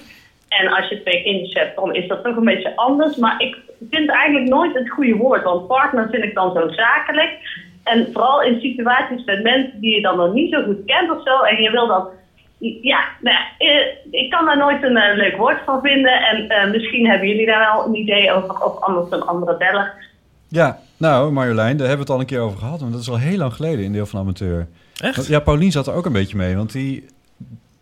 En 0.49 0.67
als 0.67 0.89
je 0.89 1.01
twee 1.01 1.23
kindjes 1.23 1.53
hebt, 1.53 1.75
dan 1.75 1.95
is 1.95 2.07
dat 2.07 2.23
toch 2.23 2.35
een 2.35 2.43
beetje 2.43 2.75
anders. 2.75 3.15
Maar 3.15 3.41
ik 3.41 3.57
vind 3.89 4.09
eigenlijk 4.09 4.49
nooit 4.49 4.73
het 4.73 4.89
goede 4.89 5.15
woord, 5.15 5.43
want 5.43 5.67
partner 5.67 6.09
vind 6.09 6.23
ik 6.23 6.33
dan 6.33 6.53
zo 6.53 6.69
zakelijk. 6.69 7.37
En 7.83 8.09
vooral 8.13 8.41
in 8.43 8.59
situaties 8.59 9.23
met 9.23 9.43
mensen 9.43 9.79
die 9.79 9.95
je 9.95 10.01
dan 10.01 10.17
nog 10.17 10.33
niet 10.33 10.53
zo 10.53 10.63
goed 10.63 10.85
kent 10.85 11.11
of 11.11 11.23
zo. 11.23 11.41
En 11.41 11.61
je 11.61 11.71
wil 11.71 11.87
dan, 11.87 12.07
ja, 12.81 13.03
nou 13.19 13.35
ja, 13.35 13.57
eh, 13.57 14.21
ik 14.21 14.29
kan 14.29 14.45
daar 14.45 14.57
nooit 14.57 14.83
een 14.83 14.97
eh, 14.97 15.15
leuk 15.15 15.37
woord 15.37 15.59
van 15.65 15.81
vinden. 15.81 16.21
En 16.21 16.49
eh, 16.49 16.71
misschien 16.71 17.09
hebben 17.09 17.27
jullie 17.27 17.45
daar 17.45 17.73
wel 17.73 17.85
een 17.85 17.95
idee 17.95 18.31
over, 18.31 18.63
of 18.63 18.79
anders 18.79 19.11
een 19.11 19.27
andere 19.27 19.57
beller. 19.57 19.93
Ja, 20.47 20.79
nou 20.97 21.31
Marjolein, 21.31 21.77
daar 21.77 21.87
hebben 21.87 22.05
we 22.05 22.11
het 22.11 22.19
al 22.19 22.19
een 22.19 22.35
keer 22.35 22.39
over 22.39 22.57
gehad. 22.59 22.79
Want 22.79 22.91
dat 22.91 23.01
is 23.01 23.09
al 23.09 23.17
heel 23.17 23.37
lang 23.37 23.53
geleden 23.53 23.85
in 23.85 23.93
Deel 23.93 24.05
van 24.05 24.19
Amateur. 24.19 24.67
Echt? 25.01 25.15
Want, 25.15 25.27
ja, 25.27 25.39
Paulien 25.39 25.71
zat 25.71 25.87
er 25.87 25.93
ook 25.93 26.05
een 26.05 26.11
beetje 26.11 26.37
mee. 26.37 26.55
Want 26.55 26.71
die 26.71 27.05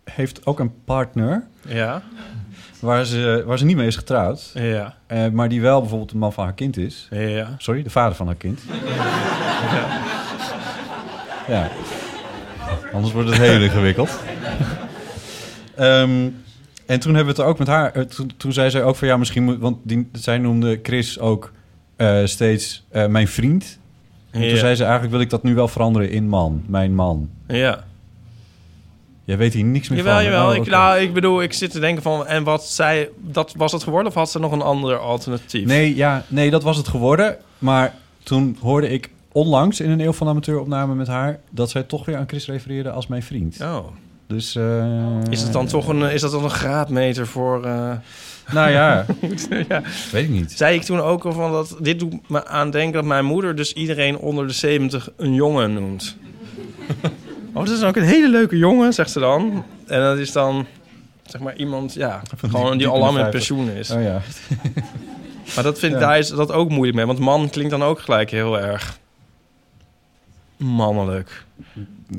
heeft 0.03 0.45
ook 0.45 0.59
een 0.59 0.73
partner. 0.85 1.43
Ja. 1.67 2.01
Waar 2.79 3.05
ze, 3.05 3.43
waar 3.45 3.57
ze 3.57 3.65
niet 3.65 3.75
mee 3.75 3.87
is 3.87 3.95
getrouwd. 3.95 4.51
Ja. 4.53 4.95
Eh, 5.07 5.27
maar 5.27 5.49
die 5.49 5.61
wel 5.61 5.79
bijvoorbeeld 5.79 6.11
de 6.11 6.17
man 6.17 6.33
van 6.33 6.43
haar 6.43 6.53
kind 6.53 6.77
is. 6.77 7.07
Ja. 7.11 7.55
Sorry, 7.57 7.83
de 7.83 7.89
vader 7.89 8.15
van 8.15 8.25
haar 8.25 8.35
kind. 8.35 8.61
Ja. 11.47 11.69
Anders 12.93 13.13
wordt 13.13 13.29
het 13.29 13.37
heel 13.37 13.61
ingewikkeld. 13.61 14.09
Ehm, 15.75 16.27
en 16.85 16.99
toen 16.99 17.15
hebben 17.15 17.23
we 17.23 17.29
het 17.29 17.37
er 17.39 17.45
ook 17.45 17.57
met 17.59 17.67
haar... 17.67 17.91
eh, 17.91 18.01
Toen, 18.03 18.31
toen 18.37 18.53
zei 18.53 18.69
zij 18.69 18.83
ook 18.83 18.95
van 18.95 19.07
ja, 19.07 19.17
misschien 19.17 19.43
moet... 19.43 19.59
Want 19.59 19.77
die, 19.83 20.09
zij 20.13 20.37
noemde 20.37 20.79
Chris 20.83 21.19
ook 21.19 21.51
eh, 21.95 22.25
steeds 22.25 22.85
eh, 22.89 23.05
mijn 23.07 23.27
vriend. 23.27 23.79
En 24.31 24.41
Ja. 24.41 24.49
toen 24.49 24.57
zei 24.57 24.75
ze 24.75 24.81
eigenlijk 24.83 25.11
wil 25.13 25.21
ik 25.21 25.29
dat 25.29 25.43
nu 25.43 25.55
wel 25.55 25.67
veranderen 25.67 26.09
in 26.11 26.27
man. 26.27 26.63
Mijn 26.67 26.95
man. 26.95 27.29
Ja. 27.47 27.83
Jij 29.23 29.37
weet 29.37 29.53
hier 29.53 29.63
niks 29.63 29.89
meer 29.89 29.97
Jawel, 29.97 30.13
van. 30.15 30.23
jawel. 30.23 30.49
Oh, 30.49 30.55
ik, 30.55 30.65
nou, 30.67 30.99
ik 30.99 31.13
bedoel, 31.13 31.41
ik 31.41 31.53
zit 31.53 31.71
te 31.71 31.79
denken 31.79 32.03
van... 32.03 32.27
En 32.27 32.43
wat 32.43 32.65
zij... 32.65 33.09
Dat, 33.17 33.53
was 33.57 33.71
het 33.71 33.83
geworden 33.83 34.07
of 34.07 34.13
had 34.17 34.31
ze 34.31 34.39
nog 34.39 34.51
een 34.51 34.61
ander 34.61 34.97
alternatief? 34.97 35.65
Nee, 35.65 35.95
ja, 35.95 36.23
nee, 36.27 36.49
dat 36.49 36.63
was 36.63 36.77
het 36.77 36.87
geworden. 36.87 37.37
Maar 37.57 37.93
toen 38.23 38.57
hoorde 38.61 38.89
ik 38.89 39.09
onlangs 39.31 39.79
in 39.79 39.89
een 39.89 39.99
Eeuw 39.99 40.13
van 40.13 40.25
de 40.27 40.31
Amateur 40.31 40.59
opname 40.59 40.95
met 40.95 41.07
haar... 41.07 41.39
dat 41.49 41.69
zij 41.69 41.83
toch 41.83 42.05
weer 42.05 42.17
aan 42.17 42.27
Chris 42.27 42.45
refereerde 42.47 42.91
als 42.91 43.07
mijn 43.07 43.23
vriend. 43.23 43.57
Oh. 43.61 43.85
Dus... 44.27 44.55
eh, 44.55 44.85
Is 45.29 45.41
het 45.41 45.53
dan 45.53 45.65
toch 45.67 45.87
een, 45.87 46.01
is 46.01 46.21
dat 46.21 46.31
dan 46.31 46.43
een 46.43 46.49
graadmeter 46.49 47.27
voor... 47.27 47.65
eh, 47.65 47.91
Nou 48.53 48.69
ja, 48.69 49.05
ja. 49.69 49.81
weet 50.11 50.23
ik 50.23 50.29
niet. 50.29 50.51
Zei 50.51 50.75
ik 50.75 50.81
toen 50.83 50.99
ook 51.01 51.25
al 51.25 51.31
van 51.33 51.51
dat... 51.51 51.75
Dit 51.79 51.99
doet 51.99 52.29
me 52.29 52.45
aan 52.47 52.71
denken 52.71 52.93
dat 52.93 53.03
mijn 53.05 53.25
moeder 53.25 53.55
dus 53.55 53.73
iedereen 53.73 54.17
onder 54.17 54.47
de 54.47 54.53
70 54.53 55.09
een 55.17 55.33
jongen 55.33 55.73
noemt. 55.73 56.15
oh, 57.53 57.65
dat 57.65 57.69
is 57.69 57.83
ook 57.83 57.95
een 57.95 58.03
hele 58.03 58.29
leuke 58.29 58.57
jongen, 58.57 58.93
zegt 58.93 59.11
ze 59.11 59.19
dan. 59.19 59.63
En 59.87 60.01
dat 60.01 60.17
is 60.17 60.31
dan, 60.31 60.65
zeg 61.25 61.41
maar, 61.41 61.55
iemand, 61.55 61.93
ja, 61.93 62.21
gewoon 62.49 62.77
die 62.77 62.87
al 62.87 62.99
lang 62.99 63.17
met 63.17 63.29
pensioen 63.29 63.69
is. 63.69 63.91
Oh 63.91 64.01
ja. 64.01 64.21
Maar 65.55 65.63
dat 65.63 65.79
vind, 65.79 65.93
Ja. 65.93 65.99
daar 65.99 66.17
is 66.17 66.29
dat 66.29 66.51
ook 66.51 66.69
moeilijk 66.69 66.95
mee. 66.97 67.05
Want 67.05 67.19
man 67.19 67.49
klinkt 67.49 67.71
dan 67.71 67.83
ook 67.83 67.99
gelijk 67.99 68.31
heel 68.31 68.59
erg 68.59 68.98
mannelijk. 70.59 71.45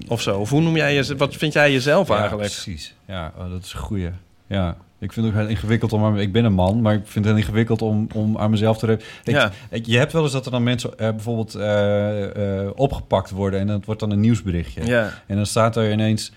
Of 0.09 0.21
zo. 0.23 0.39
Of 0.39 0.51
hoe 0.51 0.61
noem 0.61 0.77
jij 0.77 0.95
je, 0.95 1.17
wat 1.17 1.35
vind 1.37 1.53
jij 1.53 1.73
jezelf 1.73 2.09
Ja, 2.09 2.19
eigenlijk? 2.19 2.51
precies. 2.51 2.95
Ja, 3.07 3.33
oh, 3.39 3.51
dat 3.51 3.65
is 3.65 3.73
een 3.73 3.79
goeie. 3.79 4.11
Ja, 4.47 4.77
ik 4.99 5.13
vind 5.13 5.27
het 5.27 5.35
ook 5.35 5.41
heel 5.41 5.51
ingewikkeld 5.51 5.93
om... 5.93 6.17
Ik 6.17 6.33
ben 6.33 6.45
een 6.45 6.53
man, 6.53 6.81
maar 6.81 6.95
ik 6.95 7.01
vind 7.05 7.25
het 7.25 7.35
heel 7.35 7.43
ingewikkeld 7.45 7.83
om, 7.83 8.07
om 8.15 8.39
aan 8.39 8.51
mezelf 8.51 8.79
te... 8.79 8.93
Ik, 8.93 9.01
Ja. 9.35 9.53
ik- 9.71 9.87
je 9.87 9.99
hebt 9.99 10.13
wel 10.13 10.23
eens 10.23 10.33
dat 10.33 10.45
er 10.47 10.51
dan 10.51 10.63
mensen 10.63 10.99
eh, 10.99 11.11
bijvoorbeeld 11.11 11.55
eh, 11.55 12.61
eh, 12.65 12.71
opgepakt 12.75 13.31
worden... 13.31 13.61
en 13.61 13.67
dat 13.67 13.85
wordt 13.85 14.01
dan 14.01 14.11
een 14.11 14.21
nieuwsberichtje. 14.21 14.87
Ja. 14.87 15.13
En 15.27 15.37
dan 15.37 15.47
staat 15.47 15.77
er 15.77 15.93
ineens 15.93 16.33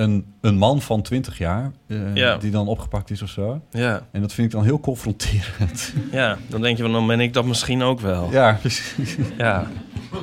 een, 0.00 0.34
een 0.40 0.56
man 0.56 0.82
van 0.82 1.02
20 1.02 1.38
jaar... 1.38 1.72
eh, 1.86 2.14
Ja. 2.14 2.36
die 2.36 2.50
dan 2.50 2.68
opgepakt 2.68 3.10
is 3.10 3.22
of 3.22 3.28
zo. 3.28 3.60
Ja. 3.70 4.06
En 4.12 4.20
dat 4.20 4.32
vind 4.32 4.46
ik 4.46 4.52
dan 4.52 4.64
heel 4.64 4.80
confronterend. 4.80 5.92
Ja, 6.12 6.38
dan 6.48 6.60
denk 6.60 6.76
je 6.76 6.82
van, 6.82 6.92
dan 6.92 7.06
ben 7.06 7.20
ik 7.20 7.32
dat 7.32 7.44
misschien 7.44 7.82
ook 7.82 8.00
wel. 8.00 8.30
Ja, 8.30 8.52
precies. 8.60 9.16
Ja. 9.38 9.70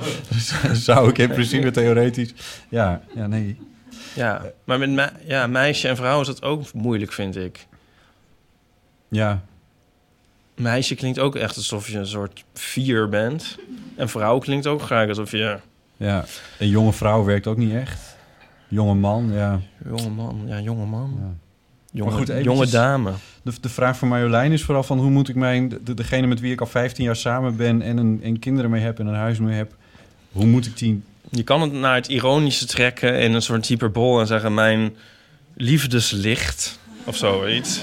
Zou 0.73 1.09
ik 1.09 1.17
in 1.17 1.27
principe 1.29 1.71
theoretisch... 1.71 2.33
Ja, 2.69 3.01
ja 3.15 3.27
nee. 3.27 3.59
Ja, 4.15 4.41
maar 4.63 4.79
met 4.79 4.89
me 4.89 5.09
ja, 5.25 5.47
meisje 5.47 5.87
en 5.87 5.95
vrouw 5.95 6.21
is 6.21 6.27
dat 6.27 6.43
ook 6.43 6.73
moeilijk, 6.73 7.11
vind 7.13 7.35
ik. 7.35 7.67
Ja. 9.09 9.43
Meisje 10.55 10.95
klinkt 10.95 11.19
ook 11.19 11.35
echt 11.35 11.55
alsof 11.55 11.89
je 11.89 11.97
een 11.97 12.07
soort 12.07 12.43
vier 12.53 13.09
bent. 13.09 13.57
En 13.95 14.09
vrouw 14.09 14.37
klinkt 14.39 14.67
ook 14.67 14.81
graag 14.81 15.07
alsof 15.07 15.31
je... 15.31 15.57
Ja, 15.97 16.25
een 16.59 16.69
jonge 16.69 16.93
vrouw 16.93 17.23
werkt 17.23 17.47
ook 17.47 17.57
niet 17.57 17.73
echt. 17.73 18.16
Jonge 18.67 18.93
man, 18.93 19.31
ja. 19.33 19.59
Jonge 19.85 20.09
man, 20.09 20.41
ja, 20.45 20.59
jonge 20.59 20.85
man. 20.85 21.37
Jonge, 21.91 22.09
Maar 22.09 22.19
goed, 22.19 22.27
jonge 22.27 22.39
eventjes- 22.39 22.71
dame. 22.71 23.11
De, 23.43 23.51
de 23.61 23.69
vraag 23.69 23.97
van 23.97 24.07
Marjolein 24.07 24.51
is 24.51 24.63
vooral 24.63 24.83
van 24.83 24.99
hoe 24.99 25.09
moet 25.09 25.29
ik 25.29 25.35
mijn... 25.35 25.69
De, 25.83 25.93
degene 25.93 26.27
met 26.27 26.39
wie 26.39 26.51
ik 26.51 26.59
al 26.61 26.67
15 26.67 27.03
jaar 27.03 27.15
samen 27.15 27.55
ben 27.55 27.81
en, 27.81 27.97
een, 27.97 28.19
en 28.23 28.39
kinderen 28.39 28.69
mee 28.71 28.81
heb 28.81 28.99
en 28.99 29.07
een 29.07 29.15
huis 29.15 29.39
mee 29.39 29.55
heb... 29.55 29.75
Hoe 30.31 30.45
moet 30.45 30.65
ik 30.65 30.77
die... 30.77 31.01
Je 31.29 31.43
kan 31.43 31.61
het 31.61 31.71
naar 31.71 31.95
het 31.95 32.07
ironische 32.07 32.65
trekken 32.65 33.19
in 33.19 33.33
een 33.33 33.41
soort 33.41 33.65
hyperbol 33.65 34.19
en 34.19 34.27
zeggen... 34.27 34.53
mijn 34.53 34.95
liefdeslicht 35.53 36.79
of 37.03 37.15
zoiets. 37.15 37.81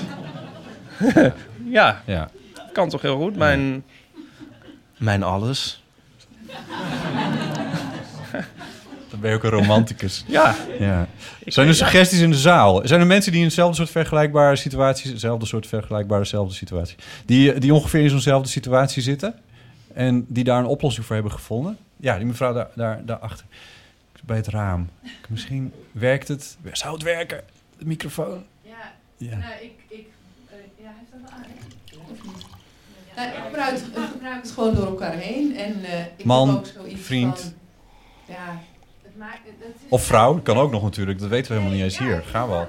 ja, 1.78 2.02
ja, 2.06 2.30
kan 2.72 2.88
toch 2.88 3.02
heel 3.02 3.16
goed. 3.18 3.36
Mijn, 3.36 3.84
mijn 4.98 5.22
alles. 5.22 5.82
Ben 9.24 9.32
je 9.32 9.38
ook 9.38 9.44
een 9.44 9.58
romanticus. 9.58 10.24
Ja. 10.26 10.54
ja. 10.78 11.06
Ik 11.44 11.52
Zijn 11.52 11.68
er 11.68 11.74
suggesties 11.74 12.20
in 12.20 12.30
de 12.30 12.36
zaal? 12.36 12.80
Zijn 12.84 13.00
er 13.00 13.06
mensen 13.06 13.30
die 13.32 13.40
in 13.40 13.46
eenzelfde 13.46 13.76
soort 13.76 13.90
vergelijkbare 13.90 14.56
situaties... 14.56 15.10
Hetzelfde 15.10 15.46
soort 15.46 15.66
vergelijkbare, 15.66 16.22
dezelfde 16.22 16.54
situatie... 16.54 16.96
Die, 17.26 17.58
die 17.58 17.74
ongeveer 17.74 18.00
in 18.02 18.10
zo'nzelfde 18.10 18.48
situatie 18.48 19.02
zitten... 19.02 19.34
en 19.94 20.24
die 20.28 20.44
daar 20.44 20.58
een 20.58 20.66
oplossing 20.66 21.06
voor 21.06 21.14
hebben 21.14 21.32
gevonden? 21.32 21.76
Ja, 21.96 22.16
die 22.16 22.26
mevrouw 22.26 22.52
daar, 22.52 22.68
daar, 22.74 23.00
daarachter. 23.04 23.46
Bij 24.24 24.36
het 24.36 24.46
raam. 24.48 24.88
Misschien 25.28 25.72
werkt 25.92 26.28
het... 26.28 26.56
Zou 26.72 26.94
het 26.94 27.02
werken? 27.02 27.40
De 27.78 27.84
microfoon? 27.86 28.42
Ja, 28.62 28.92
Ja. 29.16 29.36
nou, 29.36 29.52
ik, 29.60 29.72
ik, 29.88 30.06
eh, 30.50 30.56
ja, 30.76 30.84
hij 30.84 31.04
staat 31.08 31.20
wel 31.20 31.30
aan? 31.30 31.44
Of 32.10 32.22
niet? 32.24 32.46
Nou, 33.16 33.28
ik 33.28 33.34
gebruik, 33.44 33.72
het- 33.72 33.86
ik 33.86 34.08
gebruik 34.12 34.42
het 34.42 34.50
gewoon 34.50 34.74
door 34.74 34.86
elkaar 34.86 35.12
heen. 35.16 35.56
En 35.56 35.84
eh, 35.84 36.00
ik 36.16 36.24
Man, 36.24 36.48
heb 36.48 36.56
ook 36.58 36.66
zoiets 36.66 37.00
vriend. 37.06 37.38
van... 37.40 37.52
Ja, 38.34 38.58
is 39.58 39.88
Of 39.88 40.02
vrouw, 40.04 40.40
kan 40.40 40.56
ook 40.56 40.70
nog 40.70 40.82
natuurlijk. 40.82 41.18
Dat 41.18 41.28
weten 41.28 41.46
we 41.52 41.52
helemaal 41.58 41.76
niet 41.76 41.84
eens 41.84 41.98
hier. 41.98 42.22
Gaan 42.22 42.48
we 42.48 42.54
al. 42.54 42.68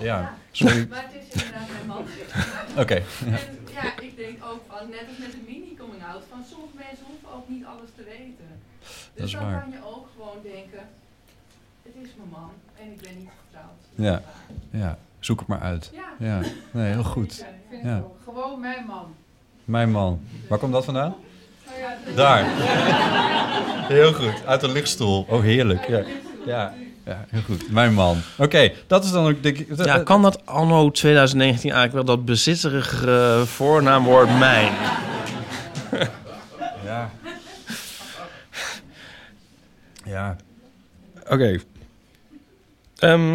Ja, 0.00 0.34
sorry. 0.50 0.86
Maar 0.90 1.04
het 1.10 1.22
is 1.34 1.42
inderdaad 1.42 1.68
mijn 1.72 1.86
man. 1.86 2.02
Oké, 2.82 2.94
ja. 2.94 3.02
En 3.24 3.58
ja, 3.72 4.00
ik 4.00 4.16
denk 4.16 4.38
ook 4.44 4.60
van, 4.68 4.90
net 4.90 5.04
als 5.08 5.18
met 5.18 5.30
de 5.32 5.38
mini-coming-out, 5.46 6.22
van 6.30 6.38
sommige 6.50 6.76
mensen 6.76 7.04
hoeven 7.08 7.28
ook 7.36 7.48
niet 7.48 7.64
alles 7.64 7.90
te 7.96 8.04
weten. 8.04 8.48
Dus 8.80 9.10
Dat 9.14 9.26
is 9.26 9.32
dan 9.32 9.42
waar. 9.42 9.60
kan 9.60 9.70
je 9.70 9.78
ook 9.86 10.06
gewoon 10.16 10.36
denken, 10.42 10.78
het 11.82 11.94
is 12.02 12.08
mijn 12.16 12.28
man 12.30 12.50
en 12.80 12.86
ik 12.92 13.00
ben 13.00 13.18
niet 13.18 13.30
getrouwd. 13.46 13.80
Ja, 13.94 14.22
ja. 14.70 14.98
Zoek 15.20 15.38
het 15.38 15.48
maar 15.48 15.60
uit. 15.60 15.90
Ja. 15.92 16.26
Ja, 16.28 16.40
nee, 16.70 16.92
heel 16.92 17.04
goed. 17.04 17.44
Ja. 17.82 18.02
gewoon 18.24 18.60
mijn 18.60 18.86
man. 18.86 19.14
Mijn 19.64 19.90
man. 19.90 20.20
Waar 20.48 20.58
komt 20.58 20.72
dat 20.72 20.84
vandaan? 20.84 21.14
Daar. 22.14 22.44
Heel 23.88 24.12
goed. 24.12 24.46
Uit 24.46 24.60
de 24.60 24.68
lichtstoel. 24.72 25.26
Oh, 25.28 25.42
heerlijk. 25.42 25.88
Ja, 25.88 26.02
ja. 26.46 26.74
ja 27.04 27.24
heel 27.28 27.42
goed. 27.42 27.70
Mijn 27.70 27.94
man. 27.94 28.16
Oké, 28.38 28.72
dat 28.86 29.04
is 29.04 29.10
dan 29.10 29.26
ook... 29.26 29.42
Denk 29.42 29.58
ik, 29.58 29.84
Ja, 29.84 29.98
kan 29.98 30.22
dat 30.22 30.46
anno 30.46 30.90
2019 30.90 31.70
eigenlijk 31.72 32.06
wel 32.06 32.16
dat 32.16 32.24
bezitterige 32.24 33.42
voornaamwoord 33.46 34.38
mijn? 34.38 34.72
Ja. 36.84 37.10
Ja. 40.04 40.36
Oké. 41.28 41.58
Ehm, 42.98 43.34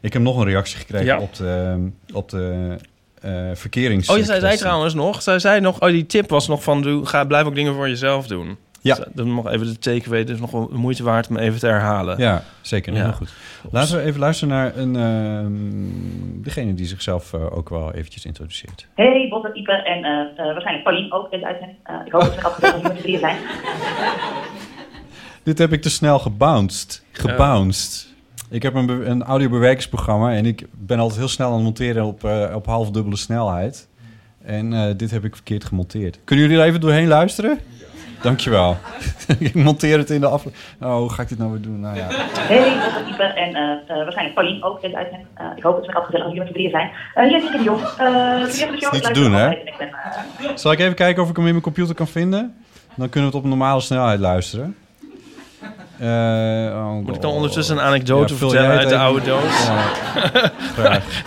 Ik 0.00 0.12
heb 0.12 0.22
nog 0.22 0.36
een 0.36 0.44
reactie 0.44 0.76
gekregen 0.78 1.06
Ja. 1.06 1.18
op 1.18 1.34
de, 1.34 1.88
op 2.12 2.28
de 2.30 2.76
eh 3.22 3.50
verkerings... 3.54 4.08
oh, 4.08 4.16
je 4.16 4.24
zei, 4.24 4.40
zei 4.40 4.56
trouwens 4.56 4.94
nog, 4.94 5.22
zij 5.22 5.38
zei 5.38 5.60
nog, 5.60 5.80
oh, 5.80 5.88
die 5.88 6.06
tip 6.06 6.28
was 6.30 6.48
nog 6.48 6.62
van, 6.62 6.82
doe, 6.82 7.06
ga, 7.06 7.24
blijf 7.24 7.46
ook 7.46 7.54
dingen 7.54 7.74
voor 7.74 7.88
jezelf 7.88 8.26
doen. 8.26 8.58
Ja. 8.80 8.94
Dus, 8.94 9.04
dat 9.12 9.26
nog 9.26 9.48
even 9.48 9.66
de 9.66 9.78
takeaway, 9.78 10.24
dus 10.24 10.40
nog 10.40 10.50
wel 10.50 10.68
de 10.68 10.76
moeite 10.76 11.02
waard 11.02 11.28
om 11.28 11.36
even 11.36 11.58
te 11.58 11.66
herhalen. 11.66 12.18
Ja, 12.18 12.44
zeker. 12.60 12.94
Ja. 12.94 13.02
Heel 13.02 13.12
goed. 13.12 13.32
Laten 13.70 13.96
we 13.96 14.02
even 14.02 14.20
luisteren 14.20 14.54
naar 14.54 14.76
een, 14.76 14.96
ehm, 14.96 16.42
degene 16.42 16.74
die 16.74 16.86
zichzelf 16.86 17.32
eh, 17.32 17.56
ook 17.56 17.68
wel 17.68 17.94
eventjes 17.94 18.24
introduceert. 18.24 18.86
Hey, 18.94 19.26
Botte, 19.30 19.50
Ipe 19.52 19.72
en 19.72 20.04
eh, 20.04 20.20
eh, 20.20 20.36
waarschijnlijk 20.36 20.84
Paulien 20.84 21.12
ook 21.12 21.30
deze 21.30 21.46
uitzending. 21.46 21.78
Eh, 21.82 21.94
ik 22.04 22.12
hoop 22.12 22.22
dat 22.22 22.34
nog 22.34 22.44
altijd 22.44 22.82
met 22.82 22.92
z'n 22.96 23.02
drieën 23.02 23.18
zijn. 23.18 23.36
Dit 25.42 25.58
heb 25.58 25.72
ik 25.72 25.82
te 25.82 25.90
snel 25.90 26.18
gebounced. 26.18 27.04
Gebounced. 27.12 28.07
Ik 28.50 28.62
heb 28.62 28.74
een, 28.74 29.10
een 29.10 29.22
audiobewerkingsprogramma 29.22 30.32
en 30.32 30.46
ik 30.46 30.66
ben 30.72 30.98
altijd 30.98 31.18
heel 31.18 31.28
snel 31.28 31.48
aan 31.48 31.54
het 31.54 31.62
monteren 31.62 32.04
op, 32.04 32.24
eh, 32.24 32.54
op 32.54 32.66
halfdubbele 32.66 33.16
snelheid. 33.16 33.88
En 34.44 34.72
eh, 34.72 34.96
dit 34.96 35.10
heb 35.10 35.24
ik 35.24 35.34
verkeerd 35.34 35.64
gemonteerd. 35.64 36.18
Kunnen 36.24 36.44
jullie 36.44 36.60
er 36.60 36.68
even 36.68 36.80
doorheen 36.80 37.08
luisteren? 37.08 37.58
Dankjewel. 38.22 38.76
ik 39.38 39.54
monteer 39.54 39.98
het 39.98 40.10
in 40.10 40.20
de 40.20 40.26
aflevering. 40.26 40.66
Oh, 40.80 40.96
hoe 40.96 41.12
ga 41.12 41.22
ik 41.22 41.28
dit 41.28 41.38
nou 41.38 41.50
weer 41.50 41.60
doen? 41.60 41.80
Nou 41.80 41.96
ja. 41.96 42.06
Hey, 42.10 42.76
Ipe 43.12 43.22
en 43.22 43.54
eh, 43.54 43.62
eh, 43.62 43.86
waarschijnlijk 43.86 44.34
Paulien 44.34 44.62
ook. 44.62 44.80
Eh, 44.80 44.90
ik 45.56 45.62
hoop 45.62 45.76
dat 45.76 45.86
nog 45.86 45.94
altijd 45.94 46.04
gezellig 46.04 46.26
hier 46.26 46.38
met 46.38 46.46
z'n 46.46 46.52
drieën 46.52 46.70
zijn. 46.70 46.90
Eh 47.14 47.24
hier 47.24 47.44
is 47.44 47.50
de 47.50 47.62
Jong. 47.62 47.80
Eh, 47.80 48.58
jullie 48.58 48.80
show. 48.80 48.92
Niet 48.92 49.02
te 49.02 49.12
doen, 49.12 49.32
hè? 49.32 49.46
altijd 49.46 49.66
en 49.66 49.86
Ik 49.86 49.92
ben, 50.38 50.58
Zal 50.58 50.72
ik 50.72 50.78
even 50.78 50.94
kijken 50.94 51.22
of 51.22 51.28
ik 51.28 51.36
hem 51.36 51.44
in 51.44 51.50
mijn 51.50 51.62
computer 51.62 51.94
kan 51.94 52.08
vinden? 52.08 52.56
Dan 52.94 53.08
kunnen 53.08 53.30
we 53.30 53.36
het 53.36 53.44
op 53.44 53.50
normale 53.50 53.80
snelheid 53.80 54.20
luisteren. 54.20 54.76
Eh, 55.98 56.06
oh, 56.74 56.92
Moet 57.04 57.14
ik 57.14 57.20
dan 57.20 57.32
ondertussen 57.32 57.76
een 57.76 57.82
anekdote 57.82 58.34
vertellen 58.34 58.78
uit 58.78 58.88
de 58.88 58.98
oude 58.98 59.24
doos? 59.26 59.64
Ja, 59.66 59.78
graag. 60.74 61.22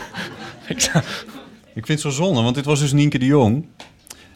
ik 1.74 1.86
vind 1.86 1.88
het 1.88 2.00
zo 2.00 2.10
zonde, 2.10 2.42
want 2.42 2.56
dit 2.56 2.66
was 2.66 2.80
dus 2.80 2.92
Nienke 2.92 3.20
de 3.20 3.26
Jong. 3.26 3.66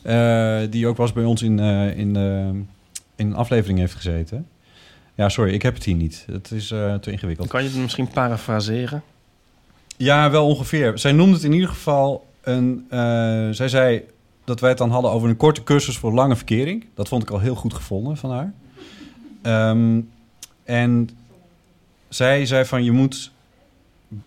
eh, 0.01 0.57
die 0.69 0.87
ook 0.87 0.97
was 0.97 1.13
bij 1.13 1.23
ons 1.23 1.41
in, 1.41 1.59
eh, 1.59 1.97
in, 1.97 2.15
in 2.15 3.27
een 3.27 3.35
aflevering 3.35 3.79
heeft 3.79 3.93
gezeten. 3.95 4.47
Ja, 5.15 5.29
sorry, 5.29 5.53
ik 5.53 5.61
heb 5.61 5.73
het 5.73 5.83
hier 5.83 5.95
niet. 5.95 6.25
Het 6.31 6.51
is 6.51 6.67
te 6.67 7.11
ingewikkeld. 7.11 7.47
Kan 7.47 7.63
je 7.63 7.69
het 7.69 7.77
misschien 7.77 8.07
parafraseren? 8.07 9.03
Ja, 9.97 10.31
wel 10.31 10.45
ongeveer. 10.47 10.97
Zij 10.99 11.11
noemde 11.11 11.33
het 11.33 11.43
in 11.43 11.53
ieder 11.53 11.69
geval 11.69 12.25
een. 12.41 12.85
zij 13.51 13.67
zei 13.67 14.03
dat 14.43 14.59
wij 14.59 14.69
het 14.69 14.77
dan 14.77 14.89
hadden 14.91 15.11
over 15.11 15.29
een 15.29 15.37
korte 15.37 15.63
cursus 15.63 15.97
voor 15.97 16.13
lange 16.13 16.35
verkering. 16.35 16.85
Dat 16.95 17.07
vond 17.07 17.23
ik 17.23 17.29
al 17.29 17.39
heel 17.39 17.55
goed 17.55 17.73
gevonden 17.73 18.17
van 18.17 18.31
haar. 18.31 18.53
Ehm, 19.41 19.99
en 20.65 21.09
zij 22.09 22.45
zei 22.45 22.65
van 22.65 22.83
je 22.83 22.91
moet. 22.91 23.31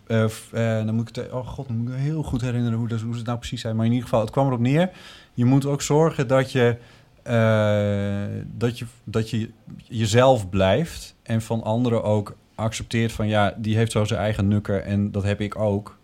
eh, 0.07 0.27
dan 0.53 0.95
moet 0.95 1.09
ik 1.09 1.17
het. 1.17 1.33
Oh 1.33 1.47
god, 1.47 1.67
dan 1.69 1.77
moet 1.77 1.89
ik 1.89 1.95
me 1.95 2.01
heel 2.01 2.23
goed 2.23 2.41
herinneren 2.41 2.79
hoe, 2.79 2.89
dat, 2.89 3.01
hoe 3.01 3.13
ze 3.13 3.19
het 3.19 3.27
nou 3.27 3.39
precies 3.39 3.61
zei. 3.61 3.75
Maar 3.75 3.85
in 3.85 3.91
ieder 3.93 4.09
geval, 4.09 4.21
het 4.25 4.31
kwam 4.31 4.47
erop 4.47 4.61
neer. 4.61 4.91
Je 5.35 5.45
moet 5.45 5.67
ook 5.67 5.83
zorgen 5.83 6.29
dat 6.29 6.53
je. 6.53 6.77
eh, 7.23 8.43
dat, 8.57 8.79
je, 8.79 8.85
dat 9.05 9.31
je 9.31 9.51
jezelf 9.85 10.49
blijft 10.49 11.15
en 11.23 11.43
van 11.43 11.63
anderen 11.63 12.03
ook 12.03 12.37
accepteert 12.55 13.13
van 13.13 13.29
ja, 13.29 13.55
die 13.57 13.77
heeft 13.77 13.93
zo 13.93 14.05
zijn 14.05 14.21
eigen 14.21 14.49
nukker 14.49 14.81
en 14.83 15.11
dat 15.13 15.23
heb 15.23 15.41
ik 15.41 15.59
ook. 15.59 15.97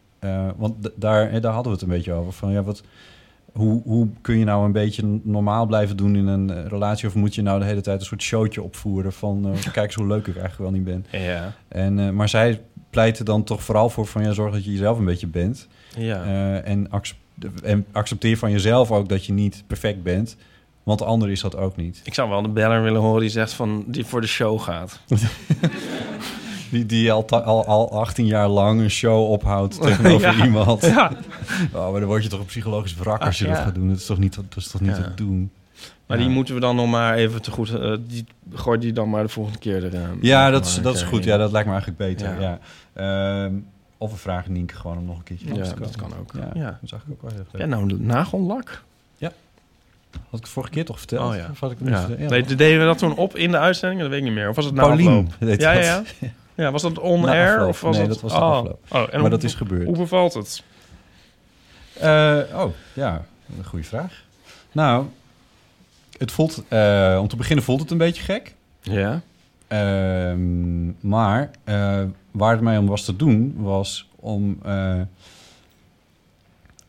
Want 0.56 0.90
daar, 0.96 1.40
daar 1.40 1.52
hadden 1.52 1.72
we 1.72 1.78
het 1.78 1.82
een 1.88 1.96
beetje 1.96 2.12
over. 2.12 2.32
Van 2.32 2.52
ja, 2.52 2.62
wat, 2.62 2.82
hoe, 3.54 3.82
hoe 3.84 4.08
kun 4.20 4.38
je 4.38 4.44
nou 4.44 4.64
een 4.64 4.72
beetje 4.72 5.20
normaal 5.22 5.66
blijven 5.66 5.96
doen 5.96 6.16
in 6.16 6.26
een 6.26 6.50
eh, 6.50 6.66
relatie? 6.66 7.08
Of 7.08 7.14
moet 7.14 7.34
je 7.34 7.42
nou 7.42 7.58
de 7.58 7.64
hele 7.64 7.80
tijd 7.80 8.00
een 8.00 8.06
soort 8.06 8.22
showtje 8.22 8.62
opvoeren 8.62 9.12
van 9.12 9.48
eh, 9.52 9.62
kijk 9.72 9.86
eens 9.86 9.94
hoe 9.94 10.06
leuk 10.06 10.26
ik 10.26 10.36
eigenlijk 10.36 10.70
wel 10.70 10.80
niet 10.80 10.84
ben. 10.84 11.06
Ja. 11.20 11.54
En, 11.68 11.98
eh, 11.98 12.10
maar 12.10 12.28
zij 12.28 12.60
pleitte 12.90 13.24
dan 13.24 13.44
toch 13.44 13.62
vooral 13.62 13.90
voor 13.90 14.06
van 14.06 14.22
ja, 14.22 14.32
zorg 14.32 14.52
dat 14.52 14.64
je 14.64 14.70
jezelf 14.70 14.98
een 14.98 15.04
beetje 15.04 15.26
bent. 15.26 15.68
Ja. 15.96 16.24
En, 16.62 16.88
en 17.62 17.86
accepteer 17.92 18.36
van 18.36 18.50
jezelf 18.50 18.90
ook 18.90 19.08
dat 19.08 19.26
je 19.26 19.32
niet 19.32 19.64
perfect 19.66 20.02
bent. 20.02 20.36
Want 20.82 20.98
de 20.98 21.04
ander 21.04 21.30
is 21.30 21.40
dat 21.40 21.56
ook 21.56 21.76
niet. 21.76 22.00
Ik 22.04 22.14
zou 22.14 22.28
wel 22.28 22.42
de 22.42 22.48
beller 22.48 22.82
willen 22.82 23.00
horen 23.00 23.20
die 23.20 23.30
zegt 23.30 23.52
van, 23.52 23.84
die 23.86 24.04
voor 24.04 24.20
de 24.20 24.26
show 24.26 24.60
gaat. 24.60 25.00
Die, 26.70 26.86
die 26.86 27.12
al, 27.12 27.28
al, 27.28 27.64
al 27.66 27.90
18 28.00 28.26
jaar 28.26 28.48
lang 28.48 28.80
een 28.80 28.90
show 28.90 29.30
ophoudt 29.30 29.80
tegenover 29.82 30.36
Ja. 30.36 30.44
iemand. 30.44 30.82
Ja. 30.86 31.12
Oh, 31.72 31.90
maar 31.90 32.00
dan 32.00 32.08
word 32.08 32.22
je 32.22 32.28
toch 32.28 32.40
een 32.40 32.46
psychologisch 32.46 32.94
wrak 32.94 33.22
als 33.24 33.38
je 33.38 33.44
Ach, 33.44 33.50
dat 33.50 33.58
ja. 33.58 33.64
gaat 33.64 33.74
doen. 33.74 33.88
Dat 33.88 33.96
is 33.98 34.06
toch 34.06 34.18
niet, 34.18 34.34
dat 34.34 34.44
is 34.56 34.68
toch 34.68 34.80
niet 34.80 34.96
Ja. 34.96 35.02
te 35.02 35.14
doen. 35.14 35.50
Maar 36.06 36.18
Ja. 36.18 36.24
die 36.24 36.32
moeten 36.32 36.54
we 36.54 36.60
dan 36.60 36.76
nog 36.76 36.88
maar 36.90 37.14
even 37.14 37.42
te 37.42 37.50
goed... 37.50 37.74
eh, 37.74 37.94
die 38.06 38.24
gooi 38.52 38.78
die 38.78 38.92
dan 38.92 39.10
maar 39.10 39.22
de 39.22 39.28
volgende 39.28 39.58
keer 39.58 39.84
er. 39.84 39.94
eh, 39.94 40.00
Ja, 40.20 40.50
dat 40.50 40.64
is, 40.66 40.80
dat 40.82 40.94
is 40.94 41.02
goed. 41.02 41.24
Ja, 41.24 41.36
dat 41.36 41.52
lijkt 41.52 41.66
me 41.68 41.72
eigenlijk 41.74 42.02
beter. 42.10 42.40
Ja. 42.40 42.58
Ja. 42.94 43.44
Ehm, 43.44 43.52
Of 43.98 44.10
we 44.10 44.16
vragen 44.16 44.52
Nienke 44.52 44.74
gewoon 44.74 44.98
om 44.98 45.04
nog 45.04 45.16
een 45.18 45.22
keertje 45.24 45.46
Ja, 45.46 45.52
langs 45.54 45.68
te 45.68 45.80
dat 45.80 45.96
kan 45.96 46.12
ook. 46.20 46.30
Ja, 46.34 46.50
Ja. 46.54 46.78
dat 46.80 46.88
zag 46.90 47.00
ik 47.06 47.12
ook 47.12 47.22
wel 47.22 47.30
heel. 47.34 47.60
Ja, 47.60 47.66
nou, 47.66 47.90
een 47.92 48.06
nagellak. 48.06 48.82
Ja. 49.16 49.32
Had 50.12 50.22
ik 50.38 50.44
het 50.44 50.48
vorige 50.48 50.72
keer 50.72 50.84
toch 50.84 50.98
verteld? 50.98 51.30
Oh 51.30 51.36
ja. 51.36 51.48
Of 51.50 51.60
had 51.60 51.70
ik 51.70 51.78
het 51.80 51.88
ja. 51.88 52.06
Ja. 52.18 52.28
Nee, 52.28 52.44
deden 52.44 52.78
we 52.78 52.84
dat 52.84 52.98
toen 52.98 53.16
op 53.16 53.36
in 53.36 53.50
de 53.50 53.58
uitzending? 53.58 54.00
Dat 54.00 54.10
weet 54.10 54.18
ik 54.18 54.24
niet 54.24 54.34
meer. 54.34 54.48
Of 54.48 54.56
was 54.56 54.64
het 54.64 54.74
na 54.74 54.82
Paulien 54.82 55.06
afloop? 55.08 55.32
deed 55.38 55.60
ja, 55.60 55.72
ja, 55.72 55.80
ja. 55.80 56.02
Ja, 56.54 56.70
was 56.70 56.82
dat 56.82 56.98
on 56.98 57.20
Na 57.20 57.32
air? 57.32 57.52
afloop. 57.54 57.68
Of 57.68 57.80
was 57.80 57.96
Nee, 57.96 58.06
dat... 58.08 58.20
dat 58.20 58.30
was 58.30 58.40
na 58.40 58.48
oh. 58.50 58.56
afloop. 58.56 58.78
Oh, 58.88 58.98
en 58.98 59.06
Maar 59.10 59.20
hoe- 59.20 59.28
dat 59.28 59.42
is 59.42 59.54
gebeurd. 59.54 59.86
Hoe 59.86 59.96
bevalt 59.96 60.34
het? 60.34 60.62
Eh, 62.00 62.38
oh, 62.54 62.70
ja, 62.92 63.24
een 63.58 63.64
goede 63.64 63.84
vraag. 63.84 64.22
Nou, 64.72 65.06
het 66.18 66.32
voelt, 66.32 66.62
eh, 66.68 67.18
om 67.20 67.28
te 67.28 67.36
beginnen 67.36 67.64
voelt 67.64 67.80
het 67.80 67.90
een 67.90 67.98
beetje 67.98 68.22
gek. 68.22 68.54
Ja. 68.80 69.20
Ehm, 69.68 70.86
maar 71.08 71.50
eh, 71.64 72.00
waar 72.30 72.52
het 72.52 72.60
mij 72.60 72.78
om 72.78 72.86
was 72.86 73.04
te 73.04 73.16
doen, 73.16 73.54
was 73.58 74.08
om... 74.16 74.58
eh, 74.64 75.00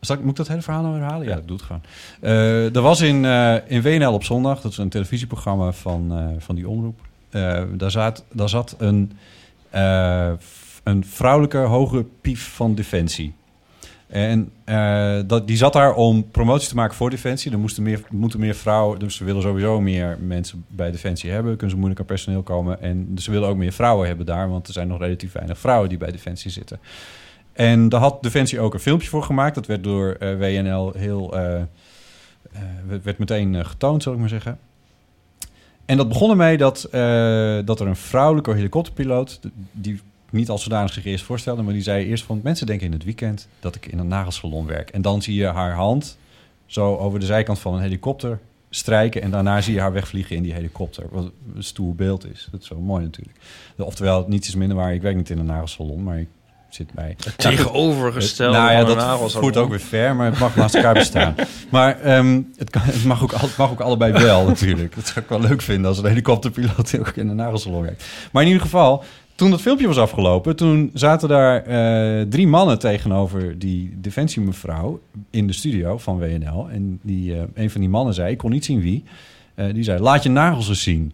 zal 0.00 0.16
ik, 0.16 0.22
moet 0.22 0.30
ik 0.30 0.36
dat 0.36 0.48
hele 0.48 0.62
verhaal 0.62 0.82
nou 0.82 0.94
herhalen? 1.00 1.26
Ja, 1.26 1.36
ik 1.36 1.46
doe 1.46 1.56
het 1.56 1.66
gewoon. 1.66 1.82
Eh, 2.20 2.74
er 2.76 2.80
was 2.82 3.00
in, 3.00 3.24
eh, 3.24 3.54
in 3.66 3.82
WNL 3.82 4.12
op 4.12 4.24
zondag, 4.24 4.60
dat 4.60 4.70
is 4.72 4.78
een 4.78 4.88
televisieprogramma 4.88 5.72
van, 5.72 6.12
eh, 6.12 6.24
van 6.38 6.54
die 6.54 6.68
omroep. 6.68 7.00
eh, 7.30 7.62
daar, 7.72 7.90
zat, 7.90 8.24
daar 8.32 8.48
zat 8.48 8.74
een, 8.78 9.12
eh, 9.70 10.32
een 10.82 11.04
vrouwelijke 11.04 11.58
hoge 11.58 12.04
pief 12.20 12.54
van 12.54 12.74
Defensie. 12.74 13.34
En 14.06 14.50
eh, 14.64 15.18
dat, 15.26 15.46
die 15.46 15.56
zat 15.56 15.72
daar 15.72 15.94
om 15.94 16.30
promotie 16.30 16.68
te 16.68 16.74
maken 16.74 16.94
voor 16.96 17.10
Defensie. 17.10 17.52
Er 17.52 17.58
moesten 17.58 17.82
meer, 17.82 18.00
moeten 18.10 18.40
meer 18.40 18.54
vrouwen, 18.54 18.98
dus 18.98 19.16
ze 19.16 19.24
willen 19.24 19.42
sowieso 19.42 19.80
meer 19.80 20.18
mensen 20.20 20.64
bij 20.68 20.90
Defensie 20.90 21.30
hebben. 21.30 21.50
Kunnen 21.50 21.70
ze 21.70 21.76
moeilijk 21.76 22.00
aan 22.00 22.06
personeel 22.06 22.42
komen. 22.42 22.80
En 22.80 23.12
ze 23.16 23.30
willen 23.30 23.48
ook 23.48 23.56
meer 23.56 23.72
vrouwen 23.72 24.06
hebben 24.06 24.26
daar, 24.26 24.48
want 24.48 24.66
er 24.66 24.72
zijn 24.72 24.88
nog 24.88 24.98
relatief 24.98 25.32
weinig 25.32 25.58
vrouwen 25.58 25.88
die 25.88 25.98
bij 25.98 26.10
Defensie 26.10 26.50
zitten. 26.50 26.78
En 27.52 27.88
daar 27.88 28.00
had 28.00 28.22
Defensie 28.22 28.60
ook 28.60 28.74
een 28.74 28.80
filmpje 28.80 29.08
voor 29.08 29.22
gemaakt. 29.22 29.54
Dat 29.54 29.66
werd 29.66 29.84
door 29.84 30.10
eh, 30.12 30.36
WNL 30.38 30.92
heel. 30.96 31.34
werd- 33.02 33.18
meteen 33.18 33.66
getoond, 33.66 34.02
zal 34.02 34.12
ik 34.12 34.18
maar 34.18 34.28
zeggen. 34.28 34.58
En 35.86 35.96
dat 35.96 36.08
begon 36.08 36.30
ermee 36.30 36.56
dat, 36.56 36.84
eh, 36.84 37.58
dat 37.64 37.80
er 37.80 37.86
een 37.86 37.96
vrouwelijke 37.96 38.54
helikopterpiloot, 38.54 39.40
die 39.72 40.00
niet 40.30 40.48
als 40.48 40.62
zodanig 40.62 40.92
zich 40.92 41.04
eerst 41.04 41.24
voorstelde, 41.24 41.62
maar 41.62 41.72
die 41.72 41.82
zei 41.82 42.06
eerst 42.06 42.24
van 42.24 42.40
mensen 42.42 42.66
denken 42.66 42.86
in 42.86 42.92
het 42.92 43.04
weekend 43.04 43.48
dat 43.60 43.74
ik 43.74 43.86
in 43.86 43.98
een 43.98 44.08
nagelsalon 44.08 44.66
werk. 44.66 44.90
En 44.90 45.02
dan 45.02 45.22
zie 45.22 45.34
je 45.34 45.46
haar 45.46 45.74
hand 45.74 46.18
zo 46.66 46.96
over 46.96 47.20
de 47.20 47.26
zijkant 47.26 47.58
van 47.58 47.74
een 47.74 47.80
helikopter 47.80 48.38
strijken 48.70 49.22
en 49.22 49.30
daarna 49.30 49.60
zie 49.60 49.74
je 49.74 49.80
haar 49.80 49.92
wegvliegen 49.92 50.36
in 50.36 50.42
die 50.42 50.52
helikopter. 50.52 51.06
Wat 51.10 51.30
een 51.54 51.64
stoer 51.64 51.94
beeld 51.94 52.30
is. 52.30 52.48
Dat 52.50 52.60
is 52.60 52.66
zo 52.66 52.80
mooi 52.80 53.04
natuurlijk. 53.04 53.38
Oftewel, 53.76 54.24
niets 54.28 54.48
is 54.48 54.54
minder 54.54 54.76
waar. 54.76 54.94
Ik 54.94 55.02
werk 55.02 55.16
niet 55.16 55.30
in 55.30 55.38
een 55.38 55.46
nagelsalon, 55.46 56.02
maar 56.02 56.18
ik 56.18 56.28
zit 56.76 56.92
bij... 56.94 57.16
Het 57.24 57.38
tegenovergestelde 57.38 58.56
Nou 58.56 58.72
ja, 58.72 58.84
dat 58.84 59.32
voert 59.32 59.56
ook 59.56 59.68
weer 59.70 59.80
ver, 59.80 60.16
maar 60.16 60.30
het 60.30 60.38
mag 60.38 60.56
naast 60.56 60.74
elkaar 60.74 60.94
bestaan. 60.94 61.34
Maar 61.70 62.00
ehm, 62.00 62.42
het, 62.56 62.70
kan, 62.70 62.82
het, 62.84 63.04
mag 63.04 63.22
ook, 63.22 63.32
al- 63.32 63.40
het 63.40 63.56
mag 63.56 63.70
ook 63.70 63.80
allebei 63.80 64.12
wel 64.12 64.46
natuurlijk. 64.48 64.94
Dat 64.94 65.06
zou 65.06 65.20
ik 65.20 65.28
wel 65.28 65.40
leuk 65.40 65.62
vinden 65.62 65.86
als 65.86 65.98
een 65.98 66.06
helikopterpiloot 66.06 66.98
ook 66.98 67.08
in 67.16 67.28
een 67.28 67.36
nagelsalon 67.36 67.82
werkt. 67.82 68.04
Maar 68.32 68.42
in 68.42 68.48
ieder 68.48 68.62
geval, 68.62 69.04
toen 69.34 69.50
dat 69.50 69.60
filmpje 69.60 69.86
was 69.86 69.98
afgelopen... 69.98 70.56
toen 70.56 70.90
zaten 70.94 71.28
daar 71.28 71.62
eh, 71.62 72.26
drie 72.28 72.46
mannen 72.46 72.78
tegenover 72.78 73.58
die 73.58 73.94
defensiemevrouw... 74.00 75.00
in 75.30 75.46
de 75.46 75.52
studio 75.52 75.98
van 75.98 76.18
WNL. 76.18 76.68
En 76.70 76.98
die, 77.02 77.34
eh, 77.34 77.42
een 77.54 77.70
van 77.70 77.80
die 77.80 77.90
mannen 77.90 78.14
zei, 78.14 78.30
ik 78.32 78.38
kon 78.38 78.50
niet 78.50 78.64
zien 78.64 78.80
wie... 78.80 79.04
eh, 79.54 79.74
die 79.74 79.82
zei, 79.82 80.00
laat 80.00 80.22
je 80.22 80.28
nagels 80.28 80.68
eens 80.68 80.82
zien. 80.82 81.12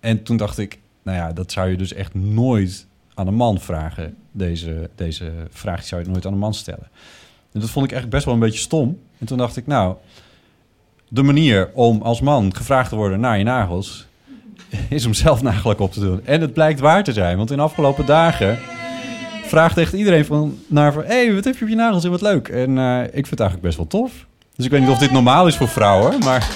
En 0.00 0.22
toen 0.22 0.36
dacht 0.36 0.58
ik, 0.58 0.78
nou 1.02 1.16
ja, 1.18 1.32
dat 1.32 1.52
zou 1.52 1.70
je 1.70 1.76
dus 1.76 1.92
echt 1.92 2.14
nooit 2.14 2.86
aan 3.14 3.26
een 3.26 3.34
man 3.34 3.60
vragen. 3.60 4.16
Deze, 4.32 4.90
deze 4.94 5.32
vraag 5.50 5.84
zou 5.84 6.02
je 6.02 6.08
nooit 6.08 6.26
aan 6.26 6.32
een 6.32 6.38
man 6.38 6.54
stellen. 6.54 6.88
En 7.52 7.60
dat 7.60 7.70
vond 7.70 7.90
ik 7.90 7.92
echt 7.92 8.08
best 8.08 8.24
wel 8.24 8.34
een 8.34 8.40
beetje 8.40 8.58
stom. 8.58 8.98
En 9.18 9.26
toen 9.26 9.38
dacht 9.38 9.56
ik, 9.56 9.66
nou, 9.66 9.96
de 11.08 11.22
manier 11.22 11.70
om 11.72 12.02
als 12.02 12.20
man 12.20 12.54
gevraagd 12.54 12.88
te 12.88 12.96
worden 12.96 13.20
naar 13.20 13.38
je 13.38 13.44
nagels... 13.44 14.06
is 14.88 15.06
om 15.06 15.14
zelf 15.14 15.42
nagellak 15.42 15.80
op 15.80 15.92
te 15.92 16.00
doen. 16.00 16.26
En 16.26 16.40
het 16.40 16.52
blijkt 16.52 16.80
waar 16.80 17.04
te 17.04 17.12
zijn, 17.12 17.36
want 17.36 17.50
in 17.50 17.56
de 17.56 17.62
afgelopen 17.62 18.06
dagen... 18.06 18.58
vraagt 19.44 19.78
echt 19.78 19.92
iedereen 19.92 20.24
van, 20.24 20.58
naar 20.66 20.92
van... 20.92 21.02
hé, 21.02 21.24
hey, 21.24 21.34
wat 21.34 21.44
heb 21.44 21.56
je 21.56 21.62
op 21.64 21.70
je 21.70 21.76
nagels 21.76 22.04
en 22.04 22.10
wat 22.10 22.20
leuk. 22.20 22.48
En 22.48 22.78
eh, 22.78 23.02
ik 23.02 23.12
vind 23.12 23.30
het 23.30 23.40
eigenlijk 23.40 23.68
best 23.68 23.76
wel 23.76 23.86
tof. 23.86 24.26
Dus 24.56 24.64
ik 24.64 24.70
weet 24.70 24.80
niet 24.80 24.90
of 24.90 24.98
dit 24.98 25.10
normaal 25.10 25.46
is 25.46 25.56
voor 25.56 25.68
vrouwen, 25.68 26.18
maar... 26.18 26.48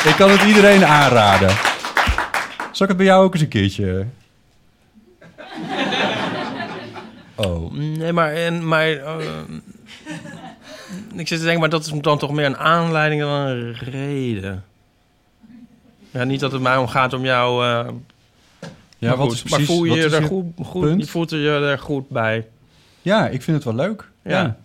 ik 0.10 0.14
kan 0.16 0.30
het 0.30 0.42
iedereen 0.42 0.84
aanraden. 0.84 1.77
Zal 2.78 2.86
ik 2.86 2.92
het 2.92 2.96
bij 2.96 3.06
jou 3.12 3.24
ook 3.24 3.32
eens 3.32 3.42
een 3.42 3.48
keertje... 3.48 4.06
Oh. 7.36 7.72
Nee, 7.72 8.12
maar... 8.12 8.32
En, 8.32 8.68
maar 8.68 8.88
eh, 8.90 9.16
ik 11.14 11.28
zit 11.28 11.38
te 11.38 11.44
denken, 11.44 11.60
maar 11.60 11.68
dat 11.68 11.86
is 11.86 11.92
dan 12.00 12.18
toch 12.18 12.32
meer 12.32 12.44
een 12.46 12.56
aanleiding 12.56 13.20
dan 13.20 13.30
een 13.30 13.72
reden. 13.74 14.64
Ja, 16.10 16.24
niet 16.24 16.40
dat 16.40 16.52
het 16.52 16.60
mij 16.62 16.76
om 16.76 16.86
gaat 16.88 17.12
om 17.12 17.24
jou... 17.24 17.64
eh, 17.64 17.88
Ja, 18.98 19.08
maar 19.08 19.16
wat 19.16 19.26
goed, 19.26 19.34
is 19.36 19.42
maar 19.42 19.50
precies- 19.58 19.66
voel 19.74 19.84
je 19.84 19.90
wat 20.02 20.10
je 20.10 20.16
er 20.16 20.22
goed, 20.24 20.44
goed, 20.64 20.80
punt? 20.82 21.00
je 21.00 21.06
voelt 21.10 21.30
er 21.30 21.38
je 21.38 21.50
er 21.50 21.78
goed 21.78 22.08
bij? 22.08 22.46
Ja, 23.02 23.28
ik 23.28 23.42
vind 23.42 23.56
het 23.56 23.64
wel 23.76 23.86
leuk. 23.86 24.08
Ja. 24.22 24.56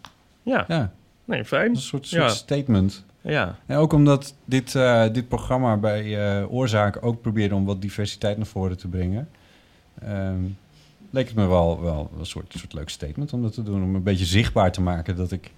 Ja. 0.44 0.65
Ja. 0.68 0.91
Nee, 1.26 1.45
fijn. 1.45 1.69
Een 1.69 1.76
soort, 1.77 2.07
soort 2.07 2.22
Ja. 2.22 2.30
statement. 2.30 3.03
Ja. 3.24 3.56
En 3.66 3.78
ook 3.78 3.94
omdat 3.94 4.36
dit, 4.45 4.76
eh, 4.76 5.04
dit 5.12 5.28
programma 5.28 5.78
bij 5.78 6.38
eh 6.40 6.54
Oorzaken 6.54 7.02
ook 7.02 7.22
probeerde 7.22 7.56
om 7.56 7.66
wat 7.66 7.82
diversiteit 7.82 8.38
naar 8.38 8.45
voren 8.45 8.78
te 8.78 8.88
brengen. 8.88 9.30
ehm, 10.02 10.41
leek 11.10 11.28
het 11.28 11.36
me 11.36 11.45
wel, 11.48 11.82
wel 11.82 12.12
een 12.20 12.26
soort, 12.26 12.54
soort 12.58 12.74
leuk 12.74 12.90
statement 12.90 13.34
om 13.34 13.41
dat 13.41 13.54
te 13.54 13.64
doen. 13.64 13.84
Om 13.84 13.95
een 13.95 14.04
beetje 14.04 14.26
zichtbaar 14.26 14.72
te 14.72 14.82
maken 14.82 15.16
dat 15.16 15.32
ik 15.32 15.52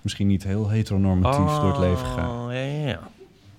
misschien 0.00 0.26
niet 0.26 0.42
heel 0.42 0.68
heteronormatief 0.68 1.60
door 1.60 1.68
het 1.70 1.78
leven 1.78 2.06
ga. 2.06 2.28
Oh, 2.44 2.52
ja, 2.52 2.60
ja, 2.60 2.86
ja. 2.88 3.00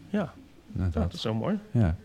Ja. 0.09 0.33
Ja, 0.77 0.89
dat 0.91 1.13
is 1.13 1.21
zo 1.21 1.33
mooi. 1.33 1.59
Ja. 1.71 1.95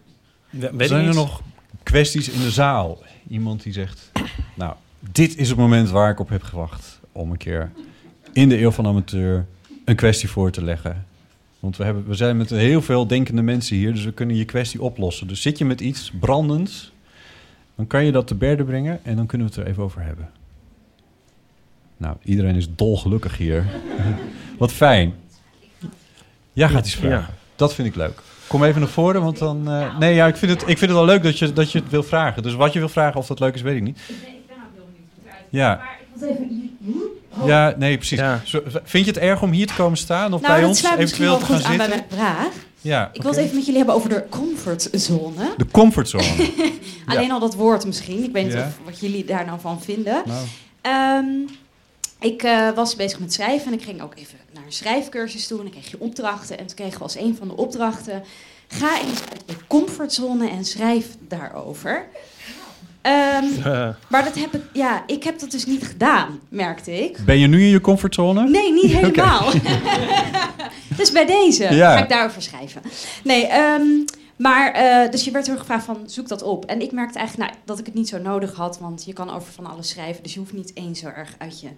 Zijn 0.78 1.06
er 1.06 1.14
nog 1.14 1.40
kwesties 1.82 2.28
in 2.28 2.40
de 2.40 2.50
zaal? 2.50 2.98
Iemand 3.28 3.62
die 3.62 3.72
zegt, 3.72 4.10
nou, 4.54 4.74
dit 5.00 5.36
is 5.36 5.48
het 5.48 5.58
moment 5.58 5.90
waar 5.90 6.10
ik 6.10 6.20
op 6.20 6.28
heb 6.28 6.42
gewacht 6.42 7.00
om 7.12 7.30
een 7.30 7.36
keer 7.36 7.70
in 8.32 8.48
de 8.48 8.60
eeuw 8.60 8.70
van 8.70 8.86
amateur 8.86 9.46
een 9.84 9.96
kwestie 9.96 10.28
voor 10.28 10.50
te 10.50 10.62
leggen. 10.64 11.06
Want 11.60 11.76
we, 11.76 11.84
hebben, 11.84 12.06
we 12.06 12.14
zijn 12.14 12.36
met 12.36 12.50
heel 12.50 12.82
veel 12.82 13.06
denkende 13.06 13.42
mensen 13.42 13.76
hier, 13.76 13.92
dus 13.92 14.04
we 14.04 14.12
kunnen 14.12 14.36
je 14.36 14.44
kwestie 14.44 14.82
oplossen. 14.82 15.26
Dus 15.26 15.42
zit 15.42 15.58
je 15.58 15.64
met 15.64 15.80
iets 15.80 16.12
brandends, 16.20 16.92
dan 17.74 17.86
kan 17.86 18.04
je 18.04 18.12
dat 18.12 18.26
te 18.26 18.34
berde 18.34 18.64
brengen 18.64 19.04
en 19.04 19.16
dan 19.16 19.26
kunnen 19.26 19.46
we 19.46 19.54
het 19.54 19.62
er 19.62 19.70
even 19.70 19.82
over 19.82 20.02
hebben. 20.02 20.30
Nou, 21.96 22.16
iedereen 22.24 22.54
is 22.54 22.68
dolgelukkig 22.74 23.36
hier. 23.36 23.66
Wat 24.58 24.72
fijn. 24.72 25.14
Jij 26.52 26.68
gaat 26.68 26.86
iets 26.86 26.94
vragen. 26.94 27.18
Ja. 27.18 27.34
Dat 27.56 27.74
vind 27.74 27.88
ik 27.88 27.94
leuk. 27.94 28.22
Kom 28.46 28.64
even 28.64 28.80
naar 28.80 28.90
voren, 28.90 29.22
want 29.22 29.38
dan... 29.38 29.68
eh, 29.70 29.98
nee, 29.98 30.14
ja, 30.14 30.26
ik 30.26 30.36
vind, 30.36 30.50
het, 30.50 30.60
ik 30.60 30.78
vind 30.78 30.80
het 30.80 30.90
wel 30.90 31.04
leuk 31.04 31.22
dat 31.22 31.38
je, 31.38 31.52
dat 31.52 31.72
je 31.72 31.78
het 31.78 31.90
wil 31.90 32.02
vragen. 32.02 32.42
Dus 32.42 32.54
wat 32.54 32.72
je 32.72 32.78
wil 32.78 32.88
vragen, 32.88 33.20
of 33.20 33.26
dat 33.26 33.40
leuk 33.40 33.54
is, 33.54 33.62
weet 33.62 33.76
ik 33.76 33.82
niet. 33.82 33.98
Ja. 35.48 35.80
Ja, 37.48 37.74
nee, 37.78 37.96
precies. 37.96 38.20
Zo, 38.44 38.60
Vind 38.84 39.04
je 39.04 39.10
het 39.10 39.20
erg 39.20 39.42
om 39.42 39.50
hier 39.50 39.66
te 39.66 39.74
komen 39.74 39.98
staan 39.98 40.32
of 40.34 40.40
Nou, 40.40 40.52
bij 40.52 40.60
dat 40.60 40.68
ons 40.70 40.78
sluit 40.78 40.98
misschien 40.98 41.24
eventueel 41.24 41.48
wel 41.48 41.58
te 41.58 41.64
gaan 41.64 41.72
goed 41.76 41.80
aan 41.82 41.88
bij 41.88 41.98
zitten? 41.98 42.18
mijn 42.18 42.34
vraag. 42.36 42.52
Ja, 42.80 43.10
Ik 43.12 43.22
wil 43.22 43.30
het 43.30 43.40
even 43.40 43.54
met 43.54 43.60
jullie 43.64 43.76
hebben 43.76 43.94
over 43.96 44.08
de 44.08 44.24
comfortzone. 44.30 45.54
De 45.56 45.66
comfortzone. 45.70 46.24
Alleen 47.06 47.26
Ja. 47.26 47.32
al 47.32 47.40
dat 47.40 47.54
woord 47.54 47.86
misschien. 47.86 48.24
Ik 48.24 48.32
weet 48.32 48.44
niet 48.44 48.52
Ja. 48.52 48.60
of, 48.66 48.78
wat 48.84 49.00
jullie 49.00 49.24
daar 49.24 49.44
nou 49.46 49.60
van 49.60 49.82
vinden. 49.82 50.22
Nou. 50.26 50.46
Ehm, 50.80 51.26
ik 52.20 52.42
eh, 52.42 52.70
was 52.74 52.96
bezig 52.96 53.18
met 53.18 53.32
schrijven 53.32 53.66
en 53.72 53.78
ik 53.78 53.84
ging 53.84 54.02
ook 54.02 54.12
even 54.16 54.38
naar 54.54 54.62
een 54.66 54.72
schrijfcursus 54.72 55.46
toe. 55.46 55.56
En 55.58 55.62
dan 55.64 55.72
kreeg 55.72 55.90
je 55.90 56.00
opdrachten. 56.00 56.58
En 56.58 56.66
toen 56.66 56.76
kregen 56.76 56.96
we 56.98 57.02
als 57.02 57.16
een 57.16 57.36
van 57.38 57.48
de 57.48 57.56
opdrachten... 57.56 58.22
Ga 58.70 59.00
eens 59.00 59.20
uit 59.30 59.42
je 59.46 59.54
comfortzone 59.66 60.50
en 60.50 60.64
schrijf 60.64 61.06
daarover. 61.28 62.06
Ehm, 63.02 63.44
Eh, 63.64 63.88
maar 64.08 64.24
dat 64.24 64.34
heb 64.38 64.54
ik, 64.54 64.62
ja, 64.72 65.02
ik 65.06 65.24
heb 65.24 65.38
dat 65.38 65.50
dus 65.50 65.66
niet 65.66 65.86
gedaan, 65.86 66.40
merkte 66.48 67.04
ik. 67.04 67.18
Ben 67.24 67.38
je 67.38 67.46
nu 67.46 67.60
in 67.62 67.68
je 67.70 67.80
comfortzone? 67.80 68.48
Nee, 68.48 68.72
niet 68.72 68.92
helemaal. 69.00 69.52
dus 70.96 71.12
bij 71.12 71.26
deze 71.26 71.74
Ja. 71.74 71.92
ga 71.96 72.02
ik 72.02 72.08
daarover 72.08 72.42
schrijven. 72.42 72.82
Nee, 73.24 73.46
ehm, 73.46 73.82
maar 74.36 74.72
eh, 74.72 75.10
dus 75.10 75.24
je 75.24 75.30
werd 75.30 75.48
er 75.48 75.58
gevraagd 75.58 75.84
van 75.84 75.98
zoek 76.06 76.28
dat 76.28 76.42
op. 76.42 76.64
En 76.64 76.80
ik 76.80 76.92
merkte 76.92 77.18
eigenlijk 77.18 77.50
nou, 77.50 77.62
dat 77.64 77.78
ik 77.78 77.86
het 77.86 77.94
niet 77.94 78.08
zo 78.08 78.18
nodig 78.18 78.54
had, 78.54 78.78
want 78.78 79.04
je 79.04 79.12
kan 79.12 79.30
over 79.34 79.52
van 79.52 79.66
alles 79.66 79.88
schrijven. 79.88 80.22
Dus 80.22 80.32
je 80.32 80.38
hoeft 80.38 80.52
niet 80.52 80.70
eens 80.74 81.00
zo 81.00 81.06
erg 81.06 81.34
uit 81.38 81.60
je 81.60 81.68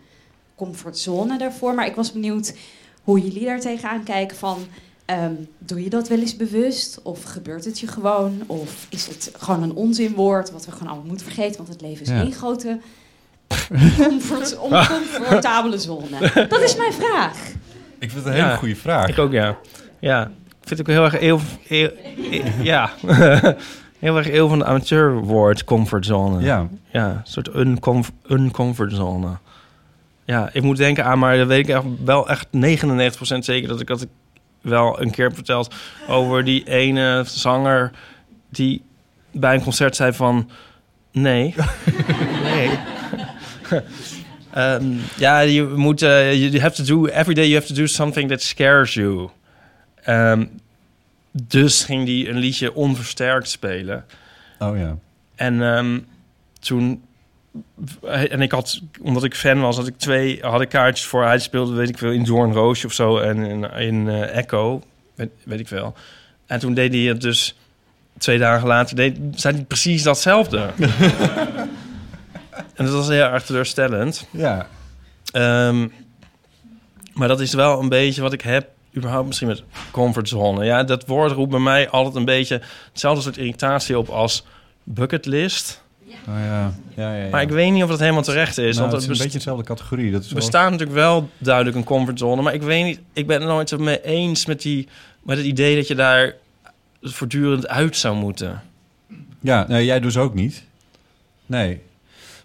comfortzone 0.56 1.38
daarvoor. 1.38 1.74
Maar 1.74 1.86
ik 1.86 1.94
was 1.94 2.12
benieuwd 2.12 2.54
hoe 3.02 3.20
jullie 3.20 3.44
daar 3.44 3.60
tegenaan 3.60 4.02
kijken 4.02 4.36
van... 4.36 4.58
ehm, 5.18 5.32
doe 5.58 5.82
je 5.84 5.90
dat 5.90 6.08
wel 6.08 6.18
eens 6.18 6.36
bewust? 6.36 7.00
Of 7.02 7.22
gebeurt 7.22 7.64
het 7.64 7.80
je 7.80 7.86
gewoon? 7.86 8.42
Of 8.46 8.86
is 8.88 9.06
het 9.06 9.32
gewoon 9.38 9.62
een 9.62 9.74
onzinwoord 9.74 10.50
wat 10.52 10.64
we 10.66 10.72
gewoon 10.72 10.88
allemaal 10.88 11.06
moeten 11.06 11.26
vergeten? 11.26 11.56
Want 11.56 11.68
het 11.68 11.80
leven 11.80 12.02
is 12.02 12.08
Ja. 12.08 12.20
één 12.20 12.32
grote 12.32 12.78
comfort, 13.96 14.58
oncomfortabele 14.68 15.78
zone. 15.78 16.46
Dat 16.48 16.60
is 16.60 16.76
mijn 16.76 16.92
vraag. 16.92 17.48
Ik 17.98 18.10
vind 18.10 18.14
het 18.14 18.24
een 18.26 18.32
hele 18.32 18.46
Ja, 18.46 18.56
goede 18.56 18.76
vraag. 18.76 19.08
Ik 19.08 19.18
ook, 19.18 19.32
ja. 19.32 19.56
Ja, 20.00 20.22
ik 20.60 20.66
vind 20.68 20.78
het 20.78 20.80
ook 20.80 20.86
heel 20.86 21.04
erg... 21.04 21.18
Heel, 21.18 21.40
heel- 21.66 21.90
heel- 22.30 22.42
ja. 22.62 22.90
heel 23.98 24.16
erg 24.16 24.30
eeuw 24.30 24.48
van 24.48 24.58
de 24.58 24.64
amateurwoord, 24.64 25.64
comfortzone. 25.64 26.42
Ja. 26.42 26.68
Ja, 26.92 27.08
een 27.10 27.20
soort 27.24 27.54
uncomf 27.54 28.12
uncomfortzone. 28.28 29.28
Ja, 30.24 30.50
ik 30.52 30.62
moet 30.62 30.76
denken 30.76 31.04
aan, 31.04 31.18
maar 31.18 31.36
dat 31.36 31.46
weet 31.46 31.68
ik 31.68 31.74
echt, 31.74 31.84
wel 32.04 32.28
echt 32.28 32.46
99% 32.46 33.38
zeker 33.38 33.68
dat 33.68 33.80
ik 33.80 33.86
dat 33.86 34.02
ik 34.02 34.08
wel 34.60 35.00
een 35.00 35.10
keer 35.10 35.32
verteld 35.32 35.74
over 36.08 36.44
die 36.44 36.68
ene 36.68 37.24
zanger 37.26 37.90
die 38.48 38.82
bij 39.30 39.54
een 39.54 39.62
concert 39.62 39.96
zei 39.96 40.12
van 40.12 40.50
nee, 41.12 41.54
nee. 42.44 42.78
Ehm, 44.50 44.84
ja, 45.16 45.40
je 45.40 45.62
moet, 45.62 46.02
eh, 46.02 46.34
you 46.34 46.60
have 46.60 46.84
to 46.84 46.84
do, 46.84 47.06
every 47.06 47.34
day 47.34 47.44
you 47.44 47.54
have 47.54 47.66
to 47.66 47.74
do 47.74 47.86
something 47.86 48.28
that 48.28 48.42
scares 48.42 48.94
you. 48.94 49.28
Ehm, 50.02 50.44
dus 51.30 51.84
ging 51.84 52.06
die 52.06 52.28
een 52.28 52.36
liedje 52.36 52.74
onversterkt 52.74 53.48
spelen. 53.48 54.04
Oh 54.58 54.78
ja. 54.78 54.96
En 55.34 55.62
ehm, 55.62 55.98
toen... 56.60 57.02
En 58.02 58.40
ik 58.40 58.52
had, 58.52 58.80
omdat 59.02 59.24
ik 59.24 59.34
fan 59.34 59.60
was, 59.60 59.76
had 59.76 59.86
ik 59.86 59.98
twee 59.98 60.38
had 60.42 60.60
ik 60.60 60.68
kaartjes 60.68 61.06
voor. 61.06 61.24
Hij 61.24 61.38
speelde, 61.38 61.74
weet 61.74 61.88
ik 61.88 61.98
veel, 61.98 62.10
in 62.10 62.24
Doornroosje 62.24 62.86
of 62.86 62.92
zo. 62.92 63.18
En 63.18 63.36
in, 63.36 63.64
in 63.64 64.08
eh, 64.08 64.36
Echo, 64.36 64.82
weet, 65.14 65.30
weet 65.44 65.60
ik 65.60 65.68
veel. 65.68 65.94
En 66.46 66.58
toen 66.58 66.74
deed 66.74 66.92
hij 66.92 67.02
het 67.02 67.20
dus... 67.20 67.54
Twee 68.18 68.38
dagen 68.38 68.66
later 68.66 68.96
deed, 68.96 69.18
zei 69.34 69.54
hij 69.54 69.64
precies 69.64 70.02
datzelfde. 70.02 70.58
en 72.76 72.84
dat 72.84 72.90
was 72.90 73.08
heel 73.08 73.24
erg 73.24 73.44
teleurstellend. 73.44 74.26
Ja. 74.30 74.68
Ehm, 75.32 75.88
maar 77.12 77.28
dat 77.28 77.40
is 77.40 77.54
wel 77.54 77.80
een 77.80 77.88
beetje 77.88 78.22
wat 78.22 78.32
ik 78.32 78.40
heb, 78.40 78.68
überhaupt 78.96 79.26
misschien 79.26 79.48
met 79.48 79.62
comfortzone. 79.90 80.64
Ja, 80.64 80.84
dat 80.84 81.06
woord 81.06 81.32
roept 81.32 81.50
bij 81.50 81.60
mij 81.60 81.88
altijd 81.88 82.14
een 82.14 82.24
beetje 82.24 82.60
hetzelfde 82.90 83.22
soort 83.22 83.36
irritatie 83.36 83.98
op 83.98 84.08
als 84.08 84.44
bucketlist. 84.84 85.82
Oh 86.28 86.34
ja. 86.44 86.72
Ja, 86.96 87.14
ja, 87.14 87.24
ja. 87.24 87.28
Maar 87.30 87.42
ik 87.42 87.48
weet 87.48 87.72
niet 87.72 87.82
of 87.82 87.88
dat 87.88 87.98
helemaal 87.98 88.22
terecht 88.22 88.58
is. 88.58 88.76
Nou, 88.76 88.80
want 88.80 88.92
het 88.92 89.00
is 89.00 89.02
een 89.02 89.08
best- 89.12 89.22
beetje 89.22 89.38
dezelfde 89.38 89.64
categorie. 89.64 90.10
Dat 90.12 90.20
is 90.22 90.26
wel- 90.26 90.34
bestaat 90.36 90.70
natuurlijk 90.70 90.98
wel 90.98 91.28
duidelijk 91.38 91.76
een 91.76 91.84
comfortzone. 91.84 92.42
Maar 92.42 92.54
ik 92.54 92.62
weet 92.62 92.84
niet, 92.84 93.00
ik 93.12 93.26
ben 93.26 93.40
het 93.40 93.48
nooit 93.48 93.78
mee 93.78 94.02
eens 94.04 94.46
met, 94.46 94.62
die, 94.62 94.88
met 95.22 95.36
het 95.36 95.46
idee 95.46 95.76
dat 95.76 95.86
je 95.88 95.94
daar 95.94 96.34
voortdurend 97.02 97.68
uit 97.68 97.96
zou 97.96 98.16
moeten. 98.16 98.62
Ja, 99.40 99.64
nee, 99.68 99.84
jij 99.84 100.00
dus 100.00 100.16
ook 100.16 100.34
niet. 100.34 100.62
Nee. 101.46 101.80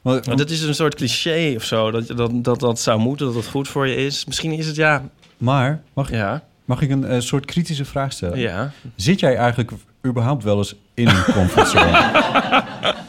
Maar, 0.01 0.21
Maar 0.27 0.35
dat 0.35 0.49
is 0.49 0.61
een 0.61 0.75
soort 0.75 0.95
cliché 0.95 1.53
of 1.55 1.63
zo. 1.63 1.91
Dat, 1.91 2.07
je- 2.07 2.13
dat, 2.13 2.31
dat 2.43 2.59
dat 2.59 2.79
zou 2.79 2.99
moeten, 2.99 3.25
dat 3.25 3.35
het 3.35 3.47
goed 3.47 3.67
voor 3.67 3.87
je 3.87 3.95
is. 3.95 4.25
Misschien 4.25 4.51
is 4.51 4.67
het 4.67 4.75
ja. 4.75 5.03
Maar, 5.37 5.81
mag, 5.93 6.09
ja. 6.11 6.43
mag 6.65 6.81
ik 6.81 6.89
een 6.89 7.05
eh, 7.05 7.19
soort 7.19 7.45
kritische 7.45 7.85
vraag 7.85 8.11
stellen? 8.11 8.39
Ja. 8.39 8.71
Zit 8.95 9.19
jij 9.19 9.35
eigenlijk 9.37 9.71
überhaupt 10.05 10.43
wel 10.43 10.57
eens 10.57 10.75
in 10.93 11.07
een 11.07 11.23
comfortzone? 11.33 12.11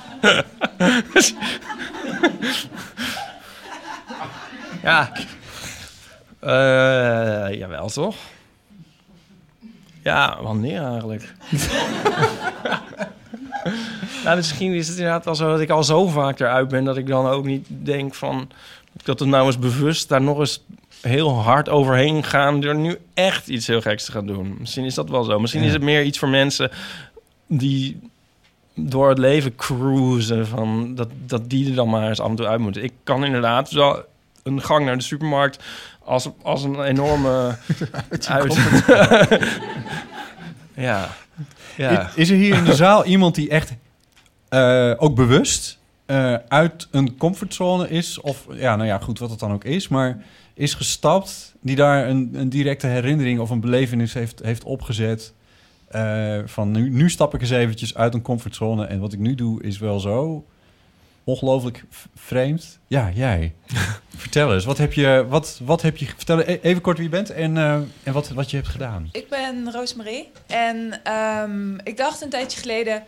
Ja. 4.83 5.13
Eh 6.41 7.59
jawel, 7.59 7.89
toch? 7.89 8.17
Ja, 10.03 10.39
wanneer 10.43 10.83
eigenlijk? 10.83 11.35
nou, 14.25 14.37
misschien 14.37 14.75
is 14.75 14.89
het 14.89 14.97
inderdaad 14.97 15.25
wel 15.25 15.35
zo 15.35 15.51
dat 15.51 15.61
ik 15.61 15.71
al 15.71 15.85
zo 15.85 16.07
vaak 16.07 16.41
eruit 16.41 16.69
ben... 16.69 16.85
dat 16.85 16.97
ik 16.97 17.07
dan 17.07 17.27
ook 17.27 17.45
niet 17.45 17.67
denk 17.69 18.15
van... 18.15 18.51
dat 19.05 19.19
het 19.19 19.29
nou 19.29 19.47
eens 19.47 19.59
bewust 19.59 20.09
daar 20.09 20.23
nog 20.23 20.39
eens 20.39 20.63
heel 21.01 21.41
hard 21.41 21.69
overheen 21.69 22.25
gaan... 22.25 22.61
door 22.61 22.75
nu 22.77 22.99
echt 23.15 23.49
iets 23.49 23.67
heel 23.67 23.81
geks 23.81 24.05
te 24.05 24.13
gaan 24.13 24.27
doen. 24.27 24.57
Misschien 24.59 24.85
is 24.85 24.95
dat 24.95 25.09
wel 25.11 25.25
zo. 25.25 25.41
Misschien 25.41 25.63
Ja. 25.63 25.69
is 25.69 25.75
het 25.75 25.83
meer 25.83 26.03
iets 26.03 26.19
voor 26.19 26.29
mensen 26.29 26.71
die 27.47 28.01
door 28.77 29.09
het 29.09 29.19
leven 29.19 29.55
cruisen... 29.55 30.47
Van 30.47 30.95
dat, 30.95 31.09
dat 31.27 31.51
die 31.51 31.69
er 31.69 31.75
dan 31.75 31.89
maar 31.89 32.09
eens 32.09 32.21
af 32.21 32.29
en 32.29 32.37
toe 32.37 32.47
uit 32.47 32.61
moeten. 32.61 32.85
Ik 32.85 32.93
kan 33.05 33.25
inderdaad 33.25 33.71
wel 33.71 34.05
een 34.43 34.63
gang 34.63 34.85
naar 34.85 34.97
de 34.97 35.03
supermarkt... 35.03 35.65
als, 36.05 36.29
als 36.43 36.63
een 36.63 36.83
enorme... 36.83 37.57
uit. 38.29 38.59
ja. 40.75 41.09
ja. 41.77 42.11
Is 42.15 42.31
er 42.31 42.37
hier 42.37 42.57
in 42.57 42.65
de 42.65 42.75
zaal 42.75 43.05
iemand 43.05 43.35
die 43.35 43.49
echt 43.49 43.73
eh, 44.49 44.93
ook 44.97 45.15
bewust 45.15 45.79
eh, 46.07 46.35
uit 46.49 46.89
een 46.91 47.17
comfortzone 47.17 47.89
is? 47.89 48.21
Of 48.21 48.47
ja, 48.51 48.77
nou 48.77 48.89
ja, 48.89 48.99
goed, 48.99 49.19
wat 49.19 49.31
het 49.31 49.39
dan 49.39 49.53
ook 49.53 49.65
is, 49.65 49.89
maar 49.89 50.25
is 50.55 50.75
gestapt, 50.75 51.55
die 51.61 51.77
daar 51.77 52.09
een, 52.09 52.31
een 52.35 52.49
directe 52.49 52.87
herinnering 52.87 53.41
of 53.41 53.51
een 53.51 53.61
belevenis 53.61 54.15
heeft, 54.15 54.41
heeft 54.43 54.65
opgezet. 54.65 55.33
Eh, 55.89 56.39
van 56.45 56.71
nu, 56.71 56.91
nu 56.91 57.11
stap 57.11 57.35
ik 57.35 57.41
eens 57.41 57.51
eventjes 57.51 57.95
uit 57.95 58.15
een 58.15 58.23
comfortzone 58.23 58.87
en 58.87 59.01
wat 59.01 59.13
ik 59.13 59.19
nu 59.19 59.35
doe 59.35 59.63
is 59.63 59.79
wel 59.79 60.01
zo 60.01 60.45
ongelooflijk 61.25 61.85
vreemd. 62.15 62.79
Ja, 62.87 63.11
jij. 63.15 63.55
Vertel 64.17 64.55
eens, 64.55 64.65
wat 64.65 64.79
heb 64.79 64.93
je, 64.93 65.27
wat, 65.29 65.61
wat 65.65 65.83
heb 65.83 65.97
je, 65.97 66.07
vertel 66.07 66.39
e- 66.39 66.59
even 66.63 66.83
kort 66.83 66.97
wie 66.97 67.07
je 67.07 67.13
bent 67.13 67.31
en, 67.31 67.57
eh, 67.57 67.75
en 68.03 68.13
wat, 68.13 68.29
wat 68.29 68.51
je 68.51 68.57
hebt 68.57 68.69
gedaan. 68.69 69.09
Ik 69.13 69.29
ben 69.29 69.73
Roosmarie 69.73 70.31
en 70.47 71.01
ehm, 71.03 71.75
ik 71.75 71.97
dacht 71.97 72.23
een 72.23 72.29
tijdje 72.29 72.61
geleden 72.61 73.03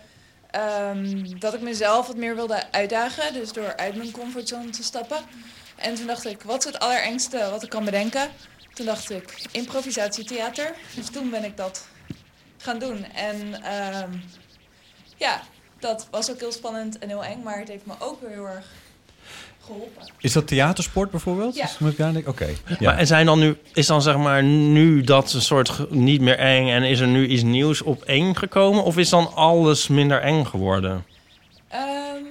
ehm, 0.51 1.39
dat 1.39 1.55
ik 1.55 1.61
mezelf 1.61 2.07
wat 2.07 2.17
meer 2.17 2.35
wilde 2.35 2.73
uitdagen, 2.73 3.33
dus 3.33 3.53
door 3.53 3.77
uit 3.77 3.97
mijn 3.97 4.11
comfortzone 4.11 4.71
te 4.71 4.83
stappen. 4.83 5.19
En 5.77 5.95
toen 5.95 6.07
dacht 6.07 6.27
ik, 6.27 6.43
wat 6.43 6.59
is 6.59 6.73
het 6.73 6.79
allerengste 6.79 7.49
wat 7.51 7.63
ik 7.63 7.69
kan 7.69 7.85
bedenken? 7.85 8.29
Toen 8.73 8.87
dacht 8.87 9.11
ik, 9.11 9.47
improvisatietheater. 9.51 10.75
Dus 10.95 11.11
toen 11.11 11.31
ben 11.31 11.45
ik 11.45 11.57
dat 11.57 11.87
gaan 12.59 12.79
doen. 12.79 13.05
En 13.05 13.63
ehm, 13.63 14.11
ja, 15.17 15.41
dat 15.79 16.07
was 16.11 16.31
ook 16.31 16.41
heel 16.41 16.53
spannend 16.53 16.99
en 16.99 17.09
heel 17.09 17.25
eng, 17.25 17.43
maar 17.43 17.59
het 17.59 17.69
heeft 17.69 17.87
me 17.87 17.95
ook 17.99 18.21
weer 18.21 18.31
heel 18.31 18.47
erg 18.47 18.67
geholpen. 19.65 20.13
Is 20.19 20.33
dat 20.33 20.47
theatersport 20.47 21.11
bijvoorbeeld? 21.11 21.55
Ja. 21.55 21.65
Is- 21.65 21.79
moet 21.79 21.91
ik 21.93 21.99
daar 21.99 22.13
denken? 22.13 22.31
Oké. 22.31 22.47
Ja. 22.47 22.77
Maar 22.81 22.99
en 22.99 23.07
zijn 23.07 23.27
dan 23.27 23.39
nu, 23.39 23.57
is 23.73 23.87
dan 23.87 24.03
zeg 24.03 24.17
maar 24.17 24.43
nu 24.43 25.03
dat 25.03 25.33
een 25.33 25.41
soort 25.43 25.91
niet 25.91 26.21
meer 26.21 26.39
eng 26.39 26.69
en 26.71 26.83
is 26.83 27.01
er 27.01 27.07
nu 27.07 27.27
iets 27.27 27.43
nieuws 27.43 27.83
op 27.83 28.03
één 28.03 28.37
gekomen? 28.37 28.85
Of 28.85 28.97
is 28.97 29.09
dan 29.09 29.35
alles 29.35 29.89
minder 29.89 30.21
eng 30.21 30.45
geworden? 30.45 31.05
Ehm, 31.69 32.23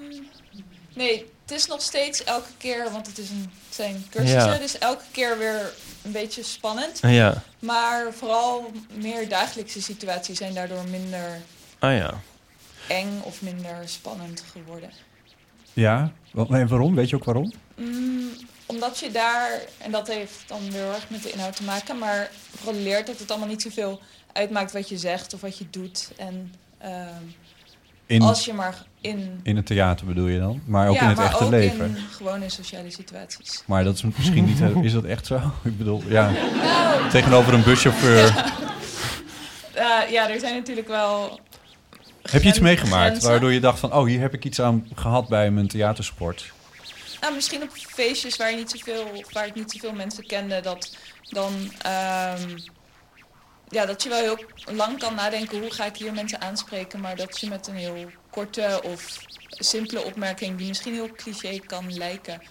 nee, 0.93 1.25
het 1.41 1.51
is 1.51 1.67
nog 1.67 1.81
steeds 1.81 2.23
elke 2.23 2.49
keer, 2.57 2.91
want 2.91 3.07
het, 3.07 3.17
is 3.17 3.29
een, 3.29 3.51
het 3.67 3.75
zijn 3.75 4.05
cursussen, 4.09 4.51
Ja. 4.51 4.57
dus 4.57 4.77
elke 4.77 5.03
keer 5.11 5.37
weer 5.37 5.73
een 6.07 6.13
beetje 6.13 6.43
spannend. 6.43 6.99
Ja. 7.01 7.43
Maar 7.59 8.13
vooral 8.13 8.71
meer 8.93 9.29
dagelijkse 9.29 9.81
situaties 9.81 10.37
zijn 10.37 10.53
daardoor 10.53 10.83
minder 10.89 11.41
Ah 11.79 11.95
ja. 11.97 12.21
eng 12.87 13.21
of 13.23 13.41
minder 13.41 13.75
spannend 13.85 14.43
geworden. 14.51 14.89
Ja, 15.73 16.11
en 16.49 16.67
waarom? 16.67 16.95
Weet 16.95 17.09
je 17.09 17.15
ook 17.15 17.23
waarom? 17.23 17.53
Mm, 17.75 18.29
omdat 18.65 18.99
je 18.99 19.11
daar, 19.11 19.61
en 19.77 19.91
dat 19.91 20.07
heeft 20.07 20.43
dan 20.47 20.71
weer 20.71 20.81
heel 20.81 20.93
erg 20.93 21.09
met 21.09 21.23
de 21.23 21.31
inhoud 21.31 21.55
te 21.55 21.63
maken, 21.63 21.97
maar 21.97 22.31
vooral 22.55 22.81
leert 22.81 23.07
dat 23.07 23.19
het 23.19 23.29
allemaal 23.31 23.49
niet 23.49 23.61
zoveel 23.61 23.99
uitmaakt 24.33 24.71
wat 24.71 24.89
je 24.89 24.97
zegt 24.97 25.33
of 25.33 25.41
wat 25.41 25.57
je 25.57 25.69
doet. 25.69 26.11
En 26.17 26.53
ehm, 26.77 27.23
In- 28.07 28.21
als 28.21 28.45
je 28.45 28.53
maar 28.53 28.85
in... 29.01 29.39
In 29.43 29.55
het 29.55 29.65
theater 29.65 30.05
bedoel 30.05 30.27
je 30.27 30.39
dan? 30.39 30.61
Maar 30.65 30.87
ook 30.87 30.95
ja, 30.95 31.01
in 31.01 31.07
het 31.07 31.17
maar 31.17 31.25
echte 31.25 31.43
ook 31.43 31.49
leven? 31.49 31.85
in 31.85 31.97
gewone 32.11 32.49
sociale 32.49 32.91
situaties. 32.91 33.63
Maar 33.65 33.83
dat 33.83 33.95
is 33.95 34.01
misschien 34.01 34.45
niet... 34.45 34.59
Is 34.85 34.93
dat 34.93 35.03
echt 35.03 35.25
zo? 35.25 35.35
Ik 35.63 35.77
bedoel, 35.77 36.03
ja. 36.07 36.29
Nou. 36.29 37.09
Tegenover 37.09 37.53
een 37.53 37.63
buschauffeur. 37.63 38.33
Eh, 39.73 40.11
ja, 40.11 40.29
er 40.29 40.39
zijn 40.39 40.53
natuurlijk 40.55 40.87
wel. 40.87 41.39
Heb 42.21 42.41
je 42.41 42.49
iets 42.49 42.59
meegemaakt 42.59 43.05
grenzen. 43.07 43.29
waardoor 43.29 43.51
je 43.53 43.59
dacht 43.59 43.79
van... 43.79 43.93
Oh, 43.93 44.05
hier 44.05 44.19
heb 44.19 44.33
ik 44.33 44.45
iets 44.45 44.61
aan 44.61 44.87
gehad 44.95 45.27
bij 45.27 45.51
mijn 45.51 45.67
theatersport. 45.67 46.51
Nou, 47.21 47.33
misschien 47.33 47.61
op 47.61 47.69
feestjes 47.71 48.37
waar, 48.37 48.49
je 48.51 48.55
niet 48.55 48.69
zoveel, 48.71 49.23
waar 49.31 49.47
ik 49.47 49.55
niet 49.55 49.71
zoveel 49.71 49.93
mensen 49.93 50.25
kende, 50.25 50.59
dat 50.61 50.97
dan. 51.29 51.53
ehm, 51.81 52.57
ja, 53.69 53.85
dat 53.85 54.03
je 54.03 54.09
wel 54.09 54.19
heel 54.21 54.37
lang 54.75 54.99
kan 54.99 55.15
nadenken 55.15 55.59
hoe 55.59 55.71
ga 55.71 55.85
ik 55.85 55.95
hier 55.97 56.13
mensen 56.13 56.41
aanspreken, 56.41 56.99
maar 56.99 57.15
dat 57.15 57.39
je 57.39 57.47
met 57.47 57.67
een 57.67 57.75
heel 57.75 58.05
korte 58.29 58.81
of 58.83 59.19
simpele 59.49 60.03
opmerking, 60.03 60.57
die 60.57 60.67
misschien 60.67 60.93
heel 60.93 61.09
cliché 61.15 61.59
kan 61.65 61.97
lijken, 61.97 62.41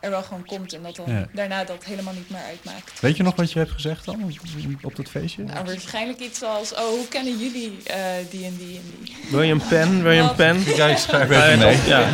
er 0.00 0.10
wel 0.10 0.22
gewoon 0.22 0.46
komt 0.46 0.72
en 0.72 0.82
dat 0.82 0.96
dan 0.96 1.04
Ja. 1.08 1.26
daarna 1.32 1.64
dat 1.64 1.84
helemaal 1.84 2.12
niet 2.14 2.30
meer 2.30 2.40
uitmaakt. 2.48 3.00
Weet 3.00 3.16
je 3.16 3.22
nog 3.22 3.36
wat 3.36 3.52
je 3.52 3.58
hebt 3.58 3.70
gezegd 3.70 4.04
dan 4.04 4.34
op 4.82 4.96
dat 4.96 5.08
feestje? 5.08 5.42
Nou, 5.42 5.64
waarschijnlijk 5.64 6.18
iets 6.20 6.42
als, 6.42 6.72
oh, 6.72 6.78
hoe 6.88 7.08
kennen 7.08 7.38
jullie 7.38 7.78
eh, 7.84 7.96
die 8.30 8.44
en 8.44 8.56
die 8.56 8.76
en 8.76 8.94
die? 9.02 9.16
Wil 9.30 9.42
je 9.42 9.52
een 9.52 9.66
pen? 9.68 10.02
Wil 10.02 10.12
je 10.12 10.20
een 10.20 10.34
pen? 10.34 10.62
Ja, 10.76 10.86
ik 10.86 10.96
schrijf 10.96 11.30
even 11.30 11.58
mee. 11.58 11.78
Ja. 11.86 12.08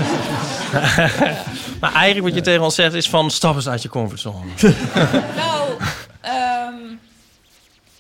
maar 1.81 1.93
eigenlijk 1.93 2.27
wat 2.27 2.35
je 2.35 2.41
tegen 2.41 2.63
ons 2.63 2.75
zegt 2.75 2.95
is 2.95 3.09
van 3.09 3.31
stap 3.31 3.55
eens 3.55 3.69
uit 3.69 3.83
je 3.83 3.89
comfortzone. 3.89 4.51
Nou, 5.37 5.58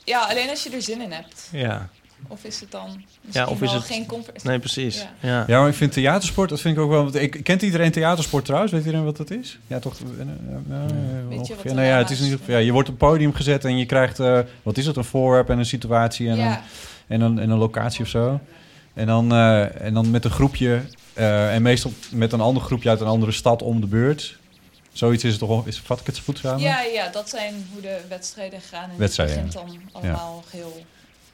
ja, 0.08 0.20
alleen 0.24 0.48
als 0.50 0.62
je 0.62 0.70
er 0.70 0.82
zin 0.82 1.00
in 1.02 1.12
hebt. 1.12 1.48
Ja. 1.52 1.88
Of 2.28 2.44
is 2.44 2.60
het 2.60 2.70
dan 2.70 2.84
misschien 2.86 3.06
Ja, 3.30 3.46
of 3.46 3.62
is 3.62 3.70
wel 3.70 3.78
het- 3.78 3.88
geen 3.88 4.06
comfort? 4.06 4.42
Nee, 4.44 4.58
precies. 4.58 4.96
Ja. 5.20 5.28
Ja. 5.28 5.44
Ja, 5.46 5.60
maar 5.60 5.68
ik 5.68 5.74
vind 5.74 5.92
theatersport, 5.92 6.48
dat 6.48 6.60
vind 6.60 6.76
ik 6.76 6.82
ook 6.82 6.90
wel... 6.90 7.02
want 7.02 7.14
Ik, 7.14 7.40
kent 7.44 7.62
iedereen 7.62 7.90
theatersport 7.90 8.44
trouwens? 8.44 8.72
Weet 8.72 8.84
iedereen 8.84 9.04
wat 9.04 9.16
dat 9.16 9.30
is? 9.30 9.58
Ja, 9.66 9.78
toch? 9.78 9.94
eh, 9.94 10.20
eh, 10.20 10.26
eh, 10.76 11.28
wat 11.28 11.38
ongeveer. 11.38 11.66
er 11.70 11.74
Nou 11.74 11.86
ja, 11.86 11.98
het 11.98 12.10
is 12.10 12.20
geval... 12.20 12.54
Ja, 12.54 12.56
je 12.60 12.72
wordt 12.72 12.88
op 12.88 13.00
het 13.00 13.08
podium 13.10 13.32
gezet 13.34 13.64
en 13.64 13.78
je 13.78 13.86
krijgt... 13.86 14.20
eh, 14.20 14.38
wat 14.62 14.76
is 14.76 14.86
het? 14.86 14.96
Een 14.96 15.04
voorwerp 15.04 15.50
en 15.50 15.58
een 15.58 15.66
situatie 15.66 16.28
en, 16.28 16.36
Ja. 16.36 16.50
een, 16.56 16.60
en, 17.06 17.20
een, 17.20 17.38
en 17.38 17.50
een 17.50 17.58
locatie 17.58 18.00
of 18.02 18.08
zo. 18.08 18.40
En 18.94 19.06
dan, 19.06 19.32
eh, 19.32 19.80
en 19.84 19.94
dan 19.94 20.10
met 20.10 20.24
een 20.24 20.30
groepje, 20.30 20.80
eh, 21.12 21.54
en 21.54 21.62
meestal 21.62 21.92
met 22.10 22.32
een 22.32 22.40
ander 22.40 22.62
groepje 22.62 22.88
uit 22.88 23.00
een 23.00 23.06
andere 23.06 23.32
stad 23.32 23.62
om 23.62 23.80
de 23.80 23.86
beurt. 23.86 24.38
Zoiets 24.98 25.24
is 25.24 25.30
het 25.30 25.40
toch, 25.40 25.66
is, 25.66 25.78
vat 25.78 26.00
ik 26.00 26.06
het 26.06 26.18
goed 26.18 26.38
samen? 26.38 26.60
Ja, 26.60 26.82
ja, 26.82 27.08
dat 27.08 27.28
zijn 27.28 27.66
hoe 27.72 27.80
de 27.80 28.00
wedstrijden 28.08 28.60
gaan. 28.60 28.90
En 28.90 28.96
Wedstrijden, 28.96 29.36
het 29.36 29.52
begint 29.52 29.70
dan 29.70 29.80
allemaal 29.92 30.44
heel... 30.50 30.84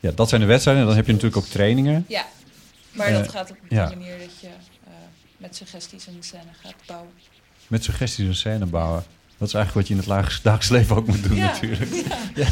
Ja, 0.00 0.10
dat 0.14 0.28
zijn 0.28 0.40
de 0.40 0.46
wedstrijden. 0.46 0.82
En 0.82 0.88
dan 0.88 0.96
heb 0.96 1.06
je 1.06 1.12
natuurlijk 1.12 1.44
ook 1.44 1.50
trainingen. 1.50 2.04
Ja, 2.08 2.26
maar 2.92 3.06
Eh, 3.06 3.14
dat 3.14 3.28
gaat 3.28 3.50
op 3.50 3.56
ja. 3.68 3.88
manier 3.88 4.18
dat 4.18 4.40
je 4.40 4.46
eh, 4.46 4.92
met 5.36 5.56
suggesties 5.56 6.06
een 6.06 6.16
scène 6.20 6.42
gaat 6.62 6.74
bouwen. 6.86 7.10
Met 7.68 7.84
suggesties 7.84 8.26
een 8.26 8.34
scène 8.34 8.66
bouwen. 8.66 9.04
Dat 9.38 9.48
is 9.48 9.54
eigenlijk 9.54 9.74
wat 9.74 9.96
je 9.98 10.02
in 10.02 10.14
het 10.14 10.42
dagelijks 10.42 10.68
leven 10.68 10.96
ook 10.96 11.06
moet 11.06 11.22
doen 11.22 11.36
Ja, 11.36 11.46
natuurlijk. 11.46 11.90
ja. 11.94 12.16
Ja. 12.44 12.48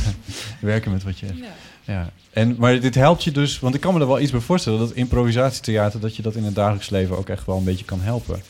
Werken 0.60 0.93
met 0.93 1.02
wat 1.02 1.18
je... 1.18 1.26
Ja. 1.26 1.52
Ja. 1.84 2.10
En, 2.30 2.56
maar 2.59 2.80
dit 2.80 2.94
helpt 2.94 3.24
je 3.24 3.30
dus... 3.30 3.59
Want 3.59 3.74
ik 3.74 3.80
kan 3.80 3.94
me 3.94 4.01
er 4.01 4.06
wel 4.06 4.20
iets 4.20 4.30
bij 4.30 4.40
voorstellen... 4.40 4.78
dat 4.78 4.93
improvisatietheater... 4.93 6.01
dat 6.01 6.16
je 6.16 6.22
dat 6.22 6.34
in 6.34 6.44
het 6.44 6.55
dagelijks 6.55 6.90
leven 6.90 7.16
ook 7.16 7.28
echt 7.28 7.47
wel 7.47 7.56
een 7.56 7.64
beetje 7.64 7.84
kan 7.84 8.01
helpen. 8.01 8.43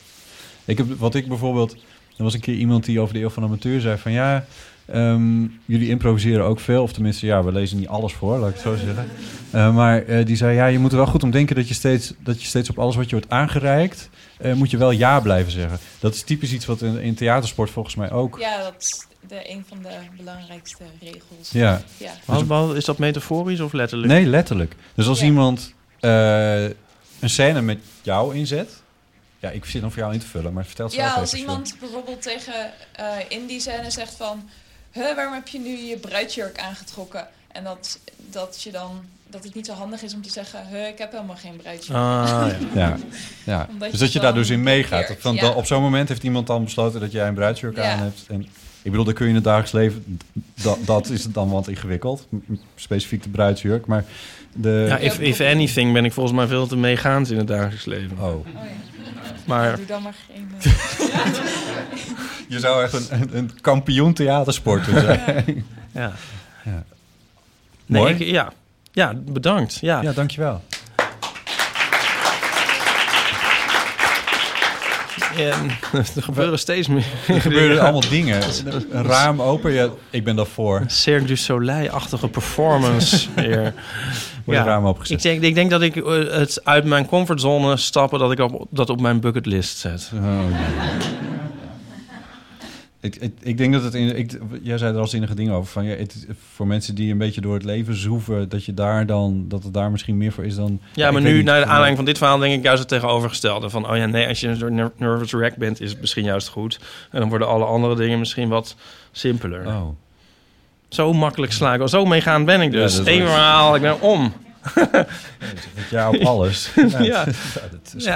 Ik 0.65 0.79
heb, 0.79 0.99
wat 0.99 1.15
ik 1.15 1.29
bijvoorbeeld... 1.29 1.77
Er 2.17 2.25
was 2.25 2.35
een 2.35 2.41
keer 2.41 2.55
iemand 2.55 2.85
die 2.85 3.01
over 3.01 3.15
de 3.15 3.21
eeuw 3.21 3.31
van 3.31 3.43
de 3.43 3.49
amateur 3.49 3.81
zei 3.81 3.99
van... 3.99 4.13
ja, 4.13 4.45
ehm, 4.87 5.43
jullie 5.65 5.89
improviseren 5.89 6.45
ook 6.45 6.61
veel. 6.61 6.83
Of 6.83 6.93
tenminste, 6.93 7.27
ja, 7.27 7.45
we 7.45 7.53
lezen 7.53 7.79
niet 7.79 7.89
alles 7.89 8.13
voor, 8.13 8.39
laat 8.39 8.49
ik 8.49 8.55
het 8.55 8.63
zo 8.63 8.77
zeggen. 8.77 9.09
Eh, 9.51 9.75
maar 9.75 10.03
eh, 10.05 10.27
die 10.27 10.37
zei, 10.37 10.55
ja, 10.55 10.67
je 10.67 10.79
moet 10.79 10.91
er 10.91 10.97
wel 10.97 11.07
goed 11.07 11.23
om 11.23 11.31
denken... 11.31 11.57
dat 11.57 11.69
je 11.69 11.75
steeds, 11.75 12.13
dat 12.19 12.41
je 12.43 12.47
steeds 12.49 12.71
op 12.71 12.79
alles 12.79 12.97
wat 12.97 13.11
je 13.11 13.17
wordt 13.17 13.31
aangereikt... 13.31 14.09
eh, 14.39 14.53
moet 14.53 14.71
je 14.71 14.77
wel 14.77 14.91
ja 14.91 15.21
blijven 15.21 15.53
zeggen. 15.53 15.79
Dat 16.01 16.15
is 16.15 16.23
typisch 16.23 16.53
iets 16.53 16.67
wat 16.67 16.83
in, 16.83 16.99
in 17.01 17.15
theatersport 17.15 17.71
volgens 17.71 17.95
mij 17.95 18.11
ook... 18.11 18.39
Ja, 18.39 18.63
dat 18.63 18.75
is 18.79 19.07
de, 19.29 19.51
een 19.51 19.65
van 19.69 19.79
de 19.83 19.89
belangrijkste 20.17 20.85
regels. 21.01 21.51
Ja. 21.51 21.83
wat, 22.47 22.75
is 22.77 22.85
dat 22.85 22.99
metaforisch 22.99 23.61
of 23.61 23.73
letterlijk? 23.73 24.13
Nee, 24.13 24.27
letterlijk. 24.27 24.75
Dus 24.95 25.07
als 25.07 25.21
Ja. 25.21 25.25
iemand 25.27 25.75
eh, 26.01 26.63
een 26.65 27.31
scène 27.31 27.63
met 27.63 27.79
jou 28.03 28.35
inzet... 28.35 28.82
Ja, 29.43 29.51
ik 29.51 29.65
zit 29.65 29.83
nog 29.83 29.93
voor 29.93 30.03
jou 30.03 30.15
in 30.15 30.21
te 30.21 30.27
vullen, 30.27 30.53
maar 30.53 30.65
vertel 30.65 30.85
het 30.85 30.95
zelf 30.95 31.15
Ja, 31.15 31.21
als 31.21 31.35
iemand 31.35 31.77
bijvoorbeeld 31.81 32.23
tegen 32.23 32.71
uh, 33.01 33.07
in 33.29 33.47
die 33.47 33.61
scène 33.61 33.91
zegt 33.91 34.15
van... 34.15 34.49
Huh, 34.93 35.15
waarom 35.15 35.35
heb 35.35 35.49
je 35.49 35.59
nu 35.59 35.77
je 35.77 35.97
bruidsjurk 35.97 36.59
aangetrokken? 36.59 37.27
En 37.53 37.65
dat, 37.65 37.99
dat 38.31 38.63
je 38.63 38.71
dan... 38.71 39.05
Dat 39.27 39.45
het 39.45 39.55
niet 39.55 39.67
zo 39.67 39.73
handig 39.73 40.03
is 40.03 40.15
om 40.15 40.23
te 40.23 40.31
zeggen... 40.31 40.67
Huh, 40.69 40.89
ik 40.89 40.99
heb 40.99 41.13
helemaal 41.13 41.37
geen 41.37 41.57
bruidsjurk. 41.57 41.99
Ah, 41.99 42.49
Ja, 42.75 42.97
ja. 43.45 43.67
Omdat 43.71 43.91
dus 43.91 43.99
je 43.99 44.05
dat 44.05 44.13
je 44.13 44.21
daar 44.21 44.35
dus 44.35 44.51
in 44.51 44.63
meegaat. 44.63 45.17
Van, 45.19 45.35
ja. 45.35 45.51
Op 45.51 45.67
zo'n 45.67 45.83
moment 45.83 46.09
heeft 46.09 46.23
iemand 46.23 46.47
dan 46.47 46.65
besloten 46.65 47.01
dat 47.01 47.13
jij 47.13 47.29
een 47.29 47.35
bruidsjurk 47.35 47.77
Ja. 47.77 47.93
aan 47.93 47.99
hebt. 47.99 48.25
En 48.29 48.41
ik 48.83 48.91
bedoel, 48.91 49.05
dat 49.05 49.15
kun 49.15 49.25
je 49.25 49.31
in 49.31 49.37
het 49.37 49.45
dagelijks 49.45 49.73
leven... 49.73 50.19
Dat, 50.63 50.79
dat 50.85 51.09
is 51.09 51.25
het 51.25 51.35
dan 51.35 51.51
wat 51.51 51.69
ingewikkeld. 51.69 52.27
Specifiek 52.75 53.23
de 53.23 53.29
bruidsjurk. 53.29 53.87
Maar 53.87 54.05
de... 54.55 54.85
Ja, 54.89 54.97
if, 54.99 55.19
if 55.19 55.41
anything 55.41 55.93
ben 55.93 56.05
ik 56.05 56.13
volgens 56.13 56.37
mij 56.37 56.47
veel 56.47 56.67
te 56.67 56.77
meegaand 56.77 57.31
in 57.31 57.39
het 57.39 57.47
dagelijks 57.47 57.85
leven. 57.85 58.19
Oh. 58.21 58.47
Maar 59.47 59.77
Doe 59.77 59.87
dan 59.87 60.03
maar 60.03 60.15
geen... 60.33 60.49
Je 62.49 62.59
zou 62.61 62.83
echt 62.85 62.93
een, 62.93 63.07
een, 63.11 63.37
een 63.37 63.51
kampioen 63.61 64.13
theatersporter 64.13 65.01
zijn. 65.01 65.65
Ja. 65.93 66.13
ja. 66.65 66.85
Nee, 67.87 68.01
Mooi. 68.03 68.15
ik- 68.15 68.21
ja. 68.27 68.53
ja, 68.93 69.15
bedankt. 69.15 69.79
Ja, 69.81 70.03
ja 70.03 70.13
dankjewel. 70.13 70.63
En, 75.37 75.71
er 76.17 76.23
gebeuren 76.23 76.59
steeds 76.59 76.89
meer. 76.89 77.05
Er 77.29 77.41
gebeuren 77.41 77.81
allemaal 77.81 78.09
dingen. 78.11 78.43
Een 78.91 79.05
raam 79.05 79.43
open, 79.43 79.73
ja, 79.73 79.89
ik 80.11 80.25
ben 80.25 80.37
daarvoor. 80.37 80.85
Cirque 80.87 81.27
du 81.27 81.37
Soleil-achtige 81.37 82.29
performance 82.29 83.29
weer. 83.37 83.75
Wordt 84.45 84.61
raam 84.61 84.87
opengezet. 84.87 85.17
Ik 85.17 85.23
denk, 85.23 85.43
ik 85.43 85.55
denk 85.55 85.71
dat 85.71 85.83
ik 85.83 85.97
eh, 85.97 86.39
het 86.39 86.61
uit 86.65 86.85
mijn 86.85 87.07
comfortzone 87.07 87.77
stappen... 87.77 88.19
dat 88.19 88.33
ik 88.33 88.39
op, 88.39 88.67
dat 88.71 88.91
op 88.91 89.01
mijn 89.01 89.21
bucketlist 89.21 89.79
zet. 89.79 90.11
Oh, 90.15 90.41
Ik, 93.03 93.17
ik, 93.17 93.33
ik 93.43 93.59
denk 93.59 93.73
dat 93.73 93.83
het 93.83 93.95
in. 93.95 94.17
Ik, 94.17 94.39
jij 94.63 94.79
zei 94.79 94.95
er 94.95 95.01
al 95.01 95.07
zinnige 95.07 95.35
dingen 95.35 95.55
over. 95.55 95.73
Van, 95.73 95.85
ja, 95.85 95.97
het, 95.97 96.27
voor 96.53 96.67
mensen 96.67 96.95
die 96.95 97.13
een 97.13 97.19
beetje 97.19 97.41
door 97.41 97.55
het 97.55 97.65
leven 97.65 97.97
zoeven, 97.97 98.49
dat 98.49 98.65
je 98.65 98.75
daar 98.75 99.07
dan. 99.07 99.45
dat 99.49 99.63
het 99.63 99.75
daar 99.75 99.91
misschien 99.91 100.17
meer 100.17 100.33
voor 100.33 100.45
is 100.45 100.55
dan. 100.55 100.81
Ja, 100.95 101.11
maar 101.11 101.23
nu, 101.23 101.43
naar 101.43 101.61
de 101.61 101.67
aanleiding 101.67 101.97
van 101.97 102.05
dit 102.05 102.19
verhaal, 102.19 102.39
denk 102.39 102.55
ik 102.55 102.63
juist 102.63 102.79
het 102.79 102.89
tegenovergestelde. 102.89 103.71
Van, 103.71 103.91
oh 103.91 103.97
ja, 103.97 104.07
nee, 104.07 104.29
als 104.29 104.41
je 104.41 104.49
een 104.49 104.91
nervous 104.97 105.33
wreck 105.33 105.57
bent, 105.57 105.81
is 105.81 105.91
het 105.91 106.01
misschien 106.01 106.25
juist 106.25 106.49
goed. 106.49 106.81
En 107.11 107.21
dan 107.21 107.29
worden 107.29 107.49
alle 107.49 107.65
andere 107.65 107.97
dingen 107.97 108.19
misschien 108.19 108.49
wat 108.49 108.77
simpeler. 109.13 109.67
Oh. 109.67 109.89
Zo 110.89 111.13
makkelijk 111.13 111.53
sla 111.53 111.75
ik 111.75 111.81
al. 111.81 111.89
Zo 111.89 112.05
meegaan 112.05 112.45
ben 112.45 112.61
ik 112.61 112.73
Ja, 112.73 112.79
dus. 112.81 112.97
waar. 112.97 113.05
verhaal, 113.05 113.75
ik 113.75 113.83
ben 113.83 114.01
om. 114.01 114.33
Ja, 115.91 116.09
op 116.09 116.23
alles. 116.23 116.71
ja. 116.75 116.99
Ja, 116.99 117.25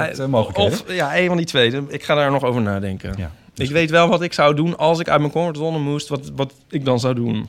dat 0.01 0.11
is 0.11 0.19
eh, 0.19 0.27
mogelijkheden. 0.27 0.73
Of 0.73 0.95
ja, 0.95 1.17
een 1.17 1.27
van 1.27 1.37
die 1.37 1.47
twee. 1.47 1.83
Ik 1.89 2.05
ga 2.05 2.15
daar 2.15 2.31
nog 2.31 2.43
over 2.43 2.63
nadenken. 2.63 3.15
Ja, 3.17 3.31
ik 3.57 3.71
weet 3.71 3.91
wel 3.91 4.09
wat 4.09 4.23
ik 4.23 4.33
zou 4.33 4.55
doen 4.55 4.77
als 4.77 4.99
ik 4.99 5.09
uit 5.09 5.21
mijn 5.21 5.33
comfortzone 5.33 5.79
moest. 5.79 6.09
Wat, 6.09 6.31
wat 6.37 6.55
ik 6.71 6.85
dan 6.85 7.01
zou 7.01 7.15
doen. 7.15 7.49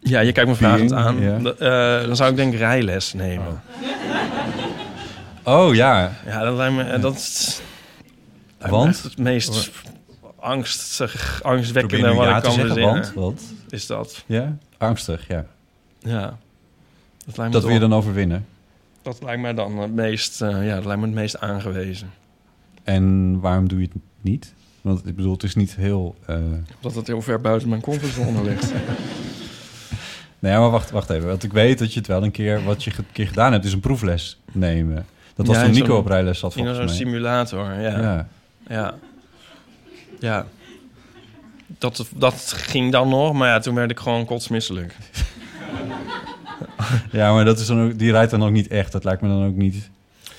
Ja, 0.00 0.20
je 0.20 0.32
kijkt 0.32 0.50
me 0.50 0.54
vragend 0.56 0.92
aan. 0.92 1.20
ja. 1.20 1.36
Eh, 1.38 2.06
dan 2.06 2.16
zou 2.16 2.30
ik 2.30 2.36
denk 2.36 2.52
ik 2.52 2.58
rijles 2.58 3.12
nemen. 3.12 3.62
Oh 5.44 5.74
ja. 5.74 6.12
Ja, 6.26 6.42
dat 6.44 6.56
lijkt 6.56 6.74
me... 6.74 6.82
eh, 6.82 7.00
Dat 7.02 7.14
is, 7.14 7.60
Want? 8.58 9.02
het 9.02 9.18
meest 9.18 9.70
angstig, 10.40 11.40
angstwekkende 11.42 12.14
wat 12.14 12.26
ja 12.26 12.36
ik 12.36 12.42
kan 12.42 12.52
zeggen, 12.52 13.14
want? 13.14 13.42
Is 13.68 13.86
dat. 13.86 14.24
Ja, 14.26 14.56
angstig, 14.78 15.28
ja. 15.28 15.44
Ja. 15.98 16.36
Dat, 17.26 17.36
lijkt 17.36 17.38
me 17.38 17.50
Dat 17.50 17.62
wil 17.62 17.72
je 17.72 17.78
dan 17.78 17.94
overwinnen. 17.94 18.46
Dat 19.02 19.22
lijkt 19.22 19.40
mij 19.40 19.54
dan 19.54 19.78
het 19.78 19.94
meest, 19.94 20.42
eh, 20.42 20.66
ja, 20.66 20.74
dat 20.74 20.84
lijkt 20.84 21.00
me 21.00 21.06
het 21.06 21.14
meest 21.16 21.38
aangewezen. 21.40 22.10
En 22.94 23.40
waarom 23.40 23.68
doe 23.68 23.80
je 23.80 23.88
het 23.92 24.02
niet? 24.20 24.54
Want 24.80 25.06
ik 25.06 25.16
bedoel, 25.16 25.32
het 25.32 25.42
is 25.42 25.54
niet 25.54 25.76
heel. 25.76 26.14
eh, 26.26 26.36
Omdat 26.76 26.94
het 26.94 27.06
heel 27.06 27.22
ver 27.22 27.40
buiten 27.40 27.68
mijn 27.68 27.80
comfortzone 27.80 28.42
ligt. 28.42 28.72
Nee, 30.40 30.56
maar 30.58 30.70
wacht, 30.70 30.90
wacht 30.90 31.10
even. 31.10 31.28
Want 31.28 31.42
ik 31.42 31.52
weet 31.52 31.78
dat 31.78 31.92
je 31.92 31.98
het 31.98 32.08
wel 32.08 32.22
een 32.24 32.30
keer, 32.30 32.64
wat 32.64 32.84
je 32.84 32.90
een 32.98 33.04
keer 33.12 33.26
gedaan 33.28 33.52
hebt, 33.52 33.64
is 33.64 33.72
een 33.72 33.80
proefles 33.80 34.38
nemen. 34.52 35.06
Dat 35.34 35.46
was 35.46 35.56
Ja, 35.56 35.62
toen 35.62 35.70
in 35.70 35.76
Nico 35.78 35.86
zo'n- 35.92 35.96
op 36.00 36.06
rijles 36.06 36.38
zat 36.38 36.50
In 36.50 36.56
volgens 36.56 36.76
zo'n 36.76 36.86
mij. 36.86 36.94
simulator, 36.94 37.72
ja. 37.80 38.00
Ja. 38.00 38.28
Ja. 38.68 38.94
Ja. 40.18 40.46
Dat, 41.78 42.08
dat 42.16 42.52
ging 42.56 42.92
dan 42.92 43.08
nog, 43.08 43.32
maar 43.32 43.48
ja, 43.48 43.58
toen 43.58 43.74
werd 43.74 43.90
ik 43.90 43.98
gewoon 43.98 44.24
kotsmisselijk. 44.24 44.96
Ja, 47.10 47.32
maar 47.32 47.44
dat 47.44 47.58
is 47.58 47.66
dan 47.66 47.82
ook, 47.84 47.98
die 47.98 48.10
rijdt 48.10 48.30
dan 48.30 48.42
ook 48.44 48.50
niet 48.50 48.68
echt. 48.68 48.92
Dat 48.92 49.04
lijkt 49.04 49.22
me 49.22 49.28
dan 49.28 49.44
ook 49.46 49.54
niet. 49.56 49.90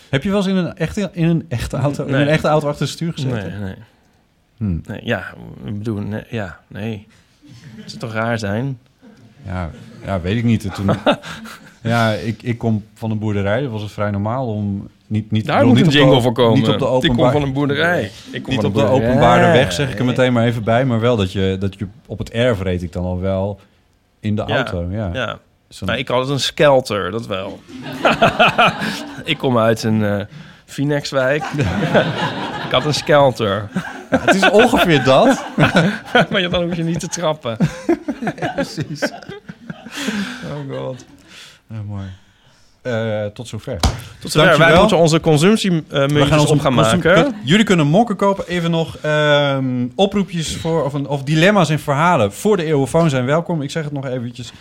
Heb 0.10 0.24
je 0.24 0.30
wel 0.30 0.38
eens 0.38 0.48
in 0.48 0.56
een 0.56 0.76
echte, 0.78 1.10
in 1.14 1.28
een 1.28 1.46
echte 1.48 1.78
auto, 1.78 2.06
in 2.06 2.14
een 2.14 2.28
echte 2.28 2.48
auto 2.48 2.68
achter 2.68 2.82
het 2.82 2.92
stuur 2.94 3.14
gezeten? 3.14 3.50
Nee, 3.50 3.60
nee. 3.60 3.76
Hmm. 4.58 4.82
nee 4.86 5.02
ja, 5.04 5.24
ik 5.66 5.78
bedoel, 5.78 6.00
nee, 6.00 6.24
ja, 6.30 6.60
nee. 6.68 7.08
Het 7.76 7.90
zou 7.90 8.00
toch 8.00 8.14
raar 8.14 8.40
zijn? 8.40 8.80
Ja, 9.46 9.70
ja, 10.06 10.22
weet 10.22 10.38
ik 10.38 10.44
niet. 10.44 10.74
Toen, 10.76 10.90
ja, 11.82 12.12
ik, 12.12 12.44
ik 12.44 12.58
kom 12.58 12.84
van 12.94 13.12
een 13.12 13.20
boerderij. 13.20 13.62
Dat 13.62 13.72
was 13.72 13.82
het 13.82 13.92
vrij 13.92 14.12
normaal 14.12 14.48
om 14.48 14.88
niet 15.08 15.32
niet. 15.32 15.46
Daar 15.46 15.56
ik 15.56 15.62
bedoel, 15.62 15.76
moet 15.76 15.86
niet 15.86 15.94
een 15.94 16.00
jingle 16.00 16.16
op- 16.18 16.24
voor 16.24 16.34
komen. 16.34 16.60
Niet 16.60 16.68
op 16.68 16.80
de 16.80 16.86
Ik 16.86 16.92
openbaar, 16.92 17.32
kom 17.32 17.32
van 17.32 17.42
een 17.42 17.54
boerderij. 17.54 18.12
Ik 18.32 18.44
kom 18.44 18.54
niet 18.54 18.64
op 18.64 18.74
de 18.74 18.84
openbare 18.84 19.52
weg 19.52 19.72
zeg 19.74 19.92
ik 19.92 20.00
er 20.00 20.06
meteen 20.06 20.34
maar 20.34 20.46
even 20.46 20.64
bij, 20.64 20.86
maar 20.86 21.00
wel 21.00 21.16
dat 21.16 21.32
je 21.32 21.58
dat 21.60 21.80
je 21.80 21.88
op 22.06 22.18
het 22.18 22.30
erf 22.32 22.62
reed 22.62 22.84
ik 22.84 22.92
dan 22.92 23.04
al 23.04 23.20
wel 23.20 23.60
in 24.20 24.36
de 24.36 24.44
Ja, 24.48 24.56
auto. 24.56 24.88
Ja. 24.92 25.10
ja. 25.14 25.40
Maar 25.86 25.98
ik 25.98 26.08
had 26.08 26.20
het 26.20 26.30
een 26.30 26.40
skelter, 26.40 27.12
dat 27.12 27.28
wel. 27.28 27.62
ik 29.24 29.38
kom 29.38 29.58
uit 29.58 29.84
een 29.84 30.04
eh 30.04 30.26
Phoenixwijk. 30.70 31.44
ik 32.66 32.72
had 32.72 32.86
een 32.86 32.94
skelter. 32.94 33.70
het 34.10 34.36
is 34.36 34.50
ongeveer 34.50 35.04
dat. 35.04 35.46
maar 36.30 36.42
ja, 36.42 36.50
dan 36.50 36.64
hoef 36.64 36.76
je 36.76 36.84
niet 36.84 37.00
te 37.00 37.08
trappen. 37.08 37.58
precies. 38.56 39.12
Oh 40.44 40.78
god. 40.78 41.06
Ja, 41.68 41.82
mooi. 41.86 42.06
Eh, 42.82 43.26
tot 43.26 43.48
zover. 43.48 43.78
Tot 44.20 44.32
zover. 44.32 44.58
Wij 44.58 44.80
moeten 44.80 44.98
onze 44.98 45.20
consumptiemuntjes 45.20 46.46
op 46.46 46.60
gaan 46.60 46.74
maken. 46.74 47.36
Jullie 47.44 47.66
kunnen 47.66 47.88
mokken 47.88 48.16
kopen. 48.16 48.48
Even 48.48 48.72
nog 48.72 48.98
ehm, 48.98 49.88
oproepjes 49.96 50.56
voor, 50.56 50.84
of, 50.84 50.94
een, 50.94 51.08
of 51.08 51.24
dilemma's 51.24 51.70
en 51.70 51.80
verhalen 51.80 52.34
voor 52.34 52.58
de 52.58 52.64
eeuwenfoon 52.64 53.10
zijn 53.10 53.26
welkom. 53.26 53.62
Ik 53.62 53.72
zeg 53.72 53.84
het 53.84 53.94
nog 53.94 54.06
eventjes. 54.06 54.52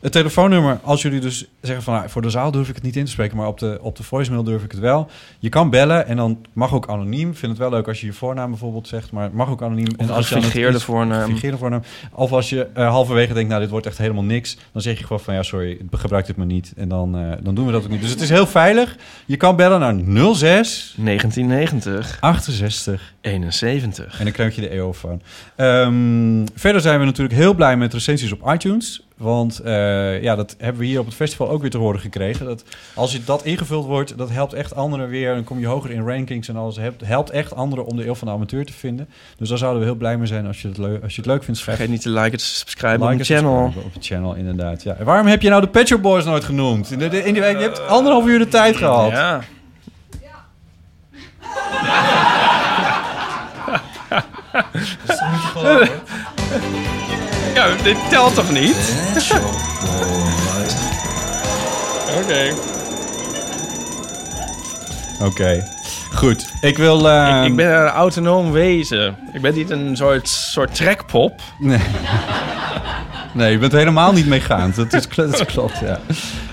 Het 0.00 0.12
telefoonnummer, 0.12 0.78
als 0.82 1.02
jullie 1.02 1.20
dus 1.20 1.46
zeggen 1.60 1.84
van... 1.84 1.94
Nou, 1.94 2.08
voor 2.08 2.22
de 2.22 2.30
zaal 2.30 2.50
durf 2.50 2.68
ik 2.68 2.74
het 2.74 2.84
niet 2.84 2.96
in 2.96 3.04
te 3.04 3.10
spreken... 3.10 3.36
maar 3.36 3.46
op 3.46 3.58
de, 3.58 3.78
op 3.82 3.96
de 3.96 4.02
voicemail 4.02 4.44
durf 4.44 4.64
ik 4.64 4.70
het 4.70 4.80
wel. 4.80 5.10
Je 5.38 5.48
kan 5.48 5.70
bellen 5.70 6.06
en 6.06 6.16
dan 6.16 6.46
mag 6.52 6.74
ook 6.74 6.88
anoniem. 6.88 7.30
Ik 7.30 7.36
vind 7.36 7.50
het 7.52 7.60
wel 7.60 7.70
leuk 7.70 7.88
als 7.88 8.00
je 8.00 8.06
je 8.06 8.12
voornaam 8.12 8.50
bijvoorbeeld 8.50 8.88
zegt... 8.88 9.12
maar 9.12 9.22
het 9.22 9.32
mag 9.32 9.48
ook 9.48 9.62
anoniem. 9.62 9.86
Of 9.96 10.10
als 10.10 10.28
je 10.28 10.36
iets- 10.36 10.84
voornaam. 10.84 11.38
voornaam. 11.58 11.82
Of 12.12 12.32
als 12.32 12.50
je 12.50 12.66
eh, 12.74 12.88
halverwege 12.88 13.32
denkt... 13.32 13.48
nou, 13.48 13.60
dit 13.60 13.70
wordt 13.70 13.86
echt 13.86 13.98
helemaal 13.98 14.24
niks... 14.24 14.56
dan 14.72 14.82
zeg 14.82 14.98
je 14.98 15.02
gewoon 15.04 15.20
van... 15.20 15.34
ja, 15.34 15.42
sorry, 15.42 15.78
gebruik 15.90 16.26
dit 16.26 16.36
maar 16.36 16.46
niet. 16.46 16.72
En 16.76 16.88
dan, 16.88 17.16
eh, 17.16 17.32
dan 17.42 17.54
doen 17.54 17.66
we 17.66 17.72
dat 17.72 17.82
ook 17.84 17.90
niet. 17.90 18.00
Dus 18.00 18.10
het 18.10 18.20
is 18.20 18.28
heel 18.30 18.46
veilig. 18.46 18.96
Je 19.26 19.36
kan 19.36 19.56
bellen 19.56 19.80
naar 19.80 19.94
06... 20.34 20.94
1990. 20.98 22.16
68. 22.20 23.14
71. 23.20 24.18
En 24.18 24.24
dan 24.24 24.32
krijg 24.32 24.54
je 24.54 24.60
de 24.60 24.68
EO 24.68 24.92
van. 24.92 25.20
Ehm, 25.56 26.46
verder 26.54 26.80
zijn 26.80 26.98
we 26.98 27.04
natuurlijk 27.04 27.36
heel 27.38 27.54
blij 27.54 27.76
met 27.76 27.92
recensies 27.92 28.32
op 28.32 28.50
iTunes. 28.52 29.05
Want 29.16 29.58
eh, 29.58 30.22
ja, 30.22 30.36
dat 30.36 30.54
hebben 30.58 30.80
we 30.80 30.86
hier 30.86 30.98
op 31.00 31.06
het 31.06 31.14
festival 31.14 31.48
ook 31.50 31.60
weer 31.60 31.70
te 31.70 31.78
horen 31.78 32.00
gekregen. 32.00 32.46
Dat 32.46 32.64
als 32.94 33.12
je 33.12 33.24
dat 33.24 33.44
ingevuld 33.44 33.86
wordt, 33.86 34.18
dat 34.18 34.30
helpt 34.30 34.52
echt 34.52 34.74
anderen 34.74 35.08
weer. 35.08 35.34
Dan 35.34 35.44
kom 35.44 35.58
je 35.58 35.66
hoger 35.66 35.90
in 35.90 36.06
rankings 36.06 36.48
en 36.48 36.56
alles. 36.56 36.76
Helpt, 36.76 37.00
helpt 37.06 37.30
echt 37.30 37.54
anderen 37.54 37.86
om 37.86 37.96
de 37.96 38.06
eeuw 38.06 38.14
van 38.14 38.28
de 38.28 38.34
amateur 38.34 38.64
te 38.66 38.72
vinden. 38.72 39.08
Dus 39.38 39.48
daar 39.48 39.58
zouden 39.58 39.80
we 39.80 39.86
heel 39.86 39.96
blij 39.96 40.16
mee 40.16 40.26
zijn 40.26 40.46
als 40.46 40.62
je 40.62 40.68
het, 40.68 40.78
leuk, 40.78 41.02
als 41.02 41.14
je 41.14 41.20
het 41.20 41.30
leuk 41.30 41.44
vindt. 41.44 41.60
schrijf- 41.60 41.76
Vergeet 41.78 41.94
niet 41.94 42.02
te 42.04 42.10
liken 42.10 42.32
en 42.32 42.38
te 42.38 42.44
subscriben 42.44 43.02
op 43.06 43.08
Like 43.18 43.34
en 43.34 43.40
channel. 43.40 43.72
Op 43.84 43.94
het 43.94 44.06
channel, 44.06 44.34
inderdaad. 44.34 44.82
Ja. 44.82 44.94
En 44.94 45.04
waarom 45.04 45.26
heb 45.26 45.42
je 45.42 45.48
nou 45.48 45.60
de 45.60 45.68
Pet 45.68 45.88
Shop 45.88 46.02
Boys 46.02 46.24
nooit 46.24 46.44
genoemd? 46.44 46.90
In 46.90 46.98
de, 46.98 47.24
in 47.24 47.34
je 47.34 47.40
hebt 47.42 47.86
anderhalf 47.86 48.26
uur 48.26 48.38
de 48.38 48.48
tijd 48.48 48.76
gehad. 48.76 49.10
Ja. 49.10 49.40
Dat 55.06 55.14
is 55.14 55.20
niet 55.20 55.40
te 55.40 55.46
geloven? 55.52 56.84
Ja, 57.56 57.66
dit 57.82 57.96
telt 58.08 58.34
toch 58.34 58.50
niet? 58.50 58.76
Oké. 62.22 62.52
Oké, 65.22 65.66
goed. 66.14 66.46
Ik 66.60 66.76
wil... 66.76 67.08
eh, 67.10 67.40
Ik, 67.40 67.46
ik 67.50 67.56
ben 67.56 67.80
een 67.80 67.88
autonoom 67.88 68.52
wezen. 68.52 69.16
Ik 69.32 69.40
ben 69.40 69.54
niet 69.54 69.70
een 69.70 69.96
soort, 69.96 70.28
soort 70.28 70.74
trekpop. 70.74 71.40
Nee. 71.58 71.78
Nee, 73.36 73.52
je 73.52 73.58
bent 73.58 73.72
helemaal 73.72 74.12
niet 74.12 74.26
meegaand. 74.26 74.74
Dat, 74.76 74.92
is, 74.92 75.08
dat 75.16 75.44
klopt, 75.44 75.78
ja. 75.78 76.00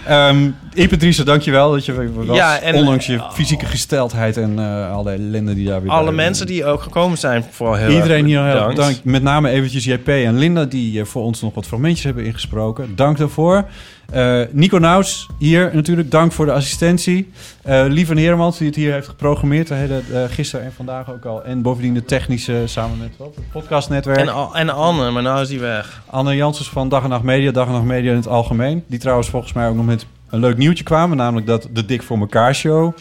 Ehm 0.07 0.49
Ipatrice, 0.73 1.23
dankjewel 1.23 1.71
dat 1.71 1.85
je 1.85 2.13
was. 2.13 2.35
Ja, 2.35 2.59
en- 2.59 2.75
ondanks 2.75 3.05
je 3.05 3.19
fysieke 3.33 3.65
gesteldheid 3.65 4.37
en 4.37 4.59
eh 4.59 4.91
alle 4.91 5.11
ellende 5.11 5.53
die 5.53 5.67
daar 5.67 5.81
weer 5.81 5.91
Alle 5.91 6.11
mensen 6.11 6.45
die 6.45 6.65
ook 6.65 6.81
gekomen 6.81 7.17
zijn, 7.17 7.45
vooral 7.51 7.75
heel 7.75 7.89
Iedereen 7.89 8.25
hier 8.25 8.43
heel 8.43 8.55
erg 8.55 8.67
bedankt. 8.67 9.03
Met 9.03 9.23
name 9.23 9.49
eventjes 9.49 9.85
JP 9.85 10.07
en 10.07 10.37
Linda 10.37 10.65
die 10.65 10.99
eh, 10.99 11.05
voor 11.05 11.23
ons 11.23 11.41
nog 11.41 11.53
wat 11.53 11.65
fragmentjes 11.65 12.03
hebben 12.03 12.25
ingesproken. 12.25 12.95
Dank 12.95 13.17
daarvoor. 13.17 13.65
Eh, 14.11 14.41
Nico 14.51 14.77
Naus 14.77 15.29
hier 15.37 15.71
natuurlijk. 15.73 16.11
Dank 16.11 16.31
voor 16.31 16.45
de 16.45 16.51
assistentie. 16.51 17.31
Eh 17.61 17.83
Lieven 17.87 18.17
Heremans 18.17 18.57
die 18.57 18.67
het 18.67 18.75
hier 18.75 18.91
heeft 18.91 19.07
geprogrammeerd. 19.07 19.67
De 19.67 19.73
hele, 19.73 20.01
eh, 20.13 20.23
gisteren 20.27 20.65
en 20.65 20.73
vandaag 20.73 21.11
ook 21.11 21.25
al. 21.25 21.43
En 21.43 21.61
bovendien 21.61 21.93
de 21.93 22.05
technische 22.05 22.63
samen 22.65 22.97
met 22.97 23.11
wat, 23.17 23.35
het 23.35 23.51
podcastnetwerk. 23.51 24.19
En, 24.19 24.49
en 24.53 24.69
Anne, 24.69 25.11
maar 25.11 25.23
nou 25.23 25.41
is 25.41 25.47
die 25.47 25.59
weg. 25.59 26.01
Anne 26.05 26.35
Janssens 26.35 26.69
van 26.69 26.89
Dag 26.89 27.03
en 27.03 27.09
Nacht 27.09 27.23
Media, 27.23 27.51
Dag 27.51 27.65
en 27.65 27.71
Nacht 27.71 27.85
Media 27.85 28.09
in 28.09 28.17
het 28.17 28.27
algemeen. 28.27 28.83
Die 28.87 28.99
trouwens 28.99 29.29
volgens 29.29 29.53
mij 29.53 29.67
ook 29.67 29.75
nog 29.75 29.85
met 29.85 30.05
een 30.29 30.39
leuk 30.39 30.57
nieuwtje 30.57 30.83
kwamen. 30.83 31.17
Namelijk 31.17 31.47
dat 31.47 31.67
de 31.73 31.85
Dik 31.85 32.03
voor 32.03 32.19
elkaar 32.19 32.55
show 32.55 32.93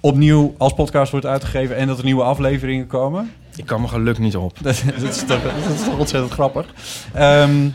opnieuw 0.00 0.54
als 0.58 0.74
podcast 0.74 1.10
wordt 1.10 1.26
uitgegeven. 1.26 1.76
En 1.76 1.86
dat 1.86 1.98
er 1.98 2.04
nieuwe 2.04 2.22
afleveringen 2.22 2.86
komen. 2.86 3.30
Ik 3.56 3.66
kan 3.66 3.80
mijn 3.80 3.92
geluk 3.92 4.18
niet 4.18 4.36
op. 4.36 4.56
Dat, 4.62 4.72
is, 4.74 5.24
toch, 5.26 5.42
dat 5.42 5.74
is 5.74 5.84
toch 5.84 5.98
ontzettend 5.98 6.32
grappig. 6.32 6.66
Ehm, 7.12 7.68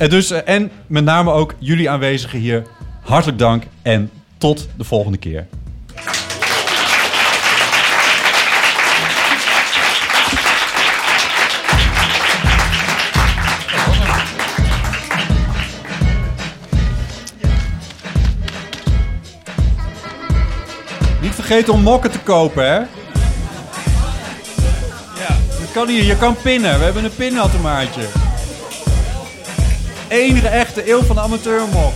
en, 0.00 0.10
dus, 0.10 0.30
eh, 0.30 0.40
en 0.44 0.70
met 0.86 1.04
name 1.04 1.30
ook 1.30 1.54
jullie 1.58 1.90
aanwezigen 1.90 2.38
hier. 2.38 2.66
Hartelijk 3.02 3.38
dank 3.38 3.62
en 3.82 4.10
tot 4.38 4.68
de 4.76 4.84
volgende 4.84 5.18
keer. 5.18 5.46
Niet 21.20 21.34
vergeten 21.34 21.72
om 21.72 21.82
mokken 21.82 22.10
te 22.10 22.18
kopen, 22.18 22.64
hè? 22.64 22.76
Ja. 22.76 22.86
Je 25.58 25.68
kan 25.72 25.88
hier, 25.88 26.04
je 26.04 26.16
kan 26.16 26.36
pinnen. 26.42 26.78
We 26.78 26.84
hebben 26.84 27.04
een 27.04 27.14
pinautomaatje. 27.14 28.29
Enige 30.10 30.48
echte 30.48 30.90
eeuw 30.90 31.02
van 31.02 31.16
de 31.16 31.22
amateurmok. 31.22 31.92